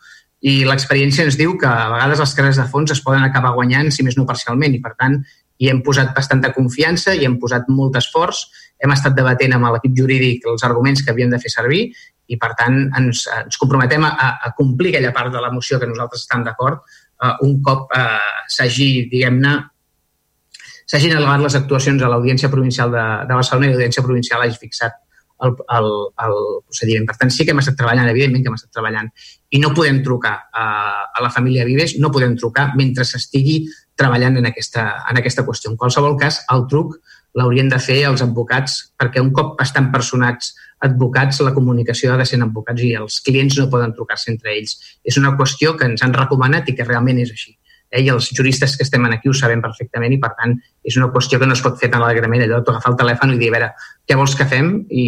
I 0.46 0.62
l'experiència 0.68 1.26
ens 1.26 1.36
diu 1.38 1.56
que 1.58 1.66
a 1.66 1.88
vegades 1.90 2.20
les 2.22 2.34
carreres 2.36 2.60
de 2.60 2.66
fons 2.70 2.92
es 2.94 3.02
poden 3.02 3.24
acabar 3.26 3.56
guanyant, 3.56 3.90
si 3.90 4.04
més 4.06 4.18
no 4.18 4.26
parcialment, 4.26 4.76
i 4.76 4.82
per 4.82 4.94
tant 4.98 5.18
hi 5.58 5.70
hem 5.70 5.80
posat 5.82 6.12
bastanta 6.14 6.52
confiança, 6.54 7.14
i 7.14 7.26
hem 7.26 7.38
posat 7.42 7.66
molt 7.74 7.96
esforç, 7.98 8.44
hem 8.78 8.94
estat 8.94 9.16
debatent 9.16 9.56
amb 9.56 9.72
l'equip 9.74 9.96
jurídic 9.98 10.46
els 10.46 10.62
arguments 10.66 11.02
que 11.02 11.10
havíem 11.10 11.32
de 11.34 11.40
fer 11.42 11.50
servir 11.50 11.88
i, 12.28 12.36
per 12.38 12.52
tant, 12.58 12.76
ens, 13.00 13.24
ens 13.34 13.58
comprometem 13.58 14.04
a, 14.06 14.12
a 14.46 14.52
complir 14.54 14.92
aquella 14.92 15.14
part 15.16 15.34
de 15.34 15.42
la 15.42 15.50
moció 15.50 15.80
que 15.80 15.88
nosaltres 15.90 16.22
estem 16.22 16.44
d'acord 16.46 16.84
uh, 16.84 17.34
un 17.42 17.58
cop 17.64 17.90
uh, 17.96 18.44
s'hagi, 18.54 19.08
diguem-ne, 19.10 19.56
s'hagin 20.88 21.16
elevat 21.16 21.42
les 21.42 21.58
actuacions 21.58 22.04
a 22.04 22.12
l'Audiència 22.12 22.52
Provincial 22.52 22.94
de, 22.94 23.06
de 23.26 23.34
Barcelona 23.34 23.68
i 23.68 23.74
l'Audiència 23.74 24.04
Provincial 24.06 24.44
hagi 24.44 24.60
fixat 24.60 25.00
el, 25.44 25.54
el, 25.78 25.90
el 26.26 26.38
procediment. 26.66 27.06
Per 27.08 27.16
tant, 27.18 27.32
sí 27.34 27.46
que 27.46 27.54
hem 27.54 27.62
estat 27.62 27.78
treballant, 27.78 28.10
evidentment 28.10 28.44
que 28.44 28.50
hem 28.52 28.58
estat 28.58 28.72
treballant, 28.74 29.10
i 29.50 29.60
no 29.62 29.72
podem 29.76 30.02
trucar 30.04 30.34
a, 30.52 30.64
a 31.08 31.24
la 31.24 31.30
família 31.34 31.66
Vives, 31.68 31.96
no 32.02 32.12
podem 32.14 32.36
trucar 32.40 32.72
mentre 32.78 33.06
s'estigui 33.08 33.62
treballant 33.98 34.38
en 34.38 34.48
aquesta, 34.50 34.88
en 35.10 35.20
aquesta 35.20 35.44
qüestió. 35.46 35.72
En 35.72 35.78
qualsevol 35.80 36.18
cas, 36.20 36.42
el 36.54 36.66
truc 36.70 36.98
l'haurien 37.38 37.68
de 37.70 37.78
fer 37.82 38.00
els 38.08 38.22
advocats 38.24 38.78
perquè 38.98 39.22
un 39.22 39.32
cop 39.36 39.60
estan 39.62 39.92
personats 39.94 40.54
advocats, 40.84 41.40
la 41.42 41.54
comunicació 41.54 42.12
ha 42.14 42.18
de 42.20 42.26
ser 42.28 42.38
en 42.38 42.46
advocats 42.46 42.84
i 42.86 42.92
els 42.98 43.18
clients 43.26 43.58
no 43.58 43.70
poden 43.70 43.94
trucar-se 43.96 44.30
entre 44.30 44.54
ells. 44.54 44.76
És 45.02 45.18
una 45.18 45.34
qüestió 45.38 45.74
que 45.76 45.88
ens 45.90 46.04
han 46.06 46.14
recomanat 46.14 46.70
i 46.70 46.76
que 46.78 46.86
realment 46.86 47.18
és 47.24 47.34
així. 47.34 47.57
Eh? 47.90 48.02
I 48.04 48.10
els 48.12 48.30
juristes 48.36 48.76
que 48.76 48.84
estem 48.86 49.04
aquí 49.08 49.30
ho 49.30 49.36
sabem 49.36 49.62
perfectament 49.64 50.14
i, 50.14 50.20
per 50.22 50.32
tant, 50.38 50.56
és 50.84 50.96
una 51.00 51.10
qüestió 51.14 51.40
que 51.40 51.48
no 51.48 51.56
es 51.56 51.62
pot 51.64 51.78
fer 51.80 51.90
tan 51.92 52.04
alegrement 52.04 52.44
allò 52.44 52.60
d'agafar 52.60 52.92
el 52.92 52.98
telèfon 53.02 53.34
i 53.34 53.38
dir, 53.40 53.52
a 53.52 53.56
veure, 53.56 53.70
què 54.06 54.18
vols 54.18 54.36
que 54.38 54.48
fem? 54.48 54.74
I, 54.90 55.06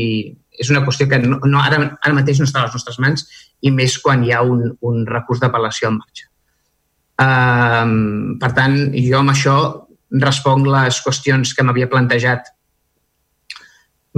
és 0.61 0.71
una 0.73 0.85
qüestió 0.85 1.09
que 1.09 1.21
no, 1.23 1.41
no, 1.45 1.61
ara, 1.61 1.81
ara 2.01 2.17
mateix 2.17 2.41
no 2.41 2.49
està 2.49 2.63
a 2.63 2.69
les 2.69 2.77
nostres 2.77 2.99
mans 3.01 3.27
i 3.65 3.73
més 3.73 3.97
quan 4.03 4.25
hi 4.25 4.33
ha 4.33 4.43
un, 4.45 4.67
un 4.87 5.05
recurs 5.09 5.41
d'apel·lació 5.41 5.93
en 5.93 6.01
marxa. 6.01 6.27
Uh, 7.21 8.37
per 8.41 8.53
tant, 8.57 8.77
jo 8.97 9.21
amb 9.21 9.33
això 9.33 9.57
responc 10.11 10.67
les 10.67 10.99
qüestions 11.05 11.53
que 11.55 11.65
m'havia 11.65 11.89
plantejat 11.91 12.49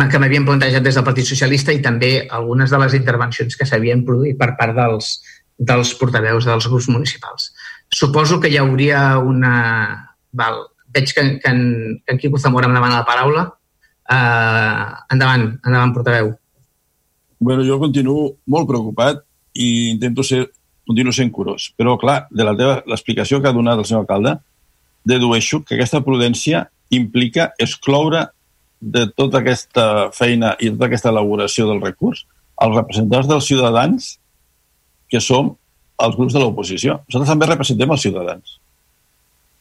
que 0.09 0.19
m'havien 0.19 0.47
plantejat 0.47 0.83
des 0.83 0.97
del 0.97 1.05
Partit 1.05 1.29
Socialista 1.29 1.73
i 1.75 1.83
també 1.85 2.27
algunes 2.33 2.71
de 2.73 2.79
les 2.81 2.95
intervencions 2.97 3.59
que 3.59 3.67
s'havien 3.69 4.07
produït 4.07 4.39
per 4.41 4.55
part 4.57 4.73
dels, 4.77 5.19
dels 5.59 5.93
portaveus 6.01 6.47
dels 6.49 6.69
grups 6.71 6.89
municipals. 6.89 7.51
Suposo 7.93 8.41
que 8.41 8.51
hi 8.51 8.59
hauria 8.61 9.19
una... 9.19 9.55
Val, 10.33 10.63
veig 10.95 11.13
que, 11.13 11.25
que, 11.43 11.51
en, 11.51 12.01
que 12.07 12.15
en 12.15 12.21
Quico 12.21 12.41
Zamora 12.41 12.69
em 12.69 12.77
demana 12.77 13.03
la 13.03 13.09
paraula. 13.09 13.45
Uh, 14.13 14.97
endavant, 15.13 15.45
endavant, 15.61 15.93
portaveu. 15.95 16.33
Bueno, 17.43 17.65
jo 17.67 17.79
continuo 17.83 18.33
molt 18.47 18.69
preocupat 18.71 19.23
i 19.59 19.91
intento 19.91 20.25
ser, 20.25 20.47
continuo 20.89 21.13
sent 21.13 21.33
curós. 21.35 21.71
Però, 21.77 21.99
clar, 22.01 22.27
de 22.31 22.47
la 22.47 22.57
teva 22.59 22.81
l'explicació 22.89 23.43
que 23.43 23.51
ha 23.51 23.57
donat 23.57 23.81
el 23.83 23.89
senyor 23.89 24.07
alcalde, 24.07 24.37
dedueixo 25.05 25.63
que 25.67 25.77
aquesta 25.77 26.03
prudència 26.07 26.67
implica 26.93 27.51
excloure 27.61 28.27
de 28.83 29.07
tota 29.15 29.41
aquesta 29.41 30.11
feina 30.15 30.57
i 30.59 30.71
tota 30.73 30.89
aquesta 30.89 31.11
elaboració 31.13 31.69
del 31.69 31.83
recurs 31.83 32.25
els 32.63 32.77
representants 32.77 33.29
dels 33.31 33.47
ciutadans 33.47 34.09
que 35.11 35.21
som 35.23 35.53
els 36.03 36.17
grups 36.17 36.35
de 36.35 36.43
l'oposició. 36.43 37.01
Nosaltres 37.07 37.33
també 37.33 37.49
representem 37.51 37.95
els 37.95 38.05
ciutadans. 38.05 38.59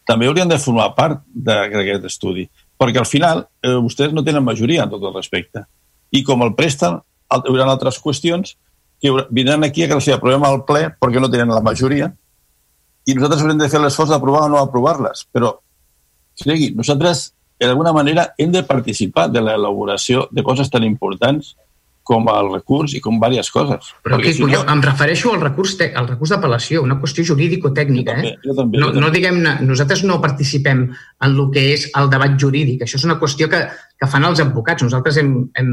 També 0.08 0.28
haurien 0.28 0.50
de 0.50 0.60
formar 0.60 0.92
part 0.96 1.22
d'aquest 1.32 2.08
estudi, 2.10 2.48
perquè 2.80 3.00
al 3.02 3.10
final 3.10 3.46
eh, 3.62 3.78
vostès 3.78 4.14
no 4.16 4.24
tenen 4.26 4.44
majoria 4.44 4.86
en 4.86 4.94
tot 4.94 5.04
el 5.06 5.14
respecte. 5.14 5.66
I 6.12 6.24
com 6.28 6.42
el 6.44 6.56
presten, 6.58 6.98
hi 7.32 7.42
haurà 7.48 7.68
altres 7.70 8.00
qüestions 8.02 8.56
que 9.02 9.12
vindran 9.30 9.64
aquí 9.64 9.84
a 9.84 9.90
que 9.90 9.98
els 9.98 10.10
aprovem 10.14 10.44
al 10.46 10.64
ple 10.68 10.90
perquè 11.02 11.22
no 11.22 11.30
tenen 11.32 11.54
la 11.54 11.64
majoria 11.66 12.12
i 13.08 13.16
nosaltres 13.16 13.42
haurem 13.42 13.62
de 13.62 13.70
fer 13.72 13.82
l'esforç 13.82 14.12
d'aprovar 14.14 14.44
o 14.46 14.50
no 14.52 14.60
aprovar-les. 14.62 15.26
Però, 15.34 15.56
cregui, 16.44 16.70
nosaltres 16.78 17.32
d'alguna 17.62 17.94
manera 17.94 18.28
hem 18.38 18.52
de 18.54 18.64
participar 18.66 19.28
de 19.30 19.42
l'elaboració 19.42 20.28
de 20.32 20.44
coses 20.46 20.70
tan 20.70 20.86
importants 20.86 21.56
com 22.04 22.26
el 22.32 22.50
recurs 22.52 22.96
i 22.98 23.02
com 23.04 23.20
diverses 23.20 23.52
coses. 23.54 23.92
Però 24.04 24.18
aquí, 24.18 24.34
si 24.34 24.44
no... 24.44 24.50
jo 24.52 24.62
em 24.74 24.82
refereixo 24.84 25.34
al 25.36 25.42
recurs, 25.44 25.76
al 25.86 26.10
recurs 26.10 26.34
d'apel·lació, 26.34 26.82
una 26.86 26.98
qüestió 27.02 27.26
jurídico-tècnica. 27.30 28.18
Eh? 28.20 28.34
Jo 28.46 28.56
també, 28.58 28.80
no, 28.82 28.90
jo 28.90 28.96
també. 28.96 29.04
no 29.06 29.12
diguem 29.14 29.40
nosaltres 29.68 30.04
no 30.10 30.22
participem 30.24 30.88
en 30.90 31.30
el 31.30 31.52
que 31.54 31.68
és 31.76 31.88
el 32.00 32.10
debat 32.12 32.36
jurídic. 32.42 32.84
Això 32.86 32.98
és 33.00 33.06
una 33.08 33.20
qüestió 33.22 33.50
que, 33.52 33.62
que 34.02 34.10
fan 34.10 34.26
els 34.28 34.42
advocats. 34.44 34.84
Nosaltres 34.88 35.22
hem, 35.22 35.32
hem, 35.62 35.72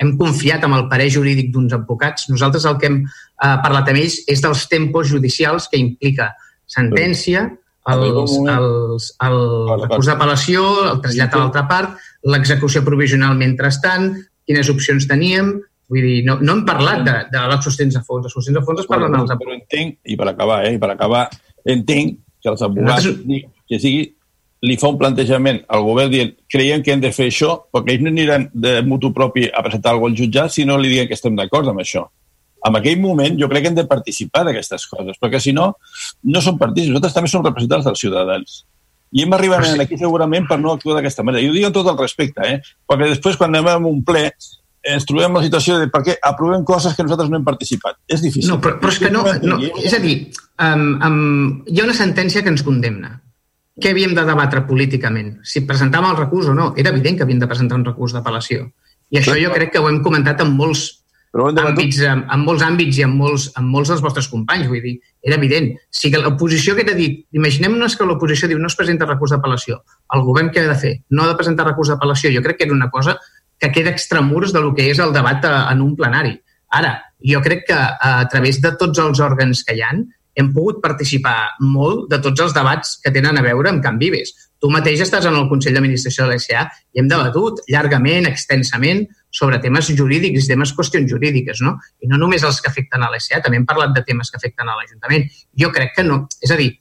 hem 0.00 0.16
confiat 0.20 0.64
en 0.64 0.76
el 0.78 0.88
parer 0.90 1.10
jurídic 1.14 1.52
d'uns 1.54 1.76
advocats. 1.76 2.30
Nosaltres 2.32 2.66
el 2.70 2.80
que 2.80 2.90
hem 2.90 3.00
eh, 3.04 3.56
parlat 3.64 3.92
amb 3.92 4.02
ells 4.02 4.22
és 4.26 4.44
dels 4.44 4.66
tempos 4.72 5.12
judicials 5.12 5.68
que 5.68 5.80
implica 5.80 6.32
sentència, 6.68 7.48
els, 7.88 8.34
els, 8.52 9.06
el 9.24 9.38
recurs 9.80 10.10
d'apel·lació, 10.10 10.64
el 10.90 10.98
trasllat 11.04 11.34
a 11.34 11.40
l'altra 11.40 11.64
part, 11.70 12.08
l'execució 12.28 12.82
provisional 12.84 13.36
mentrestant, 13.38 14.10
quines 14.48 14.70
opcions 14.72 15.06
teníem, 15.10 15.58
Vull 15.88 16.04
dir, 16.04 16.16
no, 16.26 16.34
no 16.44 16.52
hem 16.52 16.66
parlat 16.68 17.00
de, 17.00 17.12
de 17.32 17.42
les 17.48 17.62
sostens 17.64 17.94
de 17.96 18.02
fons. 18.04 18.26
Les 18.26 18.34
sostens 18.36 18.58
de 18.58 18.60
fons 18.60 18.82
es 18.82 18.88
parlen 18.90 19.14
als 19.16 19.30
Però 19.40 19.54
entenc, 19.54 19.94
i 20.04 20.18
per 20.20 20.26
acabar, 20.34 20.58
eh, 20.66 20.74
i 20.76 20.80
per 20.82 20.90
acabar, 20.92 21.22
entenc 21.64 22.18
que 22.44 22.50
els 22.52 22.64
advocats, 22.66 23.06
Nosaltres... 23.08 23.46
que 23.68 23.78
sigui, 23.80 24.02
li 24.68 24.76
fa 24.76 24.90
un 24.92 24.98
plantejament 25.00 25.62
al 25.72 25.86
govern 25.86 26.12
dient 26.12 26.34
creiem 26.52 26.84
que 26.84 26.92
hem 26.92 27.00
de 27.00 27.12
fer 27.14 27.30
això, 27.32 27.54
perquè 27.72 27.94
ells 27.94 28.04
no 28.04 28.12
aniran 28.12 28.48
de 28.52 28.74
mutu 28.84 29.14
propi 29.16 29.46
a 29.48 29.64
presentar 29.64 29.94
alguna 29.94 30.12
al 30.12 30.20
jutjat 30.20 30.52
si 30.52 30.68
no 30.68 30.76
li 30.76 30.90
diuen 30.92 31.08
que 31.08 31.16
estem 31.16 31.36
d'acord 31.38 31.70
amb 31.70 31.80
això 31.80 32.04
en 32.66 32.78
aquell 32.78 32.98
moment 33.00 33.36
jo 33.38 33.48
crec 33.50 33.64
que 33.64 33.70
hem 33.70 33.76
de 33.76 33.86
participar 33.86 34.42
d'aquestes 34.46 34.86
coses, 34.90 35.18
perquè 35.22 35.40
si 35.42 35.54
no, 35.54 35.70
no 36.26 36.42
som 36.42 36.58
partits, 36.58 36.90
nosaltres 36.90 37.14
també 37.14 37.30
som 37.30 37.44
representants 37.44 37.86
dels 37.86 38.02
ciutadans. 38.02 38.56
I 39.12 39.24
hem 39.24 39.34
arribat 39.34 39.66
sí. 39.66 39.80
aquí 39.80 39.98
segurament 40.00 40.46
per 40.48 40.58
no 40.60 40.74
actuar 40.74 40.98
d'aquesta 40.98 41.24
manera. 41.24 41.44
I 41.44 41.50
ho 41.50 41.56
dic 41.56 41.68
amb 41.68 41.76
tot 41.76 41.88
el 41.92 41.98
respecte, 42.00 42.44
eh? 42.44 42.58
perquè 42.88 43.12
després 43.14 43.38
quan 43.40 43.54
anem 43.54 43.70
a 43.72 43.76
un 43.90 44.02
ple 44.06 44.26
ens 44.88 45.06
trobem 45.08 45.34
la 45.34 45.42
situació 45.44 45.78
de 45.80 45.88
per 45.92 46.02
què 46.06 46.16
aprovem 46.24 46.64
coses 46.64 46.94
que 46.96 47.04
nosaltres 47.04 47.30
no 47.30 47.40
hem 47.40 47.46
participat. 47.46 47.98
És 48.08 48.22
difícil. 48.24 48.50
No, 48.50 48.60
però, 48.62 48.78
però 48.80 48.92
és 48.94 49.00
que 49.02 49.10
no... 49.12 49.24
no 49.42 49.58
és 49.82 49.96
a 49.96 50.00
dir, 50.02 50.18
um, 50.64 50.84
um, 51.04 51.64
hi 51.66 51.80
ha 51.80 51.88
una 51.88 51.96
sentència 51.96 52.44
que 52.44 52.52
ens 52.52 52.64
condemna. 52.66 53.16
Què 53.78 53.92
havíem 53.92 54.14
de 54.16 54.24
debatre 54.26 54.64
políticament? 54.66 55.36
Si 55.46 55.62
presentàvem 55.66 56.12
el 56.12 56.18
recurs 56.18 56.48
o 56.50 56.54
no. 56.54 56.72
Era 56.78 56.90
evident 56.90 57.18
que 57.18 57.26
havíem 57.26 57.42
de 57.42 57.50
presentar 57.50 57.78
un 57.78 57.84
recurs 57.86 58.14
d'apel·lació. 58.16 58.66
I 59.14 59.20
això 59.20 59.36
jo 59.38 59.52
crec 59.54 59.70
que 59.74 59.82
ho 59.82 59.86
hem 59.90 60.00
comentat 60.04 60.42
amb 60.42 60.58
molts 60.58 60.88
però 61.32 61.48
àmbits, 61.52 62.00
en, 62.08 62.24
en 62.32 62.44
molts 62.44 62.64
àmbits 62.64 62.98
i 62.98 63.04
en 63.04 63.12
molts, 63.16 63.48
en 63.58 63.66
molts 63.68 63.92
dels 63.92 64.02
vostres 64.04 64.28
companys, 64.32 64.68
vull 64.70 64.82
dir, 64.82 64.94
era 65.22 65.36
evident. 65.36 65.70
Si 65.90 66.10
que 66.10 66.20
l'oposició 66.22 66.74
que 66.76 66.86
t'ha 66.88 66.96
dit, 66.96 67.26
imaginem-nos 67.36 67.96
que 67.96 68.06
l'oposició 68.08 68.48
diu 68.48 68.60
no 68.60 68.70
es 68.70 68.76
presenta 68.78 69.08
recurs 69.08 69.34
d'apel·lació, 69.34 69.80
el 70.16 70.24
govern 70.26 70.52
què 70.54 70.64
ha 70.64 70.70
de 70.72 70.78
fer? 70.80 70.94
No 71.10 71.24
ha 71.24 71.32
de 71.32 71.36
presentar 71.40 71.68
recurs 71.68 71.92
d'apel·lació. 71.92 72.32
Jo 72.34 72.44
crec 72.44 72.60
que 72.60 72.68
era 72.68 72.76
una 72.76 72.90
cosa 72.90 73.18
que 73.58 73.72
queda 73.74 73.92
extramurs 73.92 74.54
del 74.54 74.70
que 74.74 74.88
és 74.90 75.00
el 75.02 75.12
debat 75.12 75.44
a, 75.44 75.56
en 75.72 75.82
un 75.84 75.96
plenari. 75.98 76.38
Ara, 76.78 76.94
jo 77.24 77.42
crec 77.44 77.66
que 77.68 77.76
a, 77.76 78.20
a 78.20 78.28
través 78.32 78.62
de 78.64 78.72
tots 78.80 79.00
els 79.02 79.20
òrgans 79.20 79.64
que 79.66 79.76
hi 79.76 79.84
han, 79.84 80.06
hem 80.38 80.52
pogut 80.54 80.78
participar 80.80 81.58
molt 81.60 82.06
de 82.12 82.20
tots 82.22 82.44
els 82.44 82.54
debats 82.54 82.98
que 83.02 83.12
tenen 83.14 83.40
a 83.40 83.42
veure 83.42 83.72
amb 83.72 83.82
Can 83.82 83.98
Vives. 83.98 84.30
Tu 84.58 84.70
mateix 84.74 85.04
estàs 85.04 85.28
en 85.28 85.36
el 85.38 85.46
Consell 85.50 85.76
d'Administració 85.76 86.26
de 86.26 86.34
l'SA 86.34 86.64
i 86.94 87.02
hem 87.02 87.08
debatut 87.10 87.62
llargament, 87.70 88.26
extensament, 88.26 89.04
sobre 89.30 89.60
temes 89.62 89.90
jurídics, 89.94 90.48
temes 90.48 90.72
qüestions 90.74 91.08
jurídiques, 91.10 91.60
no? 91.62 91.76
I 92.02 92.10
no 92.10 92.18
només 92.18 92.44
els 92.48 92.60
que 92.64 92.70
afecten 92.72 93.04
a 93.04 93.10
l'SA, 93.12 93.42
també 93.44 93.60
hem 93.60 93.66
parlat 93.68 93.94
de 93.94 94.02
temes 94.06 94.30
que 94.32 94.40
afecten 94.40 94.68
a 94.68 94.76
l'Ajuntament. 94.78 95.28
Jo 95.62 95.70
crec 95.74 95.94
que 95.96 96.04
no. 96.06 96.22
És 96.42 96.54
a 96.54 96.58
dir, 96.58 96.72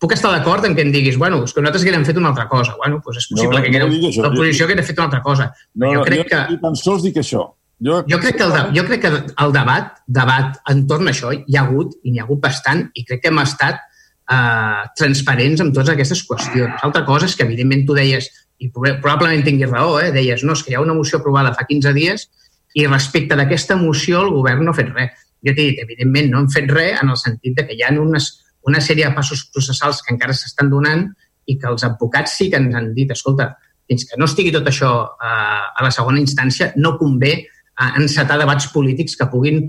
puc 0.00 0.14
estar 0.16 0.32
d'acord 0.32 0.64
en 0.66 0.74
que 0.76 0.84
em 0.84 0.92
diguis, 0.94 1.18
bueno, 1.20 1.42
és 1.44 1.52
que 1.54 1.62
nosaltres 1.62 1.84
haguérem 1.84 2.06
fet 2.08 2.18
una 2.20 2.32
altra 2.32 2.48
cosa. 2.48 2.76
Bueno, 2.80 3.00
doncs 3.04 3.22
és 3.22 3.28
possible 3.30 3.58
no, 3.58 3.62
que 3.62 3.70
haguérem, 3.70 3.94
no 3.94 4.30
l'oposició 4.30 4.68
hagués 4.68 4.88
fet 4.88 4.98
una 4.98 5.08
altra 5.10 5.22
cosa. 5.24 5.50
No, 5.74 5.92
jo 5.94 6.06
crec 6.08 6.24
jo, 6.24 6.30
que... 6.32 6.40
Ni 6.50 6.60
tan 6.64 6.78
sols 6.80 7.04
dic 7.06 7.20
això. 7.22 7.46
Jo, 7.84 8.02
jo, 8.08 8.18
crec 8.22 8.38
que 8.38 8.44
el, 8.46 8.52
de, 8.54 8.62
jo 8.76 8.84
crec 8.88 9.02
que 9.02 9.10
el 9.44 9.52
debat, 9.54 9.96
debat 10.06 10.60
entorn 10.70 11.10
a 11.10 11.12
això 11.12 11.32
hi 11.34 11.56
ha 11.58 11.64
hagut, 11.66 11.96
i 12.04 12.12
n'hi 12.12 12.22
ha 12.22 12.26
hagut 12.26 12.40
bastant, 12.44 12.86
i 12.94 13.04
crec 13.04 13.24
que 13.24 13.32
hem 13.32 13.42
estat 13.42 13.82
eh, 14.30 14.82
transparents 14.98 15.62
amb 15.64 15.74
totes 15.74 15.92
aquestes 15.94 16.24
qüestions. 16.28 16.80
Altra 16.86 17.04
cosa 17.04 17.28
és 17.28 17.36
que, 17.36 17.44
evidentment, 17.46 17.84
tu 17.86 17.96
deies, 17.96 18.30
i 18.62 18.70
probablement 18.70 19.44
tinguis 19.44 19.70
raó, 19.70 19.98
eh? 20.00 20.12
deies, 20.14 20.44
no, 20.46 20.54
és 20.54 20.62
que 20.62 20.72
hi 20.72 20.78
ha 20.78 20.84
una 20.84 20.96
moció 20.96 21.20
aprovada 21.20 21.54
fa 21.56 21.66
15 21.68 21.92
dies 21.96 22.28
i 22.74 22.86
respecte 22.86 23.36
d'aquesta 23.38 23.76
moció 23.78 24.22
el 24.24 24.32
govern 24.34 24.64
no 24.64 24.72
ha 24.72 24.78
fet 24.78 24.90
res. 24.94 25.12
Jo 25.44 25.52
t'he 25.52 25.68
dit, 25.70 25.82
evidentment, 25.82 26.30
no 26.32 26.40
hem 26.42 26.48
fet 26.52 26.70
res 26.72 27.02
en 27.02 27.12
el 27.12 27.20
sentit 27.20 27.58
de 27.58 27.66
que 27.68 27.76
hi 27.76 27.84
ha 27.84 27.92
unes, 28.00 28.30
una 28.66 28.80
sèrie 28.80 29.06
de 29.06 29.14
passos 29.14 29.44
processals 29.52 30.00
que 30.02 30.14
encara 30.14 30.34
s'estan 30.34 30.70
donant 30.72 31.04
i 31.46 31.58
que 31.60 31.68
els 31.68 31.84
advocats 31.84 32.38
sí 32.38 32.48
que 32.50 32.62
ens 32.62 32.74
han 32.74 32.92
dit, 32.96 33.10
escolta, 33.12 33.52
fins 33.88 34.06
que 34.08 34.18
no 34.18 34.28
estigui 34.30 34.54
tot 34.54 34.66
això 34.70 34.92
eh, 35.04 35.64
a 35.68 35.84
la 35.84 35.92
segona 35.92 36.22
instància, 36.22 36.72
no 36.80 36.96
convé 36.98 37.34
eh, 37.44 37.90
encetar 38.00 38.38
debats 38.40 38.70
polítics 38.72 39.18
que 39.20 39.28
puguin 39.30 39.66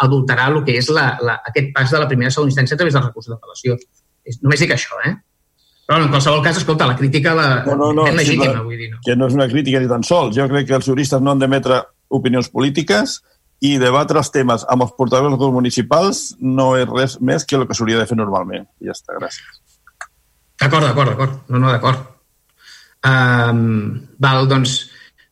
adulterar 0.00 0.48
el 0.52 0.62
que 0.64 0.78
és 0.80 0.88
la, 0.94 1.18
la, 1.20 1.38
aquest 1.50 1.70
pas 1.74 1.90
de 1.92 2.00
la 2.00 2.08
primera 2.08 2.32
a 2.32 2.34
segona 2.34 2.52
instància 2.52 2.78
a 2.78 2.80
través 2.80 2.96
del 2.96 3.04
recurs 3.04 3.28
d'apel·lació. 3.28 3.76
Només 4.40 4.62
dic 4.64 4.72
això, 4.72 5.00
eh? 5.04 5.12
Però 5.84 5.98
en 6.00 6.08
qualsevol 6.08 6.40
cas, 6.44 6.56
escolta, 6.56 6.86
la 6.88 6.96
crítica 6.96 7.34
la... 7.36 7.48
no, 7.66 7.74
no, 7.76 7.90
no, 7.92 8.06
és 8.08 8.16
legítima, 8.16 8.54
sí, 8.54 8.64
vull 8.64 8.80
dir. 8.80 8.88
No? 8.94 9.02
Que 9.04 9.16
no 9.20 9.28
és 9.28 9.36
una 9.36 9.48
crítica 9.50 9.82
ni 9.82 9.90
tan 9.90 10.06
sols. 10.06 10.32
Jo 10.36 10.48
crec 10.48 10.70
que 10.70 10.78
els 10.78 10.88
juristes 10.88 11.20
no 11.20 11.34
han 11.34 11.42
d'emetre 11.42 11.82
opinions 12.16 12.48
polítiques 12.48 13.18
i 13.64 13.74
debatre 13.80 14.20
els 14.20 14.32
temes 14.32 14.64
amb 14.72 14.86
els 14.86 14.94
portaveus 14.96 15.36
municipals 15.52 16.24
no 16.40 16.72
és 16.80 16.88
res 16.88 17.18
més 17.20 17.44
que 17.44 17.60
el 17.60 17.68
que 17.68 17.76
s'hauria 17.76 18.00
de 18.00 18.08
fer 18.08 18.16
normalment. 18.16 18.64
I 18.80 18.88
ja 18.88 18.96
està, 18.96 19.18
gràcies. 19.20 19.60
D'acord, 20.62 20.88
d'acord, 20.88 21.12
d'acord. 21.12 21.38
No, 21.52 21.60
no, 21.60 21.68
d'acord. 21.68 22.10
Um, 23.04 24.00
val, 24.24 24.48
doncs, 24.48 24.78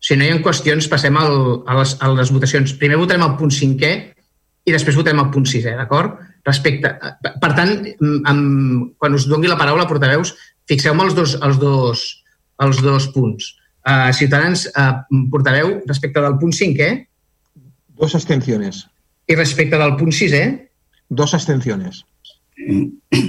si 0.02 0.16
no 0.18 0.26
hi 0.26 0.32
ha 0.34 0.40
qüestions, 0.42 0.88
passem 0.90 1.16
al, 1.18 1.36
a, 1.62 1.76
les, 1.78 1.94
a 2.02 2.10
les 2.10 2.32
votacions. 2.34 2.74
Primer 2.80 2.98
votarem 2.98 3.22
el 3.22 3.36
punt 3.38 3.52
cinquè 3.54 3.92
i 4.66 4.74
després 4.74 4.98
votarem 4.98 5.22
el 5.22 5.30
punt 5.34 5.46
sisè, 5.48 5.76
d'acord? 5.78 6.18
Respecte... 6.46 6.90
Per 7.42 7.52
tant, 7.54 7.76
amb, 8.30 8.90
quan 8.98 9.14
us 9.18 9.28
doni 9.30 9.50
la 9.50 9.58
paraula, 9.60 9.86
portaveus, 9.90 10.34
fixeu-me 10.70 11.06
els 11.06 11.14
dos, 11.18 11.36
els 11.46 11.58
dos, 11.62 12.04
els 12.66 12.82
dos 12.82 13.08
punts. 13.14 13.52
Uh, 13.82 14.10
Ciutadans, 14.14 14.68
uh, 14.78 15.02
portaveu, 15.30 15.76
respecte 15.86 16.22
del 16.22 16.38
punt 16.42 16.54
cinquè... 16.54 16.92
Dos 18.02 18.14
abstenciones. 18.18 18.84
I 19.30 19.38
respecte 19.38 19.78
del 19.78 19.96
punt 19.98 20.14
sisè... 20.14 20.44
Dos 21.12 21.34
abstenciones. 21.38 22.02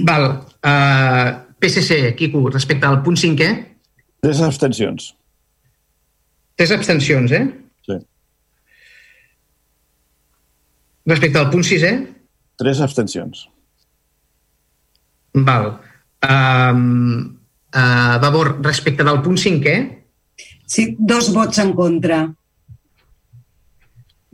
Val. 0.08 0.30
Uh, 0.58 1.54
PSC, 1.62 2.14
Quico, 2.18 2.48
respecte 2.50 2.90
al 2.90 3.02
punt 3.06 3.18
cinquè... 3.20 3.50
Tres 4.24 4.40
abstencions. 4.42 5.12
Tres 6.54 6.74
abstencions, 6.74 7.32
eh? 7.32 7.44
Sí. 7.86 7.98
Respecte 11.10 11.42
al 11.42 11.50
punt 11.50 11.66
sisè... 11.66 11.92
Tres 12.60 12.80
abstencions. 12.84 13.48
Val. 15.34 15.72
Um, 16.22 17.34
uh, 17.74 18.16
Vavor, 18.22 18.56
respecte 18.62 19.06
del 19.06 19.20
punt 19.24 19.40
cinquè... 19.42 19.76
Sí, 20.66 20.96
dos 20.98 21.28
vots 21.34 21.58
en 21.60 21.72
contra. 21.76 22.24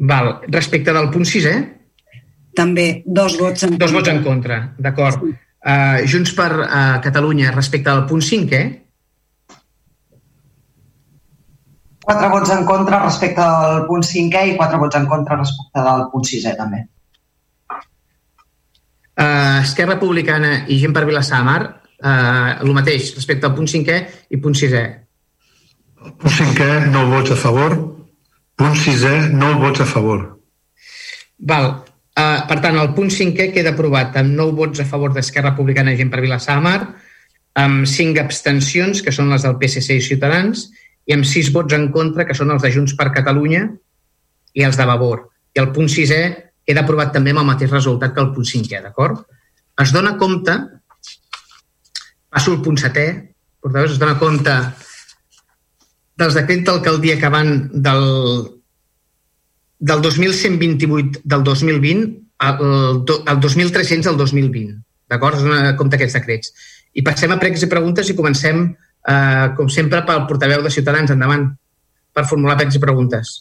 Val. 0.01 0.41
Respecte 0.49 0.93
del 0.93 1.11
punt 1.13 1.27
6, 1.29 1.47
eh? 1.47 1.61
També 2.57 3.03
dos 3.07 3.37
vots 3.39 3.67
en 3.67 3.75
contra. 3.75 3.87
Dos 3.87 3.95
vots 3.95 4.13
en 4.13 4.23
contra, 4.25 4.61
d'acord. 4.79 5.21
Sí. 5.21 5.35
Uh, 5.61 6.07
Junts 6.09 6.33
per 6.33 6.49
uh, 6.57 7.01
Catalunya, 7.05 7.51
respecte 7.53 7.93
al 7.93 8.07
punt 8.09 8.25
5, 8.25 8.57
eh? 8.57 8.71
Quatre 12.11 12.27
vots 12.27 12.51
en 12.51 12.65
contra 12.67 12.99
respecte 13.05 13.39
al 13.39 13.85
punt 13.87 14.03
5è 14.03 14.41
i 14.49 14.57
quatre 14.59 14.79
vots 14.83 14.97
en 14.99 15.05
contra 15.07 15.37
respecte 15.39 15.83
del 15.87 16.09
punt 16.11 16.25
6è, 16.27 16.57
també. 16.59 16.81
Uh, 19.15 19.61
Esquerra 19.61 19.95
Republicana 19.95 20.65
i 20.67 20.81
gent 20.81 20.97
per 20.97 21.05
Vilassar 21.07 21.39
de 21.39 21.47
Mar, 21.47 21.61
uh, 22.01 22.65
el 22.65 22.75
mateix 22.75 23.13
respecte 23.15 23.47
al 23.47 23.55
punt 23.55 23.71
5è 23.71 24.01
i 24.27 24.41
punt 24.43 24.59
6è. 24.59 24.83
Punt 26.19 26.35
5è, 26.41 26.91
no 26.91 27.05
vots 27.13 27.31
a 27.31 27.39
favor. 27.39 27.79
Punt 28.59 28.83
6è, 28.89 29.31
no 29.31 29.53
vots 29.63 29.87
a 29.87 29.89
favor. 29.93 30.27
Val. 31.47 31.71
Uh, 32.11 32.43
per 32.51 32.59
tant, 32.59 32.83
el 32.83 32.91
punt 32.99 33.15
5è 33.15 33.53
queda 33.55 33.71
aprovat 33.77 34.19
amb 34.19 34.35
9 34.35 34.59
vots 34.65 34.83
a 34.83 34.91
favor 34.97 35.15
d'Esquerra 35.15 35.55
Republicana 35.55 35.95
i 35.95 36.03
gent 36.03 36.11
per 36.11 36.27
Vilassar 36.27 36.59
de 36.59 36.67
Mar, 36.67 36.79
amb 37.55 37.87
5 37.87 38.19
abstencions, 38.19 38.99
que 38.99 39.15
són 39.15 39.31
les 39.31 39.47
del 39.47 39.61
PSC 39.63 40.03
i 40.03 40.09
Ciutadans, 40.11 40.73
i 41.11 41.17
amb 41.17 41.27
6 41.27 41.51
vots 41.55 41.75
en 41.75 41.89
contra, 41.91 42.25
que 42.27 42.37
són 42.39 42.53
els 42.55 42.63
de 42.63 42.71
Junts 42.71 42.95
per 42.99 43.09
Catalunya 43.11 43.65
i 44.55 44.63
els 44.67 44.79
de 44.79 44.87
Vavor. 44.87 45.25
I 45.57 45.63
el 45.63 45.73
punt 45.75 45.91
6è 45.91 46.21
queda 46.67 46.85
aprovat 46.85 47.11
també 47.17 47.35
amb 47.35 47.43
el 47.43 47.49
mateix 47.49 47.73
resultat 47.73 48.15
que 48.15 48.23
el 48.23 48.31
punt 48.37 48.47
5è, 48.47 48.79
d'acord? 48.85 49.25
Es 49.83 49.91
dona 49.97 50.15
compte, 50.21 50.55
passo 52.31 52.55
al 52.55 52.63
punt 52.63 52.79
7è, 52.79 53.09
portaveus, 53.59 53.97
es 53.97 54.01
dona 54.03 54.19
compte 54.21 54.55
dels 56.21 56.37
decrets 56.37 56.67
d'alcaldia 56.69 57.17
que 57.19 57.31
van 57.33 57.55
del, 57.73 58.07
del 59.81 60.05
2128 60.05 61.25
del 61.25 61.47
2020 61.49 62.07
al, 62.47 63.03
al 63.27 63.41
2300 63.41 64.13
al 64.13 64.21
2020. 64.21 64.77
D'acord? 65.11 65.41
Es 65.41 65.49
dona 65.49 65.75
compte 65.81 65.99
aquests 65.99 66.21
decrets. 66.21 66.55
I 66.95 67.03
passem 67.07 67.33
a 67.35 67.41
pregs 67.41 67.65
i 67.67 67.71
preguntes 67.73 68.13
i 68.13 68.17
comencem, 68.19 68.69
eh, 69.11 69.47
com 69.57 69.69
sempre, 69.69 70.03
pel 70.07 70.27
portaveu 70.31 70.63
de 70.63 70.73
Ciutadans. 70.75 71.13
Endavant, 71.15 71.49
per 72.15 72.27
formular 72.31 72.59
pregs 72.61 72.79
i 72.79 72.83
preguntes. 72.83 73.37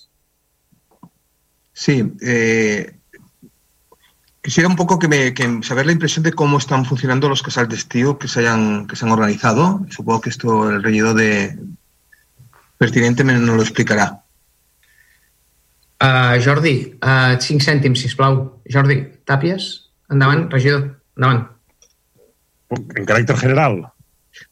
Sí, 1.74 2.02
eh, 2.22 3.00
Quisiera 4.41 4.70
un 4.70 4.78
poco 4.78 4.98
que, 4.98 5.08
me, 5.08 5.34
que 5.34 5.60
saber 5.64 5.86
la 5.86 5.91
impresión 5.91 6.24
de 6.24 6.32
cómo 6.32 6.58
están 6.58 6.86
funcionando 6.86 7.28
los 7.28 7.44
casales 7.44 7.70
de 7.70 7.76
estío 7.76 8.18
que 8.18 8.30
se 8.30 8.40
hayan 8.40 8.88
que 8.88 8.96
se 8.96 9.06
han 9.06 9.12
organizado. 9.12 9.86
Supongo 9.90 10.22
que 10.22 10.30
esto 10.30 10.70
el 10.70 10.82
regidor 10.82 11.14
de 11.16 11.58
pertinente 12.78 13.26
me 13.26 13.34
nos 13.34 13.58
lo 13.58 13.62
explicará. 13.62 14.24
Uh, 16.02 16.40
Jordi, 16.41 16.98
uh, 17.04 17.36
5 17.38 17.60
cèntims, 17.62 18.00
sisplau. 18.00 18.62
Jordi, 18.64 19.04
Tàpies, 19.28 19.91
endavant, 20.10 20.48
regidor, 20.50 20.96
endavant. 21.18 21.50
En 22.72 23.06
carácter 23.06 23.36
general. 23.36 23.91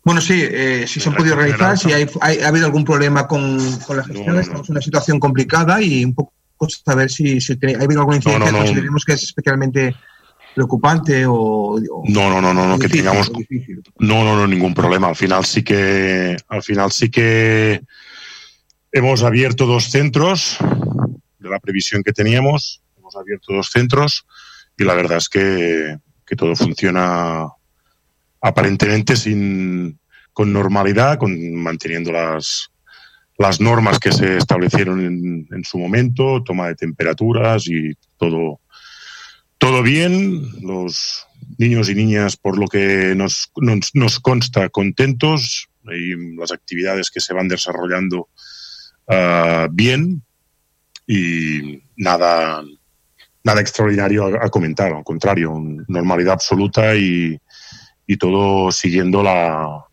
Bueno, 0.03 0.21
sí, 0.21 0.41
eh, 0.43 0.85
si 0.87 0.99
se 0.99 1.09
han 1.09 1.15
podido 1.15 1.35
realizar, 1.35 1.77
si 1.77 1.91
hay, 1.91 2.07
hay, 2.21 2.39
ha 2.39 2.47
habido 2.47 2.65
algún 2.65 2.85
problema 2.85 3.27
con, 3.27 3.57
con 3.79 3.97
la 3.97 4.03
gestión, 4.03 4.27
no, 4.27 4.31
no, 4.31 4.37
no. 4.37 4.41
estamos 4.41 4.69
en 4.69 4.73
una 4.73 4.81
situación 4.81 5.19
complicada 5.19 5.81
y 5.81 6.05
un 6.05 6.15
poco 6.15 6.33
saber 6.69 7.09
si, 7.09 7.39
si 7.39 7.57
hay 7.61 7.75
habido 7.75 8.01
alguna 8.01 8.17
incidencia 8.17 8.51
no, 8.51 8.51
no. 8.51 8.65
consideremos 8.65 9.05
que 9.05 9.13
es 9.13 9.23
especialmente 9.23 9.95
preocupante 10.55 11.25
o, 11.27 11.35
o 11.35 12.03
no 12.07 12.29
no 12.31 12.41
no 12.41 12.51
no, 12.51 12.67
no 12.67 12.79
que 12.79 12.89
tengamos 12.89 13.31
no 13.99 14.23
no 14.23 14.35
no 14.35 14.47
ningún 14.47 14.73
problema 14.73 15.07
al 15.07 15.15
final 15.15 15.45
sí 15.45 15.63
que 15.63 16.35
al 16.47 16.63
final 16.63 16.91
sí 16.91 17.11
que 17.11 17.83
hemos 18.91 19.21
abierto 19.21 19.67
dos 19.67 19.91
centros 19.91 20.57
de 21.37 21.49
la 21.49 21.59
previsión 21.59 22.01
que 22.01 22.11
teníamos 22.11 22.81
hemos 22.97 23.15
abierto 23.15 23.53
dos 23.53 23.69
centros 23.69 24.25
y 24.77 24.83
la 24.83 24.93
verdad 24.93 25.17
es 25.17 25.29
que, 25.29 25.97
que 26.25 26.35
todo 26.35 26.55
funciona 26.55 27.47
aparentemente 28.41 29.15
sin 29.15 29.99
con 30.33 30.53
normalidad 30.53 31.17
con 31.17 31.55
manteniendo 31.55 32.11
las 32.11 32.71
las 33.37 33.61
normas 33.61 33.99
que 33.99 34.11
se 34.11 34.37
establecieron 34.37 34.99
en, 35.05 35.47
en, 35.51 35.63
su 35.63 35.77
momento, 35.77 36.43
toma 36.43 36.67
de 36.67 36.75
temperaturas 36.75 37.67
y 37.67 37.93
todo, 38.17 38.59
todo 39.59 39.83
bien. 39.83 40.41
Los 40.61 41.27
niños 41.57 41.89
y 41.89 41.95
niñas, 41.95 42.35
por 42.35 42.57
lo 42.57 42.67
que 42.67 43.13
nos, 43.15 43.51
nos, 43.93 44.19
consta, 44.19 44.69
contentos 44.69 45.69
y 45.83 46.35
las 46.35 46.51
actividades 46.51 47.11
que 47.11 47.21
se 47.21 47.33
van 47.33 47.47
desarrollando 47.47 48.29
uh, 49.07 49.67
bien 49.71 50.23
y 51.05 51.79
nada, 51.95 52.63
nada 53.43 53.61
extraordinario 53.61 54.25
a, 54.25 54.45
a, 54.45 54.49
comentar, 54.49 54.93
al 54.93 55.03
contrario, 55.03 55.53
normalidad 55.87 56.33
absoluta 56.33 56.95
y, 56.95 57.39
y 58.07 58.17
todo 58.17 58.71
siguiendo 58.71 59.21
la, 59.21 59.85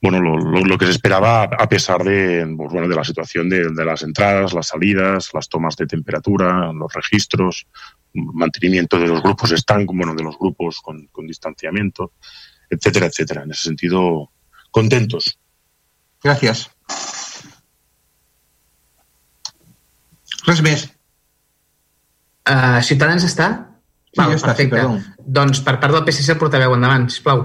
bueno, 0.00 0.20
lo, 0.20 0.38
lo, 0.38 0.64
lo, 0.64 0.78
que 0.78 0.86
se 0.86 0.92
esperaba 0.92 1.42
a 1.42 1.68
pesar 1.68 2.04
de, 2.04 2.46
pues, 2.56 2.72
bueno, 2.72 2.88
de 2.88 2.94
la 2.94 3.04
situación 3.04 3.48
de, 3.48 3.70
de, 3.70 3.84
las 3.84 4.02
entradas, 4.02 4.54
las 4.54 4.68
salidas, 4.68 5.30
las 5.34 5.48
tomas 5.48 5.76
de 5.76 5.86
temperatura, 5.86 6.72
los 6.72 6.92
registros, 6.92 7.66
mantenimiento 8.14 8.98
de 8.98 9.08
los 9.08 9.22
grupos 9.22 9.52
están, 9.52 9.84
bueno, 9.86 10.14
de 10.14 10.22
los 10.22 10.38
grupos 10.38 10.80
con, 10.80 11.08
con 11.08 11.26
distanciamiento, 11.26 12.12
etcétera, 12.70 13.06
etcétera. 13.06 13.42
En 13.42 13.50
ese 13.50 13.64
sentido, 13.64 14.30
contentos. 14.70 15.38
Gracias. 16.22 16.70
Res 20.46 20.62
més. 20.62 20.86
Uh, 22.46 22.78
Ciutadans 22.86 23.24
està? 23.26 23.48
Sí, 24.16 24.22
Val, 24.22 24.32
està, 24.32 24.54
perfecte. 24.54 24.80
Sí, 24.80 25.22
doncs 25.36 25.60
per 25.60 25.76
part 25.82 25.92
del 25.92 26.04
PSC 26.06 26.32
el 26.32 26.38
portaveu, 26.40 26.72
endavant, 26.72 27.04
sisplau. 27.12 27.42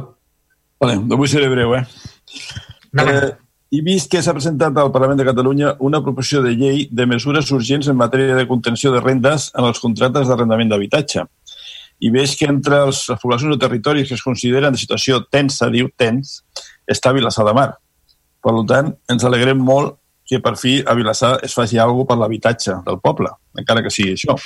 Vale, 0.79 0.93
avui 1.17 1.27
seré 1.27 1.49
breu, 1.51 1.73
eh? 1.75 1.81
Eh, 3.03 3.31
he 3.75 3.81
vist 3.83 4.07
que 4.11 4.21
s'ha 4.23 4.33
presentat 4.37 4.79
al 4.79 4.91
Parlament 4.95 5.19
de 5.19 5.27
Catalunya 5.27 5.73
una 5.83 5.99
proposició 6.05 6.39
de 6.45 6.55
llei 6.55 6.85
de 6.87 7.05
mesures 7.11 7.51
urgents 7.51 7.91
en 7.91 7.99
matèria 7.99 8.39
de 8.39 8.47
contenció 8.47 8.93
de 8.95 9.03
rendes 9.03 9.49
en 9.51 9.67
els 9.67 9.83
contractes 9.83 10.31
d'arrendament 10.31 10.71
d'habitatge. 10.71 11.27
I 12.01 12.09
veig 12.15 12.37
que 12.39 12.47
entre 12.47 12.79
els, 12.87 13.03
les 13.11 13.19
poblacions 13.19 13.55
o 13.55 13.59
territoris 13.59 14.07
que 14.07 14.15
es 14.15 14.23
consideren 14.23 14.71
de 14.71 14.79
situació 14.79 15.25
tensa, 15.27 15.67
diu 15.69 15.91
tens, 15.99 16.39
està 16.87 17.11
Vilassar 17.11 17.45
de 17.45 17.53
Mar. 17.59 17.69
Per 18.41 18.55
tant, 18.71 18.95
ens 19.11 19.27
alegrem 19.27 19.59
molt 19.59 19.99
que 20.31 20.39
per 20.39 20.55
fi 20.55 20.79
a 20.87 20.95
Vilassar 20.95 21.35
es 21.43 21.51
faci 21.51 21.77
alguna 21.77 22.07
per 22.07 22.15
l'habitatge 22.17 22.79
del 22.87 23.01
poble, 23.03 23.29
encara 23.59 23.83
que 23.83 23.91
sigui 23.91 24.15
això. 24.15 24.39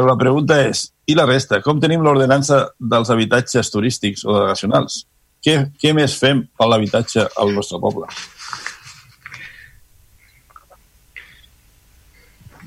Però 0.00 0.08
la 0.08 0.16
pregunta 0.16 0.56
és, 0.64 0.86
i 1.12 1.12
la 1.12 1.26
resta? 1.28 1.58
Com 1.60 1.76
tenim 1.76 2.00
l'ordenança 2.00 2.62
dels 2.80 3.10
habitatges 3.12 3.68
turístics 3.68 4.22
o 4.24 4.32
delegacionals? 4.32 5.02
Què, 5.44 5.58
què 5.76 5.92
més 5.92 6.14
fem 6.16 6.40
per 6.56 6.68
l'habitatge 6.70 7.26
al 7.36 7.52
nostre 7.52 7.76
poble? 7.82 8.08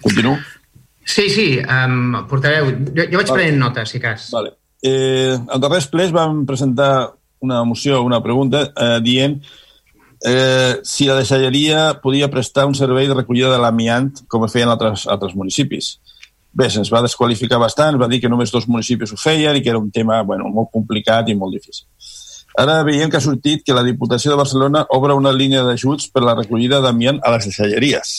Continuo? 0.04 0.36
Sí, 1.10 1.26
sí, 1.34 1.48
um, 1.58 2.22
portaveu. 2.30 2.70
Jo, 2.94 3.08
jo 3.10 3.18
vaig 3.18 3.34
vale. 3.34 3.40
prenent 3.40 3.60
notes, 3.64 3.96
si 3.96 4.04
cas. 4.06 4.30
Vale. 4.38 4.54
Eh, 4.86 5.34
al 5.34 5.66
darrer 5.66 5.82
ple 5.90 6.06
vam 6.14 6.46
presentar 6.46 6.94
una 7.42 7.64
moció, 7.66 8.04
una 8.06 8.22
pregunta, 8.22 8.68
eh, 8.78 9.02
dient 9.02 9.40
eh, 10.22 10.82
si 10.86 11.10
la 11.10 11.18
deixalleria 11.18 11.96
podia 12.06 12.30
prestar 12.30 12.70
un 12.70 12.78
servei 12.78 13.10
de 13.10 13.18
recollida 13.18 13.50
de 13.58 13.62
l'amiant 13.66 14.14
com 14.30 14.46
feien 14.46 14.70
altres, 14.70 15.10
altres 15.10 15.34
municipis. 15.34 15.96
Bé, 16.54 16.68
se'ns 16.70 16.92
va 16.94 17.02
desqualificar 17.02 17.58
bastant, 17.62 17.98
va 17.98 18.08
dir 18.10 18.20
que 18.22 18.30
només 18.30 18.52
dos 18.54 18.68
municipis 18.70 19.14
ho 19.14 19.18
feien 19.18 19.58
i 19.58 19.64
que 19.66 19.72
era 19.72 19.82
un 19.82 19.90
tema 19.92 20.22
bueno, 20.22 20.52
molt 20.54 20.70
complicat 20.74 21.32
i 21.32 21.36
molt 21.38 21.56
difícil. 21.58 21.88
Ara 22.62 22.84
veiem 22.86 23.10
que 23.10 23.18
ha 23.18 23.26
sortit 23.26 23.64
que 23.66 23.74
la 23.74 23.82
Diputació 23.86 24.32
de 24.32 24.38
Barcelona 24.38 24.84
obre 24.94 25.16
una 25.18 25.32
línia 25.34 25.64
d'ajuts 25.66 26.12
per 26.14 26.22
la 26.22 26.36
recollida 26.38 26.82
d'amiant 26.84 27.18
a 27.26 27.32
les 27.34 27.48
deixalleries. 27.50 28.12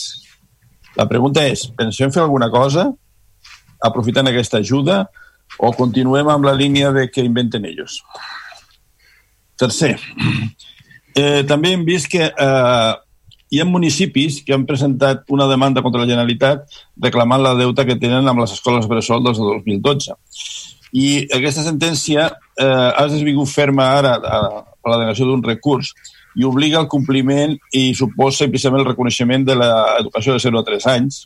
La 0.99 1.07
pregunta 1.07 1.45
és, 1.47 1.63
pensem 1.77 2.11
fer 2.11 2.23
alguna 2.23 2.49
cosa 2.51 2.89
aprofitant 3.85 4.27
aquesta 4.27 4.59
ajuda 4.59 5.05
o 5.59 5.71
continuem 5.77 6.27
amb 6.31 6.47
la 6.47 6.55
línia 6.57 6.91
de 6.91 7.07
que 7.11 7.23
inventen 7.23 7.67
ells? 7.69 8.01
Tercer, 9.55 9.95
eh, 11.15 11.43
també 11.47 11.71
hem 11.71 11.87
vist 11.87 12.11
que 12.11 12.27
eh, 12.27 12.93
hi 13.55 13.61
ha 13.61 13.65
municipis 13.65 14.41
que 14.43 14.51
han 14.51 14.65
presentat 14.67 15.29
una 15.31 15.47
demanda 15.47 15.81
contra 15.81 16.01
la 16.01 16.09
Generalitat 16.09 16.65
reclamant 17.05 17.39
la 17.39 17.53
deuta 17.55 17.85
que 17.87 17.95
tenen 17.95 18.27
amb 18.27 18.41
les 18.43 18.51
escoles 18.51 18.87
bressol 18.91 19.23
des 19.23 19.39
del 19.39 19.61
2012. 19.61 20.15
I 20.99 21.05
aquesta 21.37 21.63
sentència 21.63 22.25
eh, 22.27 22.65
ha 22.65 23.05
desvingut 23.07 23.47
ferma 23.47 23.87
ara 24.01 24.17
a, 24.19 24.41
a 24.59 24.91
la 24.91 24.97
denegació 24.99 25.29
d'un 25.29 25.43
recurs 25.43 25.93
i 26.35 26.43
obliga 26.43 26.81
al 26.81 26.89
compliment 26.91 27.55
i 27.71 27.93
suposa 27.95 28.49
implícitament 28.49 28.83
el 28.83 28.89
reconeixement 28.91 29.47
de 29.47 29.55
l'educació 29.61 30.35
de 30.35 30.43
0 30.43 30.59
a 30.59 30.67
3 30.73 30.89
anys 30.97 31.21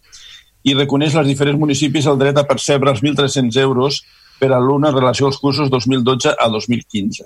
i 0.69 0.77
reconeix 0.77 1.17
als 1.17 1.31
diferents 1.31 1.57
municipis 1.57 2.05
el 2.11 2.21
dret 2.21 2.37
a 2.37 2.45
percebre 2.45 2.93
els 2.93 3.01
1.300 3.01 3.57
euros 3.63 4.03
per 4.39 4.51
alumne 4.53 4.93
en 4.93 4.99
relació 4.99 5.25
als 5.27 5.41
cursos 5.41 5.73
2012 5.73 6.37
a 6.37 6.49
2015. 6.53 7.25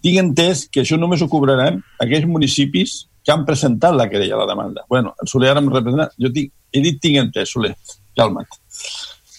Tinc 0.00 0.24
entès 0.24 0.64
que 0.72 0.80
això 0.80 0.96
només 0.96 1.20
ho 1.20 1.28
cobraran 1.28 1.82
aquells 2.00 2.24
municipis 2.24 3.02
que 3.30 3.34
han 3.36 3.44
presentat 3.46 3.94
la 3.94 4.08
querella, 4.10 4.40
la 4.40 4.46
demanda. 4.46 4.82
Bueno, 4.88 5.14
el 5.22 5.28
Soler 5.30 5.52
ara 5.52 5.60
em 5.62 5.68
representa... 5.70 6.08
Jo 6.18 6.32
tinc, 6.34 6.50
he 6.74 6.80
dit 6.82 6.96
tinc 6.98 7.20
entès, 7.20 7.52
Soler. 7.54 7.76
Calma't. 8.18 8.56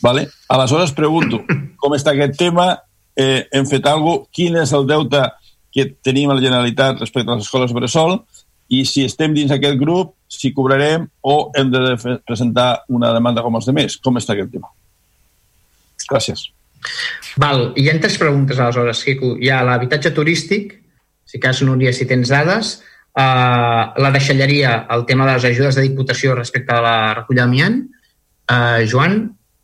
Vale? 0.01 0.29
Aleshores 0.47 0.93
pregunto, 0.95 1.41
com 1.81 1.95
està 1.97 2.13
aquest 2.15 2.37
tema? 2.39 2.69
Eh, 3.19 3.49
hem 3.51 3.67
fet 3.67 3.89
alguna 3.91 4.21
cosa? 4.21 4.31
Quin 4.37 4.55
és 4.61 4.71
el 4.77 4.87
deute 4.87 5.25
que 5.75 5.89
tenim 6.07 6.31
a 6.31 6.37
la 6.37 6.43
Generalitat 6.43 7.03
respecte 7.03 7.27
a 7.27 7.35
les 7.35 7.49
escoles 7.49 7.73
Bressol? 7.75 8.15
I 8.71 8.85
si 8.87 9.03
estem 9.03 9.35
dins 9.35 9.51
aquest 9.51 9.75
grup, 9.81 10.13
si 10.31 10.53
cobrarem 10.55 11.03
o 11.27 11.35
hem 11.59 11.73
de 11.73 11.81
presentar 12.23 12.85
una 12.87 13.11
demanda 13.11 13.43
com 13.43 13.59
els 13.59 13.67
demés? 13.67 13.97
Com 13.99 14.21
està 14.21 14.37
aquest 14.37 14.53
tema? 14.55 14.71
Gràcies. 16.07 16.45
Val, 17.43 17.73
hi 17.75 17.89
ha 17.91 17.97
tres 17.99 18.15
preguntes 18.21 18.55
aleshores, 18.55 19.03
Quico. 19.03 19.35
Hi 19.35 19.51
ha 19.51 19.59
l'habitatge 19.67 20.13
turístic, 20.15 20.77
si 21.27 21.43
cas, 21.43 21.59
Núria, 21.67 21.91
si 21.91 22.07
tens 22.07 22.31
dades, 22.31 22.77
uh, 23.17 23.83
la 23.97 24.11
deixalleria, 24.13 24.85
el 24.89 25.05
tema 25.05 25.27
de 25.27 25.35
les 25.35 25.45
ajudes 25.51 25.77
de 25.77 25.85
diputació 25.87 26.35
respecte 26.35 26.73
a 26.75 26.81
la 26.83 26.95
recollida 27.19 27.45
d'amiant, 27.45 27.77
uh, 28.51 28.81
Joan, 28.87 29.21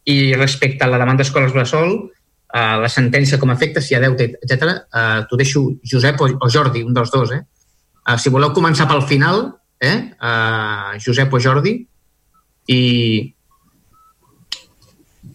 i 0.07 0.33
respecte 0.35 0.85
a 0.85 0.91
la 0.91 0.99
demanda 1.01 1.23
d'escoles 1.23 1.53
Bressol, 1.55 1.93
uh, 2.07 2.75
la 2.83 2.89
sentència 2.91 3.39
com 3.39 3.51
a 3.51 3.57
efecte, 3.57 3.83
si 3.83 3.93
hi 3.93 3.99
ha 3.99 4.03
deute, 4.03 4.31
etc. 4.41 4.73
Uh, 4.91 5.21
T'ho 5.29 5.39
deixo 5.39 5.63
Josep 5.83 6.21
o, 6.23 6.29
o 6.39 6.51
Jordi, 6.51 6.83
un 6.87 6.95
dels 6.97 7.11
dos. 7.13 7.33
Eh? 7.35 7.41
Uh, 8.07 8.17
si 8.19 8.33
voleu 8.33 8.53
començar 8.55 8.87
pel 8.89 9.03
final, 9.07 9.49
eh? 9.83 9.97
uh, 10.19 10.95
Josep 11.03 11.33
o 11.33 11.41
Jordi, 11.43 11.77
i 12.67 12.81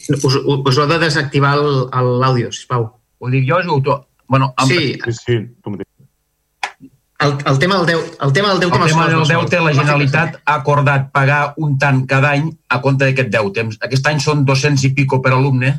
us, 0.08 0.24
us 0.24 0.78
ho 0.78 0.84
he 0.84 0.90
de 0.90 0.98
desactivar 1.04 1.54
l'àudio, 1.60 2.52
sisplau. 2.52 2.90
Ho 3.22 3.30
dic 3.30 3.46
jo 3.48 3.60
o 3.76 3.80
tu? 3.80 3.96
Bueno, 4.28 4.54
amb... 4.56 4.72
Sí, 4.72 4.98
sí, 5.04 5.12
sí 5.20 5.82
el, 7.24 7.36
el, 7.46 7.58
tema 7.58 7.78
del 7.78 7.86
deute, 7.86 8.16
el 8.20 8.32
tema 8.32 8.48
del 8.50 8.60
deute... 8.60 8.78
El 8.78 8.88
tema 8.88 9.06
del 9.08 9.26
deute, 9.28 9.60
la 9.60 9.72
Generalitat 9.74 10.36
ha 10.44 10.54
acordat 10.54 11.08
pagar 11.12 11.54
un 11.56 11.78
tant 11.78 12.02
cada 12.10 12.34
any 12.36 12.50
a 12.68 12.80
compte 12.84 13.06
d'aquest 13.06 13.32
deute. 13.32 13.64
Aquest 13.86 14.06
any 14.10 14.20
són 14.20 14.44
200 14.48 14.84
i 14.88 14.92
pico 14.96 15.20
per 15.24 15.34
alumne 15.36 15.72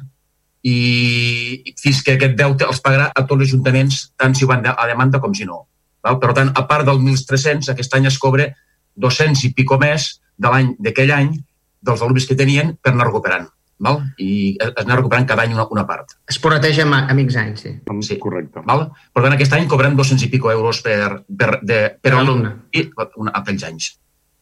i 0.63 1.73
fins 1.79 2.01
que 2.03 2.15
aquest 2.17 2.37
deute 2.39 2.67
els 2.67 2.81
pagarà 2.83 3.09
a 3.11 3.25
tots 3.25 3.41
els 3.41 3.51
ajuntaments, 3.51 4.01
tant 4.17 4.35
si 4.35 4.47
van 4.49 4.63
a 4.71 4.87
demanda 4.87 5.19
com 5.23 5.35
si 5.35 5.47
no. 5.49 5.65
Val? 6.03 6.19
Per 6.19 6.35
tant, 6.35 6.51
a 6.55 6.67
part 6.67 6.87
del 6.87 7.01
1.300, 7.01 7.71
aquest 7.73 7.97
any 7.99 8.07
es 8.11 8.19
cobre 8.19 8.53
200 8.95 9.47
i 9.47 9.53
pico 9.57 9.79
més 9.81 10.13
de 10.37 10.51
l'any 10.51 10.75
d'aquell 10.79 11.11
any 11.15 11.33
dels 11.83 12.01
alumnes 12.01 12.25
que 12.29 12.39
tenien 12.39 12.77
per 12.81 12.93
anar 12.93 13.09
recuperant 13.09 13.49
val? 13.83 14.01
i 14.17 14.53
es 14.57 14.85
anar 14.85 14.99
recuperant 15.01 15.27
cada 15.29 15.45
any 15.45 15.55
una, 15.55 15.67
una 15.73 15.85
part. 15.89 16.15
Es 16.29 16.39
proteja 16.43 16.85
a, 16.87 17.01
a 17.09 17.17
mig 17.17 17.33
anys, 17.37 17.65
sí. 17.65 17.73
sí. 18.07 18.19
Correcte. 18.21 18.63
Val? 18.67 18.87
Per 19.13 19.25
tant, 19.25 19.35
aquest 19.35 19.57
any 19.57 19.67
cobrem 19.71 19.97
200 19.99 20.27
i 20.27 20.31
pico 20.31 20.51
euros 20.51 20.81
per, 20.85 21.25
per, 21.27 21.51
de, 21.61 21.83
per, 21.97 22.11
per 22.11 22.15
alumne. 22.21 22.55
I 22.73 22.87
una, 22.97 23.35
aquells 23.41 23.67
anys. 23.69 23.93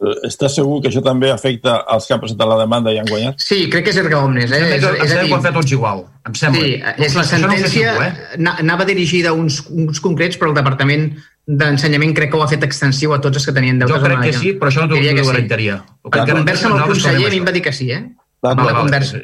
Eh, 0.01 0.13
Estàs 0.27 0.55
segur 0.57 0.80
que 0.81 0.89
això 0.89 1.03
també 1.05 1.30
afecta 1.31 1.81
als 1.95 2.07
que 2.07 2.15
han 2.15 2.22
presentat 2.23 2.49
la 2.49 2.57
demanda 2.63 2.93
i 2.93 2.97
han 3.01 3.09
guanyat? 3.09 3.41
Sí, 3.41 3.63
crec 3.72 3.85
que 3.85 3.93
és 3.93 3.99
erga 4.01 4.22
omnes. 4.26 4.49
Eh? 4.49 4.61
És, 4.77 4.85
és, 4.85 5.03
és 5.05 5.13
que 5.13 5.27
ho 5.27 5.38
han 5.38 5.43
fet 5.45 5.57
tots 5.59 5.76
igual, 5.76 6.05
em 6.27 6.38
sembla. 6.38 6.63
Sí, 6.63 6.80
és 7.07 7.18
la 7.18 7.26
sentència 7.27 7.97
no 8.41 8.55
eh? 8.55 8.55
anava 8.65 8.88
dirigida 8.89 9.34
a 9.34 9.38
uns, 9.38 9.61
uns 9.69 10.01
concrets, 10.03 10.39
però 10.41 10.51
el 10.51 10.57
Departament 10.57 11.11
d'Ensenyament 11.51 12.15
crec 12.18 12.31
que 12.31 12.39
ho 12.39 12.43
ha 12.45 12.49
fet 12.49 12.63
extensiu 12.65 13.13
a 13.15 13.19
tots 13.22 13.41
els 13.41 13.45
que 13.47 13.53
tenien 13.53 13.80
deutes. 13.81 13.97
Jo 13.97 14.01
crec 14.05 14.26
que 14.30 14.34
sí, 14.38 14.55
però 14.57 14.72
això 14.72 14.85
no 14.85 14.93
t'ho 14.93 15.01
garantiria. 15.01 15.77
Sí. 15.81 16.18
La 16.18 16.26
conversa 16.30 16.69
amb 16.69 16.80
el 16.80 16.91
conseller 16.95 17.30
a 17.30 17.34
mi 17.34 17.41
em 17.41 17.47
va 17.47 17.53
dir 17.55 17.63
que 17.65 17.73
sí, 17.76 17.91
eh? 17.93 18.03
La 18.41 18.73
conversa. 18.73 19.22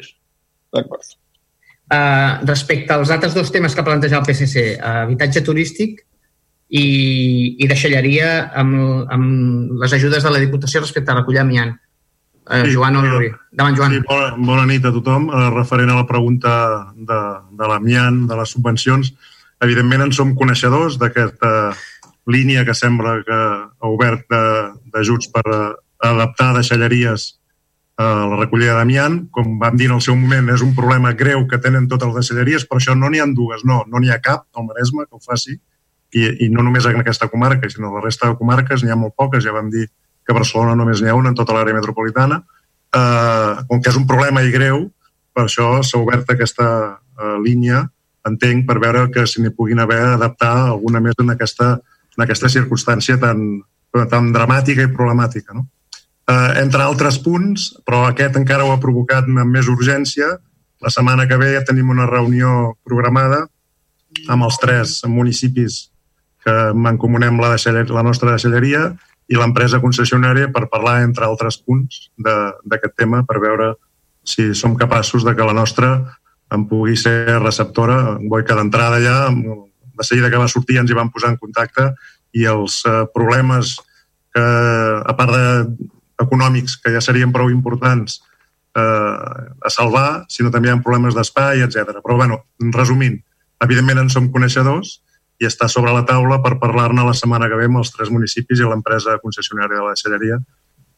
D'acord. 0.74 1.16
Uh, 1.88 2.44
respecte 2.44 2.92
als 2.92 3.10
altres 3.10 3.32
dos 3.32 3.48
temes 3.48 3.72
que 3.72 3.80
ha 3.80 3.86
plantejat 3.86 4.20
el 4.20 4.26
PSC, 4.28 4.64
uh, 4.76 5.04
habitatge 5.06 5.40
turístic 5.40 6.02
i, 6.68 6.82
i 7.56 7.68
deixalleria 7.70 8.50
amb, 8.60 9.06
amb 9.08 9.78
les 9.80 9.94
ajudes 9.96 10.26
de 10.26 10.32
la 10.34 10.42
Diputació 10.42 10.82
respecte 10.84 11.14
a 11.14 11.16
recollir 11.22 11.40
amiant. 11.40 11.72
Uh, 12.44 12.60
sí, 12.66 12.74
Joan 12.76 13.00
o 13.00 13.06
Luri. 13.06 13.32
Davant, 13.56 13.78
Joan. 13.78 13.96
Sí, 13.96 14.02
bona, 14.04 14.28
bona 14.50 14.66
nit 14.68 14.84
a 14.84 14.92
tothom. 14.92 15.30
Uh, 15.32 15.48
referent 15.56 15.94
a 15.94 15.96
la 16.02 16.04
pregunta 16.08 16.52
de, 16.92 17.22
de 17.56 17.72
l'amiant, 17.72 18.20
de 18.28 18.36
les 18.36 18.52
subvencions, 18.52 19.14
evidentment 19.64 20.04
en 20.04 20.12
som 20.12 20.36
coneixedors 20.36 21.00
d'aquesta 21.00 21.72
línia 22.28 22.66
que 22.68 22.76
sembla 22.76 23.22
que 23.24 23.40
ha 23.40 23.88
obert 23.88 24.28
d'ajuts 24.28 25.32
per 25.32 25.46
adaptar 26.04 26.52
deixalleries 26.58 27.37
la 27.98 28.36
recollida 28.38 28.76
d'amiant, 28.78 29.24
com 29.34 29.56
vam 29.58 29.76
dir 29.76 29.88
en 29.88 29.96
el 29.96 30.02
seu 30.04 30.14
moment, 30.14 30.52
és 30.54 30.62
un 30.62 30.74
problema 30.74 31.10
greu 31.18 31.42
que 31.50 31.58
tenen 31.58 31.88
totes 31.90 32.12
les 32.12 32.20
deixalleries, 32.20 32.66
però 32.68 32.78
això 32.78 32.94
no 32.94 33.08
n'hi 33.10 33.18
ha 33.18 33.26
dues, 33.34 33.64
no, 33.66 33.80
no 33.90 33.98
n'hi 33.98 34.12
ha 34.14 34.20
cap 34.22 34.44
al 34.54 34.68
Maresme 34.68 35.06
que 35.06 35.18
ho 35.18 35.22
faci, 35.24 35.56
i, 36.14 36.28
i 36.44 36.48
no 36.48 36.62
només 36.62 36.86
en 36.86 37.00
aquesta 37.00 37.26
comarca, 37.28 37.68
sinó 37.68 37.90
la 37.96 38.04
resta 38.04 38.28
de 38.28 38.36
comarques 38.38 38.84
n'hi 38.84 38.94
ha 38.94 38.98
molt 39.00 39.16
poques, 39.18 39.42
ja 39.44 39.52
vam 39.52 39.72
dir 39.72 39.88
que 39.88 40.32
a 40.32 40.36
Barcelona 40.36 40.76
només 40.78 41.02
n'hi 41.02 41.10
ha 41.10 41.16
una 41.18 41.32
en 41.32 41.38
tota 41.38 41.56
l'àrea 41.56 41.74
metropolitana, 41.74 42.38
eh, 42.94 43.66
com 43.68 43.82
que 43.82 43.90
és 43.90 43.98
un 43.98 44.06
problema 44.06 44.44
i 44.46 44.54
greu, 44.54 44.84
per 45.34 45.48
això 45.48 45.80
s'ha 45.82 45.98
obert 45.98 46.30
aquesta 46.30 46.68
eh, 46.94 47.36
línia, 47.42 47.82
entenc, 48.28 48.66
per 48.68 48.78
veure 48.78 49.08
que 49.10 49.26
si 49.26 49.42
n'hi 49.42 49.50
puguin 49.56 49.82
haver 49.82 50.00
adaptar 50.12 50.52
alguna 50.68 51.00
més 51.02 51.18
en 51.18 51.34
aquesta, 51.34 51.72
en 52.14 52.24
aquesta 52.24 52.50
circumstància 52.52 53.18
tan, 53.18 53.42
tan 54.10 54.30
dramàtica 54.34 54.86
i 54.86 54.92
problemàtica. 54.94 55.56
No? 55.56 55.66
Eh, 56.28 56.52
entre 56.62 56.84
altres 56.84 57.18
punts, 57.24 57.72
però 57.86 58.04
aquest 58.06 58.36
encara 58.40 58.66
ho 58.66 58.72
ha 58.74 58.82
provocat 58.82 59.28
amb 59.28 59.52
més 59.52 59.68
urgència. 59.72 60.36
La 60.84 60.92
setmana 60.94 61.26
que 61.26 61.38
ve 61.40 61.54
ja 61.56 61.64
tenim 61.66 61.90
una 61.90 62.06
reunió 62.06 62.74
programada 62.86 63.46
amb 64.28 64.44
els 64.46 64.58
tres 64.62 65.00
municipis 65.06 65.88
que 66.44 66.72
mancomunem 66.74 67.40
la, 67.42 67.56
la 67.56 68.04
nostra 68.06 68.36
deixalleria 68.36 68.92
i 69.28 69.36
l'empresa 69.36 69.80
concessionària 69.82 70.48
per 70.52 70.68
parlar, 70.72 71.02
entre 71.04 71.26
altres 71.26 71.58
punts, 71.60 72.06
d'aquest 72.16 72.94
tema, 72.96 73.24
per 73.28 73.42
veure 73.42 73.74
si 74.24 74.54
som 74.54 74.76
capaços 74.76 75.24
de 75.24 75.34
que 75.36 75.44
la 75.44 75.56
nostra 75.56 75.90
en 76.52 76.64
pugui 76.68 76.96
ser 76.96 77.36
receptora. 77.42 78.16
Vull 78.22 78.46
que 78.48 78.56
d'entrada 78.56 79.00
ja, 79.04 79.18
de 79.28 80.06
seguida 80.06 80.30
que 80.32 80.40
va 80.40 80.48
sortir, 80.48 80.78
ens 80.80 80.90
hi 80.90 80.96
vam 80.96 81.12
posar 81.12 81.34
en 81.34 81.40
contacte 81.40 81.90
i 82.36 82.46
els 82.48 82.80
eh, 82.86 83.04
problemes 83.12 83.76
que, 84.32 84.44
a 84.44 85.14
part 85.16 85.34
de 85.34 85.44
econòmics 86.22 86.76
que 86.82 86.92
ja 86.94 87.02
serien 87.04 87.32
prou 87.34 87.50
importants 87.52 88.20
eh, 88.76 88.82
a 88.82 89.72
salvar, 89.72 90.24
sinó 90.32 90.52
també 90.54 90.70
hi 90.70 90.74
ha 90.74 90.80
problemes 90.84 91.16
d'espai, 91.16 91.64
etc. 91.66 91.98
Però, 92.04 92.16
bueno, 92.16 92.42
resumint, 92.74 93.18
evidentment 93.64 94.04
en 94.04 94.12
som 94.12 94.30
coneixedors 94.34 94.98
i 95.38 95.46
està 95.46 95.68
sobre 95.70 95.92
la 95.94 96.04
taula 96.06 96.40
per 96.42 96.58
parlar-ne 96.58 97.04
la 97.06 97.14
setmana 97.14 97.48
que 97.50 97.58
ve 97.58 97.68
amb 97.70 97.82
els 97.82 97.92
tres 97.94 98.10
municipis 98.10 98.58
i 98.58 98.66
l'empresa 98.66 99.20
concessionària 99.22 99.78
de 99.78 99.84
la 99.84 99.94
deixalleria 99.94 100.40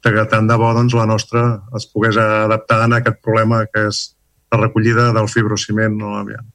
que 0.01 0.25
tant 0.33 0.47
de 0.49 0.57
bo 0.57 0.71
doncs, 0.73 0.95
la 0.97 1.05
nostra 1.05 1.61
es 1.77 1.85
pogués 1.87 2.17
adaptar 2.17 2.81
a 2.81 2.89
aquest 2.97 3.21
problema 3.21 3.67
que 3.67 3.85
és 3.91 4.17
la 4.51 4.63
recollida 4.63 5.11
del 5.13 5.29
fibrociment 5.29 5.99
no 5.99 6.15
l'aviant. 6.15 6.47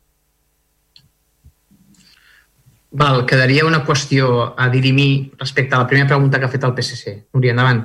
Val, 2.96 3.26
quedaria 3.28 3.66
una 3.68 3.84
qüestió 3.86 4.56
a 4.58 4.70
dirimir 4.72 5.36
respecte 5.38 5.76
a 5.76 5.80
la 5.84 5.88
primera 5.88 6.08
pregunta 6.08 6.40
que 6.40 6.46
ha 6.46 6.50
fet 6.50 6.64
el 6.64 6.74
PSC. 6.74 7.16
Núria, 7.36 7.52
endavant. 7.52 7.84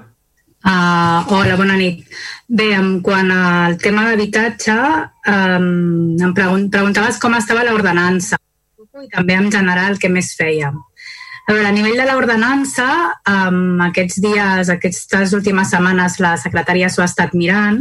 Uh, 0.60 1.24
hola, 1.32 1.56
bona 1.56 1.76
nit. 1.80 2.04
Bé, 2.46 2.74
en 2.76 2.98
quant 3.00 3.30
al 3.32 3.78
tema 3.80 4.04
d'habitatge, 4.10 4.76
um, 5.32 6.18
em 6.20 6.34
pregun 6.36 6.66
preguntaves 6.72 7.16
com 7.22 7.36
estava 7.38 7.64
l'ordenança 7.64 8.36
i 9.00 9.08
també 9.08 9.38
en 9.40 9.48
general 9.54 9.96
què 9.96 10.10
més 10.12 10.34
fèiem. 10.36 10.76
A 11.48 11.54
veure, 11.54 11.70
a 11.70 11.72
nivell 11.72 11.96
de 11.96 12.04
l'ordenança, 12.10 12.90
um, 13.32 13.80
aquests 13.86 14.20
dies, 14.20 14.68
aquestes 14.68 15.32
últimes 15.38 15.72
setmanes, 15.72 16.20
la 16.20 16.34
secretària 16.42 16.90
s'ho 16.92 17.06
ha 17.06 17.08
estat 17.08 17.32
mirant 17.32 17.80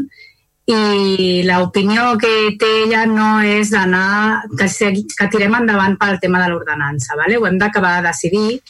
i 0.69 1.43
l'opinió 1.43 2.13
que 2.21 2.31
té 2.61 2.69
ella 2.85 3.03
no 3.09 3.29
és 3.43 3.73
d'anar, 3.73 4.45
que, 4.55 4.69
que 5.17 5.29
tirem 5.33 5.59
endavant 5.59 5.97
pel 5.99 6.19
tema 6.23 6.39
de 6.43 6.51
l'ordenança. 6.53 7.17
¿vale? 7.19 7.37
Ho 7.37 7.47
hem 7.49 7.59
d'acabar 7.59 7.97
de 7.99 8.07
decidir 8.07 8.61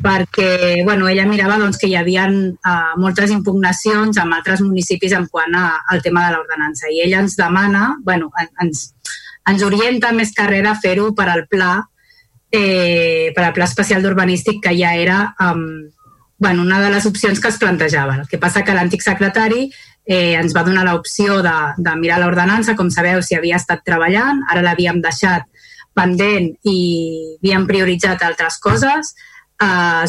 perquè 0.00 0.82
bueno, 0.84 1.08
ella 1.08 1.26
mirava 1.28 1.58
doncs, 1.60 1.78
que 1.78 1.90
hi 1.90 1.96
havia 1.98 2.24
uh, 2.30 2.94
moltes 3.00 3.30
impugnacions 3.34 4.18
amb 4.18 4.34
altres 4.38 4.62
municipis 4.64 5.12
en 5.18 5.28
quant 5.28 5.56
al 5.58 6.02
tema 6.02 6.26
de 6.26 6.36
l'ordenança. 6.36 6.88
I 6.88 7.04
ella 7.06 7.20
ens 7.20 7.36
demana, 7.36 7.96
bueno, 8.04 8.30
ens, 8.62 8.92
ens 9.48 9.64
orienta 9.66 10.12
més 10.16 10.32
carrer 10.36 10.64
a 10.66 10.76
fer-ho 10.78 11.12
per 11.14 11.28
al 11.28 11.46
pla, 11.50 11.74
eh, 12.52 13.32
per 13.34 13.44
al 13.44 13.56
pla 13.56 13.68
especial 13.68 14.02
d'urbanístic 14.02 14.62
que 14.64 14.76
ja 14.78 14.94
era 14.94 15.34
um, 15.40 15.90
bueno, 16.42 16.62
una 16.62 16.80
de 16.80 16.90
les 16.90 17.06
opcions 17.06 17.40
que 17.40 17.48
es 17.48 17.58
plantejava. 17.58 18.16
El 18.22 18.28
que 18.28 18.38
passa 18.38 18.64
que 18.66 18.74
l'antic 18.74 19.02
secretari 19.04 19.68
eh, 20.04 20.34
ens 20.34 20.54
va 20.56 20.64
donar 20.66 20.84
l'opció 20.88 21.40
de, 21.44 21.54
de 21.78 21.96
mirar 22.00 22.18
l'ordenança, 22.18 22.74
com 22.74 22.90
sabeu, 22.90 23.22
si 23.22 23.36
havia 23.38 23.60
estat 23.60 23.84
treballant, 23.86 24.42
ara 24.50 24.64
l'havíem 24.64 24.98
deixat 25.04 25.46
pendent 25.94 26.50
i 26.66 26.78
havíem 27.38 27.68
prioritzat 27.68 28.24
altres 28.26 28.58
coses, 28.58 29.12
Uh, 29.62 30.02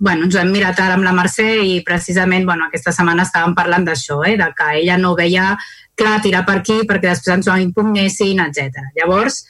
bueno, 0.00 0.24
ens 0.26 0.34
ho 0.34 0.40
hem 0.40 0.48
mirat 0.50 0.80
ara 0.82 0.96
amb 0.96 1.06
la 1.06 1.12
Mercè 1.14 1.46
i 1.62 1.76
precisament 1.86 2.46
bueno, 2.48 2.66
aquesta 2.66 2.90
setmana 2.94 3.22
estàvem 3.22 3.54
parlant 3.54 3.84
d'això, 3.86 4.18
eh, 4.26 4.34
de 4.40 4.48
que 4.56 4.72
ella 4.80 4.96
no 4.98 5.14
veia 5.14 5.52
clar 5.94 6.16
tirar 6.24 6.42
per 6.48 6.56
aquí 6.58 6.80
perquè 6.88 7.12
després 7.12 7.36
ens 7.36 7.46
ho 7.46 7.54
impugnessin, 7.60 8.42
etc. 8.48 8.90
Llavors, 8.98 9.44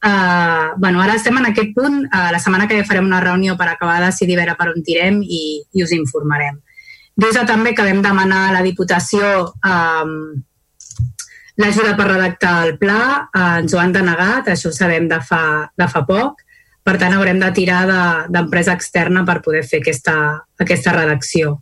Uh, 0.00 0.72
bueno, 0.78 1.02
ara 1.02 1.14
estem 1.18 1.36
en 1.36 1.50
aquest 1.50 1.74
punt. 1.76 2.06
Uh, 2.08 2.30
la 2.32 2.38
setmana 2.40 2.66
que 2.66 2.78
ve 2.78 2.86
farem 2.88 3.04
una 3.04 3.20
reunió 3.20 3.56
per 3.60 3.66
acabar 3.68 3.98
de 4.00 4.06
decidir 4.06 4.38
veure 4.38 4.54
per 4.56 4.70
on 4.72 4.80
tirem 4.80 5.18
i, 5.20 5.60
i 5.76 5.84
us 5.84 5.92
informarem. 5.92 6.56
De 7.20 7.28
també 7.44 7.74
que 7.76 7.84
vam 7.84 8.00
demanar 8.00 8.46
a 8.48 8.52
la 8.54 8.62
Diputació 8.64 9.50
um, 9.60 10.14
l'ajuda 11.60 11.92
per 11.98 12.06
redactar 12.08 12.54
el 12.64 12.78
pla, 12.80 13.28
uh, 13.28 13.58
ens 13.60 13.74
ho 13.74 13.82
han 13.82 13.92
denegat, 13.92 14.48
això 14.48 14.70
ho 14.70 14.72
sabem 14.72 15.08
de 15.10 15.20
fa, 15.20 15.68
de 15.76 15.88
fa 15.92 16.06
poc, 16.08 16.40
per 16.90 16.98
tant 16.98 17.14
haurem 17.14 17.38
de 17.38 17.48
tirar 17.54 17.84
d'empresa 18.26 18.72
de, 18.72 18.78
externa 18.80 19.22
per 19.26 19.38
poder 19.44 19.62
fer 19.62 19.78
aquesta, 19.78 20.14
aquesta 20.58 20.94
redacció. 20.96 21.52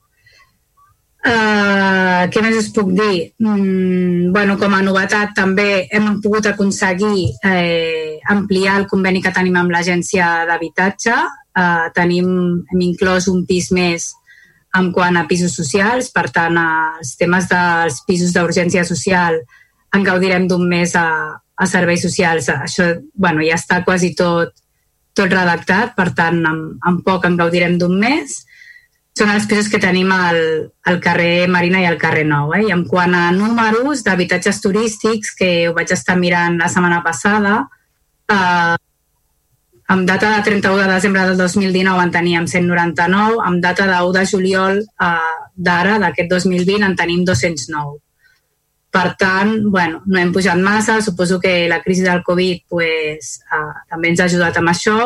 Uh, 1.18 2.24
què 2.32 2.40
més 2.40 2.54
us 2.56 2.70
puc 2.72 2.94
dir? 2.96 3.34
Mm, 3.42 4.30
bueno, 4.32 4.54
com 4.56 4.72
a 4.72 4.80
novetat 4.86 5.34
també 5.36 5.84
hem 5.92 6.06
pogut 6.24 6.46
aconseguir 6.48 7.26
eh, 7.44 8.16
ampliar 8.32 8.78
el 8.80 8.86
conveni 8.88 9.20
que 9.20 9.34
tenim 9.36 9.58
amb 9.60 9.74
l'agència 9.74 10.46
d'habitatge. 10.48 11.16
Uh, 11.58 11.90
tenim, 11.92 12.30
hem 12.72 12.84
inclòs 12.86 13.26
un 13.28 13.42
pis 13.44 13.68
més 13.74 14.12
en 14.78 14.88
quant 14.94 15.18
a 15.18 15.26
pisos 15.28 15.58
socials, 15.58 16.08
per 16.14 16.28
tant, 16.32 16.56
els 16.56 17.12
temes 17.20 17.50
dels 17.50 18.00
pisos 18.08 18.32
d'urgència 18.32 18.86
social 18.88 19.42
en 19.92 20.06
gaudirem 20.06 20.48
d'un 20.48 20.64
mes 20.70 20.96
a, 20.96 21.08
a 21.36 21.68
serveis 21.68 22.06
socials. 22.06 22.48
Això 22.54 22.88
bueno, 23.12 23.44
ja 23.44 23.60
està 23.60 23.82
quasi 23.84 24.14
tot, 24.16 24.54
tot 25.18 25.32
redactat, 25.32 25.96
per 25.98 26.12
tant, 26.16 26.38
en, 26.46 26.60
en 26.86 27.00
poc 27.06 27.26
en 27.26 27.36
gaudirem 27.40 27.76
d'un 27.80 27.98
mes 27.98 28.44
són 29.18 29.32
els 29.34 29.46
pisos 29.50 29.68
que 29.72 29.80
tenim 29.82 30.10
al, 30.14 30.38
al 30.86 31.00
carrer 31.02 31.48
Marina 31.50 31.80
i 31.82 31.86
al 31.88 31.98
carrer 31.98 32.24
Nou. 32.28 32.52
Eh? 32.54 32.68
I 32.68 32.74
en 32.74 32.84
quant 32.86 33.14
a 33.18 33.28
números 33.34 34.04
d'habitatges 34.06 34.60
turístics, 34.62 35.34
que 35.38 35.50
ho 35.68 35.74
vaig 35.76 35.90
estar 35.94 36.14
mirant 36.20 36.58
la 36.60 36.70
setmana 36.70 37.00
passada, 37.02 37.56
eh, 38.30 38.76
amb 39.88 40.04
data 40.06 40.34
de 40.36 40.42
31 40.44 40.82
de 40.84 40.88
desembre 40.92 41.24
del 41.26 41.38
2019 41.40 42.04
en 42.04 42.12
teníem 42.14 42.46
199, 42.46 43.40
amb 43.50 43.62
data 43.64 43.88
de 43.90 44.02
1 44.10 44.12
de 44.18 44.26
juliol 44.32 44.82
eh, 44.84 45.38
d'ara, 45.56 45.98
d'aquest 46.04 46.30
2020, 46.36 46.84
en 46.86 46.96
tenim 47.02 47.24
209. 47.26 47.98
Per 48.98 49.14
tant, 49.20 49.54
bueno, 49.70 50.02
no 50.10 50.18
hem 50.18 50.34
pujat 50.34 50.58
massa, 50.58 50.98
suposo 51.04 51.38
que 51.38 51.68
la 51.70 51.78
crisi 51.84 52.02
del 52.02 52.24
Covid 52.26 52.64
pues, 52.66 53.36
eh, 53.46 53.72
també 53.86 54.10
ens 54.10 54.24
ha 54.24 54.26
ajudat 54.26 54.58
amb 54.58 54.74
això, 54.74 54.98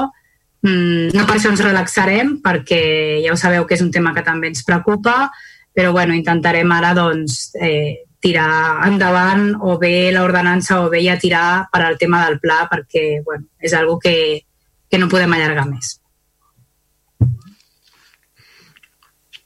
Mm, 0.63 1.11
no 1.11 1.25
per 1.27 1.37
això 1.37 1.51
ens 1.51 1.63
relaxarem, 1.65 2.37
perquè 2.43 2.83
ja 3.25 3.33
ho 3.35 3.39
sabeu 3.39 3.65
que 3.67 3.75
és 3.75 3.83
un 3.83 3.91
tema 3.91 4.13
que 4.15 4.23
també 4.23 4.47
ens 4.53 4.63
preocupa, 4.63 5.33
però 5.75 5.91
bueno, 5.91 6.15
intentarem 6.15 6.71
ara 6.71 6.93
doncs, 6.95 7.51
eh, 7.59 8.07
tirar 8.23 8.87
endavant 8.87 9.57
o 9.67 9.75
bé 9.83 10.13
l'ordenança 10.15 10.79
o 10.85 10.91
bé 10.93 11.01
ja 11.03 11.19
tirar 11.19 11.67
per 11.73 11.83
al 11.83 11.99
tema 11.99 12.23
del 12.29 12.39
pla 12.39 12.69
perquè 12.71 13.25
bueno, 13.27 13.49
és 13.59 13.75
algo 13.75 13.99
que, 13.99 14.45
que 14.87 15.01
no 15.03 15.11
podem 15.11 15.35
allargar 15.35 15.67
més. 15.67 15.97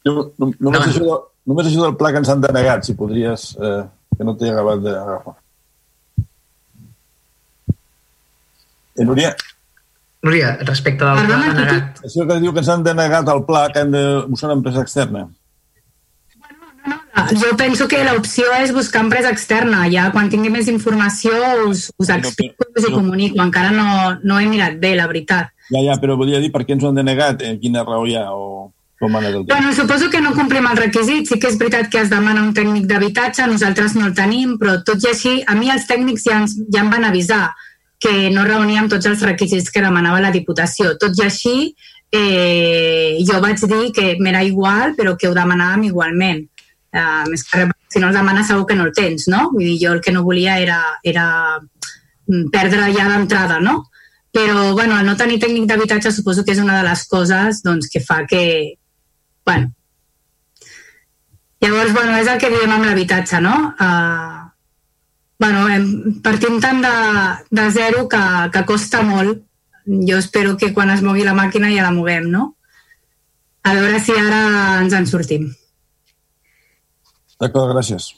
No, 0.05 0.13
no, 0.37 0.53
només, 0.61 0.61
no. 0.61 0.85
Això, 0.85 1.17
només 1.49 1.71
això 1.71 1.87
del 1.87 1.97
pla 1.97 2.13
que 2.13 2.21
ens 2.21 2.29
han 2.29 2.45
denegat, 2.45 2.85
si 2.85 2.95
podries, 2.95 3.55
eh, 3.57 3.87
que 4.17 4.25
no 4.25 4.37
t'he 4.37 4.51
acabat 4.53 4.83
d'agafar. 4.85 5.37
Eh, 8.97 9.05
Núria? 9.05 9.35
Núria, 10.25 10.57
respecte 10.67 11.05
del 11.05 11.19
Perdona, 11.21 11.43
pla 11.43 11.55
denegat... 11.55 12.05
Això 12.09 12.27
que 12.29 12.39
diu 12.43 12.55
que 12.55 12.63
ens 12.65 12.71
han 12.73 12.87
denegat 12.87 13.29
el 13.33 13.43
pla, 13.49 13.67
que 13.73 13.85
hem 13.85 13.93
de 13.93 14.05
buscar 14.27 14.49
una 14.51 14.59
empresa 14.59 14.83
externa. 14.83 15.27
Jo 17.37 17.57
penso 17.59 17.89
que 17.91 18.03
l'opció 18.07 18.51
és 18.61 18.73
buscar 18.75 19.03
empresa 19.05 19.31
externa. 19.33 19.85
Ja 19.93 20.11
quan 20.15 20.31
tingui 20.31 20.51
més 20.53 20.69
informació 20.71 21.33
us, 21.67 21.89
us 21.99 22.11
explico 22.13 22.67
i 22.69 22.81
us 22.81 22.89
ho 22.89 22.93
comunico. 22.95 23.41
Encara 23.43 23.73
no, 23.75 24.17
no 24.23 24.39
he 24.41 24.49
mirat 24.51 24.79
bé, 24.83 24.95
la 24.99 25.09
veritat. 25.11 25.53
Ja, 25.73 25.83
ja, 25.83 25.97
però 26.03 26.15
volia 26.19 26.39
dir 26.43 26.53
per 26.55 26.63
què 26.67 26.77
ens 26.77 26.85
ho 26.85 26.93
han 26.93 27.01
denegat, 27.01 27.43
eh? 27.43 27.57
quina 27.63 27.83
raó 27.87 28.05
hi 28.07 28.15
ha 28.19 28.29
o 28.31 28.71
Bueno, 29.45 29.75
suposo 29.75 30.09
que 30.09 30.23
no 30.23 30.33
complim 30.35 30.67
el 30.71 30.79
requisit. 30.79 31.29
Sí 31.29 31.39
que 31.41 31.51
és 31.51 31.59
veritat 31.61 31.91
que 31.93 32.01
es 32.01 32.11
demana 32.11 32.43
un 32.43 32.55
tècnic 32.57 32.87
d'habitatge, 32.89 33.47
nosaltres 33.51 33.95
no 33.97 34.07
el 34.09 34.15
tenim, 34.17 34.57
però 34.61 34.79
tot 34.87 35.05
i 35.05 35.11
així, 35.13 35.35
a 35.47 35.57
mi 35.59 35.69
els 35.73 35.85
tècnics 35.89 36.25
ja, 36.25 36.41
ens, 36.41 36.57
ja 36.73 36.85
em 36.85 36.93
van 36.93 37.05
avisar 37.05 37.51
que 38.01 38.31
no 38.33 38.45
reuníem 38.45 38.89
tots 38.93 39.09
els 39.09 39.23
requisits 39.25 39.71
que 39.73 39.85
demanava 39.85 40.23
la 40.25 40.33
Diputació. 40.33 40.95
Tot 41.01 41.17
i 41.21 41.27
així, 41.27 41.57
eh, 42.13 43.19
jo 43.29 43.41
vaig 43.45 43.61
dir 43.61 43.93
que 43.93 44.15
m'era 44.21 44.43
igual, 44.45 44.95
però 44.97 45.17
que 45.17 45.29
ho 45.29 45.35
demanàvem 45.37 45.89
igualment. 45.91 46.47
Eh, 46.93 47.25
més 47.29 47.45
que 47.45 47.61
res, 47.61 47.75
si 47.93 48.01
no 48.01 48.09
el 48.09 48.17
demanes 48.17 48.49
segur 48.49 48.65
que 48.67 48.77
no 48.77 48.87
el 48.89 48.95
tens, 48.97 49.27
no? 49.29 49.51
Vull 49.53 49.65
dir, 49.65 49.77
jo 49.83 49.93
el 49.93 50.01
que 50.01 50.13
no 50.13 50.25
volia 50.25 50.59
era, 50.63 50.81
era 51.03 51.27
mm, 51.61 52.49
perdre 52.53 52.93
ja 52.97 53.09
d'entrada, 53.11 53.61
no? 53.61 53.83
Però, 54.33 54.73
bueno, 54.75 54.99
el 55.01 55.07
no 55.07 55.17
tenir 55.17 55.39
tècnic 55.41 55.69
d'habitatge 55.69 56.13
suposo 56.13 56.45
que 56.45 56.53
és 56.53 56.61
una 56.61 56.77
de 56.81 56.89
les 56.89 57.07
coses 57.09 57.63
doncs, 57.65 57.89
que 57.93 58.01
fa 58.05 58.25
que... 58.29 58.43
Bueno. 59.47 59.73
Llavors, 61.61 61.93
bueno, 61.95 62.17
és 62.21 62.29
el 62.29 62.41
que 62.43 62.51
diem 62.53 62.73
amb 62.75 62.85
l'habitatge, 62.85 63.39
no? 63.41 63.55
Uh, 63.81 64.43
bueno, 65.41 65.63
hem, 65.73 65.87
partim 66.25 66.59
tant 66.61 66.83
de, 66.85 66.97
de 67.55 67.71
zero 67.73 68.05
que, 68.13 68.23
que 68.53 68.65
costa 68.69 69.01
molt. 69.07 69.45
Jo 69.87 70.19
espero 70.19 70.57
que 70.59 70.73
quan 70.75 70.91
es 70.91 71.01
mogui 71.07 71.25
la 71.25 71.37
màquina 71.39 71.71
ja 71.73 71.87
la 71.87 71.95
moguem, 71.95 72.29
no? 72.35 72.51
A 73.67 73.73
veure 73.79 74.03
si 74.03 74.15
ara 74.19 74.43
ens 74.83 74.95
en 74.99 75.09
sortim. 75.09 75.49
D'acord, 77.41 77.73
gràcies. 77.73 78.11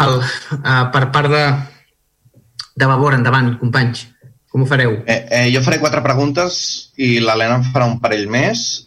El, 0.00 0.18
uh, 0.22 0.82
per 0.94 1.04
part 1.12 1.30
de, 1.34 1.44
de 2.78 2.88
Vavor, 2.90 3.18
endavant, 3.18 3.56
companys. 3.60 4.06
Com 4.54 4.62
ho 4.62 4.70
fareu? 4.70 5.00
Eh, 5.10 5.20
eh, 5.34 5.46
jo 5.50 5.60
faré 5.66 5.80
quatre 5.82 6.02
preguntes 6.04 6.56
i 6.94 7.16
l'Helena 7.18 7.58
en 7.58 7.70
farà 7.74 7.90
un 7.90 7.98
parell 8.02 8.28
més 8.30 8.84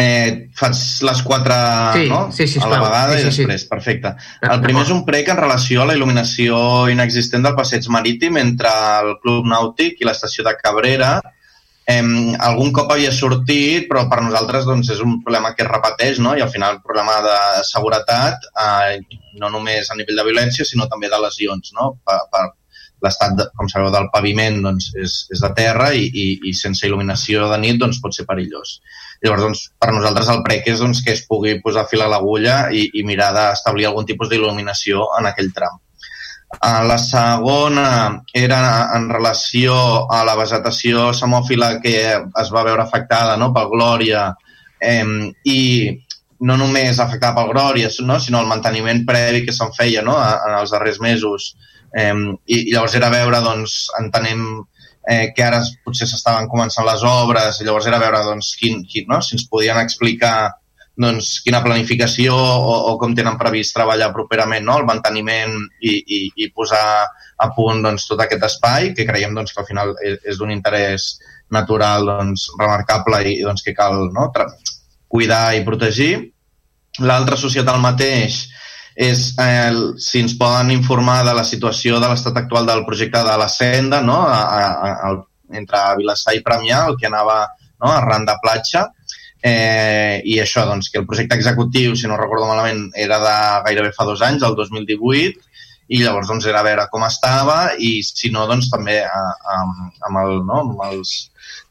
Eh, 0.00 0.48
faig 0.56 0.78
les 1.04 1.18
quatre 1.26 1.56
sí, 1.92 2.04
no? 2.08 2.20
sí, 2.32 2.46
sí, 2.48 2.60
a 2.62 2.68
la 2.70 2.78
vegada 2.80 3.18
sí, 3.18 3.18
sí, 3.18 3.24
i 3.26 3.26
després, 3.26 3.64
sí. 3.64 3.68
perfecte. 3.68 4.14
El 4.48 4.62
primer 4.62 4.86
és 4.86 4.92
un 4.94 5.02
prec 5.04 5.28
en 5.28 5.40
relació 5.40 5.82
a 5.82 5.90
la 5.90 5.96
il·luminació 5.98 6.60
inexistent 6.92 7.44
del 7.44 7.56
passeig 7.58 7.88
marítim 7.92 8.38
entre 8.40 8.72
el 9.02 9.18
Club 9.20 9.50
Nàutic 9.50 10.00
i 10.00 10.08
l'estació 10.08 10.46
de 10.46 10.54
Cabrera. 10.62 11.18
Eh, 11.90 12.00
algun 12.46 12.72
cop 12.72 12.94
havia 12.94 13.10
sortit, 13.12 13.88
però 13.90 14.06
per 14.08 14.22
nosaltres 14.22 14.64
doncs, 14.68 14.92
és 14.94 15.02
un 15.04 15.18
problema 15.24 15.52
que 15.56 15.66
es 15.66 15.70
repeteix 15.70 16.22
no? 16.22 16.32
i 16.38 16.44
al 16.44 16.52
final 16.54 16.78
el 16.78 16.84
problema 16.86 17.18
de 17.26 17.36
seguretat, 17.68 18.48
eh, 18.64 19.20
no 19.42 19.52
només 19.52 19.90
a 19.90 19.98
nivell 19.98 20.22
de 20.22 20.26
violència, 20.30 20.64
sinó 20.64 20.88
també 20.88 21.12
de 21.12 21.20
lesions. 21.26 21.74
No? 21.76 21.92
Per, 22.06 22.18
per 22.32 22.46
l'estat, 23.04 23.46
com 23.56 23.68
sabeu, 23.68 23.90
del 23.92 24.08
paviment 24.14 24.60
doncs, 24.64 24.90
és, 25.00 25.20
és 25.34 25.44
de 25.44 25.52
terra 25.56 25.90
i, 25.96 26.06
i, 26.08 26.26
i 26.48 26.56
sense 26.56 26.86
il·luminació 26.88 27.48
de 27.52 27.60
nit 27.62 27.80
doncs, 27.80 28.00
pot 28.00 28.16
ser 28.16 28.28
perillós. 28.28 28.78
Llavors, 29.20 29.42
doncs, 29.44 29.62
per 29.76 29.92
nosaltres 29.92 30.30
el 30.32 30.42
prec 30.46 30.68
és 30.72 30.80
doncs, 30.80 31.02
que 31.04 31.12
es 31.12 31.22
pugui 31.28 31.58
posar 31.60 31.86
fil 31.90 32.02
a 32.04 32.08
l'agulla 32.08 32.70
i, 32.72 32.86
i 32.96 33.04
mirar 33.04 33.30
d'establir 33.36 33.88
algun 33.88 34.08
tipus 34.08 34.30
d'il·luminació 34.30 35.10
en 35.18 35.28
aquell 35.28 35.52
tram. 35.56 35.76
Uh, 36.50 36.82
la 36.88 36.96
segona 36.98 37.88
era 38.34 38.60
en 38.96 39.06
relació 39.12 39.74
a 40.10 40.24
la 40.26 40.34
vegetació 40.40 41.12
samòfila 41.14 41.76
que 41.84 41.94
es 42.16 42.50
va 42.50 42.64
veure 42.66 42.82
afectada 42.82 43.36
no, 43.38 43.52
pel 43.54 43.68
Glòria 43.70 44.24
eh, 44.82 45.04
i 45.46 45.60
no 46.40 46.56
només 46.56 46.98
afectada 46.98 47.36
pel 47.36 47.52
Glòria, 47.52 47.92
no, 48.08 48.18
sinó 48.18 48.40
el 48.40 48.48
manteniment 48.50 49.04
previ 49.06 49.44
que 49.46 49.54
se'n 49.54 49.70
feia 49.76 50.02
no, 50.02 50.16
en 50.16 50.56
els 50.62 50.72
darrers 50.72 50.98
mesos. 51.04 51.52
Eh, 51.92 52.14
I 52.48 52.62
llavors 52.72 52.96
era 52.96 53.12
veure, 53.12 53.42
doncs, 53.44 53.82
entenem 54.00 54.46
eh, 55.10 55.32
que 55.34 55.42
ara 55.42 55.60
potser 55.84 56.06
s'estaven 56.06 56.48
començant 56.50 56.86
les 56.86 57.02
obres, 57.06 57.58
i 57.60 57.66
llavors 57.66 57.88
era 57.90 58.00
veure 58.02 58.22
doncs, 58.28 58.54
quin, 58.60 58.84
quin, 58.86 59.08
no? 59.10 59.20
si 59.24 59.34
ens 59.36 59.48
podien 59.50 59.80
explicar 59.82 60.52
doncs, 61.00 61.38
quina 61.44 61.62
planificació 61.64 62.36
o, 62.36 62.74
o 62.90 62.94
com 63.00 63.14
tenen 63.16 63.38
previst 63.40 63.74
treballar 63.74 64.10
properament 64.14 64.66
no? 64.66 64.76
el 64.78 64.86
manteniment 64.88 65.56
i, 65.80 65.96
i, 65.96 66.20
i 66.44 66.50
posar 66.54 66.84
a 67.40 67.50
punt 67.56 67.82
doncs, 67.86 68.06
tot 68.06 68.22
aquest 68.22 68.46
espai, 68.50 68.92
que 68.94 69.08
creiem 69.08 69.34
doncs, 69.34 69.54
que 69.54 69.64
al 69.64 69.68
final 69.68 69.94
és, 70.04 70.20
és 70.28 70.38
d'un 70.38 70.52
interès 70.54 71.14
natural 71.50 72.06
doncs, 72.06 72.50
remarcable 72.60 73.24
i 73.32 73.40
doncs, 73.42 73.64
que 73.66 73.74
cal 73.74 74.10
no? 74.14 74.28
cuidar 75.10 75.56
i 75.58 75.64
protegir. 75.66 76.12
L'altra 77.02 77.38
societat 77.40 77.74
el 77.74 77.82
mateix 77.82 78.44
és 79.00 79.20
eh, 79.40 79.72
si 79.96 80.20
ens 80.20 80.34
poden 80.36 80.74
informar 80.74 81.22
de 81.24 81.32
la 81.36 81.44
situació 81.48 81.96
de 82.02 82.08
l'estat 82.10 82.36
actual 82.36 82.66
del 82.68 82.84
projecte 82.84 83.22
de 83.24 83.36
la 83.40 83.48
Senda 83.48 84.02
no? 84.04 84.18
a, 84.28 84.40
a, 84.44 84.90
a, 85.08 85.12
entre 85.56 85.80
Vilassar 85.96 86.34
i 86.36 86.42
Premià, 86.44 86.82
el 86.90 86.98
que 87.00 87.08
anava 87.08 87.38
no? 87.80 87.88
arran 87.88 88.26
de 88.28 88.34
platja, 88.42 88.90
eh, 89.40 90.20
i 90.28 90.36
això, 90.42 90.66
doncs, 90.68 90.90
que 90.92 91.00
el 91.00 91.06
projecte 91.08 91.38
executiu, 91.40 91.94
si 91.96 92.10
no 92.10 92.18
recordo 92.20 92.50
malament, 92.50 92.90
era 93.06 93.16
de 93.22 93.36
gairebé 93.70 93.94
fa 93.96 94.04
dos 94.04 94.20
anys, 94.26 94.44
el 94.44 94.58
2018, 94.58 95.48
i 95.90 96.02
llavors 96.04 96.28
doncs, 96.28 96.46
era 96.46 96.60
a 96.60 96.66
veure 96.66 96.84
com 96.92 97.02
estava 97.08 97.58
i 97.80 97.96
si 98.06 98.28
no, 98.34 98.44
doncs 98.50 98.68
també 98.70 99.00
a, 99.02 99.22
a, 99.54 99.62
amb, 100.10 100.20
el, 100.26 100.36
no? 100.44 100.60
amb 100.60 100.84
els 100.90 101.14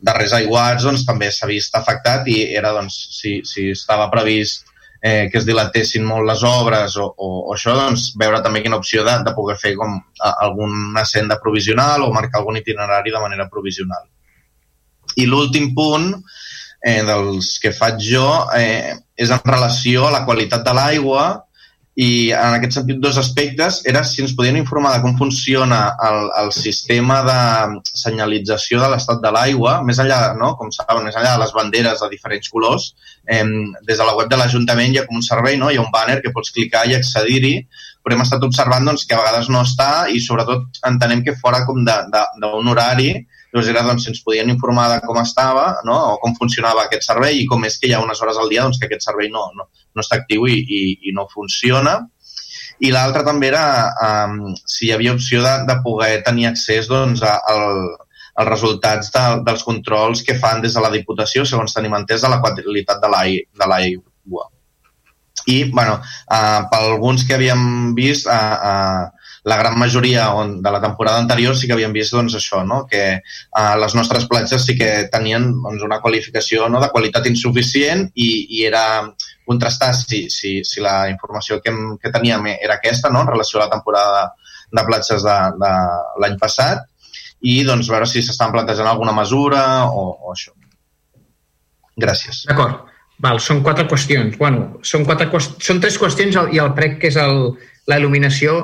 darrers 0.02 0.34
aiguats 0.40 0.90
doncs, 0.90 1.06
també 1.08 1.30
s'ha 1.32 1.48
vist 1.48 1.78
afectat 1.78 2.28
i 2.28 2.42
era 2.58 2.74
doncs, 2.76 2.98
si, 3.22 3.38
si 3.48 3.70
estava 3.78 4.10
previst 4.12 4.66
eh, 5.02 5.30
que 5.32 5.40
es 5.40 5.48
dilatessin 5.48 6.06
molt 6.06 6.28
les 6.28 6.44
obres 6.48 6.98
o, 7.00 7.08
o, 7.08 7.30
o 7.48 7.56
això, 7.56 7.76
doncs 7.78 8.12
veure 8.20 8.42
també 8.44 8.62
quina 8.64 8.80
opció 8.80 9.06
de, 9.08 9.16
de 9.26 9.34
poder 9.36 9.58
fer 9.62 9.74
com 9.80 9.98
alguna 10.30 11.06
senda 11.08 11.40
provisional 11.42 12.04
o 12.04 12.14
marcar 12.14 12.42
algun 12.42 12.60
itinerari 12.60 13.14
de 13.16 13.24
manera 13.24 13.48
provisional. 13.52 14.08
I 15.16 15.26
l'últim 15.26 15.72
punt 15.76 16.12
eh, 16.16 17.02
dels 17.08 17.56
que 17.64 17.74
faig 17.76 18.00
jo 18.04 18.28
eh, 18.56 18.96
és 19.16 19.32
en 19.32 19.44
relació 19.46 20.08
a 20.08 20.16
la 20.16 20.26
qualitat 20.28 20.66
de 20.68 20.76
l'aigua 20.76 21.30
i 22.00 22.32
en 22.32 22.54
aquest 22.56 22.78
sentit 22.78 23.00
dos 23.04 23.18
aspectes 23.20 23.82
era 23.92 24.06
si 24.08 24.22
ens 24.24 24.32
podien 24.38 24.56
informar 24.56 24.94
de 24.94 25.02
com 25.04 25.18
funciona 25.20 25.80
el, 26.08 26.30
el 26.42 26.52
sistema 26.56 27.18
de 27.28 27.40
senyalització 27.84 28.80
de 28.80 28.88
l'estat 28.94 29.20
de 29.26 29.32
l'aigua, 29.36 29.74
més 29.84 30.00
enllà, 30.00 30.20
no? 30.40 30.54
com 30.56 30.72
saben, 30.72 31.04
més 31.04 31.18
enllà 31.20 31.34
de 31.36 31.42
les 31.44 31.52
banderes 31.58 32.00
de 32.00 32.10
diferents 32.14 32.54
colors, 32.54 32.94
eh, 33.28 33.44
des 33.44 34.00
de 34.00 34.08
la 34.08 34.16
web 34.16 34.32
de 34.32 34.40
l'Ajuntament 34.40 34.96
hi 34.96 35.02
ha 35.02 35.06
com 35.10 35.20
un 35.20 35.26
servei, 35.28 35.60
no? 35.60 35.74
hi 35.74 35.82
ha 35.82 35.84
un 35.84 35.92
banner 35.92 36.22
que 36.24 36.32
pots 36.36 36.56
clicar 36.56 36.86
i 36.88 36.96
accedir-hi, 36.96 37.54
però 38.00 38.16
hem 38.16 38.24
estat 38.24 38.48
observant 38.48 38.88
doncs, 38.88 39.04
que 39.04 39.18
a 39.18 39.20
vegades 39.20 39.52
no 39.52 39.66
està 39.68 40.08
i 40.08 40.24
sobretot 40.24 40.80
entenem 40.88 41.26
que 41.26 41.36
fora 41.42 41.66
com 41.68 41.84
d'un 41.84 42.72
horari 42.72 43.12
Llavors 43.50 43.70
era 43.72 43.82
doncs, 43.86 44.06
si 44.06 44.12
ens 44.12 44.22
podien 44.26 44.52
informar 44.54 44.88
de 44.92 45.00
com 45.08 45.18
estava 45.22 45.80
no? 45.88 45.98
o 46.14 46.18
com 46.22 46.36
funcionava 46.38 46.84
aquest 46.86 47.08
servei 47.08 47.42
i 47.42 47.48
com 47.50 47.64
és 47.66 47.80
que 47.82 47.90
hi 47.90 47.96
ha 47.98 48.04
unes 48.04 48.22
hores 48.22 48.38
al 48.38 48.52
dia 48.52 48.66
doncs, 48.66 48.78
que 48.78 48.86
aquest 48.86 49.08
servei 49.08 49.32
no, 49.34 49.48
no, 49.58 49.66
no 49.96 50.06
està 50.06 50.20
actiu 50.20 50.46
i, 50.46 50.60
i, 50.62 50.82
i 51.10 51.16
no 51.18 51.26
funciona. 51.34 51.98
I 52.80 52.94
l'altre 52.96 53.26
també 53.28 53.50
era 53.50 53.64
um, 54.06 54.54
si 54.64 54.88
hi 54.88 54.94
havia 54.96 55.16
opció 55.18 55.42
de, 55.44 55.56
de 55.68 55.80
poder 55.84 56.22
tenir 56.28 56.48
accés 56.52 56.88
doncs, 56.92 57.26
a, 57.26 57.34
al, 57.52 57.74
als 58.40 58.50
resultats 58.54 59.12
de, 59.16 59.26
dels 59.48 59.66
controls 59.68 60.24
que 60.24 60.38
fan 60.40 60.62
des 60.64 60.78
de 60.78 60.86
la 60.86 60.94
Diputació, 60.94 61.44
segons 61.46 61.76
tenim 61.76 61.98
entès, 61.98 62.24
de 62.24 62.32
la 62.32 62.40
qualitat 62.44 63.02
de 63.04 63.68
l'aigua. 63.74 64.48
I, 65.50 65.64
bueno, 65.74 65.98
uh, 65.98 66.62
per 66.70 66.80
alguns 66.86 67.26
que 67.26 67.36
havíem 67.36 67.96
vist, 67.98 68.28
uh, 68.30 68.58
uh, 68.70 69.19
la 69.44 69.58
gran 69.58 69.78
majoria 69.80 70.30
on, 70.36 70.62
de 70.62 70.72
la 70.72 70.82
temporada 70.82 71.20
anterior 71.20 71.56
sí 71.56 71.68
que 71.68 71.76
havíem 71.78 71.94
vist 71.96 72.14
doncs, 72.16 72.36
això, 72.36 72.64
no? 72.68 72.84
que 72.90 73.04
uh, 73.20 73.76
les 73.80 73.96
nostres 73.96 74.28
platges 74.28 74.66
sí 74.68 74.76
que 74.78 75.08
tenien 75.12 75.50
doncs, 75.62 75.86
una 75.86 76.02
qualificació 76.04 76.68
no? 76.70 76.82
de 76.84 76.92
qualitat 76.92 77.28
insuficient 77.32 78.10
i, 78.16 78.30
i 78.60 78.66
era 78.68 78.84
contrastar 79.48 79.94
si, 79.96 80.28
si, 80.30 80.60
si 80.68 80.84
la 80.84 81.10
informació 81.10 81.62
que, 81.64 81.74
que 82.02 82.14
teníem 82.14 82.52
era 82.58 82.78
aquesta 82.78 83.10
no? 83.10 83.24
en 83.24 83.32
relació 83.32 83.60
a 83.60 83.66
la 83.66 83.74
temporada 83.74 84.30
de 84.72 84.86
platges 84.86 85.26
de, 85.26 85.38
de 85.58 85.74
l'any 86.22 86.38
passat 86.42 86.86
i 87.42 87.62
doncs, 87.64 87.88
veure 87.88 88.08
si 88.10 88.22
s'estan 88.22 88.52
plantejant 88.52 88.90
alguna 88.90 89.16
mesura 89.16 89.64
o, 89.88 90.10
o 90.20 90.34
això. 90.36 90.52
Gràcies. 92.00 92.44
D'acord. 92.50 92.86
Val, 93.20 93.40
són 93.44 93.60
quatre 93.64 93.84
qüestions. 93.88 94.38
Bueno, 94.40 94.80
són, 94.88 95.04
quatre 95.08 95.28
qüest... 95.32 95.58
són 95.64 95.82
tres 95.84 95.98
qüestions 96.00 96.38
i 96.56 96.62
el 96.64 96.72
prec, 96.76 97.00
que 97.02 97.10
és 97.12 97.18
el, 97.20 97.50
la 97.92 97.98
il·luminació, 98.00 98.60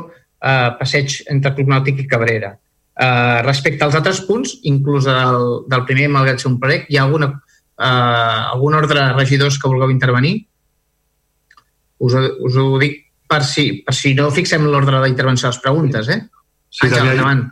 eh, 0.46 0.70
passeig 0.80 1.22
entre 1.34 1.54
Club 1.56 1.72
Nàutic 1.74 2.04
i 2.04 2.08
Cabrera. 2.10 2.54
Eh, 2.96 3.40
respecte 3.44 3.84
als 3.84 3.98
altres 3.98 4.22
punts, 4.28 4.60
inclús 4.70 5.08
del, 5.10 5.48
del 5.72 5.86
primer, 5.88 6.10
malgrat 6.14 6.44
ser 6.44 6.52
un 6.52 6.60
prec, 6.62 6.86
hi 6.90 7.00
ha 7.00 7.08
alguna, 7.08 7.32
eh, 7.76 8.52
algun 8.54 8.78
ordre 8.78 9.00
de 9.02 9.08
regidors 9.18 9.58
que 9.60 9.72
vulgueu 9.72 9.92
intervenir? 9.94 10.38
Us, 12.06 12.16
us 12.16 12.60
ho 12.60 12.70
dic 12.80 13.02
per 13.28 13.42
si, 13.48 13.68
per 13.86 13.96
si 13.98 14.14
no 14.16 14.30
fixem 14.32 14.68
l'ordre 14.70 15.02
d'intervenció 15.04 15.50
de 15.50 15.56
les 15.56 15.64
preguntes, 15.64 16.12
eh? 16.14 16.22
Sí, 16.70 16.88
Àngel, 16.88 17.16
endavant. 17.16 17.44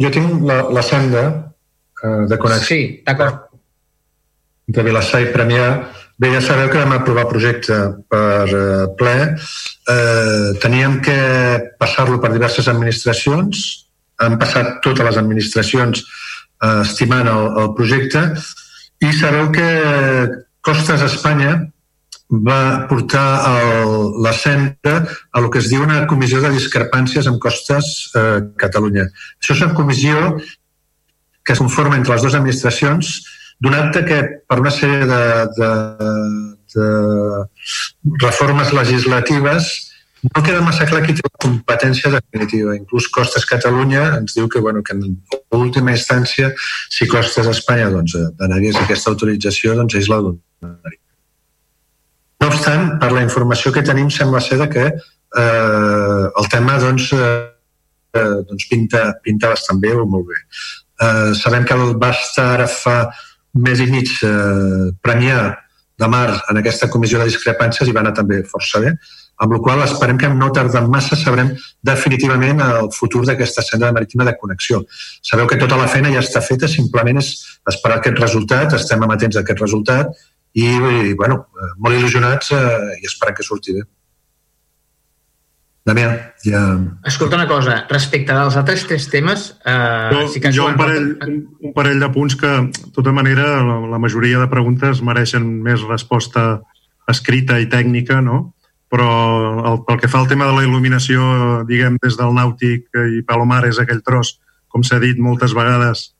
Jo 0.00 0.10
tinc 0.12 0.44
la, 0.48 0.62
la 0.72 0.82
senda 0.82 1.24
eh, 2.02 2.26
de 2.28 2.38
connexió. 2.40 2.66
Sí, 2.66 2.80
d'acord. 3.06 3.46
De 4.70 4.84
Vilassar 4.86 5.20
i 5.24 5.30
Premià. 5.34 5.66
Bé, 6.20 6.28
ja 6.34 6.40
sabeu 6.44 6.68
que 6.68 6.76
vam 6.76 6.92
aprovar 6.92 7.30
projecte 7.30 7.76
per 8.12 8.44
eh, 8.52 8.88
ple. 8.98 9.14
Eh, 9.88 10.50
teníem 10.60 10.98
que 11.00 11.16
passar-lo 11.80 12.18
per 12.20 12.28
diverses 12.34 12.68
administracions, 12.68 13.62
han 14.20 14.36
passat 14.42 14.82
totes 14.84 15.06
les 15.06 15.16
administracions 15.16 16.02
eh, 16.04 16.82
estimant 16.82 17.30
el, 17.32 17.48
el 17.62 17.72
projecte. 17.78 18.26
I 19.00 19.14
sabeu 19.16 19.48
que 19.54 19.70
Costes 20.60 21.06
Espanya 21.08 21.56
va 22.30 22.84
portar 22.92 23.24
el, 23.54 23.96
la 24.20 24.36
senda 24.36 24.98
a 25.00 25.40
el 25.40 25.48
que 25.48 25.64
es 25.64 25.72
diu 25.72 25.88
una 25.88 26.04
comissió 26.06 26.44
de 26.44 26.52
discrepàncies 26.52 27.32
amb 27.32 27.40
Costes 27.40 28.10
eh, 28.12 28.42
Catalunya. 28.60 29.08
Això 29.40 29.56
és 29.56 29.64
una 29.64 29.72
comissió 29.78 30.36
que 31.40 31.56
es 31.56 31.64
conforma 31.64 31.96
entre 31.96 32.12
les 32.12 32.28
dues 32.28 32.36
administracions 32.36 33.22
donat 33.60 34.00
que 34.08 34.18
per 34.48 34.58
una 34.60 34.72
sèrie 34.72 35.06
de, 35.08 35.22
de, 35.58 35.70
de 36.74 36.88
reformes 38.24 38.72
legislatives 38.72 39.70
no 40.28 40.42
queda 40.44 40.60
massa 40.60 40.86
clar 40.88 41.00
qui 41.04 41.14
té 41.16 41.24
la 41.24 41.40
competència 41.40 42.10
definitiva. 42.12 42.74
Inclús 42.76 43.08
Costes 43.12 43.46
Catalunya 43.48 44.02
ens 44.18 44.36
diu 44.36 44.48
que, 44.52 44.60
bueno, 44.60 44.82
que 44.84 44.96
en 44.96 45.16
última 45.56 45.94
instància, 45.96 46.50
si 46.92 47.08
Costes 47.08 47.48
Espanya 47.48 47.88
doncs, 47.92 48.16
denegués 48.40 48.76
aquesta 48.80 49.12
autorització, 49.12 49.76
doncs 49.78 49.96
ells 49.96 50.10
la 50.12 50.20
donarien. 50.26 51.00
No 52.40 52.48
obstant, 52.48 52.84
per 53.00 53.10
la 53.12 53.24
informació 53.24 53.72
que 53.72 53.84
tenim, 53.84 54.12
sembla 54.12 54.40
ser 54.44 54.60
que 54.72 54.86
eh, 54.90 56.26
el 56.42 56.52
tema 56.52 56.76
doncs, 56.80 57.10
eh, 57.16 58.28
doncs 58.48 58.68
pinta, 58.68 59.06
pinta 59.24 59.52
bastant 59.52 59.80
bé 59.80 59.92
o 59.96 60.06
molt 60.08 60.28
bé. 60.28 60.44
Eh, 61.00 61.32
sabem 61.36 61.64
que 61.64 61.76
el 61.76 61.96
va 62.00 62.12
estar 62.12 62.46
ara 62.58 62.68
fa 62.68 63.00
més 63.54 63.80
i 63.80 63.88
mig 63.90 64.12
eh, 64.26 64.90
premiar 65.02 65.42
de 66.00 66.08
mar 66.08 66.40
en 66.48 66.60
aquesta 66.60 66.88
comissió 66.88 67.18
de 67.20 67.28
discrepàncies 67.28 67.88
i 67.88 67.92
va 67.92 68.00
anar 68.04 68.14
també 68.16 68.40
força 68.48 68.80
bé, 68.80 68.94
amb 69.40 69.54
la 69.54 69.60
qual 69.64 69.82
esperem 69.84 70.18
que 70.20 70.28
no 70.32 70.50
tardant 70.56 70.88
massa 70.92 71.16
sabrem 71.16 71.52
definitivament 71.90 72.60
el 72.64 72.90
futur 72.96 73.22
d'aquesta 73.28 73.64
senda 73.64 73.92
marítima 73.96 74.26
de 74.28 74.36
connexió. 74.40 74.82
Sabeu 75.24 75.48
que 75.48 75.60
tota 75.60 75.78
la 75.80 75.88
feina 75.88 76.12
ja 76.12 76.24
està 76.24 76.42
feta, 76.44 76.68
simplement 76.68 77.20
és 77.20 77.30
esperar 77.72 78.00
aquest 78.00 78.20
resultat, 78.20 78.76
estem 78.76 79.04
amatents 79.06 79.36
a 79.36 79.44
aquest 79.44 79.64
resultat 79.64 80.12
i, 80.52 80.66
i 80.66 81.14
bueno, 81.16 81.46
molt 81.78 81.96
il·lusionats 81.96 82.52
eh, 82.56 83.00
i 83.00 83.08
esperem 83.08 83.36
que 83.36 83.46
surti 83.46 83.76
bé. 83.78 83.86
Damià, 85.88 86.10
ja... 86.44 86.60
Escolta 87.08 87.38
una 87.38 87.48
cosa, 87.48 87.78
respecte 87.88 88.34
dels 88.36 88.56
altres 88.60 88.84
tres 88.86 89.06
temes... 89.08 89.46
Eh, 89.64 90.10
jo, 90.12 90.26
sí 90.28 90.42
que 90.44 90.52
jo 90.52 90.66
un, 90.68 90.76
parell, 90.76 91.14
un, 91.24 91.38
un 91.64 91.72
parell 91.76 92.02
de 92.02 92.10
punts 92.12 92.36
que, 92.36 92.50
de 92.68 92.92
tota 92.96 93.14
manera, 93.16 93.46
la, 93.64 93.78
la 93.94 94.00
majoria 94.02 94.42
de 94.42 94.50
preguntes 94.52 95.00
mereixen 95.00 95.46
més 95.64 95.86
resposta 95.88 96.60
escrita 97.08 97.58
i 97.58 97.68
tècnica, 97.72 98.20
no? 98.20 98.52
Però 98.92 99.08
el, 99.70 99.82
pel 99.86 100.00
que 100.02 100.10
fa 100.10 100.20
al 100.20 100.28
tema 100.28 100.50
de 100.50 100.58
la 100.58 100.66
il·luminació, 100.66 101.64
diguem, 101.66 101.96
des 102.02 102.18
del 102.18 102.36
Nàutic 102.36 102.88
i 103.16 103.24
Palomar 103.26 103.64
és 103.70 103.80
aquell 103.80 104.04
tros, 104.04 104.36
com 104.68 104.84
s'ha 104.84 105.00
dit 105.02 105.18
moltes 105.18 105.56
vegades, 105.56 106.10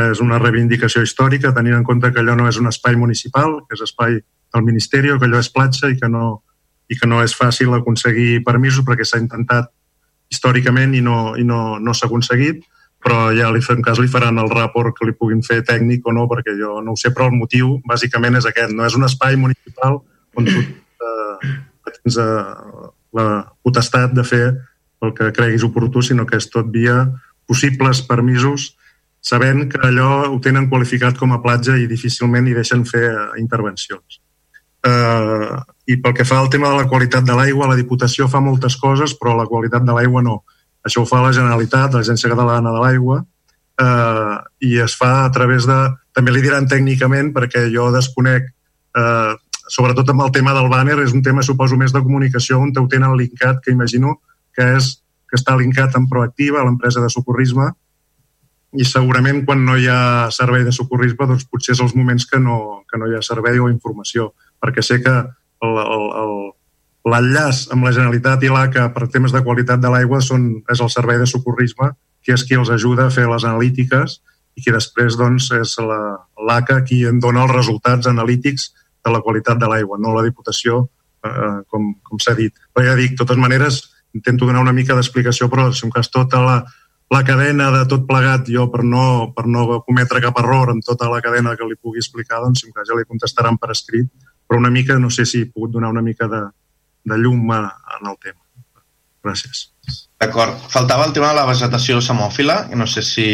és 0.00 0.20
una 0.22 0.38
reivindicació 0.38 1.02
històrica, 1.02 1.52
tenint 1.52 1.76
en 1.76 1.84
compte 1.84 2.12
que 2.14 2.22
allò 2.22 2.36
no 2.38 2.46
és 2.48 2.58
un 2.60 2.70
espai 2.70 2.96
municipal, 2.96 3.58
que 3.66 3.76
és 3.76 3.82
espai 3.84 4.20
del 4.22 4.64
Ministeri, 4.66 5.12
que 5.18 5.28
allò 5.28 5.42
és 5.42 5.50
platja 5.52 5.90
i 5.90 5.98
que 5.98 6.08
no, 6.08 6.40
i 6.90 6.98
que 6.98 7.06
no 7.06 7.22
és 7.22 7.36
fàcil 7.36 7.72
aconseguir 7.76 8.42
permisos 8.46 8.84
perquè 8.86 9.06
s'ha 9.06 9.22
intentat 9.22 9.70
històricament 10.30 10.94
i 10.94 11.00
no, 11.02 11.36
i 11.38 11.46
no, 11.46 11.78
no 11.78 11.94
s'ha 11.94 12.08
aconseguit, 12.10 12.62
però 13.00 13.30
ja 13.34 13.48
li, 13.54 13.62
en 13.72 13.82
cas 13.82 13.98
li 13.98 14.10
faran 14.12 14.38
el 14.42 14.50
rapport 14.52 14.94
que 14.96 15.08
li 15.08 15.16
puguin 15.16 15.40
fer 15.46 15.62
tècnic 15.66 16.06
o 16.06 16.14
no, 16.14 16.26
perquè 16.30 16.54
jo 16.58 16.78
no 16.84 16.94
ho 16.94 17.00
sé, 17.00 17.14
però 17.14 17.30
el 17.30 17.38
motiu 17.38 17.78
bàsicament 17.88 18.36
és 18.38 18.48
aquest, 18.50 18.74
no 18.76 18.86
és 18.86 18.96
un 18.98 19.06
espai 19.08 19.38
municipal 19.40 20.02
on 20.36 20.46
tu 20.46 20.60
eh, 20.60 21.54
tens 21.90 22.18
eh, 22.20 22.90
la 23.16 23.26
potestat 23.64 24.12
de 24.14 24.24
fer 24.26 24.44
el 25.00 25.14
que 25.16 25.32
creguis 25.32 25.64
oportú, 25.64 26.02
sinó 26.04 26.26
que 26.28 26.36
és 26.36 26.50
tot 26.52 26.68
via 26.70 27.06
possibles 27.48 28.02
permisos, 28.06 28.74
sabent 29.24 29.66
que 29.72 29.80
allò 29.84 30.28
ho 30.28 30.38
tenen 30.44 30.68
qualificat 30.68 31.18
com 31.18 31.32
a 31.32 31.40
platja 31.42 31.76
i 31.76 31.88
difícilment 31.88 32.48
hi 32.48 32.56
deixen 32.56 32.84
fer 32.88 33.06
eh, 33.08 33.28
intervencions. 33.40 34.20
Eh, 34.86 35.56
I 35.90 35.96
pel 36.02 36.14
que 36.14 36.26
fa 36.28 36.38
al 36.38 36.50
tema 36.52 36.70
de 36.70 36.78
la 36.82 36.88
qualitat 36.88 37.24
de 37.26 37.34
l'aigua, 37.34 37.68
la 37.70 37.78
Diputació 37.78 38.28
fa 38.30 38.42
moltes 38.44 38.76
coses, 38.78 39.16
però 39.18 39.34
la 39.34 39.48
qualitat 39.50 39.82
de 39.86 39.96
l'aigua 39.96 40.22
no. 40.22 40.40
Això 40.86 41.02
ho 41.02 41.08
fa 41.08 41.22
la 41.24 41.32
Generalitat, 41.34 41.96
l'Agència 41.96 42.30
Catalana 42.30 42.72
de 42.72 42.82
l'Aigua, 42.84 43.18
eh, 43.82 44.36
i 44.70 44.78
es 44.84 44.96
fa 44.96 45.24
a 45.24 45.30
través 45.34 45.66
de... 45.68 45.78
També 46.14 46.32
li 46.34 46.42
diran 46.44 46.68
tècnicament, 46.70 47.32
perquè 47.34 47.66
jo 47.74 47.88
desconec, 47.94 48.48
eh, 48.98 49.32
sobretot 49.70 50.08
amb 50.12 50.26
el 50.26 50.32
tema 50.34 50.54
del 50.56 50.70
bàner, 50.72 50.98
és 51.04 51.14
un 51.16 51.22
tema, 51.26 51.42
suposo, 51.46 51.78
més 51.80 51.94
de 51.94 52.02
comunicació, 52.02 52.58
on 52.60 52.72
ho 52.76 52.86
tenen 52.90 53.16
linkat, 53.18 53.62
que 53.64 53.74
imagino 53.74 54.18
que 54.56 54.66
és 54.76 54.96
que 55.30 55.38
està 55.38 55.54
linkat 55.56 55.94
en 55.96 56.08
Proactiva, 56.10 56.64
l'empresa 56.66 57.02
de 57.02 57.10
socorrisme, 57.10 57.70
i 58.78 58.86
segurament 58.86 59.42
quan 59.46 59.64
no 59.66 59.76
hi 59.78 59.88
ha 59.90 60.30
servei 60.34 60.62
de 60.66 60.72
socorrisme 60.74 61.26
doncs 61.26 61.46
potser 61.50 61.74
és 61.74 61.80
els 61.82 61.94
moments 61.98 62.26
que 62.30 62.38
no, 62.38 62.84
que 62.86 62.98
no 63.00 63.08
hi 63.10 63.16
ha 63.18 63.22
servei 63.26 63.58
o 63.58 63.66
informació 63.70 64.28
perquè 64.62 64.84
sé 64.86 65.00
que 65.02 65.14
l'enllaç 65.60 67.66
amb 67.74 67.84
la 67.84 67.92
Generalitat 67.92 68.44
i 68.44 68.52
l'ACA 68.52 68.88
per 68.94 69.08
temes 69.12 69.32
de 69.32 69.42
qualitat 69.44 69.80
de 69.80 69.90
l'aigua 69.92 70.20
són, 70.24 70.62
és 70.72 70.80
el 70.80 70.90
servei 70.92 71.20
de 71.20 71.28
socorrisme, 71.28 71.92
que 72.24 72.34
és 72.36 72.44
qui 72.44 72.58
els 72.58 72.70
ajuda 72.70 73.06
a 73.06 73.14
fer 73.14 73.26
les 73.28 73.44
analítiques 73.44 74.20
i 74.56 74.64
que 74.64 74.74
després 74.74 75.16
doncs, 75.16 75.50
és 75.56 75.76
l'ACA 75.80 76.80
qui 76.84 77.04
en 77.08 77.20
dona 77.20 77.44
els 77.46 77.54
resultats 77.54 78.08
analítics 78.10 78.72
de 79.04 79.12
la 79.12 79.22
qualitat 79.24 79.60
de 79.60 79.68
l'aigua, 79.68 79.98
no 79.98 80.14
la 80.14 80.24
Diputació 80.26 80.88
eh, 81.24 81.60
com, 81.68 81.94
com 82.04 82.20
s'ha 82.20 82.34
dit. 82.36 82.52
Però 82.74 82.86
ja 82.86 82.98
dic, 82.98 83.14
de 83.14 83.22
totes 83.22 83.40
maneres, 83.40 83.82
intento 84.16 84.46
donar 84.46 84.64
una 84.64 84.76
mica 84.76 84.96
d'explicació, 84.96 85.48
però 85.48 85.70
si 85.72 85.86
un 85.86 85.94
cas 85.94 86.10
tota 86.12 86.42
la, 86.44 86.56
la 87.10 87.22
cadena 87.26 87.70
de 87.74 87.84
tot 87.90 88.06
plegat, 88.08 88.48
jo 88.50 88.68
per 88.72 88.84
no, 88.86 89.30
per 89.36 89.46
no 89.50 89.82
cometre 89.86 90.22
cap 90.22 90.38
error 90.42 90.74
en 90.74 90.82
tota 90.86 91.10
la 91.10 91.22
cadena 91.24 91.56
que 91.56 91.68
li 91.68 91.78
pugui 91.78 92.02
explicar, 92.02 92.42
doncs 92.44 92.62
si 92.62 92.68
un 92.68 92.76
cas 92.76 92.90
ja 92.90 92.98
li 92.98 93.08
contestaran 93.08 93.58
per 93.58 93.72
escrit, 93.74 94.10
però 94.50 94.58
una 94.58 94.70
mica, 94.74 94.98
no 94.98 95.12
sé 95.14 95.22
si 95.30 95.44
he 95.44 95.46
pogut 95.46 95.70
donar 95.70 95.92
una 95.94 96.02
mica 96.02 96.26
de, 96.26 96.40
de 97.06 97.18
llum 97.22 97.52
en 97.54 98.08
el 98.10 98.16
tema. 98.18 98.40
Gràcies. 99.22 99.68
D'acord. 100.18 100.56
Faltava 100.72 101.06
el 101.06 101.12
tema 101.14 101.28
de 101.30 101.38
la 101.38 101.44
vegetació 101.46 102.00
samòfila, 102.02 102.64
i 102.74 102.78
no 102.80 102.88
sé 102.90 103.04
si... 103.06 103.26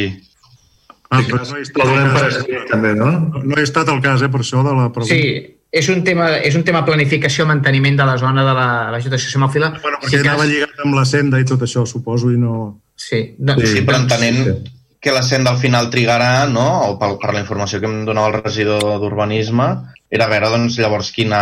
Ah, 1.09 1.23
però 1.23 1.41
no 1.41 1.57
he 1.57 1.63
estat, 1.63 1.89
el 1.89 2.13
cas, 2.13 2.39
també, 2.69 2.93
no? 2.99 3.09
no 3.33 3.57
he 3.57 3.65
estat 3.65 3.89
el 3.89 4.03
cas, 4.05 4.27
eh, 4.27 4.29
per 4.29 4.43
això 4.43 4.61
de 4.67 4.77
la 4.77 4.91
pregunta. 4.93 5.17
Sí, 5.17 5.57
és 5.81 5.89
un 5.95 6.05
tema, 6.05 6.29
és 6.37 6.59
un 6.59 6.67
tema 6.69 6.85
planificació, 6.85 7.49
manteniment 7.49 7.97
de 7.97 8.11
la 8.11 8.19
zona 8.21 8.45
de 8.45 8.57
la 8.61 8.69
vegetació 8.99 9.33
samòfila. 9.39 9.73
Bueno, 9.81 10.03
perquè 10.03 10.19
si 10.19 10.25
anava 10.27 10.45
cas... 10.45 10.53
lligat 10.53 10.85
amb 10.85 11.01
la 11.01 11.07
senda 11.09 11.41
i 11.41 11.49
tot 11.49 11.65
això, 11.65 11.87
suposo, 11.89 12.29
i 12.35 12.37
no... 12.43 12.75
Sí, 12.93 13.23
no, 13.39 13.57
sí, 13.63 13.73
sí 13.73 13.87
però 13.89 14.03
entenent 14.05 14.43
sí. 14.45 14.76
Que 15.01 15.13
la 15.13 15.23
senda 15.23 15.53
al 15.53 15.61
final 15.61 15.91
trigarà, 15.93 16.47
no?, 16.51 16.67
o 16.91 16.97
per, 17.01 17.13
per 17.23 17.35
la 17.35 17.43
informació 17.43 17.81
que 17.83 17.91
em 17.91 18.05
donava 18.09 18.33
el 18.33 18.43
regidor 18.43 18.99
d'Urbanisme, 19.03 19.69
era 20.11 20.29
veure, 20.31 20.51
doncs, 20.55 20.79
llavors 20.81 21.11
quina, 21.15 21.41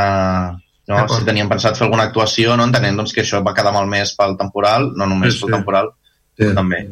no? 0.90 1.04
si 1.08 1.24
teníem 1.26 1.50
pensat 1.50 1.78
fer 1.78 1.86
alguna 1.86 2.08
actuació, 2.08 2.56
no? 2.56 2.66
entenent 2.68 3.00
doncs, 3.00 3.14
que 3.14 3.24
això 3.24 3.42
va 3.44 3.54
quedar 3.56 3.74
malmès 3.76 4.14
pel 4.18 4.36
temporal, 4.40 4.90
no 4.98 5.08
només 5.10 5.36
sí, 5.36 5.44
pel 5.44 5.58
temporal, 5.58 5.92
sí. 6.38 6.50
també. 6.56 6.84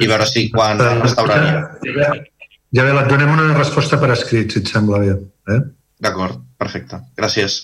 I 0.00 0.08
veure 0.10 0.26
si 0.28 0.48
quan 0.52 0.80
uh, 0.82 0.96
restauraria. 1.02 1.60
Ja, 1.86 2.10
ja 2.74 2.84
bé, 2.84 2.96
et 3.00 3.12
donem 3.12 3.32
una 3.32 3.52
resposta 3.56 4.00
per 4.00 4.12
escrit, 4.16 4.52
si 4.52 4.60
et 4.60 4.72
sembla 4.74 5.00
bé. 5.04 5.14
Eh? 5.54 5.60
D'acord, 6.04 6.42
perfecte. 6.60 7.00
Gràcies. 7.16 7.62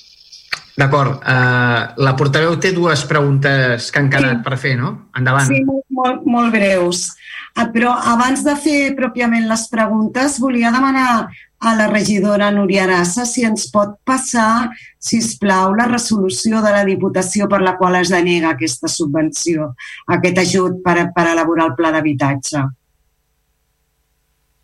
D'acord. 0.81 1.19
Uh, 1.29 1.93
la 2.01 2.15
portaveu 2.17 2.55
té 2.63 2.71
dues 2.73 3.03
preguntes 3.11 3.91
que 3.93 4.01
han 4.01 4.09
quedat 4.13 4.39
sí. 4.39 4.45
per 4.47 4.57
fer, 4.63 4.77
no? 4.81 4.95
Endavant. 5.19 5.51
Sí, 5.51 5.61
molt, 5.67 5.85
molt, 5.99 6.25
molt 6.31 6.55
breus. 6.55 7.09
Uh, 7.57 7.67
però 7.75 7.93
abans 8.13 8.45
de 8.47 8.55
fer 8.57 8.95
pròpiament 8.99 9.49
les 9.51 9.65
preguntes, 9.73 10.39
volia 10.43 10.71
demanar 10.75 11.29
a 11.61 11.75
la 11.77 11.89
regidora 11.91 12.51
Núria 12.51 12.85
Arassa 12.87 13.27
si 13.29 13.45
ens 13.45 13.67
pot 13.73 13.99
passar, 14.07 14.71
si 14.99 15.19
us 15.21 15.35
plau, 15.41 15.75
la 15.77 15.89
resolució 15.91 16.63
de 16.65 16.73
la 16.73 16.85
Diputació 16.89 17.49
per 17.53 17.61
la 17.61 17.77
qual 17.77 17.99
es 18.01 18.13
denega 18.13 18.55
aquesta 18.55 18.89
subvenció, 18.89 19.75
aquest 20.09 20.41
ajut 20.41 20.81
per, 20.85 21.11
per 21.17 21.27
elaborar 21.35 21.69
el 21.69 21.77
pla 21.77 21.93
d'habitatge. 21.93 22.65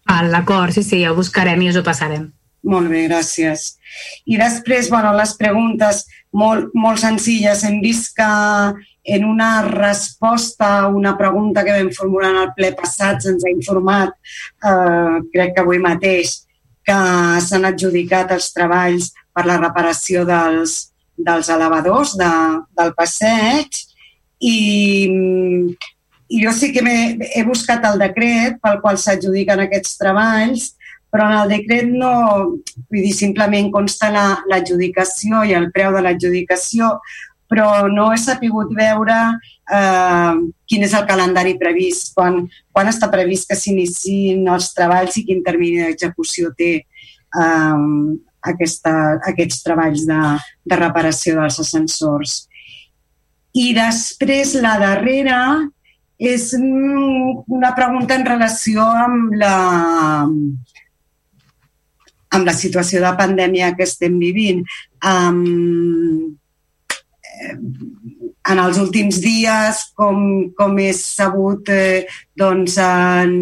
D'acord, 0.06 0.72
sí, 0.72 0.86
sí, 0.86 1.02
ja 1.02 1.12
ho 1.12 1.18
buscarem 1.18 1.60
i 1.66 1.72
us 1.72 1.76
ho 1.80 1.84
passarem. 1.84 2.30
Molt 2.66 2.90
bé, 2.90 3.04
gràcies. 3.06 3.76
I 4.26 4.38
després, 4.40 4.90
bueno, 4.90 5.12
les 5.14 5.36
preguntes 5.38 6.02
molt, 6.34 6.72
molt 6.74 6.98
senzilles. 6.98 7.62
Hem 7.64 7.78
vist 7.84 8.16
que 8.16 8.30
en 9.16 9.24
una 9.24 9.62
resposta 9.62 10.72
a 10.80 10.88
una 10.88 11.14
pregunta 11.16 11.62
que 11.64 11.76
vam 11.76 11.92
formular 11.94 12.32
en 12.32 12.40
el 12.42 12.50
ple 12.56 12.72
passat 12.74 13.22
se'ns 13.22 13.46
ha 13.46 13.54
informat, 13.54 14.10
eh, 14.66 15.16
crec 15.32 15.54
que 15.54 15.62
avui 15.62 15.78
mateix, 15.78 16.42
que 16.86 16.98
s'han 17.46 17.66
adjudicat 17.70 18.34
els 18.34 18.52
treballs 18.54 19.12
per 19.34 19.46
la 19.46 19.58
reparació 19.62 20.24
dels, 20.26 20.76
dels 21.16 21.48
elevadors 21.50 22.14
de, 22.18 22.32
del 22.78 22.92
passeig 22.98 23.80
i, 24.40 24.58
i 26.28 26.42
jo 26.42 26.52
sí 26.54 26.72
que 26.74 26.82
he, 26.82 27.30
he 27.40 27.42
buscat 27.46 27.86
el 27.90 27.98
decret 28.02 28.58
pel 28.62 28.80
qual 28.82 28.98
s'adjudiquen 28.98 29.64
aquests 29.64 29.96
treballs, 30.02 30.72
però 31.16 31.30
en 31.30 31.38
el 31.38 31.54
decret 31.54 31.88
no, 31.88 32.10
vull 32.92 33.00
dir, 33.00 33.14
simplement 33.16 33.70
consta 33.72 34.10
l'adjudicació 34.12 35.40
la, 35.40 35.46
i 35.48 35.54
el 35.56 35.70
preu 35.72 35.94
de 35.96 36.02
l'adjudicació, 36.04 36.90
però 37.48 37.86
no 37.88 38.10
he 38.12 38.18
sapigut 38.20 38.74
veure 38.76 39.16
eh, 39.32 40.34
quin 40.68 40.84
és 40.84 40.92
el 40.98 41.06
calendari 41.08 41.54
previst, 41.56 42.12
quan, 42.18 42.42
quan 42.68 42.90
està 42.92 43.08
previst 43.08 43.48
que 43.48 43.56
s'iniciïn 43.56 44.44
els 44.52 44.68
treballs 44.76 45.16
i 45.16 45.24
quin 45.24 45.40
termini 45.46 45.86
d'execució 45.86 46.52
té 46.58 46.72
eh, 46.82 47.80
aquesta, 48.52 48.92
aquests 49.32 49.64
treballs 49.64 50.04
de, 50.10 50.20
de 50.68 50.80
reparació 50.82 51.40
dels 51.40 51.62
ascensors. 51.64 52.42
I 53.56 53.72
després 53.78 54.52
la 54.60 54.76
darrera 54.82 55.40
és 56.20 56.50
una 56.56 57.72
pregunta 57.76 58.16
en 58.16 58.28
relació 58.28 58.84
amb 58.84 59.32
la, 59.40 59.56
amb 62.36 62.48
la 62.48 62.54
situació 62.56 63.00
de 63.02 63.12
pandèmia 63.18 63.72
que 63.76 63.86
estem 63.88 64.18
vivint. 64.20 64.62
Um, 65.06 66.36
en 68.46 68.62
els 68.62 68.78
últims 68.78 69.18
dies, 69.22 69.82
com, 69.98 70.52
com 70.56 70.78
és 70.82 71.02
sabut, 71.16 71.68
eh, 71.72 72.06
doncs 72.38 72.78
han 72.80 73.34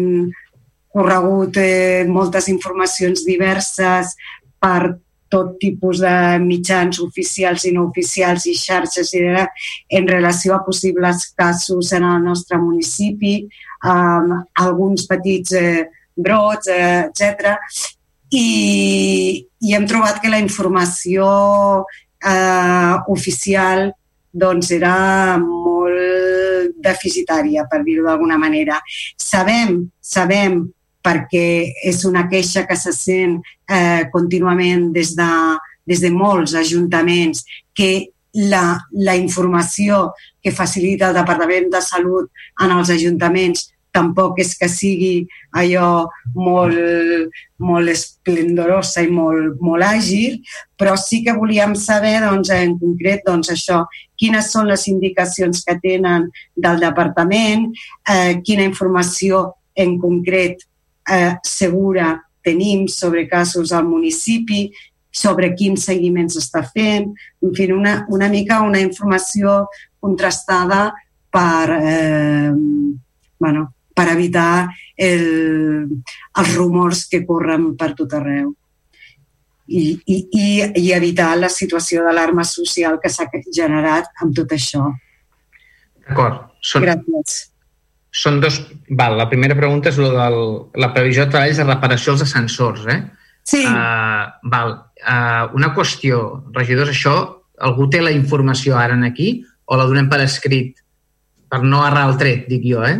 corregut 0.95 1.59
eh, 1.61 2.05
moltes 2.07 2.47
informacions 2.51 3.25
diverses 3.27 4.15
per 4.61 4.95
tot 5.29 5.55
tipus 5.59 5.99
de 6.03 6.15
mitjans 6.41 6.99
oficials 7.03 7.65
i 7.67 7.73
no 7.75 7.87
oficials 7.89 8.45
i 8.47 8.55
xarxes 8.57 9.11
i 9.17 9.23
de, 9.25 9.45
en 9.97 10.07
relació 10.07 10.55
a 10.55 10.63
possibles 10.65 11.27
casos 11.35 11.91
en 11.97 12.05
el 12.07 12.23
nostre 12.23 12.59
municipi, 12.61 13.35
amb 13.83 14.45
alguns 14.63 15.05
petits 15.09 15.53
eh, 15.59 15.85
brots, 16.15 16.71
eh, 16.71 17.09
etc. 17.09 17.57
I, 18.35 19.45
I 19.63 19.75
hem 19.77 19.85
trobat 19.87 20.19
que 20.21 20.31
la 20.31 20.41
informació 20.43 21.25
eh, 22.19 22.95
oficial 23.13 23.89
doncs 24.35 24.71
era 24.75 24.95
molt 25.39 26.73
deficitària, 26.83 27.65
per 27.71 27.81
dir-ho 27.85 28.05
d'alguna 28.09 28.37
manera. 28.37 28.81
Sabem, 29.15 29.85
sabem, 30.01 30.65
perquè 31.05 31.47
és 31.85 32.03
una 32.09 32.25
queixa 32.27 32.65
que 32.67 32.75
se 32.75 32.91
sent 32.95 33.37
eh, 33.69 34.03
contínuament 34.11 34.89
des 34.95 35.13
de, 35.17 35.29
des 35.87 36.01
de 36.01 36.11
molts 36.11 36.55
ajuntaments, 36.57 37.45
que 37.75 38.09
la, 38.35 38.75
la 38.91 39.15
informació 39.15 40.09
que 40.43 40.51
facilita 40.51 41.09
el 41.09 41.19
Departament 41.21 41.69
de 41.71 41.81
Salut 41.81 42.27
en 42.61 42.73
els 42.75 42.91
ajuntaments 42.91 43.69
tampoc 43.95 44.41
és 44.43 44.53
que 44.59 44.67
sigui 44.71 45.25
allò 45.55 46.05
molt, 46.35 47.31
molt 47.63 47.91
esplendorosa 47.93 49.05
i 49.05 49.11
molt, 49.11 49.61
molt 49.63 49.87
àgil, 49.87 50.41
però 50.75 50.97
sí 50.99 51.21
que 51.23 51.35
volíem 51.37 51.75
saber 51.79 52.17
doncs, 52.25 52.51
en 52.51 52.75
concret 52.81 53.23
doncs, 53.27 53.53
això, 53.55 53.85
quines 54.19 54.51
són 54.51 54.67
les 54.71 54.85
indicacions 54.91 55.63
que 55.65 55.77
tenen 55.81 56.27
del 56.55 56.83
departament, 56.83 57.69
eh, 58.11 58.41
quina 58.43 58.67
informació 58.67 59.47
en 59.75 59.97
concret 59.99 60.67
eh, 61.09 61.35
segura 61.43 62.15
tenim 62.45 62.87
sobre 62.87 63.27
casos 63.27 63.71
al 63.73 63.87
municipi, 63.87 64.69
sobre 65.15 65.53
quin 65.55 65.77
seguiment 65.79 66.27
s'està 66.29 66.61
fent, 66.67 67.13
en 67.41 67.55
fi, 67.55 67.69
una, 67.71 68.01
una 68.11 68.27
mica 68.29 68.59
una 68.61 68.81
informació 68.83 69.63
contrastada 70.03 70.89
per, 71.31 71.71
eh, 71.79 72.51
bueno, 73.39 73.74
per 73.95 74.09
evitar 74.11 74.67
el, 74.99 75.25
els 76.37 76.53
rumors 76.55 77.05
que 77.09 77.23
corren 77.25 77.73
per 77.79 77.93
tot 77.97 78.13
arreu 78.17 78.53
i, 79.67 79.99
i, 80.05 80.17
i, 80.29 80.45
i 80.77 80.91
evitar 80.93 81.33
la 81.39 81.49
situació 81.49 82.03
d'alarma 82.05 82.45
social 82.45 82.99
que 83.01 83.09
s'ha 83.09 83.25
generat 83.55 84.11
amb 84.21 84.35
tot 84.37 84.53
això. 84.53 84.85
D'acord. 86.05 86.45
Són, 86.65 86.85
Gràcies. 86.85 87.37
Són 88.15 88.39
dos... 88.41 88.61
Val, 88.89 89.17
la 89.19 89.27
primera 89.29 89.57
pregunta 89.57 89.91
és 89.91 89.97
de 89.99 90.09
la 90.11 90.91
previsió 90.93 91.25
de 91.25 91.33
treballs 91.33 91.59
de 91.59 91.65
reparació 91.67 92.13
als 92.13 92.25
ascensors, 92.25 92.85
eh? 92.89 93.01
Sí. 93.45 93.61
Uh, 93.65 94.25
val. 94.49 94.77
Uh, 95.05 95.51
una 95.57 95.73
qüestió, 95.75 96.21
regidors, 96.55 96.93
això, 96.93 97.15
algú 97.65 97.89
té 97.91 98.01
la 98.01 98.13
informació 98.15 98.77
ara 98.79 98.95
en 98.97 99.05
aquí 99.05 99.43
o 99.65 99.77
la 99.77 99.85
donem 99.89 100.09
per 100.09 100.21
escrit? 100.23 100.79
Per 101.49 101.61
no 101.65 101.83
errar 101.85 102.07
el 102.09 102.17
tret, 102.21 102.47
dic 102.49 102.65
jo, 102.65 102.81
eh? 102.85 102.97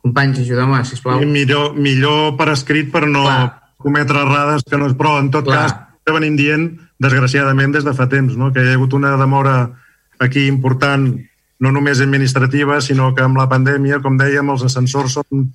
Companys, 0.00 0.40
ajudeu-me, 0.40 0.80
sisplau. 0.88 1.20
I 1.20 1.28
millor, 1.28 1.74
millor 1.76 2.36
per 2.38 2.48
escrit 2.54 2.88
per 2.92 3.04
no 3.08 3.26
Clar. 3.26 3.48
cometre 3.80 4.22
errades 4.24 4.64
que 4.64 4.78
no 4.80 4.88
és... 4.88 4.94
Però, 4.96 5.18
en 5.20 5.28
tot 5.32 5.48
Clar. 5.48 5.66
cas, 5.66 5.74
que 6.06 6.14
venim 6.16 6.38
dient, 6.38 6.70
desgraciadament, 7.00 7.74
des 7.76 7.84
de 7.84 7.92
fa 7.96 8.08
temps, 8.08 8.36
no? 8.36 8.48
que 8.52 8.64
hi 8.64 8.72
ha 8.72 8.78
hagut 8.78 8.96
una 8.96 9.12
demora 9.20 9.58
aquí 10.20 10.46
important, 10.48 11.10
no 11.60 11.72
només 11.72 12.00
administrativa, 12.00 12.78
sinó 12.80 13.10
que 13.16 13.24
amb 13.24 13.36
la 13.36 13.46
pandèmia, 13.48 14.00
com 14.00 14.16
dèiem, 14.16 14.48
els 14.52 14.64
ascensors 14.64 15.18
són, 15.18 15.50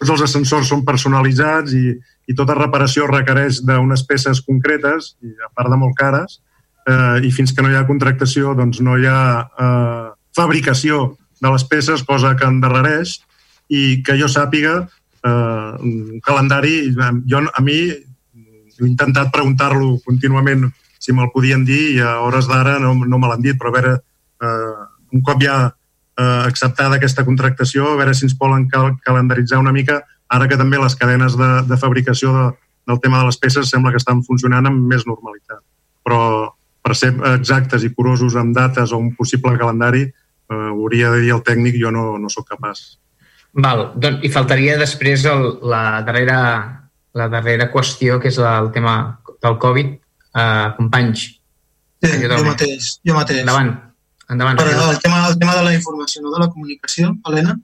tots 0.00 0.14
els 0.16 0.24
ascensors 0.24 0.70
són 0.72 0.84
personalitzats 0.88 1.76
i, 1.76 1.92
i 2.28 2.36
tota 2.36 2.56
reparació 2.56 3.08
requereix 3.10 3.60
d'unes 3.68 4.04
peces 4.08 4.40
concretes, 4.44 5.12
i 5.20 5.36
a 5.44 5.50
part 5.52 5.72
de 5.72 5.80
molt 5.80 5.96
cares, 6.00 6.40
eh, 6.88 7.20
i 7.28 7.32
fins 7.32 7.52
que 7.52 7.64
no 7.64 7.72
hi 7.72 7.76
ha 7.76 7.84
contractació 7.88 8.54
doncs 8.56 8.80
no 8.84 8.96
hi 8.96 9.08
ha 9.08 9.20
eh, 9.44 10.08
fabricació 10.36 11.18
de 11.44 11.52
les 11.52 11.68
peces, 11.68 12.04
cosa 12.08 12.32
que 12.40 12.48
endarrereix, 12.48 13.18
i 13.68 14.02
que 14.04 14.16
jo 14.20 14.28
sàpiga 14.28 14.74
eh, 14.80 15.70
un 15.80 16.20
calendari, 16.24 16.92
jo, 17.28 17.44
a 17.48 17.62
mi 17.64 17.78
he 17.88 18.88
intentat 18.88 19.30
preguntar-lo 19.32 19.98
contínuament 20.04 20.66
si 20.98 21.12
me'l 21.12 21.30
podien 21.32 21.64
dir 21.68 21.82
i 21.96 22.00
a 22.00 22.18
hores 22.24 22.48
d'ara 22.48 22.78
no, 22.80 22.94
no 22.94 23.20
me 23.20 23.28
l'han 23.28 23.44
dit, 23.44 23.56
però 23.60 23.70
a 23.70 23.76
veure, 23.76 23.94
eh, 24.40 24.84
un 25.14 25.22
cop 25.22 25.42
ja 25.42 25.58
eh, 25.68 26.42
acceptada 26.48 26.96
aquesta 26.96 27.24
contractació, 27.24 27.92
a 27.92 28.00
veure 28.00 28.14
si 28.14 28.26
ens 28.28 28.36
poden 28.40 28.68
cal 28.72 28.94
calendaritzar 29.04 29.60
una 29.60 29.72
mica, 29.72 30.02
ara 30.28 30.48
que 30.48 30.58
també 30.58 30.80
les 30.80 30.96
cadenes 30.96 31.36
de, 31.38 31.50
de 31.68 31.78
fabricació 31.80 32.32
de, 32.34 32.44
del 32.88 33.00
tema 33.00 33.20
de 33.20 33.28
les 33.28 33.38
peces 33.38 33.70
sembla 33.70 33.92
que 33.92 34.00
estan 34.00 34.24
funcionant 34.24 34.66
amb 34.70 34.88
més 34.90 35.06
normalitat. 35.08 35.60
Però 36.04 36.20
per 36.84 36.96
ser 36.96 37.14
exactes 37.32 37.84
i 37.84 37.92
curosos 37.94 38.36
amb 38.36 38.56
dates 38.56 38.92
o 38.92 39.00
un 39.00 39.14
possible 39.16 39.56
calendari, 39.60 40.04
eh, 40.08 40.68
hauria 40.72 41.12
de 41.14 41.24
dir 41.24 41.32
el 41.36 41.44
tècnic, 41.44 41.78
jo 41.80 41.92
no, 41.94 42.14
no 42.20 42.32
sóc 42.32 42.48
capaç. 42.48 42.84
Val, 43.54 43.84
doncs, 43.94 44.24
i 44.26 44.30
faltaria 44.34 44.78
després 44.80 45.24
el, 45.30 45.44
la, 45.70 46.00
darrera, 46.06 46.38
la 47.14 47.28
darrera 47.30 47.70
qüestió, 47.70 48.18
que 48.22 48.32
és 48.32 48.38
el 48.42 48.72
tema 48.74 48.96
del 49.44 49.60
Covid, 49.62 49.92
Uh, 50.34 50.74
companys. 50.74 51.28
Sí, 52.02 52.10
jo 52.26 52.40
mateix, 52.42 52.86
jo 53.06 53.14
mateix. 53.14 53.44
Endavant. 53.44 53.68
Endavant. 54.34 54.58
Per, 54.58 54.66
el, 54.66 54.98
tema, 54.98 55.20
el 55.28 55.38
tema 55.38 55.54
de 55.54 55.62
la 55.62 55.74
informació, 55.76 56.22
no 56.24 56.32
de 56.34 56.40
la 56.42 56.48
comunicació, 56.50 57.12
Helena? 57.28 57.54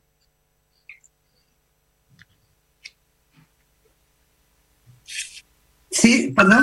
Sí, 5.90 6.30
perdó? 6.36 6.60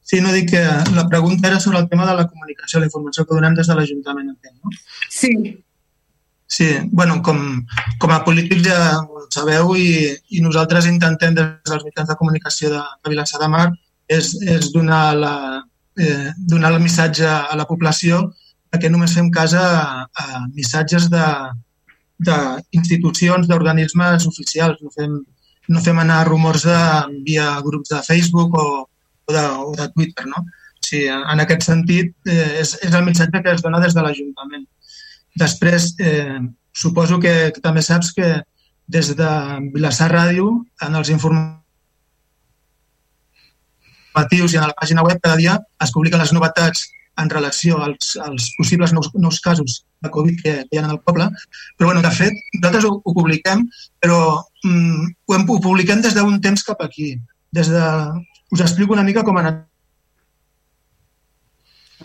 Sí, 0.00 0.22
no 0.24 0.32
dic 0.32 0.48
que 0.54 0.64
la 0.96 1.04
pregunta 1.12 1.48
era 1.48 1.60
sobre 1.60 1.82
el 1.84 1.90
tema 1.92 2.08
de 2.08 2.16
la 2.16 2.26
comunicació, 2.26 2.80
la 2.80 2.88
informació 2.88 3.26
que 3.28 3.36
donem 3.36 3.58
des 3.58 3.68
de 3.68 3.76
l'Ajuntament, 3.76 4.32
no? 4.32 4.72
Sí. 5.12 5.34
Sí, 6.54 6.68
bueno, 6.92 7.18
com, 7.26 7.38
com 7.98 8.12
a 8.14 8.20
polítics 8.22 8.62
ja 8.62 8.76
ho 9.02 9.24
sabeu 9.34 9.72
i, 9.74 10.14
i 10.36 10.42
nosaltres 10.44 10.86
intentem 10.86 11.34
des 11.34 11.48
dels 11.66 11.82
mitjans 11.82 12.12
de 12.12 12.16
comunicació 12.20 12.70
de, 12.70 12.82
de 13.02 13.10
Vilassar 13.10 13.40
de 13.42 13.48
Mar 13.50 13.64
és, 14.06 14.30
és 14.54 14.68
donar, 14.70 15.16
la, 15.18 15.34
eh, 15.98 16.30
donar 16.38 16.70
el 16.76 16.84
missatge 16.84 17.26
a 17.26 17.58
la 17.58 17.66
població 17.66 18.28
que 18.80 18.88
només 18.90 19.14
fem 19.16 19.30
cas 19.34 19.54
a, 19.58 20.06
a 20.06 20.24
missatges 20.54 21.08
d'institucions, 21.10 23.48
d'organismes 23.50 24.26
oficials. 24.30 24.78
No 24.82 24.90
fem, 24.94 25.12
no 25.70 25.80
fem 25.82 25.98
anar 26.02 26.26
rumors 26.28 26.62
de, 26.66 26.78
via 27.26 27.60
grups 27.66 27.88
de 27.94 28.00
Facebook 28.06 28.50
o, 28.58 28.88
o, 29.26 29.32
de, 29.32 29.42
o 29.42 29.74
de 29.78 29.88
Twitter. 29.94 30.26
No? 30.30 30.38
O 30.42 30.44
sigui, 30.86 31.08
en 31.10 31.40
aquest 31.44 31.62
sentit, 31.66 32.08
eh, 32.30 32.52
és, 32.62 32.68
és 32.82 32.92
el 32.94 33.06
missatge 33.06 33.42
que 33.42 33.52
es 33.54 33.62
dona 33.66 33.82
des 33.82 33.94
de 33.94 34.02
l'Ajuntament. 34.06 34.66
Després, 35.38 35.94
eh, 35.98 36.40
suposo 36.72 37.18
que, 37.20 37.52
que 37.54 37.60
també 37.60 37.82
saps 37.82 38.12
que 38.14 38.42
des 38.86 39.16
de 39.16 39.30
Vilassar 39.74 40.10
Ràdio, 40.12 40.64
en 40.86 40.94
els 40.94 41.08
informatius 41.14 41.62
i 44.52 44.56
a 44.60 44.68
la 44.68 44.76
pàgina 44.78 45.02
web 45.06 45.18
cada 45.22 45.36
dia 45.40 45.58
es 45.82 45.92
publiquen 45.94 46.20
les 46.20 46.32
novetats 46.36 46.90
en 47.16 47.30
relació 47.30 47.78
als, 47.82 48.16
als 48.20 48.50
possibles 48.58 48.92
nous, 48.92 49.10
nous 49.14 49.40
casos 49.40 49.84
de 50.02 50.10
Covid 50.10 50.40
que 50.42 50.54
hi 50.70 50.78
ha 50.78 50.84
en 50.84 50.90
el 50.90 51.00
poble. 51.00 51.28
Però, 51.78 51.86
bueno, 51.88 52.02
de 52.02 52.10
fet, 52.14 52.34
nosaltres 52.58 52.84
ho, 52.88 52.96
ho 53.02 53.14
publiquem, 53.14 53.62
però 54.02 54.18
mm, 54.64 55.12
ho, 55.26 55.36
hem, 55.36 55.46
ho 55.48 55.60
publiquem 55.62 56.02
des 56.04 56.16
d'un 56.16 56.40
temps 56.44 56.66
cap 56.66 56.82
aquí. 56.82 57.14
Des 57.54 57.70
de, 57.70 57.84
us 58.50 58.60
explico 58.60 58.92
una 58.98 59.06
mica 59.06 59.22
com 59.24 59.38
ha 59.38 59.46
anat 59.46 59.62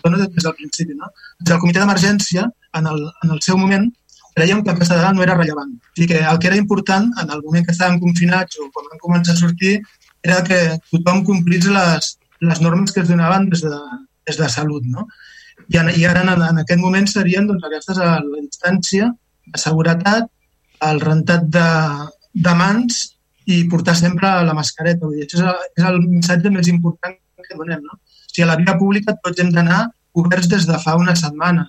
des 0.04 0.44
del 0.44 0.56
principi. 0.58 0.96
No? 0.96 1.10
Des 1.40 1.52
del 1.52 1.62
comitè 1.62 1.80
d'emergència, 1.80 2.46
en, 2.80 2.88
el, 2.88 3.02
en 3.24 3.34
el 3.36 3.42
seu 3.46 3.58
moment, 3.58 3.88
creiem 4.36 4.64
que 4.64 4.72
aquesta 4.72 4.96
dada 4.96 5.14
no 5.14 5.24
era 5.24 5.36
rellevant. 5.38 5.72
O 5.76 5.96
sigui 5.96 6.14
que 6.14 6.20
el 6.24 6.40
que 6.40 6.48
era 6.48 6.60
important 6.60 7.10
en 7.22 7.32
el 7.32 7.42
moment 7.44 7.66
que 7.66 7.76
estàvem 7.76 8.00
confinats 8.00 8.60
o 8.60 8.70
quan 8.74 8.88
vam 8.92 9.02
començar 9.04 9.36
a 9.36 9.42
sortir 9.42 9.80
era 10.24 10.44
que 10.44 10.60
tothom 10.92 11.24
complís 11.28 11.68
les, 11.68 12.14
les 12.40 12.62
normes 12.62 12.94
que 12.94 13.04
es 13.04 13.10
donaven 13.10 13.50
des 13.50 13.64
de, 13.66 13.76
des 14.28 14.38
de 14.40 14.50
salut. 14.50 14.86
No? 14.86 15.08
I, 15.68 15.78
I 15.78 16.06
ara, 16.08 16.24
en, 16.24 16.32
en 16.36 16.64
aquest 16.64 16.82
moment, 16.82 17.08
serien 17.08 17.48
doncs, 17.48 17.66
aquestes 17.68 18.00
a 18.00 18.18
la 18.20 18.44
distància, 18.44 19.12
de 19.50 19.62
seguretat, 19.62 20.30
el 20.90 21.02
rentat 21.02 21.48
de, 21.52 21.70
de 22.34 22.54
mans 22.56 23.02
i 23.50 23.64
portar 23.72 23.96
sempre 23.98 24.32
la 24.46 24.56
mascareta. 24.56 25.08
Vull 25.08 25.20
dir, 25.20 25.28
això 25.28 25.42
és, 25.42 25.74
és 25.82 25.90
el 25.90 26.00
missatge 26.06 26.54
més 26.54 26.70
important 26.72 27.18
que 27.48 27.58
donem. 27.58 27.84
No? 27.84 28.00
Sigui, 28.40 28.48
a 28.48 28.56
la 28.56 28.62
via 28.62 28.78
pública 28.80 29.18
tots 29.20 29.42
hem 29.42 29.50
d'anar 29.52 29.90
oberts 30.16 30.48
des 30.48 30.66
de 30.68 30.78
fa 30.80 30.96
una 30.96 31.16
setmana 31.16 31.66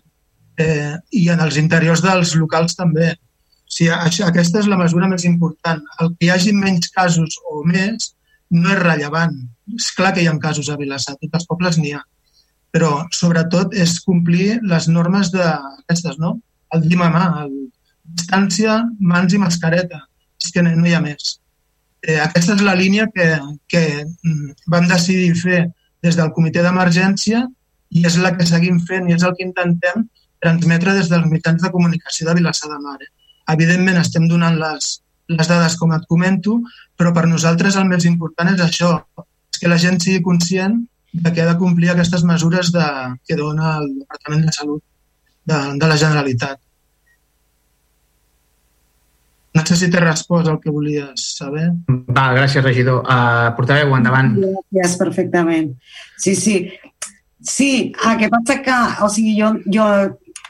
eh, 0.56 0.94
i 1.10 1.28
en 1.32 1.40
els 1.42 1.56
interiors 1.58 2.02
dels 2.04 2.36
locals 2.38 2.76
també. 2.78 3.10
O 3.10 3.72
sigui, 3.74 3.90
això, 3.90 4.28
aquesta 4.28 4.60
és 4.60 4.68
la 4.70 4.78
mesura 4.78 5.08
més 5.10 5.24
important. 5.26 5.82
El 5.98 6.12
que 6.14 6.28
hi 6.28 6.30
hagi 6.30 6.52
menys 6.54 6.92
casos 6.94 7.40
o 7.50 7.64
més 7.66 8.12
no 8.50 8.70
és 8.70 8.78
rellevant. 8.78 9.34
És 9.74 9.90
clar 9.96 10.12
que 10.14 10.22
hi 10.22 10.28
ha 10.30 10.36
casos 10.38 10.70
a 10.70 10.78
Vilassar, 10.78 11.16
tots 11.18 11.40
els 11.40 11.48
pobles 11.50 11.78
n'hi 11.78 11.96
ha. 11.96 12.04
Però, 12.70 12.92
sobretot, 13.10 13.74
és 13.74 13.98
complir 14.06 14.60
les 14.62 14.86
normes 14.86 15.32
d'aquestes, 15.34 16.20
no? 16.22 16.36
El 16.70 16.86
llim 16.86 17.02
a 17.02 17.10
mà, 17.10 17.24
el 17.42 17.52
distància, 18.04 18.78
mans 19.00 19.34
i 19.34 19.42
mascareta. 19.42 20.04
És 20.38 20.54
que 20.54 20.62
no 20.62 20.86
hi 20.86 20.94
ha 20.94 21.02
més. 21.02 21.34
Eh, 22.06 22.20
aquesta 22.22 22.54
és 22.54 22.62
la 22.62 22.78
línia 22.78 23.10
que, 23.10 23.28
que 23.68 23.84
mm, 24.06 24.54
vam 24.70 24.86
decidir 24.88 25.34
fer 25.42 25.64
des 26.04 26.16
del 26.16 26.32
comitè 26.36 26.62
d'emergència 26.64 27.44
i 27.90 28.04
és 28.06 28.16
la 28.22 28.32
que 28.36 28.46
seguim 28.46 28.80
fent 28.86 29.08
i 29.08 29.16
és 29.16 29.24
el 29.26 29.34
que 29.36 29.46
intentem 29.46 30.06
transmetre 30.40 30.94
des 30.96 31.10
dels 31.12 31.26
mitjans 31.28 31.62
de 31.62 31.70
comunicació 31.70 32.28
de 32.28 32.36
Vilassar 32.38 32.70
de 32.70 32.78
Mar. 32.80 32.98
Evidentment, 33.52 33.98
estem 34.00 34.28
donant 34.30 34.56
les, 34.60 34.92
les 35.28 35.50
dades 35.50 35.76
com 35.80 35.92
et 35.96 36.06
comento, 36.08 36.60
però 36.96 37.12
per 37.16 37.26
nosaltres 37.28 37.76
el 37.76 37.88
més 37.90 38.06
important 38.08 38.54
és 38.54 38.62
això, 38.64 38.94
és 39.52 39.60
que 39.60 39.68
la 39.68 39.78
gent 39.82 40.00
sigui 40.00 40.22
conscient 40.24 40.78
de 41.12 41.32
que 41.34 41.42
ha 41.42 41.50
de 41.50 41.58
complir 41.58 41.90
aquestes 41.90 42.24
mesures 42.24 42.70
de, 42.72 42.86
que 43.26 43.36
dona 43.36 43.76
el 43.80 43.90
Departament 43.98 44.46
de 44.46 44.56
Salut 44.56 44.82
de, 45.44 45.60
de 45.82 45.90
la 45.90 45.98
Generalitat. 45.98 46.60
No 49.54 49.64
sé 49.66 49.76
si 49.76 49.88
t'he 49.90 50.00
respost 50.02 50.46
al 50.46 50.60
que 50.62 50.70
volies 50.70 51.24
saber. 51.34 51.70
Va, 51.88 52.30
gràcies, 52.36 52.62
regidor. 52.62 53.02
Uh, 53.02 53.50
portaveu, 53.56 53.96
endavant. 53.96 54.36
Gràcies, 54.38 54.96
perfectament. 55.00 55.72
Sí, 56.22 56.36
sí. 56.38 56.56
Sí, 57.42 57.90
el 58.06 58.18
que 58.20 58.28
passa 58.30 58.60
que, 58.62 58.78
o 59.02 59.08
sigui, 59.10 59.34
jo, 59.40 59.54
jo 59.72 59.86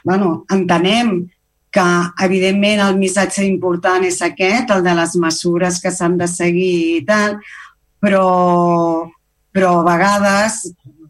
bueno, 0.03 0.45
entenem 0.51 1.29
que 1.71 1.87
evidentment 2.25 2.81
el 2.83 2.97
missatge 2.99 3.45
important 3.47 4.03
és 4.03 4.19
aquest, 4.25 4.73
el 4.75 4.83
de 4.83 4.95
les 4.97 5.15
mesures 5.23 5.79
que 5.81 5.91
s'han 5.95 6.17
de 6.19 6.27
seguir 6.27 6.97
i 6.97 7.03
tal, 7.07 7.37
però, 8.03 8.25
però 9.55 9.77
a 9.79 9.85
vegades 9.87 10.65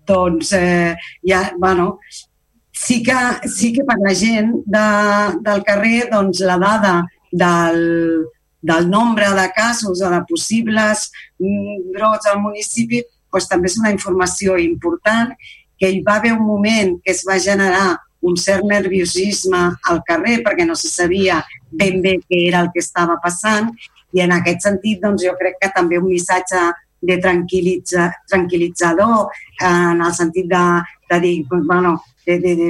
doncs, 0.07 0.51
eh, 0.53 0.93
ja, 1.25 1.47
bueno, 1.57 1.95
sí 2.71 3.01
que, 3.01 3.17
sí 3.49 3.71
que 3.73 3.87
per 3.87 3.97
la 4.03 4.13
gent 4.13 4.53
de, 4.65 4.85
del 5.41 5.65
carrer 5.65 6.11
doncs, 6.11 6.43
la 6.45 6.59
dada 6.61 6.93
del, 7.31 8.25
del 8.61 8.89
nombre 8.89 9.29
de 9.29 9.47
casos 9.55 10.01
o 10.01 10.09
de 10.09 10.21
possibles 10.27 11.09
mm, 11.39 11.91
brots 11.95 12.27
al 12.27 12.41
municipi 12.43 13.01
doncs, 13.31 13.47
també 13.47 13.71
és 13.71 13.79
una 13.79 13.91
informació 13.95 14.57
important 14.59 15.33
que 15.79 15.89
hi 15.89 16.01
va 16.05 16.19
haver 16.19 16.33
un 16.35 16.45
moment 16.45 16.97
que 17.01 17.15
es 17.15 17.23
va 17.27 17.39
generar 17.39 17.97
un 18.21 18.35
cert 18.37 18.67
nerviosisme 18.67 19.61
al 19.89 20.03
carrer 20.05 20.41
perquè 20.45 20.67
no 20.67 20.75
se 20.75 20.91
sabia 20.91 21.39
ben 21.71 22.01
bé 22.03 22.19
què 22.27 22.43
era 22.51 22.61
el 22.61 22.69
que 22.75 22.83
estava 22.83 23.17
passant 23.23 23.71
i 24.13 24.21
en 24.21 24.35
aquest 24.35 24.67
sentit 24.67 25.01
doncs, 25.01 25.23
jo 25.25 25.33
crec 25.39 25.57
que 25.61 25.71
també 25.73 25.97
un 25.97 26.09
missatge 26.11 26.61
de 27.01 27.17
tranquil·litza, 27.17 28.11
tranquil·litzador 28.29 29.31
en 29.65 30.03
el 30.05 30.13
sentit 30.13 30.45
de, 30.51 30.65
de 31.09 31.19
dir, 31.23 31.35
bueno, 31.49 31.95
de, 32.27 32.37
de, 32.39 32.55
de 32.55 32.69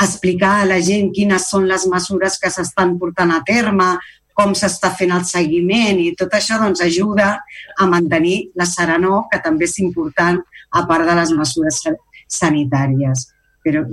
explicar 0.00 0.60
a 0.60 0.68
la 0.68 0.80
gent 0.82 1.12
quines 1.14 1.48
són 1.50 1.68
les 1.70 1.86
mesures 1.90 2.38
que 2.40 2.50
s'estan 2.50 2.96
portant 2.98 3.30
a 3.34 3.42
terme, 3.46 3.94
com 4.34 4.54
s'està 4.58 4.90
fent 4.98 5.14
el 5.14 5.22
seguiment 5.28 6.00
i 6.02 6.10
tot 6.18 6.32
això 6.34 6.58
doncs, 6.58 6.82
ajuda 6.82 7.36
a 7.78 7.86
mantenir 7.86 8.50
la 8.58 8.66
serenor, 8.66 9.28
que 9.30 9.38
també 9.44 9.68
és 9.70 9.78
important 9.78 10.40
a 10.74 10.82
part 10.88 11.06
de 11.06 11.14
les 11.20 11.30
mesures 11.38 11.80
sanitàries. 12.26 13.28
Però 13.64 13.84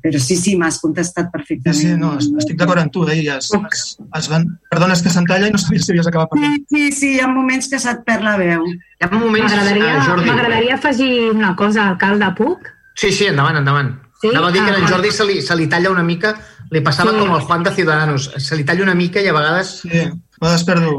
però 0.00 0.20
sí, 0.22 0.36
sí, 0.38 0.54
m'has 0.56 0.78
contestat 0.80 1.28
perfectament. 1.32 1.76
Sí, 1.76 1.88
sí, 1.90 1.96
no, 2.00 2.14
estic 2.40 2.56
d'acord 2.60 2.80
amb 2.80 2.92
tu, 2.94 3.02
eh? 3.10 3.18
Es, 3.34 3.50
es, 3.50 4.28
van... 4.30 4.46
Perdona, 4.70 4.94
és 4.96 5.02
que 5.04 5.12
se'm 5.12 5.26
talla 5.28 5.50
i 5.50 5.52
no 5.52 5.60
sabia 5.60 5.82
si 5.82 5.92
havies 5.92 6.08
acabat 6.08 6.30
parlant. 6.32 6.56
Sí, 6.70 6.86
sí, 6.86 6.94
sí, 7.00 7.10
hi 7.16 7.20
ha 7.20 7.28
moments 7.28 7.68
que 7.72 7.80
se't 7.82 8.04
perd 8.06 8.24
la 8.24 8.36
veu. 8.40 8.64
Hi 8.70 9.04
ha 9.04 9.10
moments... 9.12 9.52
M'agradaria 9.52 10.78
afegir 10.78 11.10
una 11.34 11.52
cosa, 11.58 11.90
alcalde, 11.90 12.30
puc? 12.38 12.70
Sí, 12.96 13.10
sí, 13.12 13.28
endavant, 13.32 13.58
endavant. 13.60 13.92
Sí? 14.20 14.30
Anava 14.32 14.48
a 14.48 14.52
dir 14.52 14.62
que 14.64 14.70
a 14.70 14.76
en 14.78 14.84
ah, 14.84 14.88
Jordi 14.88 15.10
se 15.12 15.26
li, 15.28 15.40
se 15.44 15.56
li 15.56 15.66
talla 15.68 15.90
una 15.92 16.04
mica, 16.04 16.34
li 16.70 16.80
passava 16.84 17.12
sí. 17.12 17.18
com 17.20 17.34
el 17.34 17.42
Juan 17.44 17.66
de 17.66 17.74
Ciudadanos, 17.76 18.30
se 18.38 18.56
li 18.56 18.64
talla 18.64 18.86
una 18.86 18.94
mica 18.96 19.20
i 19.20 19.28
a 19.28 19.34
vegades... 19.36 19.74
Sí, 19.82 20.06
a 20.06 20.40
vegades 20.44 20.64
perdo. 20.68 20.94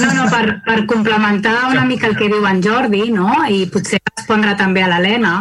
No, 0.00 0.08
no, 0.16 0.24
per, 0.32 0.56
per 0.64 0.80
complementar 0.88 1.58
una 1.70 1.84
mica 1.88 2.08
el 2.08 2.16
que 2.16 2.30
diu 2.32 2.44
en 2.48 2.62
Jordi, 2.64 3.06
no? 3.12 3.30
i 3.48 3.66
potser 3.72 4.00
respondre 4.12 4.56
també 4.56 4.82
a 4.84 4.90
l'Helena, 4.90 5.38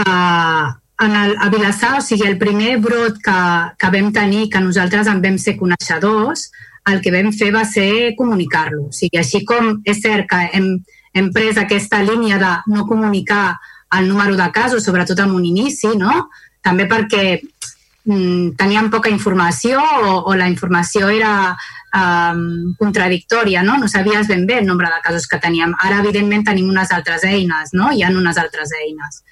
uh, 0.00 0.66
en 1.04 1.16
el, 1.22 1.36
a 1.40 1.50
Vilassar, 1.52 1.98
o 1.98 2.04
sigui, 2.04 2.26
el 2.28 2.38
primer 2.40 2.78
brot 2.80 3.20
que, 3.24 3.38
que 3.76 3.92
vam 3.92 4.10
tenir, 4.16 4.48
que 4.52 4.64
nosaltres 4.64 5.08
en 5.12 5.20
vam 5.24 5.36
ser 5.40 5.56
coneixedors, 5.60 6.48
el 6.88 7.00
que 7.04 7.12
vam 7.12 7.32
fer 7.36 7.50
va 7.54 7.64
ser 7.68 8.14
comunicar-lo. 8.16 8.86
O 8.88 8.94
sigui, 8.96 9.20
així 9.20 9.42
com 9.44 9.80
és 9.84 10.00
cert 10.00 10.28
que 10.30 10.42
hem, 10.56 10.70
hem 11.16 11.32
pres 11.34 11.58
aquesta 11.60 12.00
línia 12.04 12.40
de 12.40 12.52
no 12.72 12.86
comunicar 12.88 13.58
el 13.98 14.08
número 14.08 14.36
de 14.36 14.50
casos, 14.52 14.84
sobretot 14.84 15.20
en 15.20 15.30
un 15.30 15.44
inici, 15.44 15.94
no? 15.96 16.28
també 16.66 16.88
perquè 16.90 17.38
mm, 17.38 18.56
teníem 18.58 18.90
poca 18.90 19.10
informació 19.12 19.78
o, 19.78 20.16
o 20.26 20.34
la 20.34 20.48
informació 20.50 21.08
era 21.14 21.54
um, 21.94 22.74
contradictòria, 22.78 23.62
no? 23.62 23.76
no 23.78 23.88
sabies 23.88 24.26
ben 24.26 24.46
bé 24.46 24.58
el 24.58 24.66
nombre 24.66 24.90
de 24.90 25.00
casos 25.04 25.28
que 25.30 25.38
teníem. 25.38 25.76
Ara, 25.78 26.02
evidentment, 26.02 26.44
tenim 26.48 26.68
unes 26.68 26.90
altres 26.90 27.24
eines, 27.24 27.72
no? 27.72 27.92
hi 27.92 28.02
ha 28.02 28.10
unes 28.10 28.38
altres 28.42 28.74
eines. 28.82 29.22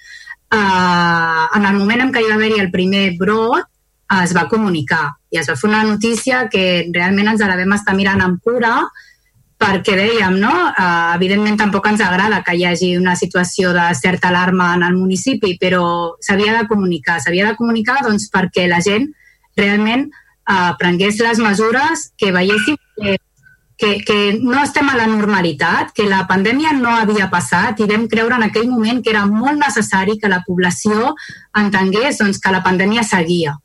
Uh, 0.55 1.51
en 1.59 1.66
el 1.66 1.78
moment 1.81 2.05
en 2.05 2.12
què 2.14 2.22
hi 2.22 2.31
va 2.31 2.39
haver-hi 2.39 2.60
el 2.62 2.70
primer 2.70 3.09
brot, 3.18 3.66
es 4.22 4.35
va 4.36 4.48
comunicar 4.48 5.14
i 5.32 5.39
es 5.40 5.48
va 5.48 5.56
fer 5.59 5.68
una 5.70 5.82
notícia 5.82 6.44
que 6.52 6.86
realment 6.94 7.32
ens 7.32 7.43
la 7.43 7.56
vam 7.59 7.72
estar 7.74 7.94
mirant 7.97 8.22
amb 8.22 8.43
cura 8.44 8.76
perquè 9.65 9.97
dèiem, 9.97 10.36
no? 10.41 10.53
Uh, 10.53 11.15
evidentment 11.16 11.57
tampoc 11.61 11.86
ens 11.89 12.03
agrada 12.05 12.43
que 12.45 12.55
hi 12.57 12.66
hagi 12.69 12.91
una 12.99 13.15
situació 13.16 13.73
de 13.77 13.86
certa 13.97 14.28
alarma 14.28 14.74
en 14.77 14.85
el 14.85 14.97
municipi, 14.99 15.55
però 15.61 15.85
s'havia 16.20 16.59
de 16.59 16.69
comunicar. 16.69 17.20
S'havia 17.23 17.49
de 17.49 17.57
comunicar 17.57 18.03
doncs, 18.05 18.28
perquè 18.35 18.69
la 18.69 18.82
gent 18.85 19.09
realment 19.57 20.09
uh, 20.11 20.74
prengués 20.81 21.20
les 21.24 21.41
mesures 21.41 22.11
que 22.20 22.32
veiéssim 22.35 22.77
que, 23.01 23.16
que, 23.81 23.91
que 24.05 24.19
no 24.43 24.61
estem 24.62 24.89
a 24.91 24.99
la 24.99 25.09
normalitat, 25.11 25.95
que 25.97 26.09
la 26.11 26.24
pandèmia 26.28 26.74
no 26.77 26.93
havia 26.93 27.31
passat 27.32 27.81
i 27.81 27.89
vam 27.91 28.09
creure 28.11 28.36
en 28.36 28.49
aquell 28.51 28.69
moment 28.70 29.01
que 29.03 29.15
era 29.15 29.24
molt 29.31 29.61
necessari 29.62 30.19
que 30.20 30.31
la 30.31 30.43
població 30.47 31.15
entengués 31.57 32.20
doncs, 32.20 32.43
que 32.43 32.53
la 32.53 32.62
pandèmia 32.66 33.07
seguia 33.07 33.57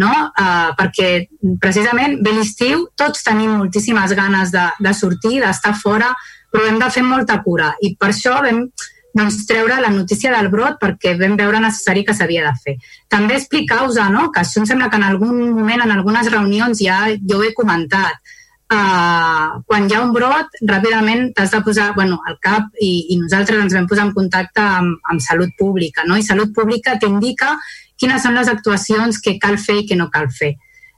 no? 0.00 0.10
Uh, 0.34 0.72
perquè 0.78 1.28
precisament 1.62 2.18
ve 2.24 2.34
l'estiu, 2.34 2.88
tots 2.98 3.22
tenim 3.26 3.54
moltíssimes 3.58 4.14
ganes 4.18 4.52
de, 4.54 4.64
de 4.82 4.94
sortir, 4.96 5.38
d'estar 5.42 5.74
fora, 5.80 6.10
però 6.50 6.66
hem 6.68 6.80
de 6.82 6.90
fer 6.94 7.04
molta 7.06 7.40
cura 7.42 7.72
i 7.82 7.94
per 7.98 8.12
això 8.12 8.36
vam 8.42 8.66
doncs, 9.14 9.44
treure 9.46 9.78
la 9.80 9.90
notícia 9.94 10.32
del 10.34 10.50
brot 10.50 10.80
perquè 10.82 11.14
vam 11.18 11.36
veure 11.38 11.62
necessari 11.62 12.02
que 12.06 12.14
s'havia 12.14 12.48
de 12.48 12.54
fer. 12.64 12.76
També 13.10 13.36
explicar-vos, 13.38 13.98
no? 14.10 14.30
que 14.34 14.42
això 14.42 14.60
em 14.60 14.66
sembla 14.66 14.90
que 14.90 14.98
en 14.98 15.06
algun 15.06 15.36
moment, 15.54 15.84
en 15.84 15.94
algunes 15.94 16.30
reunions 16.32 16.82
ja 16.82 17.04
jo 17.22 17.38
ho 17.38 17.46
he 17.46 17.54
comentat, 17.54 18.34
Uh, 18.74 19.60
quan 19.68 19.84
hi 19.86 19.92
ha 19.92 20.00
un 20.02 20.14
brot, 20.14 20.54
ràpidament 20.66 21.26
t'has 21.36 21.50
de 21.52 21.58
posar 21.66 21.90
bueno, 21.94 22.16
al 22.26 22.38
cap 22.42 22.70
i, 22.80 23.12
i 23.12 23.18
nosaltres 23.20 23.60
ens 23.60 23.74
vam 23.76 23.84
posar 23.86 24.06
en 24.08 24.14
contacte 24.16 24.62
amb, 24.64 24.96
amb 25.12 25.20
Salut 25.22 25.52
Pública. 25.58 26.02
No? 26.08 26.16
I 26.16 26.24
Salut 26.24 26.54
Pública 26.56 26.96
t'indica 26.98 27.52
quines 28.00 28.22
són 28.22 28.38
les 28.38 28.50
actuacions 28.50 29.20
que 29.22 29.38
cal 29.42 29.58
fer 29.58 29.82
i 29.82 29.86
que 29.88 29.98
no 29.98 30.10
cal 30.14 30.30
fer. 30.32 30.54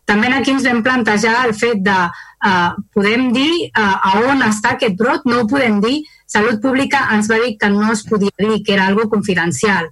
També 0.06 0.30
aquí 0.30 0.52
ens 0.54 0.64
vam 0.66 0.84
plantejar 0.86 1.40
el 1.48 1.54
fet 1.58 1.82
de 1.82 1.96
uh, 2.06 2.74
podem 2.94 3.32
dir 3.34 3.50
uh, 3.72 3.96
a 3.98 4.12
on 4.30 4.44
està 4.46 4.76
aquest 4.76 4.94
brot, 4.98 5.26
no 5.26 5.42
ho 5.42 5.48
podem 5.50 5.80
dir. 5.82 5.98
Salut 6.30 6.62
Pública 6.62 7.08
ens 7.14 7.30
va 7.30 7.40
dir 7.42 7.56
que 7.58 7.70
no 7.70 7.90
es 7.92 8.04
podia 8.06 8.34
dir, 8.38 8.62
que 8.62 8.74
era 8.74 8.86
algo 8.86 9.08
confidencial 9.10 9.90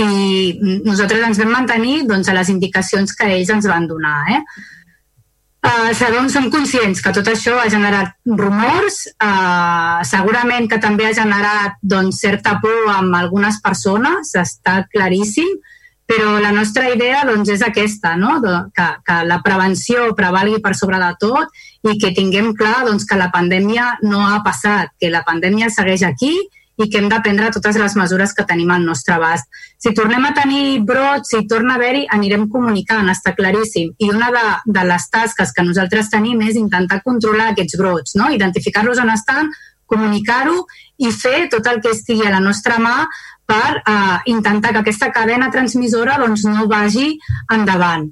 i 0.00 0.80
nosaltres 0.86 1.24
ens 1.26 1.40
vam 1.42 1.50
mantenir 1.52 2.06
doncs, 2.08 2.28
a 2.28 2.36
les 2.36 2.48
indicacions 2.52 3.12
que 3.16 3.28
ells 3.28 3.50
ens 3.52 3.68
van 3.68 3.86
donar. 3.88 4.22
Eh? 4.32 4.40
Uh, 5.62 5.92
sabem, 5.94 6.26
som 6.32 6.48
conscients 6.50 7.02
que 7.04 7.12
tot 7.14 7.28
això 7.30 7.54
ha 7.60 7.68
generat 7.70 8.16
rumors, 8.26 9.04
uh, 9.22 10.00
segurament 10.08 10.66
que 10.70 10.80
també 10.82 11.06
ha 11.06 11.14
generat 11.14 11.76
doncs, 11.82 12.18
certa 12.24 12.56
por 12.62 12.88
amb 12.90 13.14
algunes 13.14 13.60
persones, 13.62 14.32
està 14.34 14.80
claríssim, 14.90 15.52
però 16.06 16.38
la 16.42 16.52
nostra 16.52 16.88
idea 16.92 17.22
doncs, 17.24 17.48
és 17.54 17.62
aquesta, 17.64 18.16
no? 18.16 18.38
que, 18.74 18.88
que 19.06 19.18
la 19.28 19.40
prevenció 19.44 20.10
prevalgui 20.18 20.60
per 20.62 20.74
sobre 20.76 20.98
de 21.00 21.12
tot 21.20 21.62
i 21.88 21.96
que 21.98 22.12
tinguem 22.16 22.52
clar 22.58 22.82
doncs, 22.88 23.06
que 23.08 23.18
la 23.18 23.30
pandèmia 23.32 23.94
no 24.02 24.24
ha 24.26 24.42
passat, 24.44 24.92
que 25.00 25.12
la 25.12 25.24
pandèmia 25.26 25.70
segueix 25.72 26.04
aquí 26.06 26.34
i 26.80 26.88
que 26.90 26.98
hem 26.98 27.08
de 27.08 27.20
prendre 27.22 27.50
totes 27.52 27.76
les 27.78 27.94
mesures 27.96 28.32
que 28.34 28.46
tenim 28.48 28.70
al 28.72 28.84
nostre 28.84 29.14
abast. 29.14 29.48
Si 29.82 29.92
tornem 29.94 30.24
a 30.24 30.32
tenir 30.34 30.80
brots, 30.88 31.32
si 31.32 31.42
torna 31.48 31.76
a 31.76 31.80
haver-hi, 31.80 32.06
anirem 32.16 32.48
comunicant, 32.50 33.10
està 33.12 33.34
claríssim. 33.36 33.92
I 33.98 34.10
una 34.10 34.30
de, 34.34 34.44
de 34.78 34.86
les 34.88 35.08
tasques 35.12 35.52
que 35.52 35.66
nosaltres 35.66 36.10
tenim 36.12 36.40
és 36.48 36.58
intentar 36.58 37.02
controlar 37.04 37.50
aquests 37.52 37.78
brots, 37.78 38.16
no? 38.18 38.30
identificar-los 38.32 39.02
on 39.02 39.12
estan, 39.12 39.52
comunicar-ho 39.92 40.64
i 41.04 41.12
fer 41.12 41.48
tot 41.52 41.68
el 41.68 41.82
que 41.84 41.92
estigui 41.92 42.26
a 42.26 42.32
la 42.32 42.40
nostra 42.42 42.78
mà 42.82 42.96
per 43.52 43.82
eh, 43.82 44.18
intentar 44.32 44.72
que 44.72 44.82
aquesta 44.82 45.10
cadena 45.12 45.50
transmissora 45.52 46.18
doncs, 46.22 46.46
no 46.48 46.66
vagi 46.70 47.12
endavant. 47.52 48.08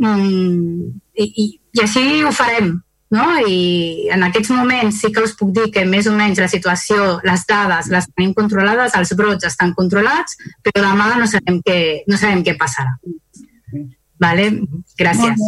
Mm, 0.00 0.90
i, 1.14 1.24
i, 1.26 1.46
I 1.74 1.84
així 1.84 2.22
ho 2.24 2.32
farem. 2.34 2.74
No? 3.14 3.26
I 3.46 4.08
en 4.10 4.24
aquests 4.26 4.50
moments 4.50 4.96
sí 5.02 5.12
que 5.14 5.22
us 5.22 5.34
puc 5.38 5.52
dir 5.54 5.68
que 5.74 5.84
més 5.86 6.08
o 6.10 6.14
menys 6.16 6.40
la 6.42 6.48
situació, 6.50 7.18
les 7.26 7.44
dades 7.46 7.90
les 7.92 8.08
tenim 8.10 8.32
controlades, 8.34 8.96
els 8.98 9.12
brots 9.18 9.46
estan 9.46 9.74
controlats, 9.76 10.38
però 10.64 10.82
demà 10.82 11.12
no 11.20 11.28
sabem 11.30 11.60
què, 11.66 11.78
no 12.10 12.18
sabem 12.18 12.42
què 12.46 12.56
passarà. 12.58 12.96
Vale? 14.24 14.48
Gràcies. 14.98 15.46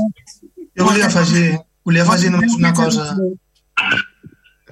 Jo 0.76 0.86
volia 0.86 1.08
afegir, 1.08 1.48
volia 1.86 2.06
afegir 2.06 2.30
només 2.34 2.54
una 2.60 2.74
cosa. 2.76 3.08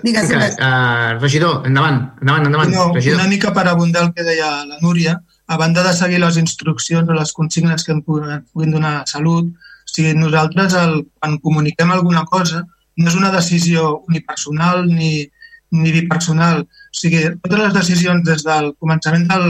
Digues, 0.05 0.29
digues. 0.29 0.57
Uh, 0.61 1.17
regidor, 1.17 1.63
endavant, 1.65 2.11
endavant, 2.21 2.45
endavant. 2.45 2.73
No, 2.75 2.91
regidor. 2.93 3.23
Una 3.23 3.31
mica 3.31 3.55
per 3.57 3.65
abundar 3.71 4.03
el 4.05 4.11
que 4.13 4.27
deia 4.27 4.51
la 4.69 4.77
Núria, 4.83 5.15
a 5.49 5.57
banda 5.57 5.83
de 5.87 5.95
seguir 5.97 6.19
les 6.21 6.37
instruccions 6.37 7.09
o 7.09 7.17
les 7.17 7.33
consignes 7.33 7.87
que 7.87 7.95
em 7.95 8.03
puguin 8.05 8.75
donar 8.75 9.07
salut, 9.09 9.49
o 9.49 9.89
sigui, 9.89 10.13
nosaltres 10.19 10.77
el, 10.77 10.99
quan 11.17 11.39
comuniquem 11.41 11.95
alguna 11.95 12.27
cosa 12.29 12.67
no 12.97 13.09
és 13.09 13.17
una 13.17 13.31
decisió 13.33 13.95
unipersonal 14.11 14.85
ni, 14.91 15.25
ni 15.73 15.97
bipersonal. 15.97 16.67
O 16.69 17.01
sigui, 17.01 17.25
totes 17.41 17.63
les 17.63 17.75
decisions 17.79 18.29
des 18.29 18.45
del 18.45 18.75
començament 18.77 19.25
del, 19.33 19.49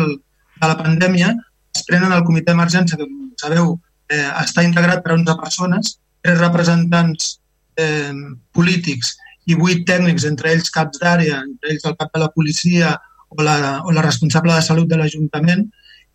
de 0.60 0.70
la 0.70 0.78
pandèmia 0.78 1.32
es 1.74 1.82
prenen 1.90 2.14
al 2.14 2.22
comitè 2.22 2.52
d'emergència, 2.52 3.00
que, 3.00 3.10
com 3.10 3.34
sabeu, 3.42 3.74
eh, 4.06 4.30
està 4.46 4.62
integrat 4.62 5.02
per 5.02 5.16
11 5.18 5.34
persones, 5.42 5.96
tres 6.22 6.38
representants 6.38 7.40
eh, 7.74 8.14
polítics 8.54 9.16
i 9.46 9.56
vuit 9.58 9.84
tècnics, 9.88 10.26
entre 10.28 10.52
ells 10.54 10.72
caps 10.74 11.00
d'àrea, 11.02 11.40
entre 11.44 11.72
ells 11.74 11.84
el 11.88 11.96
cap 12.00 12.12
de 12.14 12.22
la 12.22 12.30
policia 12.32 12.94
o 13.30 13.42
la, 13.42 13.56
o 13.84 13.92
la 13.92 14.04
responsable 14.04 14.54
de 14.54 14.64
salut 14.64 14.88
de 14.88 14.98
l'Ajuntament, 15.00 15.66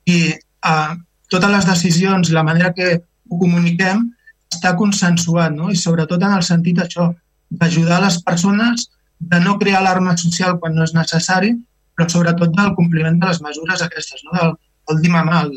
i 0.09 0.19
eh, 0.33 0.93
totes 1.29 1.53
les 1.53 1.67
decisions, 1.69 2.31
la 2.33 2.45
manera 2.47 2.73
que 2.73 2.95
ho 2.97 3.39
comuniquem, 3.41 4.07
està 4.49 4.73
consensuat, 4.77 5.53
no? 5.53 5.69
i 5.69 5.77
sobretot 5.77 6.23
en 6.25 6.37
el 6.39 6.45
sentit 6.45 6.81
això, 6.81 7.11
d'ajudar 7.49 8.01
les 8.01 8.17
persones, 8.25 8.89
de 9.19 9.39
no 9.43 9.57
crear 9.59 9.81
alarma 9.81 10.15
social 10.17 10.57
quan 10.59 10.75
no 10.75 10.85
és 10.87 10.95
necessari, 10.95 11.53
però 11.95 12.07
sobretot 12.09 12.53
del 12.55 12.73
compliment 12.77 13.19
de 13.19 13.29
les 13.29 13.41
mesures 13.45 13.83
aquestes, 13.85 14.23
no? 14.25 14.35
del, 14.37 14.55
del 14.89 15.01
dir 15.03 15.13
mamà, 15.13 15.43
el 15.45 15.53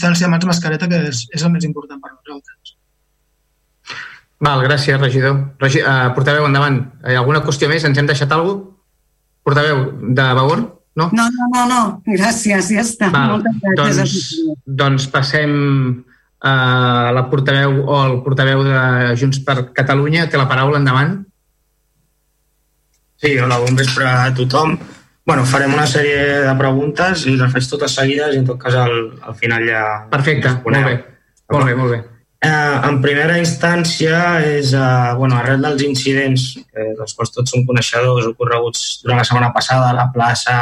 distància 0.00 0.30
mans 0.30 0.46
mascareta, 0.48 0.88
que 0.88 1.02
és, 1.10 1.26
és 1.34 1.44
el 1.44 1.52
més 1.52 1.66
important 1.68 2.00
per 2.00 2.14
nosaltres. 2.14 2.59
Val, 4.40 4.62
gràcies, 4.64 4.96
regidor. 5.00 5.36
Regi 5.60 5.82
uh, 5.84 6.10
portaveu, 6.16 6.46
endavant. 6.48 6.80
Hi 7.04 7.16
ha 7.16 7.20
alguna 7.20 7.42
qüestió 7.44 7.68
més? 7.68 7.84
Ens 7.84 7.98
hem 8.00 8.08
deixat 8.08 8.30
alguna 8.32 8.60
cosa? 8.60 8.76
Portaveu, 9.44 9.78
de 10.16 10.24
Vavor? 10.36 10.62
No? 11.00 11.08
No, 11.16 11.24
no, 11.32 11.48
no, 11.54 11.64
no. 11.68 11.80
Gràcies, 12.08 12.70
ja 12.74 12.84
està. 12.84 13.08
Val, 13.12 13.38
Moltes 13.38 13.56
gràcies. 13.64 13.98
Doncs, 14.00 14.76
doncs 14.82 15.06
passem 15.12 15.52
a 16.40 16.52
la 17.16 17.26
portaveu 17.30 17.82
o 17.84 17.98
el 18.04 18.16
portaveu 18.24 18.64
de 18.64 18.80
Junts 19.20 19.40
per 19.46 19.58
Catalunya. 19.76 20.26
Té 20.28 20.40
la 20.40 20.48
paraula, 20.50 20.80
endavant. 20.80 21.18
Sí, 23.20 23.34
hola, 23.36 23.60
bon 23.60 23.76
vespre 23.76 24.08
a 24.08 24.30
tothom. 24.36 24.78
Bueno, 25.28 25.44
farem 25.46 25.74
una 25.76 25.84
sèrie 25.86 26.40
de 26.46 26.54
preguntes 26.58 27.26
i 27.28 27.36
les 27.36 27.52
faig 27.52 27.68
totes 27.68 27.92
seguides 28.00 28.32
i 28.34 28.40
en 28.40 28.48
tot 28.48 28.60
cas 28.60 28.76
al, 28.80 28.96
al 29.20 29.36
final 29.36 29.68
ja... 29.68 29.82
Perfecte, 30.12 30.56
molt 30.64 30.88
bé. 30.88 30.96
Molt 31.52 31.68
bé, 31.68 31.76
molt 31.76 31.92
bé. 31.92 32.00
Eh, 32.40 32.76
en 32.88 33.02
primera 33.04 33.34
instància 33.36 34.16
és 34.48 34.70
eh, 34.72 35.12
bueno, 35.18 35.36
arrel 35.36 35.60
dels 35.60 35.82
incidents 35.84 36.44
eh, 36.72 36.94
dels 36.96 37.12
quals 37.12 37.34
tots 37.34 37.52
som 37.52 37.66
coneixedors 37.68 38.30
ocorreguts 38.30 39.02
durant 39.02 39.18
la 39.20 39.26
setmana 39.28 39.50
passada 39.52 39.90
a 39.90 39.96
la 39.98 40.06
plaça 40.14 40.54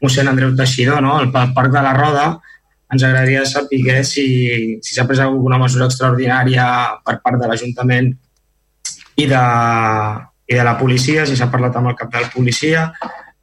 mossèn 0.00 0.30
Andreu 0.30 0.54
Teixidor, 0.56 1.02
no? 1.04 1.18
al 1.18 1.28
Parc 1.32 1.74
de 1.74 1.82
la 1.84 1.92
Roda, 1.92 2.24
ens 2.92 3.04
agradaria 3.04 3.42
saber 3.44 4.00
si 4.08 4.24
si 4.80 4.94
s'ha 4.94 5.04
pres 5.04 5.20
alguna 5.20 5.58
mesura 5.60 5.90
extraordinària 5.90 6.66
per 7.04 7.18
part 7.20 7.36
de 7.40 7.50
l'Ajuntament 7.50 8.08
i, 9.16 9.26
de, 9.26 9.42
i 10.48 10.56
de 10.56 10.64
la 10.64 10.76
policia, 10.80 11.26
si 11.26 11.36
s'ha 11.36 11.50
parlat 11.52 11.76
amb 11.76 11.90
el 11.92 11.98
cap 12.00 12.12
de 12.12 12.22
la 12.22 12.30
policia, 12.32 12.86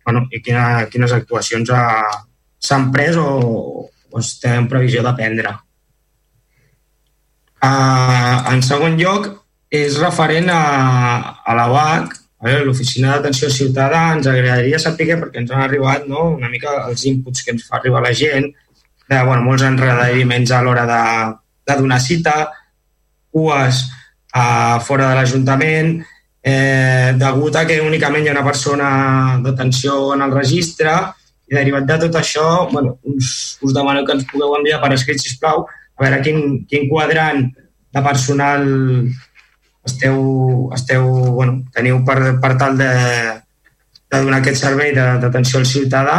bueno, 0.05 0.25
i 0.31 0.41
quina, 0.41 0.87
quines 0.89 1.13
actuacions 1.13 1.69
s'han 2.57 2.89
pres 2.95 3.21
o, 3.21 3.29
o 4.09 4.19
estem 4.23 4.63
en 4.63 4.71
previsió 4.71 5.05
de 5.05 5.13
prendre. 5.19 5.53
Uh, 7.63 8.43
en 8.51 8.59
segon 8.65 8.97
lloc, 8.99 9.29
és 9.71 9.95
referent 10.01 10.49
a, 10.51 10.63
a 11.47 11.55
la 11.55 11.69
UAC, 11.71 12.17
l'Oficina 12.65 13.13
d'Atenció 13.13 13.47
Ciutadà, 13.47 14.01
ens 14.17 14.27
agradaria 14.27 14.79
saber, 14.81 15.15
perquè 15.21 15.39
ens 15.39 15.53
han 15.53 15.63
arribat 15.63 16.09
no, 16.11 16.25
una 16.35 16.49
mica 16.51 16.73
els 16.89 17.05
inputs 17.07 17.45
que 17.45 17.53
ens 17.55 17.63
fa 17.69 17.79
arribar 17.79 18.03
la 18.03 18.11
gent, 18.11 18.49
de 19.07 19.19
bueno, 19.23 19.45
molts 19.47 19.63
enredaments 19.63 20.51
a 20.51 20.59
l'hora 20.65 20.83
de, 20.89 21.03
de 21.69 21.77
donar 21.79 22.01
cita, 22.03 22.35
cues 23.31 23.85
uh, 24.35 24.81
fora 24.83 25.13
de 25.13 25.21
l'Ajuntament, 25.21 25.95
eh, 26.43 27.13
degut 27.15 27.55
a 27.55 27.63
que 27.65 27.79
únicament 27.79 28.25
hi 28.25 28.29
ha 28.29 28.35
una 28.35 28.43
persona 28.45 28.89
d'atenció 29.43 30.11
en 30.13 30.25
el 30.25 30.33
registre 30.35 30.91
i 31.47 31.55
derivat 31.55 31.87
de 31.87 31.97
tot 32.03 32.19
això, 32.19 32.67
bueno, 32.73 32.97
us, 33.07 33.29
us 33.63 33.73
demano 33.75 34.03
que 34.03 34.17
ens 34.17 34.27
pugueu 34.27 34.57
enviar 34.57 34.81
per 34.83 34.91
escrit, 34.97 35.23
sisplau, 35.23 35.63
a 35.97 36.03
veure 36.05 36.21
quin, 36.25 36.63
quin 36.69 36.89
quadrant 36.89 37.45
de 37.93 38.01
personal 38.01 38.65
esteu, 39.85 40.19
esteu 40.73 41.07
bueno, 41.35 41.61
teniu 41.73 42.01
per, 42.07 42.39
per 42.41 42.53
tal 42.57 42.77
de, 42.79 42.91
de 44.09 44.21
donar 44.21 44.41
aquest 44.41 44.63
servei 44.63 44.93
d'atenció 44.95 45.59
al 45.59 45.69
ciutadà 45.69 46.17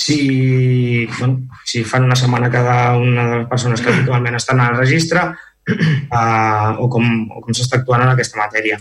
si, 0.00 1.06
bueno, 1.18 1.48
si 1.64 1.84
fan 1.84 2.04
una 2.04 2.16
setmana 2.16 2.50
cada 2.50 2.96
una 2.96 3.26
de 3.28 3.38
les 3.40 3.48
persones 3.48 3.80
que 3.80 3.92
habitualment 3.92 4.38
estan 4.38 4.60
al 4.60 4.76
registre 4.78 5.26
uh, 5.28 6.72
o 6.82 6.88
com, 6.88 7.06
o 7.28 7.42
com 7.44 7.56
s'està 7.56 7.80
actuant 7.80 8.06
en 8.06 8.14
aquesta 8.14 8.40
matèria. 8.40 8.80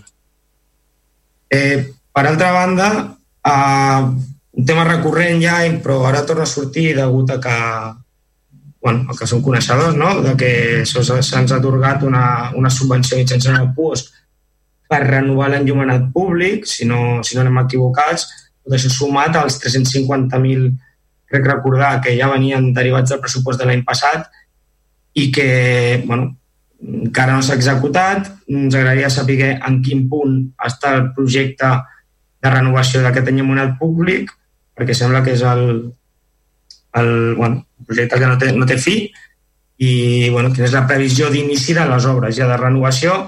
Eh, 1.49 1.91
per 2.13 2.23
altra 2.25 2.53
banda, 2.53 2.89
uh, 3.51 4.05
un 4.59 4.65
tema 4.65 4.85
recurrent 4.87 5.41
ja, 5.43 5.59
però 5.83 6.03
ara 6.07 6.23
torna 6.25 6.47
a 6.47 6.53
sortir 6.53 6.93
degut 6.95 7.35
a 7.35 7.39
que, 7.43 7.57
bueno, 8.81 9.15
que 9.17 9.27
som 9.27 9.41
coneixedors, 9.43 9.95
no? 9.99 10.21
de 10.23 10.35
que 10.39 10.51
se'ns 10.87 11.51
ha 11.51 11.57
atorgat 11.57 12.03
una, 12.07 12.51
una 12.55 12.71
subvenció 12.71 13.19
mitjançant 13.19 13.59
el 13.59 13.73
PUOS 13.75 14.05
per 14.89 15.03
renovar 15.05 15.49
l'enllumenat 15.51 16.07
públic, 16.13 16.65
si 16.65 16.87
no, 16.87 17.19
si 17.23 17.35
no 17.35 17.43
anem 17.43 17.59
equivocats, 17.65 18.25
tot 18.63 18.75
això 18.75 18.89
sumat 18.93 19.35
als 19.37 19.59
350.000 19.61 20.71
crec 21.29 21.45
recordar 21.45 21.99
que 22.01 22.15
ja 22.17 22.31
venien 22.31 22.71
derivats 22.73 23.11
del 23.11 23.21
pressupost 23.21 23.61
de 23.61 23.67
l'any 23.69 23.83
passat 23.85 24.25
i 25.19 25.29
que 25.33 26.01
bueno, 26.07 26.31
encara 26.79 27.35
no 27.35 27.43
s'ha 27.45 27.57
executat. 27.59 28.31
Ens 28.49 28.73
agradaria 28.73 29.11
saber 29.13 29.55
en 29.57 29.79
quin 29.85 30.07
punt 30.09 30.35
està 30.65 30.95
el 30.97 31.09
projecte 31.13 31.69
de 32.39 32.51
renovació 32.53 33.03
d'aquest 33.03 33.29
enllamonat 33.29 33.75
públic, 33.79 34.31
perquè 34.73 34.95
sembla 34.95 35.21
que 35.25 35.35
és 35.35 35.43
el, 35.43 35.91
el 36.95 37.35
bueno, 37.35 37.65
projecte 37.85 38.19
que 38.19 38.27
no 38.27 38.37
té, 38.37 38.51
no 38.53 38.65
té 38.65 38.77
fi 38.81 38.95
i 39.79 40.29
bueno, 40.33 40.51
quina 40.51 40.67
és 40.67 40.75
la 40.75 40.87
previsió 40.87 41.29
d'inici 41.31 41.75
de 41.77 41.85
les 41.87 42.07
obres 42.09 42.35
ja 42.35 42.47
de 42.49 42.57
renovació 42.57 43.27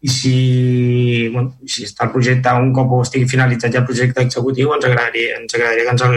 i 0.00 0.08
si, 0.08 1.28
bueno, 1.28 1.58
si 1.68 1.84
està 1.84 2.06
el 2.06 2.12
projecte 2.14 2.52
un 2.56 2.70
cop 2.76 2.94
estigui 3.02 3.28
finalitzat 3.28 3.74
ja 3.74 3.82
el 3.82 3.88
projecte 3.88 4.24
executiu 4.24 4.72
ens 4.76 4.86
agradaria, 4.88 5.36
ens 5.42 5.56
agradaria 5.58 5.84
que 5.84 5.96
ens 5.96 6.04
el, 6.06 6.16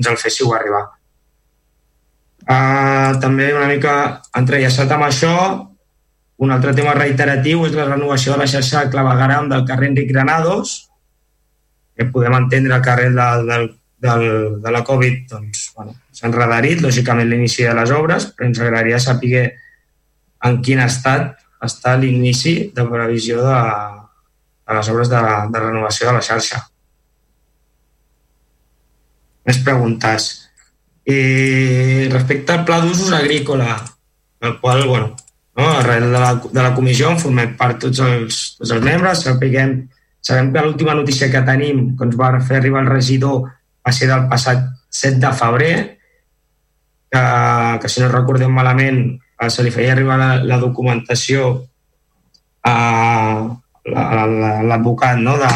ens 0.00 0.08
el 0.08 0.20
féssiu 0.20 0.54
arribar. 0.56 0.86
Uh, 2.40 3.18
també 3.20 3.50
una 3.52 3.68
mica 3.68 3.94
entrellaçat 4.40 4.90
amb 4.96 5.04
això, 5.10 5.34
un 6.40 6.54
altre 6.54 6.72
tema 6.72 6.94
reiteratiu 6.96 7.66
és 7.68 7.76
la 7.76 7.84
renovació 7.90 8.32
de 8.32 8.40
la 8.40 8.48
xarxa 8.48 8.86
de 8.86 8.94
clavegaram 8.94 9.50
del 9.50 9.66
carrer 9.68 9.90
Enric 9.90 10.08
Granados, 10.08 10.88
que 11.94 12.08
podem 12.08 12.38
entendre 12.38 12.78
el 12.78 12.82
carrer 12.82 13.10
del, 13.12 13.44
del, 13.46 13.66
del, 14.00 14.24
de 14.62 14.72
la 14.72 14.80
Covid 14.82 15.26
doncs, 15.28 15.66
bueno, 15.76 15.92
s'ha 16.20 16.28
enredarit, 16.28 16.82
lògicament, 16.84 17.30
l'inici 17.30 17.64
de 17.64 17.72
les 17.76 17.90
obres, 17.96 18.26
però 18.34 18.48
ens 18.50 18.60
agradaria 18.60 18.98
saber 19.00 19.46
en 20.44 20.58
quin 20.64 20.82
estat 20.84 21.38
està 21.64 21.94
l'inici 21.96 22.70
de 22.76 22.84
previsió 22.88 23.40
de, 23.44 23.60
de 24.68 24.76
les 24.76 24.90
obres 24.92 25.08
de, 25.12 25.20
de 25.52 25.62
renovació 25.64 26.08
de 26.08 26.14
la 26.16 26.24
xarxa. 26.24 26.60
Més 29.48 29.60
preguntes. 29.64 30.28
I 31.08 32.08
respecte 32.12 32.52
al 32.52 32.66
pla 32.68 32.82
d'usos 32.84 33.14
agrícola, 33.16 33.78
el 34.44 34.58
qual, 34.60 34.84
bueno, 34.88 35.14
no, 35.56 35.70
arrel 35.70 36.10
de 36.12 36.20
la, 36.20 36.34
de 36.36 36.62
la 36.62 36.74
comissió 36.76 37.10
en 37.10 37.18
formem 37.20 37.56
part 37.56 37.80
tots 37.86 38.02
els, 38.04 38.42
tots 38.58 38.74
els 38.76 38.84
membres, 38.84 39.24
sapiguem, 39.24 39.78
sabem 40.20 40.52
que 40.52 40.64
l'última 40.64 40.94
notícia 40.94 41.30
que 41.32 41.42
tenim 41.48 41.94
que 41.96 42.06
ens 42.08 42.20
va 42.20 42.34
fer 42.44 42.60
arribar 42.60 42.84
el 42.84 42.92
regidor 42.92 43.48
va 43.48 43.92
ser 43.96 44.10
del 44.12 44.28
passat 44.28 44.68
7 44.92 45.20
de 45.24 45.32
febrer, 45.40 45.74
que, 47.10 47.24
que 47.82 47.90
si 47.90 48.02
no 48.02 48.08
recordem 48.12 48.52
malament 48.54 49.02
eh, 49.16 49.50
se 49.50 49.64
li 49.66 49.74
feia 49.74 49.92
arribar 49.96 50.18
la, 50.20 50.30
la 50.46 50.58
documentació 50.62 51.50
a, 52.64 52.76
a 53.90 54.24
l'advocat 54.70 55.18
no, 55.18 55.36
de, 55.40 55.52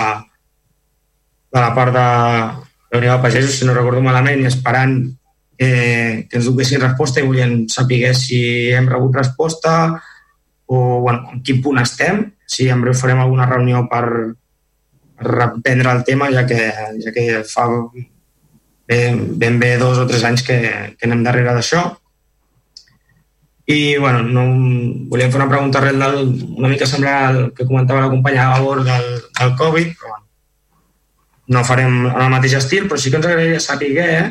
de 1.55 1.62
la 1.62 1.72
part 1.76 1.94
de, 1.94 2.06
Unió 2.94 3.12
de 3.12 3.22
Pagesos, 3.22 3.59
si 3.59 3.66
no 3.66 3.74
recordo 3.74 4.01
malament, 4.02 4.43
i 4.43 4.47
esperant 4.47 4.94
eh, 5.59 6.26
que 6.31 6.39
ens 6.39 6.47
donessin 6.47 6.82
resposta 6.82 7.20
i 7.20 7.26
volien 7.26 7.64
saber 7.70 8.14
si 8.14 8.40
hem 8.70 8.86
rebut 8.90 9.16
resposta 9.18 9.74
o 10.66 11.01
bueno, 11.01 11.28
en 11.32 11.43
quin 11.43 11.60
punt 11.62 11.81
estem, 11.82 12.22
si 12.47 12.68
en 12.70 12.81
breu 12.81 12.94
farem 12.97 13.20
alguna 13.20 13.48
reunió 13.51 13.85
per 13.90 14.06
reprendre 15.24 15.93
el 15.93 16.05
tema, 16.06 16.31
ja 16.32 16.47
que, 16.47 16.70
ja 17.02 17.12
que 17.14 17.43
fa 17.51 17.66
ben, 18.89 19.39
ben 19.39 19.59
bé 19.61 19.77
dos 19.78 19.98
o 19.98 20.06
tres 20.06 20.24
anys 20.24 20.44
que, 20.47 20.59
que 20.98 21.09
anem 21.09 21.24
darrere 21.24 21.55
d'això. 21.56 21.85
I, 23.65 23.97
bueno, 23.97 24.20
no, 24.23 24.44
volíem 25.09 25.32
fer 25.32 25.40
una 25.40 25.48
pregunta 25.48 25.81
arrel 25.81 26.02
del, 26.02 26.32
una 26.59 26.69
mica 26.69 26.86
semblar 26.86 27.16
el 27.31 27.40
que 27.56 27.65
comentava 27.65 28.05
la 28.05 28.12
companya 28.12 28.51
a 28.52 28.61
bord 28.61 28.85
del, 28.85 29.06
del 29.39 29.55
Covid, 29.56 29.94
però, 29.97 30.11
bueno, 30.12 30.24
no 31.47 31.65
farem 31.65 31.94
en 32.11 32.20
el 32.27 32.32
mateix 32.32 32.59
estil, 32.61 32.89
però 32.89 33.01
sí 33.01 33.12
que 33.12 33.20
ens 33.20 33.28
agradaria 33.28 33.61
saber 33.61 33.93
eh, 34.01 34.24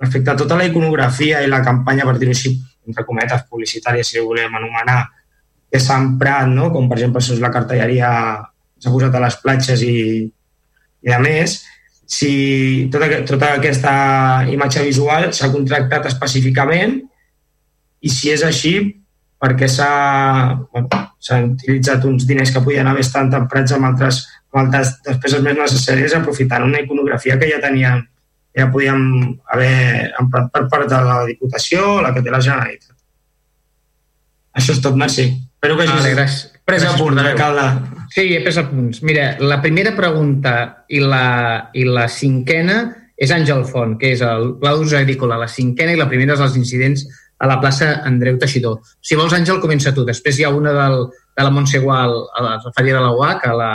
respecte 0.00 0.32
a 0.32 0.36
tota 0.36 0.56
la 0.56 0.66
iconografia 0.68 1.40
i 1.44 1.48
la 1.48 1.62
campanya, 1.64 2.04
per 2.08 2.18
dir-ho 2.20 2.32
així, 2.36 2.54
entre 2.88 3.04
cometes, 3.08 3.46
publicitària, 3.48 4.04
si 4.04 4.20
ho 4.20 4.28
volem 4.28 4.54
anomenar, 4.54 5.00
que 5.68 5.80
s'ha 5.80 5.98
emprat, 6.00 6.48
no? 6.48 6.70
com 6.72 6.88
per 6.88 6.96
exemple 6.98 7.24
si 7.24 7.36
la 7.40 7.52
cartelleria 7.52 8.10
s'ha 8.78 8.92
posat 8.92 9.16
a 9.16 9.24
les 9.24 9.36
platges 9.42 9.82
i, 9.84 9.98
i 11.04 11.12
a 11.12 11.18
més, 11.20 11.58
si 12.08 12.88
tota, 12.92 13.20
tota 13.28 13.52
aquesta 13.58 13.92
imatge 14.48 14.82
visual 14.86 15.28
s'ha 15.36 15.50
contractat 15.52 16.08
específicament 16.08 17.02
i 18.00 18.08
si 18.08 18.32
és 18.32 18.44
així, 18.46 18.72
perquè 19.38 19.68
s'ha 19.70 19.90
bueno, 20.72 20.88
utilitzat 21.52 22.06
uns 22.08 22.24
diners 22.26 22.54
que 22.54 22.62
podien 22.64 22.88
haver 22.88 23.04
estat 23.04 23.34
emprats 23.36 23.76
amb 23.76 23.90
altres 23.90 24.22
moltes 24.56 24.94
despeses 25.04 25.44
més 25.44 25.58
necessàries 25.58 26.16
aprofitant 26.16 26.64
una 26.64 26.80
iconografia 26.80 27.36
que 27.38 27.50
ja 27.50 27.60
teníem, 27.60 28.00
ja 28.56 28.70
podíem 28.72 29.04
haver 29.52 30.08
emprat 30.22 30.48
per 30.54 30.64
part 30.72 30.88
de 30.88 31.02
la 31.10 31.20
Diputació, 31.28 32.00
la 32.00 32.14
que 32.16 32.24
té 32.24 32.32
la 32.32 32.40
Generalitat. 32.40 32.96
Això 34.58 34.74
és 34.74 34.82
tot, 34.82 34.96
merci. 34.98 35.28
Espero 35.28 35.76
que 35.76 35.86
hagis 35.86 36.08
vale, 36.08 36.28
pres 36.64 36.88
a 36.88 36.96
punt, 36.96 37.20
alcalde. 37.20 37.97
Sí, 38.14 38.24
he 38.34 38.40
pres 38.44 38.58
apunts. 38.60 39.02
Mira, 39.04 39.30
la 39.40 39.60
primera 39.62 39.94
pregunta 39.96 40.84
i 40.88 41.00
la, 41.02 41.68
i 41.76 41.84
la 41.84 42.08
cinquena 42.08 42.80
és 43.18 43.32
Àngel 43.34 43.64
Font, 43.68 43.96
que 44.00 44.12
és 44.14 44.22
el 44.24 44.54
pla 44.60 44.74
d'ús 44.76 44.94
agrícola, 44.96 45.40
la 45.40 45.50
cinquena 45.50 45.94
i 45.94 45.98
la 45.98 46.08
primera 46.10 46.36
és 46.36 46.44
els 46.44 46.56
incidents 46.60 47.04
a 47.38 47.46
la 47.50 47.58
plaça 47.62 48.00
Andreu 48.06 48.38
Teixidor. 48.38 48.80
Si 49.02 49.18
vols, 49.18 49.34
Àngel, 49.34 49.60
comença 49.62 49.94
tu. 49.94 50.04
Després 50.06 50.38
hi 50.38 50.46
ha 50.46 50.52
una 50.54 50.74
del, 50.74 51.06
de 51.36 51.46
la 51.46 51.52
Montse 51.54 51.80
Gual, 51.82 52.14
a 52.34 52.44
la 52.44 52.74
Feria 52.76 52.98
de 52.98 53.02
la 53.04 53.14
UAC, 53.14 53.46
a 53.46 53.54
la, 53.58 53.72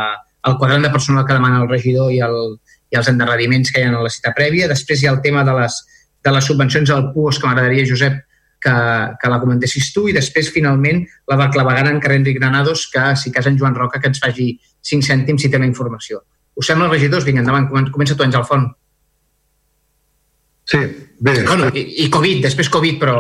el 0.50 0.58
quadrant 0.60 0.84
de 0.84 0.92
personal 0.92 1.26
que 1.28 1.38
demana 1.38 1.62
el 1.64 1.70
regidor 1.70 2.12
i, 2.12 2.20
el, 2.26 2.58
i 2.92 3.00
els 3.00 3.10
endarreriments 3.12 3.72
que 3.72 3.82
hi 3.82 3.88
ha 3.88 3.92
en 3.92 4.00
la 4.04 4.12
cita 4.12 4.34
prèvia. 4.36 4.68
Després 4.72 5.04
hi 5.04 5.10
ha 5.10 5.16
el 5.16 5.22
tema 5.24 5.46
de 5.48 5.56
les, 5.60 5.80
de 6.24 6.36
les 6.36 6.52
subvencions 6.52 6.92
al 6.92 7.12
PUOS, 7.14 7.40
que 7.40 7.48
m'agradaria, 7.48 7.88
Josep, 7.88 8.20
que, 8.64 8.76
que 9.20 9.32
la 9.32 9.40
comentessis 9.42 9.92
tu, 9.96 10.08
i 10.10 10.16
després, 10.16 10.52
finalment, 10.56 11.04
la 11.30 11.40
del 11.42 11.52
clavegar 11.54 11.88
en 11.92 12.00
carrer 12.04 12.22
Enric 12.22 12.40
Granados, 12.40 12.88
que 12.94 13.12
si 13.20 13.32
cas 13.32 13.50
en 13.52 13.60
Joan 13.60 13.76
Roca 13.76 14.00
que 14.00 14.12
ens 14.12 14.24
faci 14.24 14.54
5 14.82 15.10
cèntims 15.10 15.44
si 15.44 15.52
té 15.52 15.60
la 15.60 15.70
informació. 15.70 16.24
Us 16.56 16.70
sembla, 16.70 16.90
regidors? 16.92 17.28
Vinga, 17.28 17.44
endavant, 17.44 17.70
comença 17.92 18.16
tu, 18.16 18.26
Àngel 18.26 18.46
Font. 18.48 18.70
Sí, 20.70 20.80
bé. 21.20 21.42
Bueno, 21.44 21.70
i, 21.76 22.06
i 22.06 22.12
Covid, 22.14 22.44
després 22.48 22.72
Covid, 22.72 23.00
però 23.02 23.18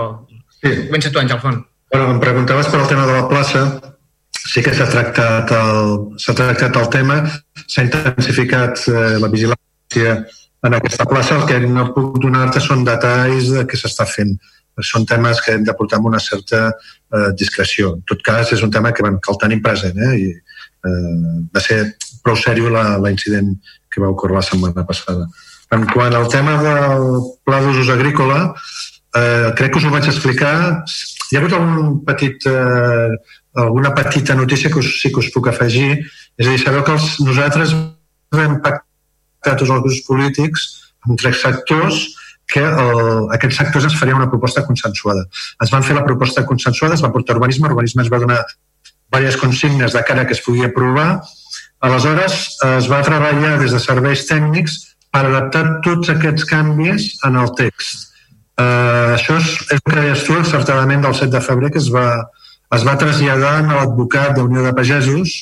sí. 0.60 0.88
comença 0.88 1.12
tu, 1.12 1.20
Àngel 1.20 1.42
Font. 1.44 1.64
Bueno, 1.94 2.14
em 2.16 2.22
preguntaves 2.22 2.70
per 2.72 2.80
el 2.82 2.88
tema 2.90 3.06
de 3.10 3.18
la 3.20 3.28
plaça 3.30 3.66
sí 4.44 4.62
que 4.64 4.74
s'ha 4.76 4.88
tractat, 4.90 5.52
el, 5.56 5.92
tractat 6.20 6.80
el 6.80 6.90
tema, 6.94 7.20
s'ha 7.68 7.86
intensificat 7.86 8.82
eh, 8.92 9.20
la 9.22 9.30
vigilància 9.32 10.18
en 10.64 10.78
aquesta 10.78 11.08
plaça. 11.10 11.40
El 11.40 11.46
que 11.50 11.60
no 11.68 11.90
puc 11.96 12.20
donar-te 12.24 12.62
són 12.64 12.84
detalls 12.88 13.52
de 13.54 13.66
què 13.70 13.80
s'està 13.80 14.08
fent. 14.10 14.36
Són 14.82 15.06
temes 15.06 15.42
que 15.46 15.54
hem 15.54 15.66
de 15.68 15.76
portar 15.78 16.00
amb 16.00 16.10
una 16.10 16.20
certa 16.24 16.66
eh, 16.72 17.30
discreció. 17.38 17.94
En 17.98 18.06
tot 18.10 18.24
cas, 18.26 18.54
és 18.56 18.64
un 18.66 18.72
tema 18.74 18.94
que, 18.94 19.06
bueno, 19.06 19.22
cal 19.22 19.38
tenir 19.38 19.62
present. 19.62 20.00
Eh? 20.00 20.16
I, 20.18 20.32
eh, 20.90 21.14
va 21.54 21.62
ser 21.62 21.80
prou 22.24 22.38
seriós 22.40 22.74
l'incident 23.04 23.54
que 23.92 24.02
va 24.02 24.10
ocórrer 24.14 24.40
la 24.40 24.46
setmana 24.46 24.86
passada. 24.88 25.28
En 25.74 25.86
quant 25.90 26.14
al 26.14 26.30
tema 26.30 26.58
del 26.62 27.06
pla 27.46 27.62
d'usos 27.62 27.90
agrícola, 27.90 28.54
eh, 29.16 29.52
crec 29.58 29.74
que 29.74 29.80
us 29.82 29.86
ho 29.86 29.94
vaig 29.94 30.10
explicar. 30.10 30.56
Hi 31.30 31.38
ha 31.38 31.42
hagut 31.42 31.56
un 31.58 32.00
petit 32.06 32.48
eh, 32.50 33.12
alguna 33.56 33.94
petita 33.94 34.36
notícia 34.36 34.72
que 34.72 34.80
us, 34.80 35.02
sí 35.02 35.12
que 35.12 35.20
us 35.20 35.32
puc 35.34 35.48
afegir. 35.48 36.06
És 36.38 36.48
a 36.48 36.50
dir, 36.50 36.62
sabeu 36.62 36.84
que 36.86 36.96
els, 36.98 37.20
nosaltres 37.22 37.76
vam 38.34 38.60
pactar 38.66 39.58
tots 39.60 39.70
els 39.70 39.84
grups 39.86 40.02
polítics 40.08 40.70
amb 41.06 41.20
tres 41.20 41.42
sectors 41.42 42.04
que 42.54 42.62
el, 42.62 43.00
aquests 43.36 43.58
sectors 43.62 43.88
ens 43.90 43.98
farien 44.00 44.20
una 44.20 44.30
proposta 44.30 44.64
consensuada. 44.68 45.26
Ens 45.62 45.74
van 45.74 45.86
fer 45.86 45.98
la 45.98 46.06
proposta 46.06 46.46
consensuada, 46.46 46.98
es 46.98 47.04
va 47.04 47.12
portar 47.14 47.38
urbanisme, 47.40 47.70
urbanisme 47.72 48.06
es 48.06 48.12
va 48.14 48.22
donar 48.22 48.44
diverses 49.14 49.40
consignes 49.42 49.94
de 49.94 50.04
cara 50.06 50.26
que 50.28 50.38
es 50.38 50.42
podia 50.46 50.70
aprovar. 50.70 51.22
Aleshores, 51.84 52.58
es 52.78 52.90
va 52.90 53.02
treballar 53.06 53.58
des 53.62 53.74
de 53.76 53.82
serveis 53.82 54.26
tècnics 54.30 54.80
per 55.14 55.26
adaptar 55.28 55.64
tots 55.86 56.10
aquests 56.14 56.46
canvis 56.50 57.10
en 57.28 57.38
el 57.42 57.52
text. 57.58 58.10
Uh, 58.54 59.18
això 59.18 59.40
és, 59.42 59.50
és 59.74 59.80
el 59.80 59.84
que 59.88 60.00
deies 60.00 60.24
tu, 60.28 60.38
certament 60.46 61.02
del 61.06 61.16
7 61.18 61.32
de 61.34 61.42
febrer, 61.42 61.72
que 61.74 61.82
es 61.82 61.90
va, 61.94 62.08
es 62.78 62.86
va 62.86 62.98
traslladar 63.02 63.56
a 63.60 63.66
l'advocat 63.72 64.38
d'Unió 64.38 64.66
de 64.66 64.74
Pagesos 64.78 65.34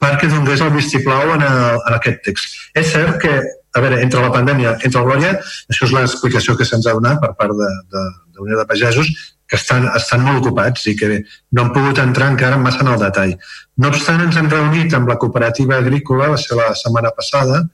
perquè 0.00 0.28
donés 0.32 0.62
el 0.64 0.72
vistiplau 0.72 1.34
en, 1.34 1.44
el, 1.44 1.80
en 1.80 1.96
aquest 1.96 2.22
text. 2.24 2.56
És 2.76 2.92
cert 2.94 3.18
que, 3.20 3.34
a 3.74 3.82
veure, 3.82 4.00
entre 4.02 4.22
la 4.22 4.32
pandèmia, 4.34 4.76
entre 4.82 5.00
el 5.00 5.06
Glòria, 5.06 5.34
això 5.70 5.86
és 5.86 5.92
l'explicació 5.94 6.56
que 6.58 6.66
se'ns 6.66 6.88
ha 6.88 6.96
donat 6.96 7.20
per 7.22 7.34
part 7.38 7.54
de, 7.58 7.68
de, 7.94 8.06
d'Unió 8.34 8.58
de 8.58 8.66
Pagesos, 8.66 9.10
que 9.50 9.58
estan, 9.58 9.88
estan 9.98 10.22
molt 10.22 10.44
ocupats 10.44 10.86
i 10.86 10.94
que 10.98 11.20
no 11.56 11.64
han 11.64 11.72
pogut 11.74 11.98
entrar 11.98 12.30
encara 12.30 12.58
massa 12.58 12.84
en 12.84 12.92
el 12.92 13.00
detall. 13.02 13.34
No 13.82 13.90
obstant, 13.90 14.22
ens 14.22 14.38
hem 14.38 14.50
reunit 14.50 14.94
amb 14.94 15.10
la 15.10 15.18
cooperativa 15.22 15.78
agrícola, 15.82 16.30
va 16.34 16.38
ser 16.38 16.58
la 16.58 16.70
setmana 16.78 17.10
passada, 17.16 17.64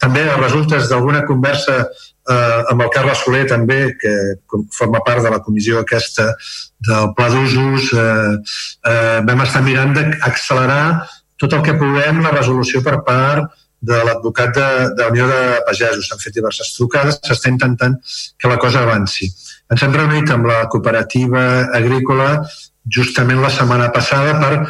també 0.00 0.22
a 0.24 0.38
resultes 0.38 0.88
d'alguna 0.88 1.24
conversa 1.28 1.76
eh, 1.82 2.64
amb 2.70 2.84
el 2.84 2.90
Carles 2.94 3.20
Soler 3.24 3.44
també, 3.50 3.78
que 4.00 4.14
forma 4.76 5.02
part 5.04 5.24
de 5.26 5.32
la 5.34 5.42
comissió 5.44 5.82
aquesta 5.82 6.30
del 6.88 7.12
Pla 7.18 7.28
d'Usos, 7.34 7.92
eh, 7.92 8.34
eh, 8.92 9.20
vam 9.28 9.44
estar 9.44 9.64
mirant 9.66 9.96
d'accelerar 9.98 10.82
tot 11.38 11.54
el 11.54 11.64
que 11.66 11.76
puguem 11.78 12.22
la 12.22 12.34
resolució 12.34 12.82
per 12.86 13.00
part 13.06 13.57
de 13.80 13.98
l'advocat 14.04 14.54
de, 14.54 14.68
de 14.96 15.02
la 15.02 15.10
Unió 15.12 15.26
de 15.28 15.60
Pagesos. 15.66 16.08
S'han 16.08 16.22
fet 16.22 16.34
diverses 16.34 16.72
trucades, 16.76 17.20
s'està 17.24 17.52
intentant 17.52 17.98
que 18.38 18.50
la 18.50 18.58
cosa 18.58 18.82
avanci. 18.82 19.30
Ens 19.72 19.84
hem 19.84 19.94
reunit 19.94 20.30
amb 20.34 20.48
la 20.48 20.64
cooperativa 20.72 21.44
agrícola 21.76 22.30
justament 22.88 23.42
la 23.42 23.52
setmana 23.52 23.90
passada 23.92 24.34
per, 24.40 24.68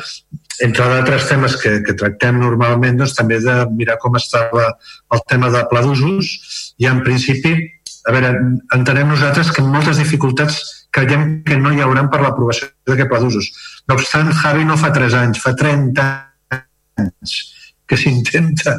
entre 0.66 0.86
d'altres 0.90 1.28
temes 1.30 1.54
que, 1.62 1.78
que 1.86 1.94
tractem 1.98 2.40
normalment, 2.42 2.98
doncs, 2.98 3.14
també 3.16 3.38
de 3.42 3.60
mirar 3.78 3.98
com 4.02 4.18
estava 4.18 4.72
el 5.14 5.22
tema 5.30 5.52
de 5.54 5.62
pla 5.70 5.84
d'usos 5.86 6.32
i 6.82 6.88
en 6.90 7.04
principi, 7.06 7.54
a 8.08 8.14
veure, 8.14 8.32
entenem 8.74 9.12
nosaltres 9.12 9.52
que 9.54 9.62
moltes 9.62 10.00
dificultats 10.02 10.58
creiem 10.94 11.44
que 11.46 11.58
no 11.60 11.70
hi 11.70 11.84
hauran 11.84 12.08
per 12.10 12.22
l'aprovació 12.24 12.72
d'aquest 12.88 13.10
pla 13.12 13.22
d'usos. 13.22 13.52
No 13.86 13.98
obstant, 13.98 14.32
Javi 14.42 14.66
no 14.66 14.78
fa 14.80 14.90
3 14.94 15.20
anys, 15.22 15.40
fa 15.44 15.54
30 15.54 16.08
anys 16.98 17.38
que 17.88 17.96
s'intenta 17.96 18.78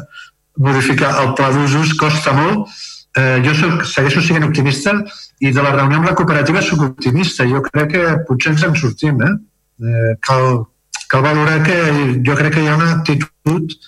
modificar 0.60 1.12
el 1.24 1.34
pla 1.38 1.50
d'usos, 1.54 1.94
costa 1.98 2.34
molt. 2.36 2.70
Eh, 3.18 3.40
jo 3.42 3.54
soc, 3.58 3.84
segueixo 3.90 4.22
sent 4.22 4.46
optimista 4.46 4.94
i 5.42 5.50
de 5.50 5.62
la 5.64 5.72
reunió 5.74 5.98
amb 5.98 6.10
la 6.10 6.16
cooperativa 6.18 6.62
soc 6.62 6.84
optimista. 6.92 7.46
Jo 7.50 7.62
crec 7.66 7.94
que 7.94 8.16
potser 8.28 8.54
ens 8.54 8.66
en 8.68 8.76
sortim. 8.78 9.22
Eh? 9.26 9.32
Eh, 9.80 10.12
cal, 10.26 10.64
cal 11.10 11.24
valorar 11.26 11.62
que 11.66 11.78
jo 12.26 12.36
crec 12.38 12.54
que 12.54 12.64
hi 12.64 12.70
ha 12.70 12.78
una 12.78 12.92
actitud 12.98 13.78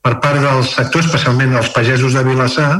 per 0.00 0.16
part 0.24 0.40
del 0.40 0.62
sector, 0.64 1.04
especialment 1.04 1.52
dels 1.52 1.72
pagesos 1.74 2.16
de 2.16 2.24
Vilassar, 2.24 2.70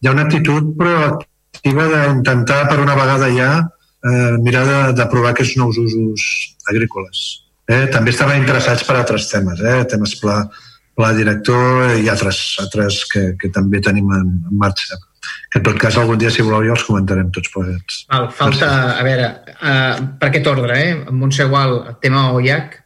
hi 0.00 0.08
ha 0.08 0.12
una 0.14 0.26
actitud 0.28 0.74
proactiva 0.78 1.88
d'intentar 1.90 2.60
per 2.70 2.78
una 2.82 2.94
vegada 2.94 3.30
ja 3.34 3.48
eh, 3.58 4.36
mirar 4.44 4.92
d'aprovar 4.94 5.32
aquests 5.32 5.56
nous 5.58 5.80
usos 5.82 6.28
agrícoles. 6.70 7.24
Eh? 7.66 7.86
També 7.90 8.12
estaven 8.12 8.42
interessats 8.42 8.84
per 8.86 8.98
altres 9.00 9.26
temes, 9.32 9.60
eh? 9.64 9.80
temes 9.90 10.14
pla, 10.20 10.42
pla 10.94 11.10
director 11.16 11.96
i 11.98 12.08
altres, 12.10 12.44
altres 12.62 13.02
que, 13.10 13.32
que 13.40 13.50
també 13.54 13.80
tenim 13.82 14.12
en, 14.14 14.30
en 14.50 14.62
marxa 14.62 15.00
que 15.50 15.60
en 15.60 15.64
tot 15.64 15.78
cas 15.78 15.96
algun 15.98 16.18
dia, 16.18 16.30
si 16.34 16.42
voleu, 16.42 16.64
ja 16.66 16.74
els 16.74 16.84
comentarem 16.86 17.28
tots 17.34 17.50
plegats. 17.54 18.00
Val, 18.10 18.26
falta, 18.34 18.70
a 18.98 19.02
veure, 19.06 19.28
uh, 19.54 20.00
per 20.20 20.30
aquest 20.30 20.48
ordre, 20.50 20.78
eh? 20.80 21.12
Montse 21.14 21.46
Gual, 21.50 21.76
tema 22.02 22.26
OIAC. 22.34 22.80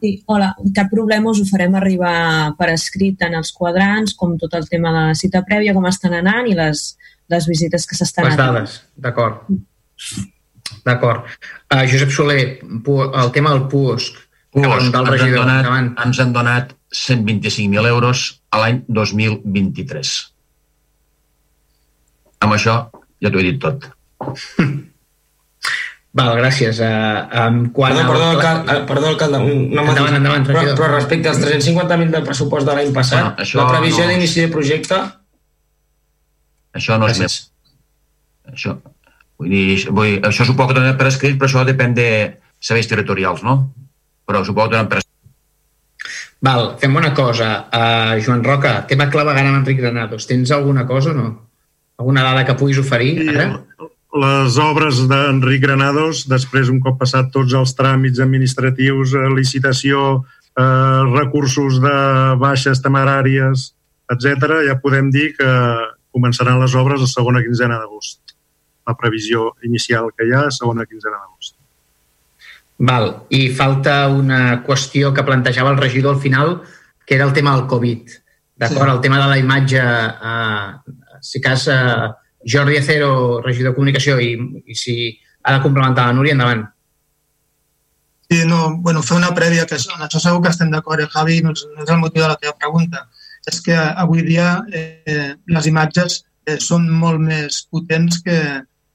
Sí, 0.00 0.12
hola, 0.32 0.50
cap 0.76 0.90
problema, 0.92 1.32
us 1.32 1.42
ho 1.42 1.46
farem 1.48 1.74
arribar 1.76 2.14
per 2.58 2.70
escrit 2.74 3.20
en 3.26 3.36
els 3.40 3.52
quadrants, 3.56 4.14
com 4.20 4.36
tot 4.40 4.54
el 4.56 4.68
tema 4.68 4.92
de 4.94 5.06
la 5.10 5.18
cita 5.18 5.42
prèvia, 5.48 5.74
com 5.76 5.88
estan 5.88 6.16
anant 6.20 6.48
i 6.48 6.56
les, 6.56 6.84
les 7.32 7.48
visites 7.48 7.88
que 7.88 7.98
s'estan 7.98 8.28
Les 8.30 8.38
dades, 8.38 8.80
d'acord. 8.96 9.44
D'acord. 10.86 11.24
Uh, 11.72 11.84
Josep 11.88 12.12
Soler, 12.14 12.42
el 12.60 13.32
tema 13.32 13.56
del 13.56 13.66
PUOSC, 13.72 14.20
PUOSC 14.56 14.92
ens, 14.92 15.00
regidor, 15.08 15.48
han 15.48 15.64
donat, 15.64 15.96
ens 16.06 16.22
han 16.22 16.36
donat 16.36 16.76
125.000 16.90 17.90
euros 17.90 18.42
a 18.50 18.62
l'any 18.62 18.82
2023. 18.88 20.14
Amb 22.40 22.56
això 22.56 22.76
ja 23.20 23.30
t'ho 23.30 23.40
he 23.40 23.50
dit 23.50 23.60
tot. 23.62 23.90
Val, 26.10 26.32
gràcies. 26.34 26.80
Uh, 26.82 27.22
um, 27.38 27.58
quan 27.74 27.94
perdó, 27.94 28.08
perdó, 28.10 28.30
alcalde, 28.34 28.78
perdó, 28.88 29.10
alcalde, 29.12 29.38
una 29.46 29.84
endavant, 29.84 30.16
endavant, 30.18 30.46
però, 30.48 30.64
però 30.74 30.88
respecte 30.96 31.30
als 31.30 31.38
350.000 31.38 32.10
del 32.16 32.24
pressupost 32.26 32.66
de 32.66 32.74
l'any 32.74 32.90
passat, 32.96 33.28
no, 33.28 33.34
això 33.44 33.60
la 33.60 33.68
previsió 33.70 34.06
no... 34.06 34.14
d'inici 34.14 34.42
de 34.42 34.48
projecte... 34.50 34.98
Això 36.80 36.98
no 37.02 37.06
és 37.10 37.18
més. 37.22 37.36
Això, 38.50 38.74
vull 39.38 39.54
dir, 39.54 39.78
vull, 39.90 40.18
això 40.26 40.46
suposo 40.46 40.72
que 40.72 40.80
donen 40.80 40.98
per 40.98 41.08
escrit, 41.10 41.38
però 41.38 41.50
això 41.50 41.62
depèn 41.66 41.94
de 41.94 42.08
serveis 42.58 42.90
territorials, 42.90 43.46
no? 43.46 43.56
Però 44.26 44.42
suposo 44.46 44.70
que 44.70 44.78
donen 44.78 44.90
per 44.90 44.98
escrit. 44.98 45.09
Val, 46.40 46.76
fem 46.80 46.96
una 46.96 47.12
cosa. 47.12 47.68
Uh, 47.68 48.20
Joan 48.24 48.42
Roca, 48.44 48.80
tema 48.88 49.10
clavagant 49.12 49.50
amb 49.50 49.60
Enric 49.60 49.80
Granados. 49.82 50.26
Tens 50.28 50.52
alguna 50.56 50.86
cosa 50.88 51.12
o 51.12 51.16
no? 51.16 51.28
Alguna 52.00 52.24
dada 52.24 52.46
que 52.48 52.56
puguis 52.56 52.80
oferir 52.80 53.28
ara? 53.28 53.50
Les 54.10 54.56
obres 54.58 55.04
d'Enric 55.06 55.60
Granados, 55.62 56.24
després, 56.26 56.70
un 56.72 56.80
cop 56.82 56.96
passat 56.98 57.28
tots 57.30 57.52
els 57.54 57.76
tràmits 57.78 58.18
administratius, 58.24 59.12
eh, 59.14 59.28
licitació, 59.36 60.24
eh, 60.58 61.02
recursos 61.12 61.78
de 61.84 61.94
baixes 62.40 62.82
temeràries, 62.82 63.68
etc, 64.10 64.64
ja 64.66 64.80
podem 64.82 65.12
dir 65.14 65.36
que 65.36 65.52
començaran 66.10 66.58
les 66.58 66.74
obres 66.74 67.04
a 67.04 67.06
segona 67.06 67.44
quinzena 67.44 67.78
d'agost. 67.78 68.34
La 68.88 68.96
previsió 68.96 69.52
inicial 69.62 70.10
que 70.16 70.26
hi 70.26 70.34
ha, 70.34 70.48
segona 70.50 70.88
quinzena 70.88 71.20
d'agost. 71.20 71.59
Val. 72.80 73.26
I 73.28 73.50
falta 73.52 74.08
una 74.08 74.62
qüestió 74.64 75.12
que 75.12 75.24
plantejava 75.24 75.70
el 75.74 75.78
regidor 75.78 76.16
al 76.16 76.20
final, 76.20 76.62
que 77.04 77.14
era 77.14 77.26
el 77.26 77.34
tema 77.36 77.54
del 77.56 77.66
Covid. 77.68 78.08
D'acord? 78.56 78.88
Sí. 78.88 78.94
El 78.96 79.00
tema 79.04 79.20
de 79.20 79.28
la 79.28 79.38
imatge 79.38 79.80
eh, 79.80 80.94
si 81.20 81.40
cas 81.40 81.68
eh, 81.68 82.08
Jordi 82.44 82.78
Acero, 82.78 83.40
regidor 83.44 83.72
de 83.72 83.76
Comunicació, 83.76 84.18
i, 84.20 84.32
i 84.66 84.74
si 84.74 84.94
ha 85.42 85.56
de 85.56 85.62
complementar 85.62 86.06
la 86.08 86.16
Núria, 86.16 86.32
endavant. 86.32 86.64
Sí, 88.30 88.44
no, 88.46 88.76
bueno, 88.78 89.02
fer 89.02 89.18
una 89.18 89.34
prèvia, 89.36 89.66
que 89.66 89.76
en 89.76 90.04
això 90.06 90.20
segur 90.22 90.40
que 90.44 90.52
estem 90.54 90.70
d'acord, 90.72 91.02
eh, 91.04 91.10
Javi, 91.12 91.40
no 91.44 91.52
és, 91.52 91.66
no 91.74 91.84
és 91.84 91.92
el 91.92 92.00
motiu 92.00 92.24
de 92.24 92.32
la 92.32 92.40
teva 92.40 92.56
pregunta. 92.56 93.08
És 93.48 93.60
que 93.64 93.76
avui 93.76 94.22
dia 94.24 94.60
eh, 94.72 95.34
les 95.48 95.66
imatges 95.68 96.22
eh, 96.46 96.56
són 96.60 96.88
molt 96.88 97.20
més 97.20 97.64
potents 97.72 98.20
que, 98.24 98.38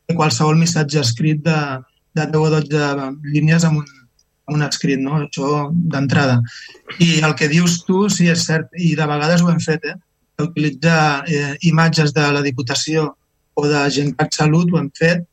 que 0.07 0.17
qualsevol 0.17 0.57
missatge 0.57 1.01
escrit 1.01 1.41
de, 1.45 1.59
de 2.15 2.25
10 2.31 2.41
o 2.41 2.49
12 2.55 3.11
línies 3.33 3.67
amb 3.67 3.81
un, 3.81 3.85
amb 4.47 4.57
un 4.57 4.65
escrit, 4.65 5.01
no? 5.01 5.19
això 5.19 5.67
d'entrada. 5.73 6.39
I 6.99 7.19
el 7.27 7.35
que 7.35 7.49
dius 7.51 7.81
tu, 7.85 8.05
sí, 8.09 8.29
és 8.31 8.45
cert, 8.47 8.71
i 8.77 8.95
de 8.97 9.07
vegades 9.09 9.43
ho 9.43 9.51
hem 9.51 9.61
fet, 9.63 9.85
eh? 9.91 9.95
utilitzar 10.41 11.23
eh, 11.31 11.53
imatges 11.69 12.13
de 12.13 12.25
la 12.35 12.43
Diputació 12.43 13.07
o 13.55 13.67
de 13.67 13.85
Gencat 13.91 14.35
Salut, 14.35 14.71
ho 14.71 14.81
hem 14.81 14.91
fet, 14.97 15.23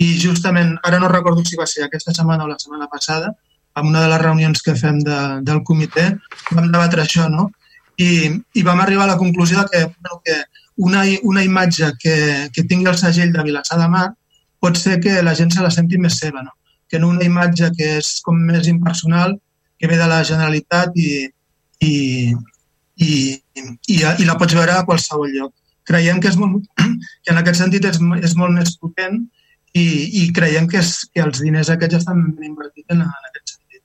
i 0.00 0.14
justament, 0.18 0.76
ara 0.86 0.98
no 0.98 1.10
recordo 1.12 1.44
si 1.44 1.58
va 1.60 1.68
ser 1.68 1.84
aquesta 1.84 2.14
setmana 2.16 2.46
o 2.46 2.50
la 2.50 2.58
setmana 2.58 2.88
passada, 2.90 3.34
en 3.76 3.86
una 3.86 4.02
de 4.02 4.08
les 4.10 4.22
reunions 4.22 4.62
que 4.62 4.74
fem 4.74 4.98
de, 5.06 5.18
del 5.46 5.62
comitè, 5.66 6.06
vam 6.50 6.70
debatre 6.72 7.04
això, 7.04 7.28
no? 7.30 7.50
I, 8.00 8.30
i 8.56 8.62
vam 8.64 8.80
arribar 8.80 9.04
a 9.04 9.12
la 9.12 9.18
conclusió 9.20 9.62
que, 9.70 9.84
bueno, 10.00 10.22
que 10.24 10.38
una, 10.80 11.04
una 11.22 11.44
imatge 11.44 11.92
que, 12.00 12.16
que 12.54 12.64
tingui 12.64 12.88
el 12.88 12.98
segell 12.98 13.32
de 13.34 13.44
Vilassar 13.44 13.78
de 13.78 13.88
Mar 13.92 14.06
pot 14.60 14.76
ser 14.76 14.98
que 15.00 15.22
la 15.24 15.34
gent 15.34 15.52
se 15.54 15.64
la 15.64 15.72
senti 15.74 15.98
més 15.98 16.18
seva, 16.20 16.44
no? 16.44 16.52
que 16.90 16.98
no 16.98 17.08
una 17.08 17.24
imatge 17.24 17.70
que 17.76 17.96
és 18.00 18.16
com 18.26 18.38
més 18.50 18.66
impersonal, 18.68 19.36
que 19.78 19.88
ve 19.88 19.96
de 19.96 20.06
la 20.10 20.20
Generalitat 20.26 20.96
i, 20.98 21.10
i, 21.86 21.92
i, 23.00 23.12
i, 23.94 23.96
i 23.96 24.26
la 24.28 24.36
pots 24.40 24.56
veure 24.58 24.74
a 24.76 24.86
qualsevol 24.88 25.30
lloc. 25.32 25.54
Creiem 25.86 26.18
que, 26.20 26.32
és 26.32 26.38
molt, 26.40 26.66
que 27.24 27.32
en 27.32 27.40
aquest 27.40 27.62
sentit 27.62 27.86
és, 27.88 28.00
és 28.26 28.34
molt 28.36 28.52
més 28.58 28.74
potent 28.82 29.22
i, 29.72 29.86
i 30.24 30.26
creiem 30.34 30.66
que, 30.68 30.82
és, 30.82 31.06
que 31.14 31.22
els 31.22 31.40
diners 31.46 31.70
aquests 31.72 32.02
estan 32.02 32.26
ben 32.34 32.50
invertits 32.50 32.90
en, 32.90 33.06
en 33.06 33.30
aquest 33.30 33.54
sentit. 33.54 33.82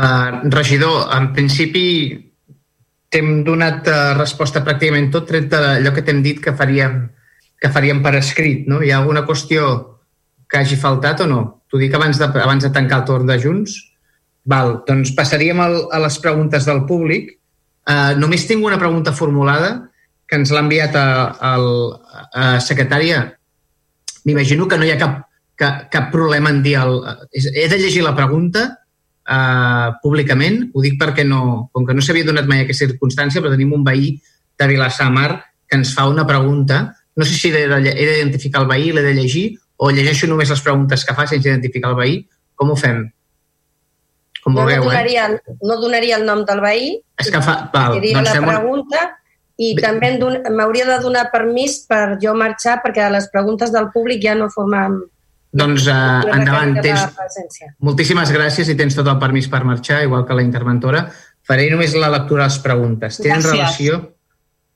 Uh, 0.00 0.48
regidor, 0.56 1.06
en 1.12 1.30
principi 1.36 1.86
t'hem 3.12 3.40
donat 3.44 3.88
uh, 3.90 4.02
resposta 4.16 4.64
pràcticament 4.64 5.10
tot, 5.12 5.28
tret 5.28 5.50
d'allò 5.52 5.92
que 5.92 6.06
t'hem 6.06 6.24
dit 6.24 6.40
que 6.40 6.56
faríem, 6.56 7.02
que 7.60 7.70
faríem 7.72 8.00
per 8.02 8.16
escrit. 8.18 8.66
No? 8.68 8.80
Hi 8.82 8.90
ha 8.90 9.00
alguna 9.02 9.26
qüestió 9.28 9.68
que 10.50 10.58
hagi 10.58 10.78
faltat 10.80 11.22
o 11.24 11.28
no? 11.30 11.40
T'ho 11.70 11.78
dic 11.78 11.94
abans 11.94 12.18
de, 12.18 12.26
abans 12.26 12.64
de 12.64 12.72
tancar 12.74 13.02
el 13.02 13.06
torn 13.08 13.28
de 13.28 13.36
Junts. 13.42 13.76
Val, 14.50 14.80
doncs 14.88 15.12
passaríem 15.14 15.60
al, 15.62 15.76
a 15.92 16.00
les 16.02 16.16
preguntes 16.18 16.66
del 16.66 16.82
públic. 16.88 17.36
Uh, 17.86 18.16
només 18.18 18.46
tinc 18.48 18.64
una 18.64 18.80
pregunta 18.80 19.12
formulada 19.16 19.70
que 20.30 20.38
ens 20.38 20.52
l'ha 20.54 20.62
enviat 20.64 20.96
a, 20.96 21.06
a, 21.34 21.52
a 22.32 22.44
secretària. 22.62 23.22
M'imagino 24.24 24.66
que 24.70 24.78
no 24.78 24.86
hi 24.86 24.92
ha 24.94 24.98
cap, 25.00 25.22
cap, 25.58 25.86
cap 25.92 26.10
problema 26.14 26.52
en 26.54 26.62
dir... 26.64 26.76
El, 26.80 27.02
he 27.34 27.68
de 27.68 27.78
llegir 27.78 28.04
la 28.06 28.14
pregunta 28.16 28.64
uh, 28.70 29.90
públicament. 30.02 30.64
Ho 30.74 30.82
dic 30.84 30.98
perquè 31.00 31.26
no, 31.26 31.68
com 31.74 31.86
que 31.86 31.96
no 31.96 32.04
s'havia 32.04 32.26
donat 32.28 32.48
mai 32.50 32.64
aquesta 32.64 32.88
circumstància, 32.88 33.42
però 33.42 33.52
tenim 33.54 33.74
un 33.76 33.84
veí 33.86 34.14
de 34.58 34.68
Vilassar 34.70 35.10
Mar 35.12 35.32
que 35.66 35.78
ens 35.78 35.94
fa 35.94 36.08
una 36.10 36.26
pregunta. 36.26 36.88
No 37.20 37.28
sé 37.28 37.36
si 37.36 37.52
he 37.52 37.66
d'identificar 37.68 38.64
el 38.64 38.68
veí, 38.70 38.90
l'he 38.96 39.04
de 39.04 39.14
llegir, 39.16 39.46
o 39.76 39.92
llegeixo 39.92 40.28
només 40.30 40.52
les 40.52 40.64
preguntes 40.64 41.04
que 41.04 41.16
fa 41.16 41.28
sense 41.28 41.48
identificar 41.48 41.92
el 41.92 41.98
veí. 42.00 42.20
Com 42.56 42.72
ho 42.72 42.76
fem? 42.80 43.04
Com 44.40 44.56
jo 44.56 44.64
vulgueu, 44.64 44.84
no 44.84 44.88
eh? 44.88 44.96
donaria, 44.96 45.28
eh? 45.36 45.56
no 45.68 45.78
donaria 45.80 46.16
el 46.16 46.26
nom 46.28 46.44
del 46.48 46.60
veí, 46.64 46.92
és 47.20 47.28
que 47.32 47.40
fa, 47.44 47.56
val, 47.74 47.98
diria 47.98 48.20
doncs 48.20 48.32
la 48.32 48.44
pregunta 48.46 49.06
i 49.60 49.74
Bé. 49.76 49.84
també 49.84 50.14
m'hauria 50.48 50.86
de 50.88 50.98
donar 51.04 51.26
permís 51.32 51.82
per 51.88 52.16
jo 52.22 52.32
marxar 52.32 52.78
perquè 52.84 53.10
les 53.12 53.28
preguntes 53.32 53.72
del 53.74 53.90
públic 53.92 54.22
ja 54.24 54.36
no 54.38 54.48
formen 54.52 55.02
doncs 55.52 55.88
uh, 55.90 56.22
endavant, 56.30 56.76
tens, 56.80 57.04
moltíssimes 57.82 58.30
gràcies 58.32 58.70
i 58.70 58.76
tens 58.78 58.94
tot 58.94 59.08
el 59.10 59.18
permís 59.18 59.48
per 59.50 59.64
marxar, 59.66 60.04
igual 60.06 60.22
que 60.22 60.36
la 60.38 60.44
interventora. 60.46 61.08
Faré 61.42 61.66
només 61.72 61.96
la 61.98 62.10
lectura 62.12 62.44
de 62.44 62.52
les 62.52 62.58
preguntes. 62.62 63.18
Tenen 63.18 63.42
gràcies. 63.42 63.56
relació? 63.56 63.98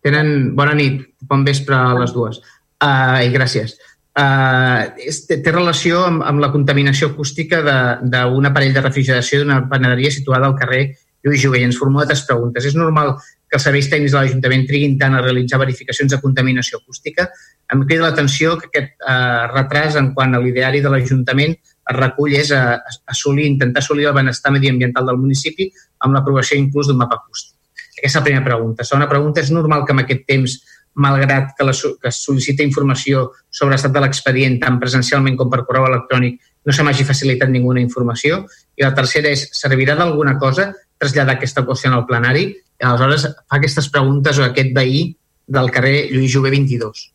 Tenen... 0.05 0.52
Bona 0.56 0.76
nit, 0.76 1.01
bon 1.24 1.44
vespre 1.47 1.76
a 1.76 1.94
les 1.98 2.12
dues. 2.12 2.40
Uh, 2.85 3.24
I 3.24 3.31
gràcies. 3.32 3.78
Uh, 4.14 4.93
té, 5.01 5.40
té 5.43 5.52
relació 5.55 6.05
amb, 6.06 6.22
amb 6.28 6.43
la 6.43 6.52
contaminació 6.52 7.10
acústica 7.10 7.62
d'un 7.64 8.51
aparell 8.51 8.76
de 8.76 8.85
refrigeració 8.85 9.40
d'una 9.40 9.64
panaderia 9.70 10.12
situada 10.14 10.47
al 10.51 10.59
carrer 10.59 10.85
Lluís 11.24 11.40
Jové. 11.43 11.62
I 11.62 11.70
ens 11.70 11.81
formula 11.81 12.06
tres 12.10 12.26
preguntes. 12.28 12.68
És 12.68 12.76
normal 12.76 13.14
que 13.48 13.59
els 13.59 13.64
serveis 13.64 13.89
tècnics 13.89 14.12
de 14.12 14.20
l'Ajuntament 14.20 14.66
triguin 14.68 14.98
tant 15.01 15.16
a 15.16 15.22
realitzar 15.24 15.60
verificacions 15.62 16.12
de 16.12 16.20
contaminació 16.20 16.82
acústica. 16.82 17.28
Em 17.72 17.85
crida 17.89 18.09
l'atenció 18.09 18.59
que 18.60 18.68
aquest 18.68 18.93
eh, 18.98 19.44
retras 19.52 19.97
en 20.01 20.12
quant 20.16 20.35
a 20.35 20.40
l'ideari 20.43 20.82
de 20.85 20.93
l'Ajuntament 20.93 21.55
es 21.55 21.97
recull 21.97 22.35
és 22.36 22.52
a, 22.52 22.62
a 22.76 22.94
assolir, 23.14 23.47
intentar 23.47 23.81
assolir 23.85 24.09
el 24.10 24.16
benestar 24.16 24.52
mediambiental 24.52 25.06
del 25.09 25.20
municipi 25.20 25.70
amb 26.05 26.16
l'aprovació 26.16 26.59
inclús 26.60 26.90
d'un 26.90 27.01
mapa 27.01 27.20
acústic. 27.22 27.55
Aquesta 27.99 28.23
primera 28.25 28.45
pregunta. 28.45 28.87
Segona 28.87 29.09
pregunta, 29.11 29.43
és 29.43 29.53
normal 29.55 29.85
que 29.87 29.95
en 29.95 30.03
aquest 30.03 30.25
temps, 30.29 30.57
malgrat 30.95 31.55
que, 31.59 31.66
la, 31.66 31.75
que 31.75 32.11
es 32.11 32.21
sol·licita 32.23 32.66
informació 32.66 33.29
sobre 33.51 33.75
l'estat 33.75 33.95
de 33.95 34.03
l'expedient 34.05 34.61
tant 34.62 34.79
presencialment 34.83 35.39
com 35.39 35.51
per 35.51 35.65
correu 35.66 35.89
electrònic, 35.89 36.41
no 36.65 36.73
se 36.73 36.85
m'hagi 36.87 37.07
facilitat 37.07 37.51
ninguna 37.51 37.83
informació? 37.83 38.45
I 38.79 38.87
la 38.87 38.95
tercera 38.97 39.33
és, 39.35 39.49
servirà 39.59 39.99
d'alguna 39.99 40.39
cosa 40.39 40.71
traslladar 40.99 41.37
aquesta 41.37 41.65
qüestió 41.66 41.93
al 41.93 42.07
plenari 42.09 42.47
i 42.55 42.87
aleshores 42.87 43.27
fa 43.27 43.59
aquestes 43.59 43.91
preguntes 43.93 44.39
o 44.39 44.47
aquest 44.47 44.71
veí 44.77 45.09
del 45.47 45.71
carrer 45.75 46.09
Lluís 46.12 46.33
Jové 46.33 46.55
22 46.55 47.11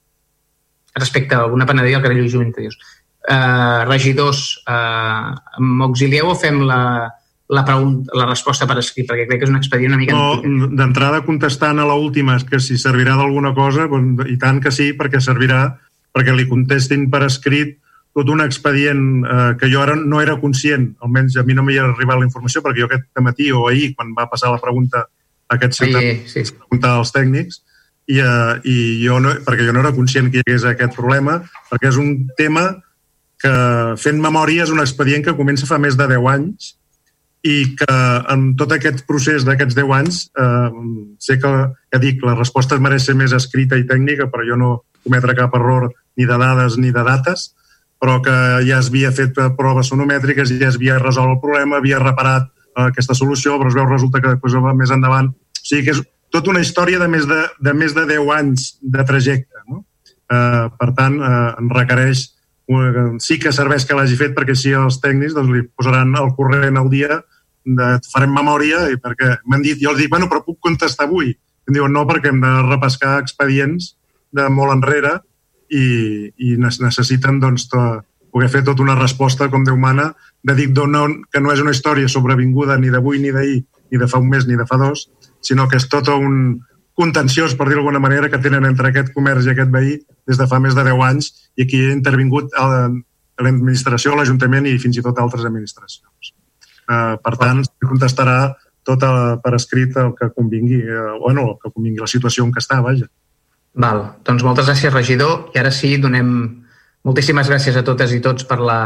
respecte 0.99 1.35
a 1.35 1.39
alguna 1.39 1.65
panaderia 1.65 1.97
al 1.97 2.03
carrer 2.03 2.17
Lluís 2.17 2.33
Jové 2.33 2.45
22. 2.45 2.77
Uh, 3.29 3.85
regidors, 3.85 4.63
uh, 4.67 5.35
m'auxilieu 5.59 6.31
o 6.31 6.35
fem 6.35 6.61
la, 6.65 7.09
la, 7.49 7.65
pregunta, 7.65 8.13
la 8.13 8.27
resposta 8.29 8.67
per 8.69 8.77
escrit, 8.77 9.07
perquè 9.09 9.25
crec 9.25 9.41
que 9.41 9.47
és 9.47 9.51
un 9.51 9.57
expedient 9.57 9.95
una 9.95 9.99
mica... 9.99 10.15
No, 10.15 10.67
d'entrada 10.77 11.23
contestant 11.25 11.81
a 11.81 11.87
la 11.89 11.97
última, 11.97 12.37
és 12.37 12.45
que 12.45 12.61
si 12.61 12.77
servirà 12.77 13.15
d'alguna 13.17 13.55
cosa, 13.57 13.87
doncs, 13.89 14.27
i 14.29 14.37
tant 14.41 14.61
que 14.61 14.73
sí, 14.73 14.91
perquè 14.97 15.21
servirà 15.23 15.63
perquè 16.13 16.33
li 16.35 16.47
contestin 16.49 17.07
per 17.09 17.23
escrit 17.25 17.77
tot 18.17 18.29
un 18.33 18.41
expedient 18.41 19.01
eh, 19.21 19.51
que 19.59 19.69
jo 19.71 19.81
ara 19.81 19.95
no 19.97 20.21
era 20.21 20.37
conscient, 20.41 20.91
almenys 21.05 21.37
a 21.37 21.45
mi 21.45 21.57
no 21.57 21.65
m'hi 21.65 21.77
ha 21.77 21.87
arribat 21.89 22.21
la 22.21 22.27
informació, 22.27 22.61
perquè 22.65 22.83
jo 22.83 22.89
aquest 22.89 23.23
matí 23.25 23.49
o 23.53 23.67
ahir, 23.69 23.93
quan 23.95 24.13
va 24.17 24.27
passar 24.29 24.53
la 24.53 24.61
pregunta 24.61 25.05
a 25.05 25.57
aquest 25.57 25.77
centre, 25.81 26.15
sí, 26.29 26.45
sí. 26.45 26.57
preguntar 26.57 26.95
als 26.97 27.13
tècnics, 27.15 27.63
i, 28.09 28.19
eh, 28.21 28.55
i 28.65 28.75
jo 29.05 29.19
no, 29.21 29.33
perquè 29.45 29.65
jo 29.65 29.73
no 29.73 29.81
era 29.81 29.93
conscient 29.93 30.29
que 30.29 30.41
hi 30.41 30.45
hagués 30.45 30.65
aquest 30.69 30.97
problema, 30.97 31.39
perquè 31.69 31.89
és 31.89 32.01
un 32.01 32.27
tema 32.37 32.71
que, 33.41 33.53
fent 34.01 34.21
memòria, 34.21 34.65
és 34.65 34.73
un 34.73 34.81
expedient 34.83 35.25
que 35.25 35.37
comença 35.37 35.69
fa 35.69 35.81
més 35.81 35.97
de 35.97 36.09
10 36.09 36.29
anys 36.33 36.75
i 37.45 37.75
que 37.79 37.95
en 38.33 38.49
tot 38.59 38.73
aquest 38.75 39.05
procés 39.07 39.45
d'aquests 39.47 39.77
10 39.77 39.93
anys 39.95 40.19
eh, 40.35 40.69
sé 41.23 41.37
que, 41.39 41.51
ja 41.93 42.01
dic, 42.01 42.19
la 42.25 42.35
resposta 42.35 42.79
mereix 42.79 43.07
ser 43.07 43.15
més 43.15 43.35
escrita 43.35 43.79
i 43.79 43.87
tècnica, 43.87 44.27
però 44.31 44.43
jo 44.47 44.59
no 44.59 44.71
cometre 45.05 45.35
cap 45.37 45.55
error 45.55 45.87
ni 46.19 46.27
de 46.27 46.37
dades 46.39 46.75
ni 46.77 46.91
de 46.91 47.03
dates, 47.07 47.53
però 47.99 48.19
que 48.23 48.35
ja 48.67 48.79
es 48.79 48.89
havia 48.91 49.11
fet 49.15 49.37
proves 49.57 49.91
sonomètriques, 49.91 50.51
ja 50.59 50.71
es 50.71 50.79
havia 50.79 50.99
resolt 50.99 51.35
el 51.35 51.41
problema, 51.43 51.79
havia 51.79 51.99
reparat 52.03 52.49
eh, 52.49 52.87
aquesta 52.89 53.15
solució, 53.15 53.57
però 53.59 53.71
es 53.71 53.77
veu 53.77 53.87
resulta 53.87 54.23
que 54.23 54.35
després 54.35 54.59
més 54.75 54.95
endavant... 54.95 55.31
O 55.59 55.69
sigui 55.69 55.85
que 55.85 55.93
és 55.93 55.99
tota 56.33 56.49
una 56.53 56.61
història 56.63 56.99
de 57.01 57.07
més 57.11 57.27
de, 57.27 57.39
de, 57.59 57.73
més 57.75 57.93
de 57.93 58.05
10 58.07 58.29
anys 58.35 58.69
de 58.81 59.03
trajecte. 59.05 59.63
No? 59.67 59.83
Eh, 60.31 60.65
per 60.79 60.89
tant, 60.97 61.19
eh, 61.19 61.67
requereix 61.75 62.29
sí 63.23 63.39
que 63.41 63.51
serveix 63.55 63.85
que 63.85 63.95
l'hagi 63.97 64.17
fet 64.17 64.35
perquè 64.37 64.55
si 64.57 64.73
els 64.77 64.99
tècnics 65.01 65.33
doncs, 65.33 65.49
li 65.49 65.63
posaran 65.73 66.13
el 66.19 66.33
corrent 66.37 66.77
al 66.77 66.89
dia 66.91 67.21
de, 67.65 67.87
farem 68.13 68.33
memòria 68.33 68.85
i 68.93 68.99
perquè 69.01 69.39
m'han 69.45 69.63
dit, 69.65 69.79
jo 69.81 69.93
els 69.93 70.01
dic, 70.01 70.09
bueno, 70.11 70.29
però 70.29 70.43
puc 70.45 70.59
contestar 70.61 71.07
avui? 71.07 71.33
Em 71.67 71.75
diuen, 71.75 71.93
no, 71.93 72.05
perquè 72.09 72.29
hem 72.29 72.41
de 72.41 72.53
repescar 72.67 73.17
expedients 73.21 73.95
de 74.35 74.45
molt 74.53 74.73
enrere 74.75 75.17
i, 75.69 76.29
i 76.29 76.55
necessiten 76.61 77.41
doncs, 77.41 77.67
to, 77.69 77.81
poder 78.33 78.49
fer 78.53 78.63
tota 78.65 78.85
una 78.85 78.97
resposta 78.97 79.49
com 79.49 79.65
Déu 79.65 79.77
mana, 79.77 80.11
de 80.45 80.55
dir 80.55 80.69
no, 80.69 81.07
que 81.31 81.41
no 81.41 81.53
és 81.53 81.61
una 81.61 81.73
història 81.73 82.09
sobrevinguda 82.09 82.77
ni 82.77 82.93
d'avui 82.93 83.19
ni 83.19 83.33
d'ahir, 83.33 83.63
ni 83.89 83.97
de 83.97 84.07
fa 84.07 84.21
un 84.21 84.29
mes 84.29 84.45
ni 84.47 84.57
de 84.57 84.65
fa 84.69 84.77
dos, 84.77 85.07
sinó 85.41 85.67
que 85.67 85.77
és 85.77 85.89
tot 85.89 86.07
un 86.13 86.59
contenciós, 86.99 87.55
per 87.55 87.69
dir 87.69 87.77
d'alguna 87.77 88.01
manera, 88.03 88.29
que 88.31 88.41
tenen 88.43 88.67
entre 88.67 88.91
aquest 88.91 89.13
comerç 89.15 89.47
i 89.47 89.53
aquest 89.53 89.71
veí 89.71 89.95
des 90.27 90.39
de 90.39 90.47
fa 90.51 90.59
més 90.59 90.75
de 90.75 90.83
10 90.83 91.03
anys 91.07 91.29
i 91.55 91.63
aquí 91.63 91.79
ha 91.85 91.95
intervingut 91.95 92.51
l'administració, 92.59 94.17
l'Ajuntament 94.17 94.67
i 94.67 94.75
fins 94.83 94.99
i 94.99 95.05
tot 95.05 95.21
altres 95.23 95.47
administracions. 95.47 96.33
Uh, 96.89 97.15
per 97.23 97.35
tant, 97.39 97.63
se 97.63 97.87
contestarà 97.87 98.39
tot 98.87 99.03
per 99.43 99.53
escrit 99.55 99.95
el 100.01 100.11
que 100.17 100.31
convingui, 100.35 100.81
uh, 100.89 101.15
bueno, 101.21 101.45
el 101.53 101.57
que 101.61 101.71
convingui 101.71 102.03
la 102.03 102.09
situació 102.11 102.43
en 102.43 102.51
què 102.55 102.63
està, 102.63 102.81
vaja. 102.83 103.07
Val, 103.79 104.01
doncs 104.25 104.43
moltes 104.43 104.67
gràcies, 104.67 104.93
regidor. 104.93 105.51
I 105.55 105.61
ara 105.61 105.71
sí, 105.71 105.93
donem 106.01 106.31
moltíssimes 107.05 107.47
gràcies 107.47 107.77
a 107.79 107.85
totes 107.85 108.11
i 108.11 108.19
tots 108.23 108.47
per 108.49 108.59
la, 108.59 108.81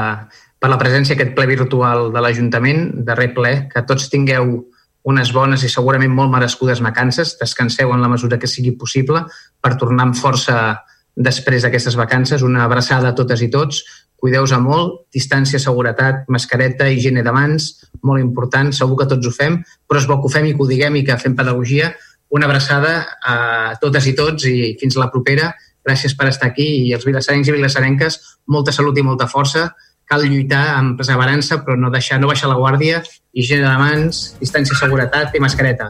per 0.60 0.69
la 0.69 0.77
presència 0.81 1.15
aquest 1.18 1.34
ple 1.38 1.48
virtual 1.49 2.11
de 2.14 2.22
l'Ajuntament, 2.22 2.85
darrer 3.07 3.31
ple, 3.34 3.56
que 3.72 3.85
tots 3.90 4.11
tingueu 4.14 4.60
unes 5.03 5.34
bones 5.35 5.63
i 5.63 5.69
segurament 5.71 6.13
molt 6.15 6.31
merescudes 6.31 6.81
vacances, 6.81 7.35
descanseu 7.39 7.91
en 7.91 8.01
la 8.01 8.09
mesura 8.11 8.39
que 8.39 8.47
sigui 8.47 8.71
possible 8.80 9.25
per 9.61 9.75
tornar 9.80 10.07
amb 10.07 10.17
força 10.19 10.80
després 11.15 11.63
d'aquestes 11.63 11.97
vacances. 11.99 12.41
Una 12.41 12.63
abraçada 12.63 13.11
a 13.11 13.15
totes 13.17 13.43
i 13.43 13.49
tots, 13.51 13.84
cuideu-vos 14.17 14.55
molt, 14.63 15.03
distància, 15.13 15.59
seguretat, 15.59 16.23
mascareta, 16.31 16.88
higiene 16.88 17.23
de 17.23 17.35
mans, 17.35 17.73
molt 18.03 18.23
important, 18.23 18.71
segur 18.71 19.01
que 19.01 19.09
tots 19.11 19.27
ho 19.27 19.35
fem, 19.35 19.59
però 19.88 19.99
és 19.99 20.07
bo 20.07 20.21
que 20.21 20.30
ho 20.30 20.34
fem 20.34 20.47
i 20.47 20.55
que 20.55 20.63
ho 20.63 20.69
diguem 20.69 20.97
i 20.97 21.05
que 21.05 21.19
fem 21.19 21.35
pedagogia 21.35 21.91
una 22.34 22.47
abraçada 22.47 23.05
a 23.21 23.35
totes 23.77 24.07
i 24.09 24.15
tots 24.17 24.47
i 24.49 24.73
fins 24.81 24.95
la 24.97 25.11
propera. 25.13 25.51
Gràcies 25.85 26.15
per 26.17 26.31
estar 26.31 26.47
aquí 26.49 26.65
i 26.88 26.93
els 26.95 27.05
vilassarencs 27.05 27.51
i 27.51 27.53
vilassarenques, 27.53 28.17
molta 28.49 28.73
salut 28.73 28.97
i 28.97 29.03
molta 29.05 29.27
força. 29.30 29.67
Cal 30.14 30.27
lluitar 30.30 30.76
amb 30.76 30.94
perseverança, 30.99 31.64
però 31.65 31.73
no 31.80 31.90
deixar, 31.90 32.19
no 32.22 32.27
baixar 32.30 32.52
la 32.52 32.60
guàrdia, 32.60 32.99
higiene 33.34 33.65
de 33.65 33.77
mans, 33.81 34.19
distància, 34.38 34.77
seguretat 34.77 35.34
i 35.34 35.41
mascareta. 35.41 35.88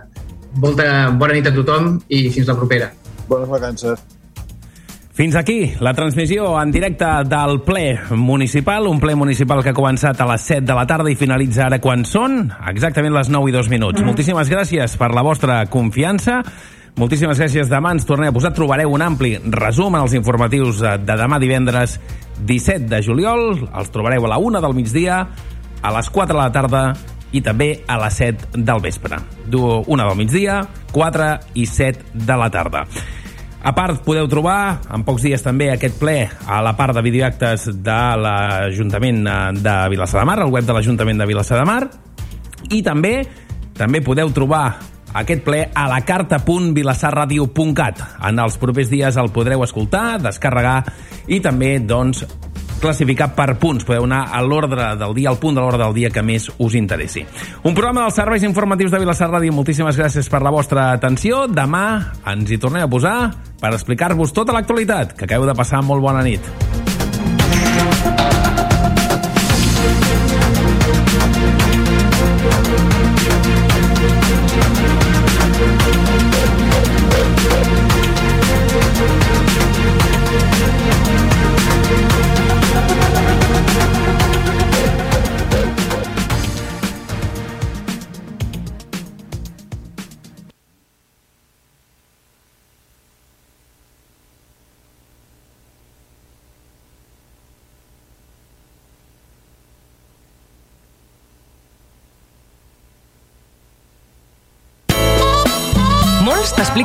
Molta 0.64 0.86
bona 1.20 1.36
nit 1.36 1.50
a 1.50 1.52
tothom 1.52 1.98
i 2.08 2.30
fins 2.32 2.48
la 2.48 2.56
propera. 2.56 2.88
Bones 3.28 3.52
vacances. 3.52 4.00
Fins 5.14 5.36
aquí 5.36 5.74
la 5.84 5.92
transmissió 5.94 6.54
en 6.62 6.72
directe 6.72 7.10
del 7.28 7.60
ple 7.68 8.00
municipal, 8.16 8.88
un 8.88 9.04
ple 9.04 9.18
municipal 9.20 9.60
que 9.62 9.74
ha 9.74 9.78
començat 9.78 10.24
a 10.24 10.30
les 10.32 10.48
7 10.54 10.64
de 10.72 10.80
la 10.80 10.88
tarda 10.88 11.12
i 11.12 11.20
finalitza 11.20 11.68
ara 11.68 11.82
quan 11.84 12.08
són 12.08 12.48
exactament 12.72 13.14
les 13.14 13.28
9 13.28 13.52
i 13.52 13.58
2 13.60 13.70
minuts. 13.76 14.00
Mm. 14.00 14.08
Moltíssimes 14.08 14.50
gràcies 14.50 14.96
per 14.98 15.12
la 15.12 15.28
vostra 15.28 15.66
confiança. 15.68 16.40
Moltíssimes 16.96 17.44
gràcies. 17.44 17.68
Demà 17.68 17.92
ens 17.98 18.08
tornem 18.08 18.32
a 18.32 18.34
posar. 18.34 18.56
Trobareu 18.56 18.96
un 18.96 19.04
ampli 19.04 19.36
resum 19.52 19.98
en 19.98 20.08
els 20.08 20.16
informatius 20.16 20.80
de 20.80 21.18
demà 21.20 21.44
divendres 21.44 22.00
17 22.40 22.90
de 22.90 23.02
juliol. 23.06 23.68
Els 23.70 23.92
trobareu 23.94 24.26
a 24.26 24.36
la 24.36 24.40
1 24.42 24.62
del 24.64 24.76
migdia, 24.78 25.24
a 25.82 25.92
les 25.98 26.10
4 26.10 26.34
de 26.34 26.42
la 26.42 26.52
tarda 26.52 26.84
i 27.34 27.42
també 27.42 27.84
a 27.88 27.98
les 28.04 28.22
7 28.22 28.62
del 28.62 28.82
vespre. 28.82 29.18
1 29.50 29.86
del 29.88 30.16
migdia, 30.18 30.62
4 30.92 31.30
i 31.56 31.66
7 31.66 32.14
de 32.14 32.38
la 32.38 32.50
tarda. 32.54 32.86
A 33.64 33.72
part, 33.72 34.02
podeu 34.04 34.28
trobar 34.28 34.82
en 34.92 35.06
pocs 35.08 35.24
dies 35.24 35.44
també 35.44 35.70
aquest 35.72 35.96
ple 35.96 36.18
a 36.28 36.60
la 36.62 36.74
part 36.76 36.98
de 36.98 37.04
videoactes 37.06 37.70
de 37.80 38.00
l'Ajuntament 38.20 39.24
de 39.64 39.76
Vilassar 39.94 40.20
de 40.20 40.28
Mar, 40.28 40.42
al 40.44 40.52
web 40.52 40.68
de 40.68 40.76
l'Ajuntament 40.76 41.24
de 41.24 41.28
Vilassar 41.30 41.62
de 41.62 41.70
Mar, 41.70 41.84
i 42.76 42.82
també 42.84 43.22
també 43.78 44.04
podeu 44.04 44.30
trobar 44.36 44.66
aquest 45.14 45.44
ple 45.46 45.70
a 45.74 45.88
la 45.90 46.02
carta.vilassarradio.cat. 46.06 48.02
En 48.30 48.40
els 48.44 48.58
propers 48.62 48.90
dies 48.92 49.18
el 49.18 49.32
podreu 49.34 49.64
escoltar, 49.66 50.22
descarregar 50.22 50.84
i 51.28 51.40
també, 51.44 51.80
doncs, 51.80 52.26
classificar 52.84 53.32
per 53.36 53.56
punts. 53.62 53.86
Podeu 53.88 54.04
anar 54.04 54.28
a 54.36 54.42
l'ordre 54.44 54.96
del 55.00 55.16
dia, 55.16 55.30
al 55.32 55.40
punt 55.40 55.56
de 55.56 55.64
l'ordre 55.64 55.86
del 55.86 55.96
dia 55.96 56.12
que 56.12 56.24
més 56.26 56.50
us 56.58 56.76
interessi. 56.76 57.24
Un 57.64 57.74
programa 57.78 58.04
dels 58.04 58.20
serveis 58.20 58.44
informatius 58.44 58.92
de 58.92 59.00
Vilassar 59.00 59.32
Ràdio. 59.32 59.56
Moltíssimes 59.56 59.98
gràcies 60.00 60.30
per 60.30 60.44
la 60.44 60.52
vostra 60.54 60.92
atenció. 60.92 61.48
Demà 61.48 61.86
ens 62.34 62.52
hi 62.52 62.60
tornem 62.60 62.84
a 62.84 62.92
posar 62.92 63.18
per 63.62 63.72
explicar-vos 63.74 64.36
tota 64.36 64.56
l'actualitat. 64.56 65.16
Que 65.16 65.30
acabeu 65.30 65.48
de 65.48 65.56
passar 65.58 65.82
molt 65.86 66.04
bona 66.04 66.26
nit. 66.28 66.93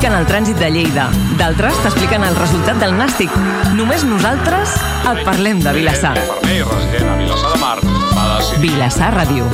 T'expliquen 0.08 0.24
el 0.24 0.28
trànsit 0.28 0.56
de 0.56 0.68
Lleida, 0.72 1.10
d'altres 1.36 1.76
t'expliquen 1.82 2.22
el 2.24 2.36
resultat 2.38 2.78
del 2.80 2.94
nàstic. 2.96 3.34
Només 3.76 4.06
nosaltres 4.08 4.72
et 5.10 5.20
parlem 5.26 5.60
de 5.60 5.74
Vilassar. 5.76 6.14
Ferrer, 6.16 6.64
resident 6.64 7.12
a 7.12 7.16
Vilassar 7.20 7.52
de 7.52 7.60
Mar, 7.60 7.76
va 8.16 8.24
decidir... 8.38 8.62
Vilassar 8.64 9.12
Ràdio, 9.12 9.44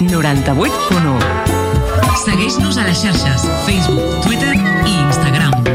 98.1. 0.00 1.18
Segueix-nos 2.24 2.80
a 2.80 2.88
les 2.88 3.04
xarxes, 3.04 3.48
Facebook, 3.66 4.22
Twitter 4.24 4.54
i 4.56 4.96
Instagram. 5.04 5.67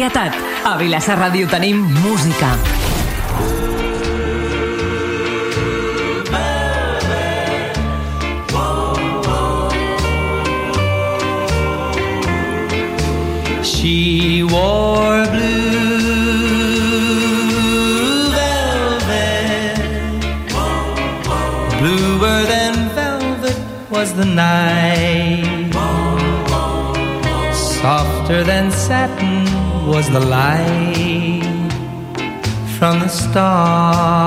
varietat. 0.00 0.32
A 0.64 0.76
Vilassar 0.78 1.18
Ràdio 1.18 1.46
tenim 1.48 1.76
música. 1.76 2.56
She 13.62 14.42
wore 14.42 15.26
blue 21.78 22.18
velvet 22.20 23.58
was 23.90 24.12
the 24.14 24.24
night. 24.24 25.74
Softer 27.52 28.44
than 28.44 28.70
satin 28.70 29.29
was 30.00 30.08
the 30.08 30.20
light 30.20 31.72
from 32.78 33.00
the 33.00 33.08
stars. 33.08 34.19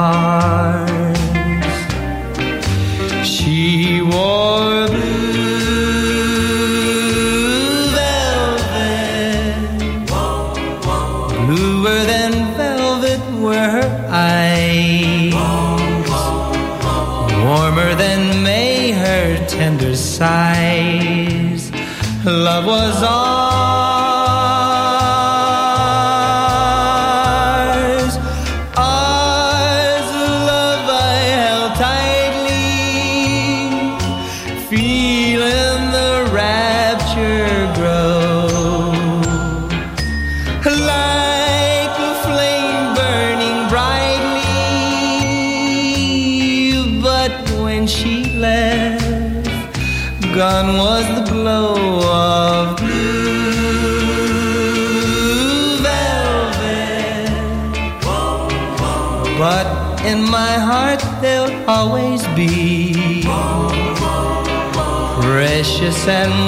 and 66.06 66.43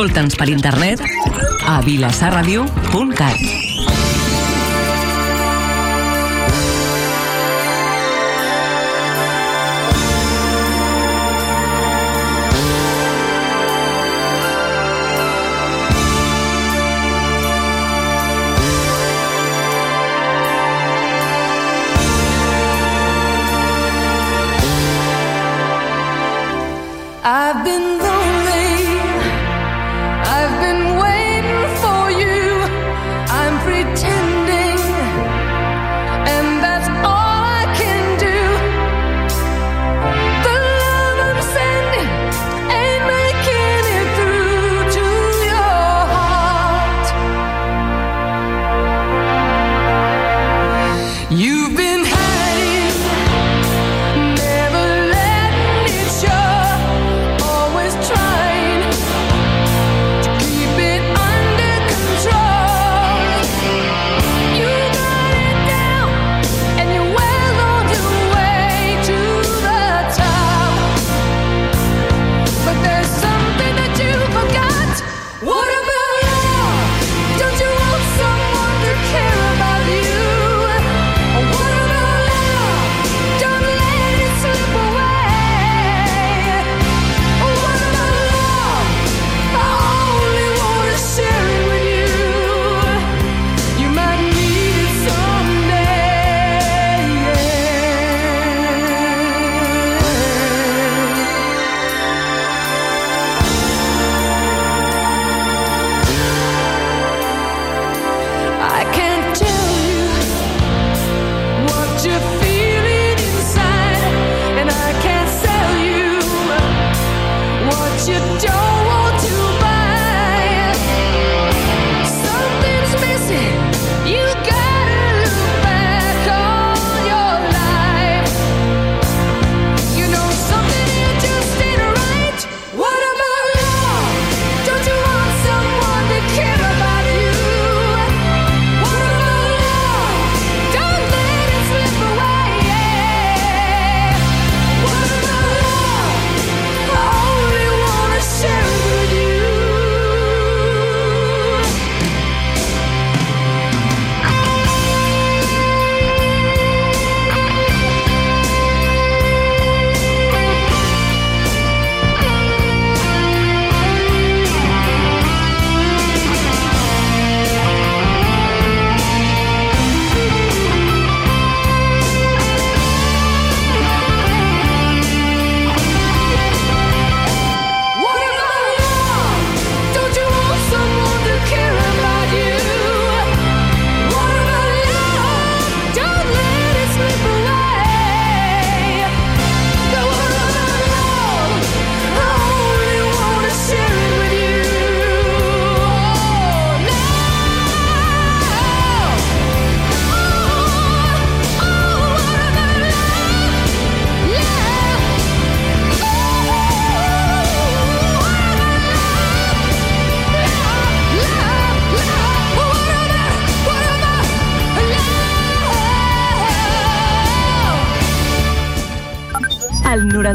Escolta'ns 0.00 0.32
per 0.40 0.48
internet 0.48 1.02
a 1.68 1.82
vilassarradio.cat. 1.84 3.59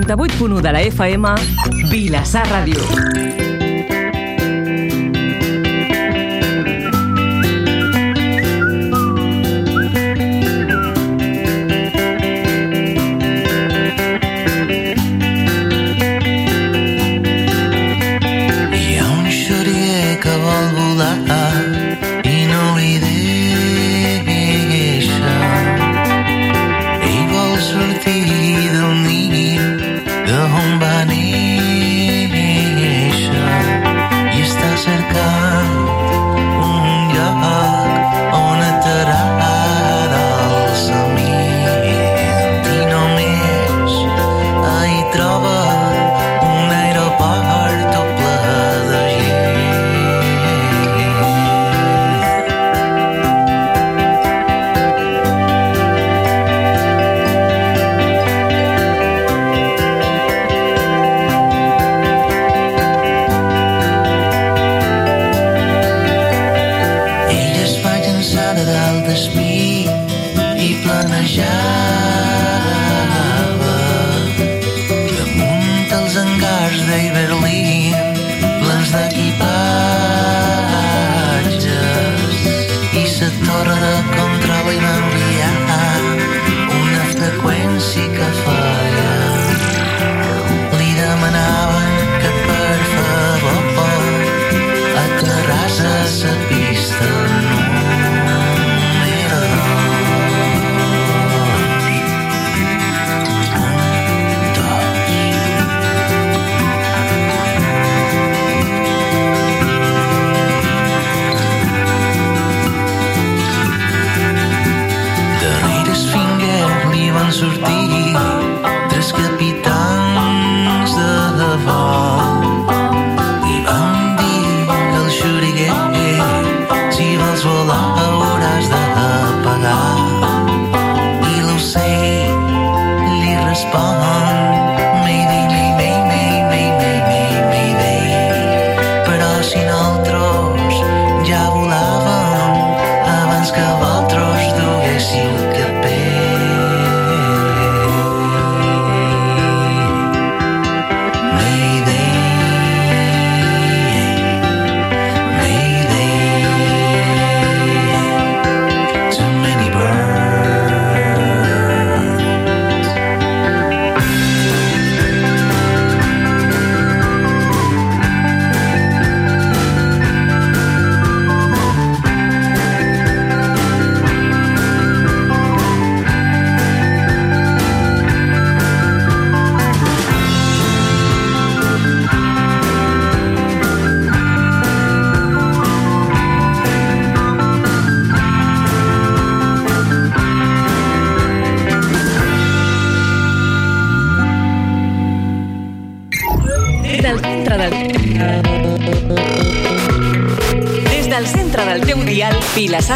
98.1 0.03 0.61
de 0.61 0.71
la 0.71 0.81
FM, 0.81 1.35
Vilassar 1.89 2.47
Ràdio. 2.49 3.24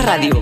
Vilassar 0.09 0.38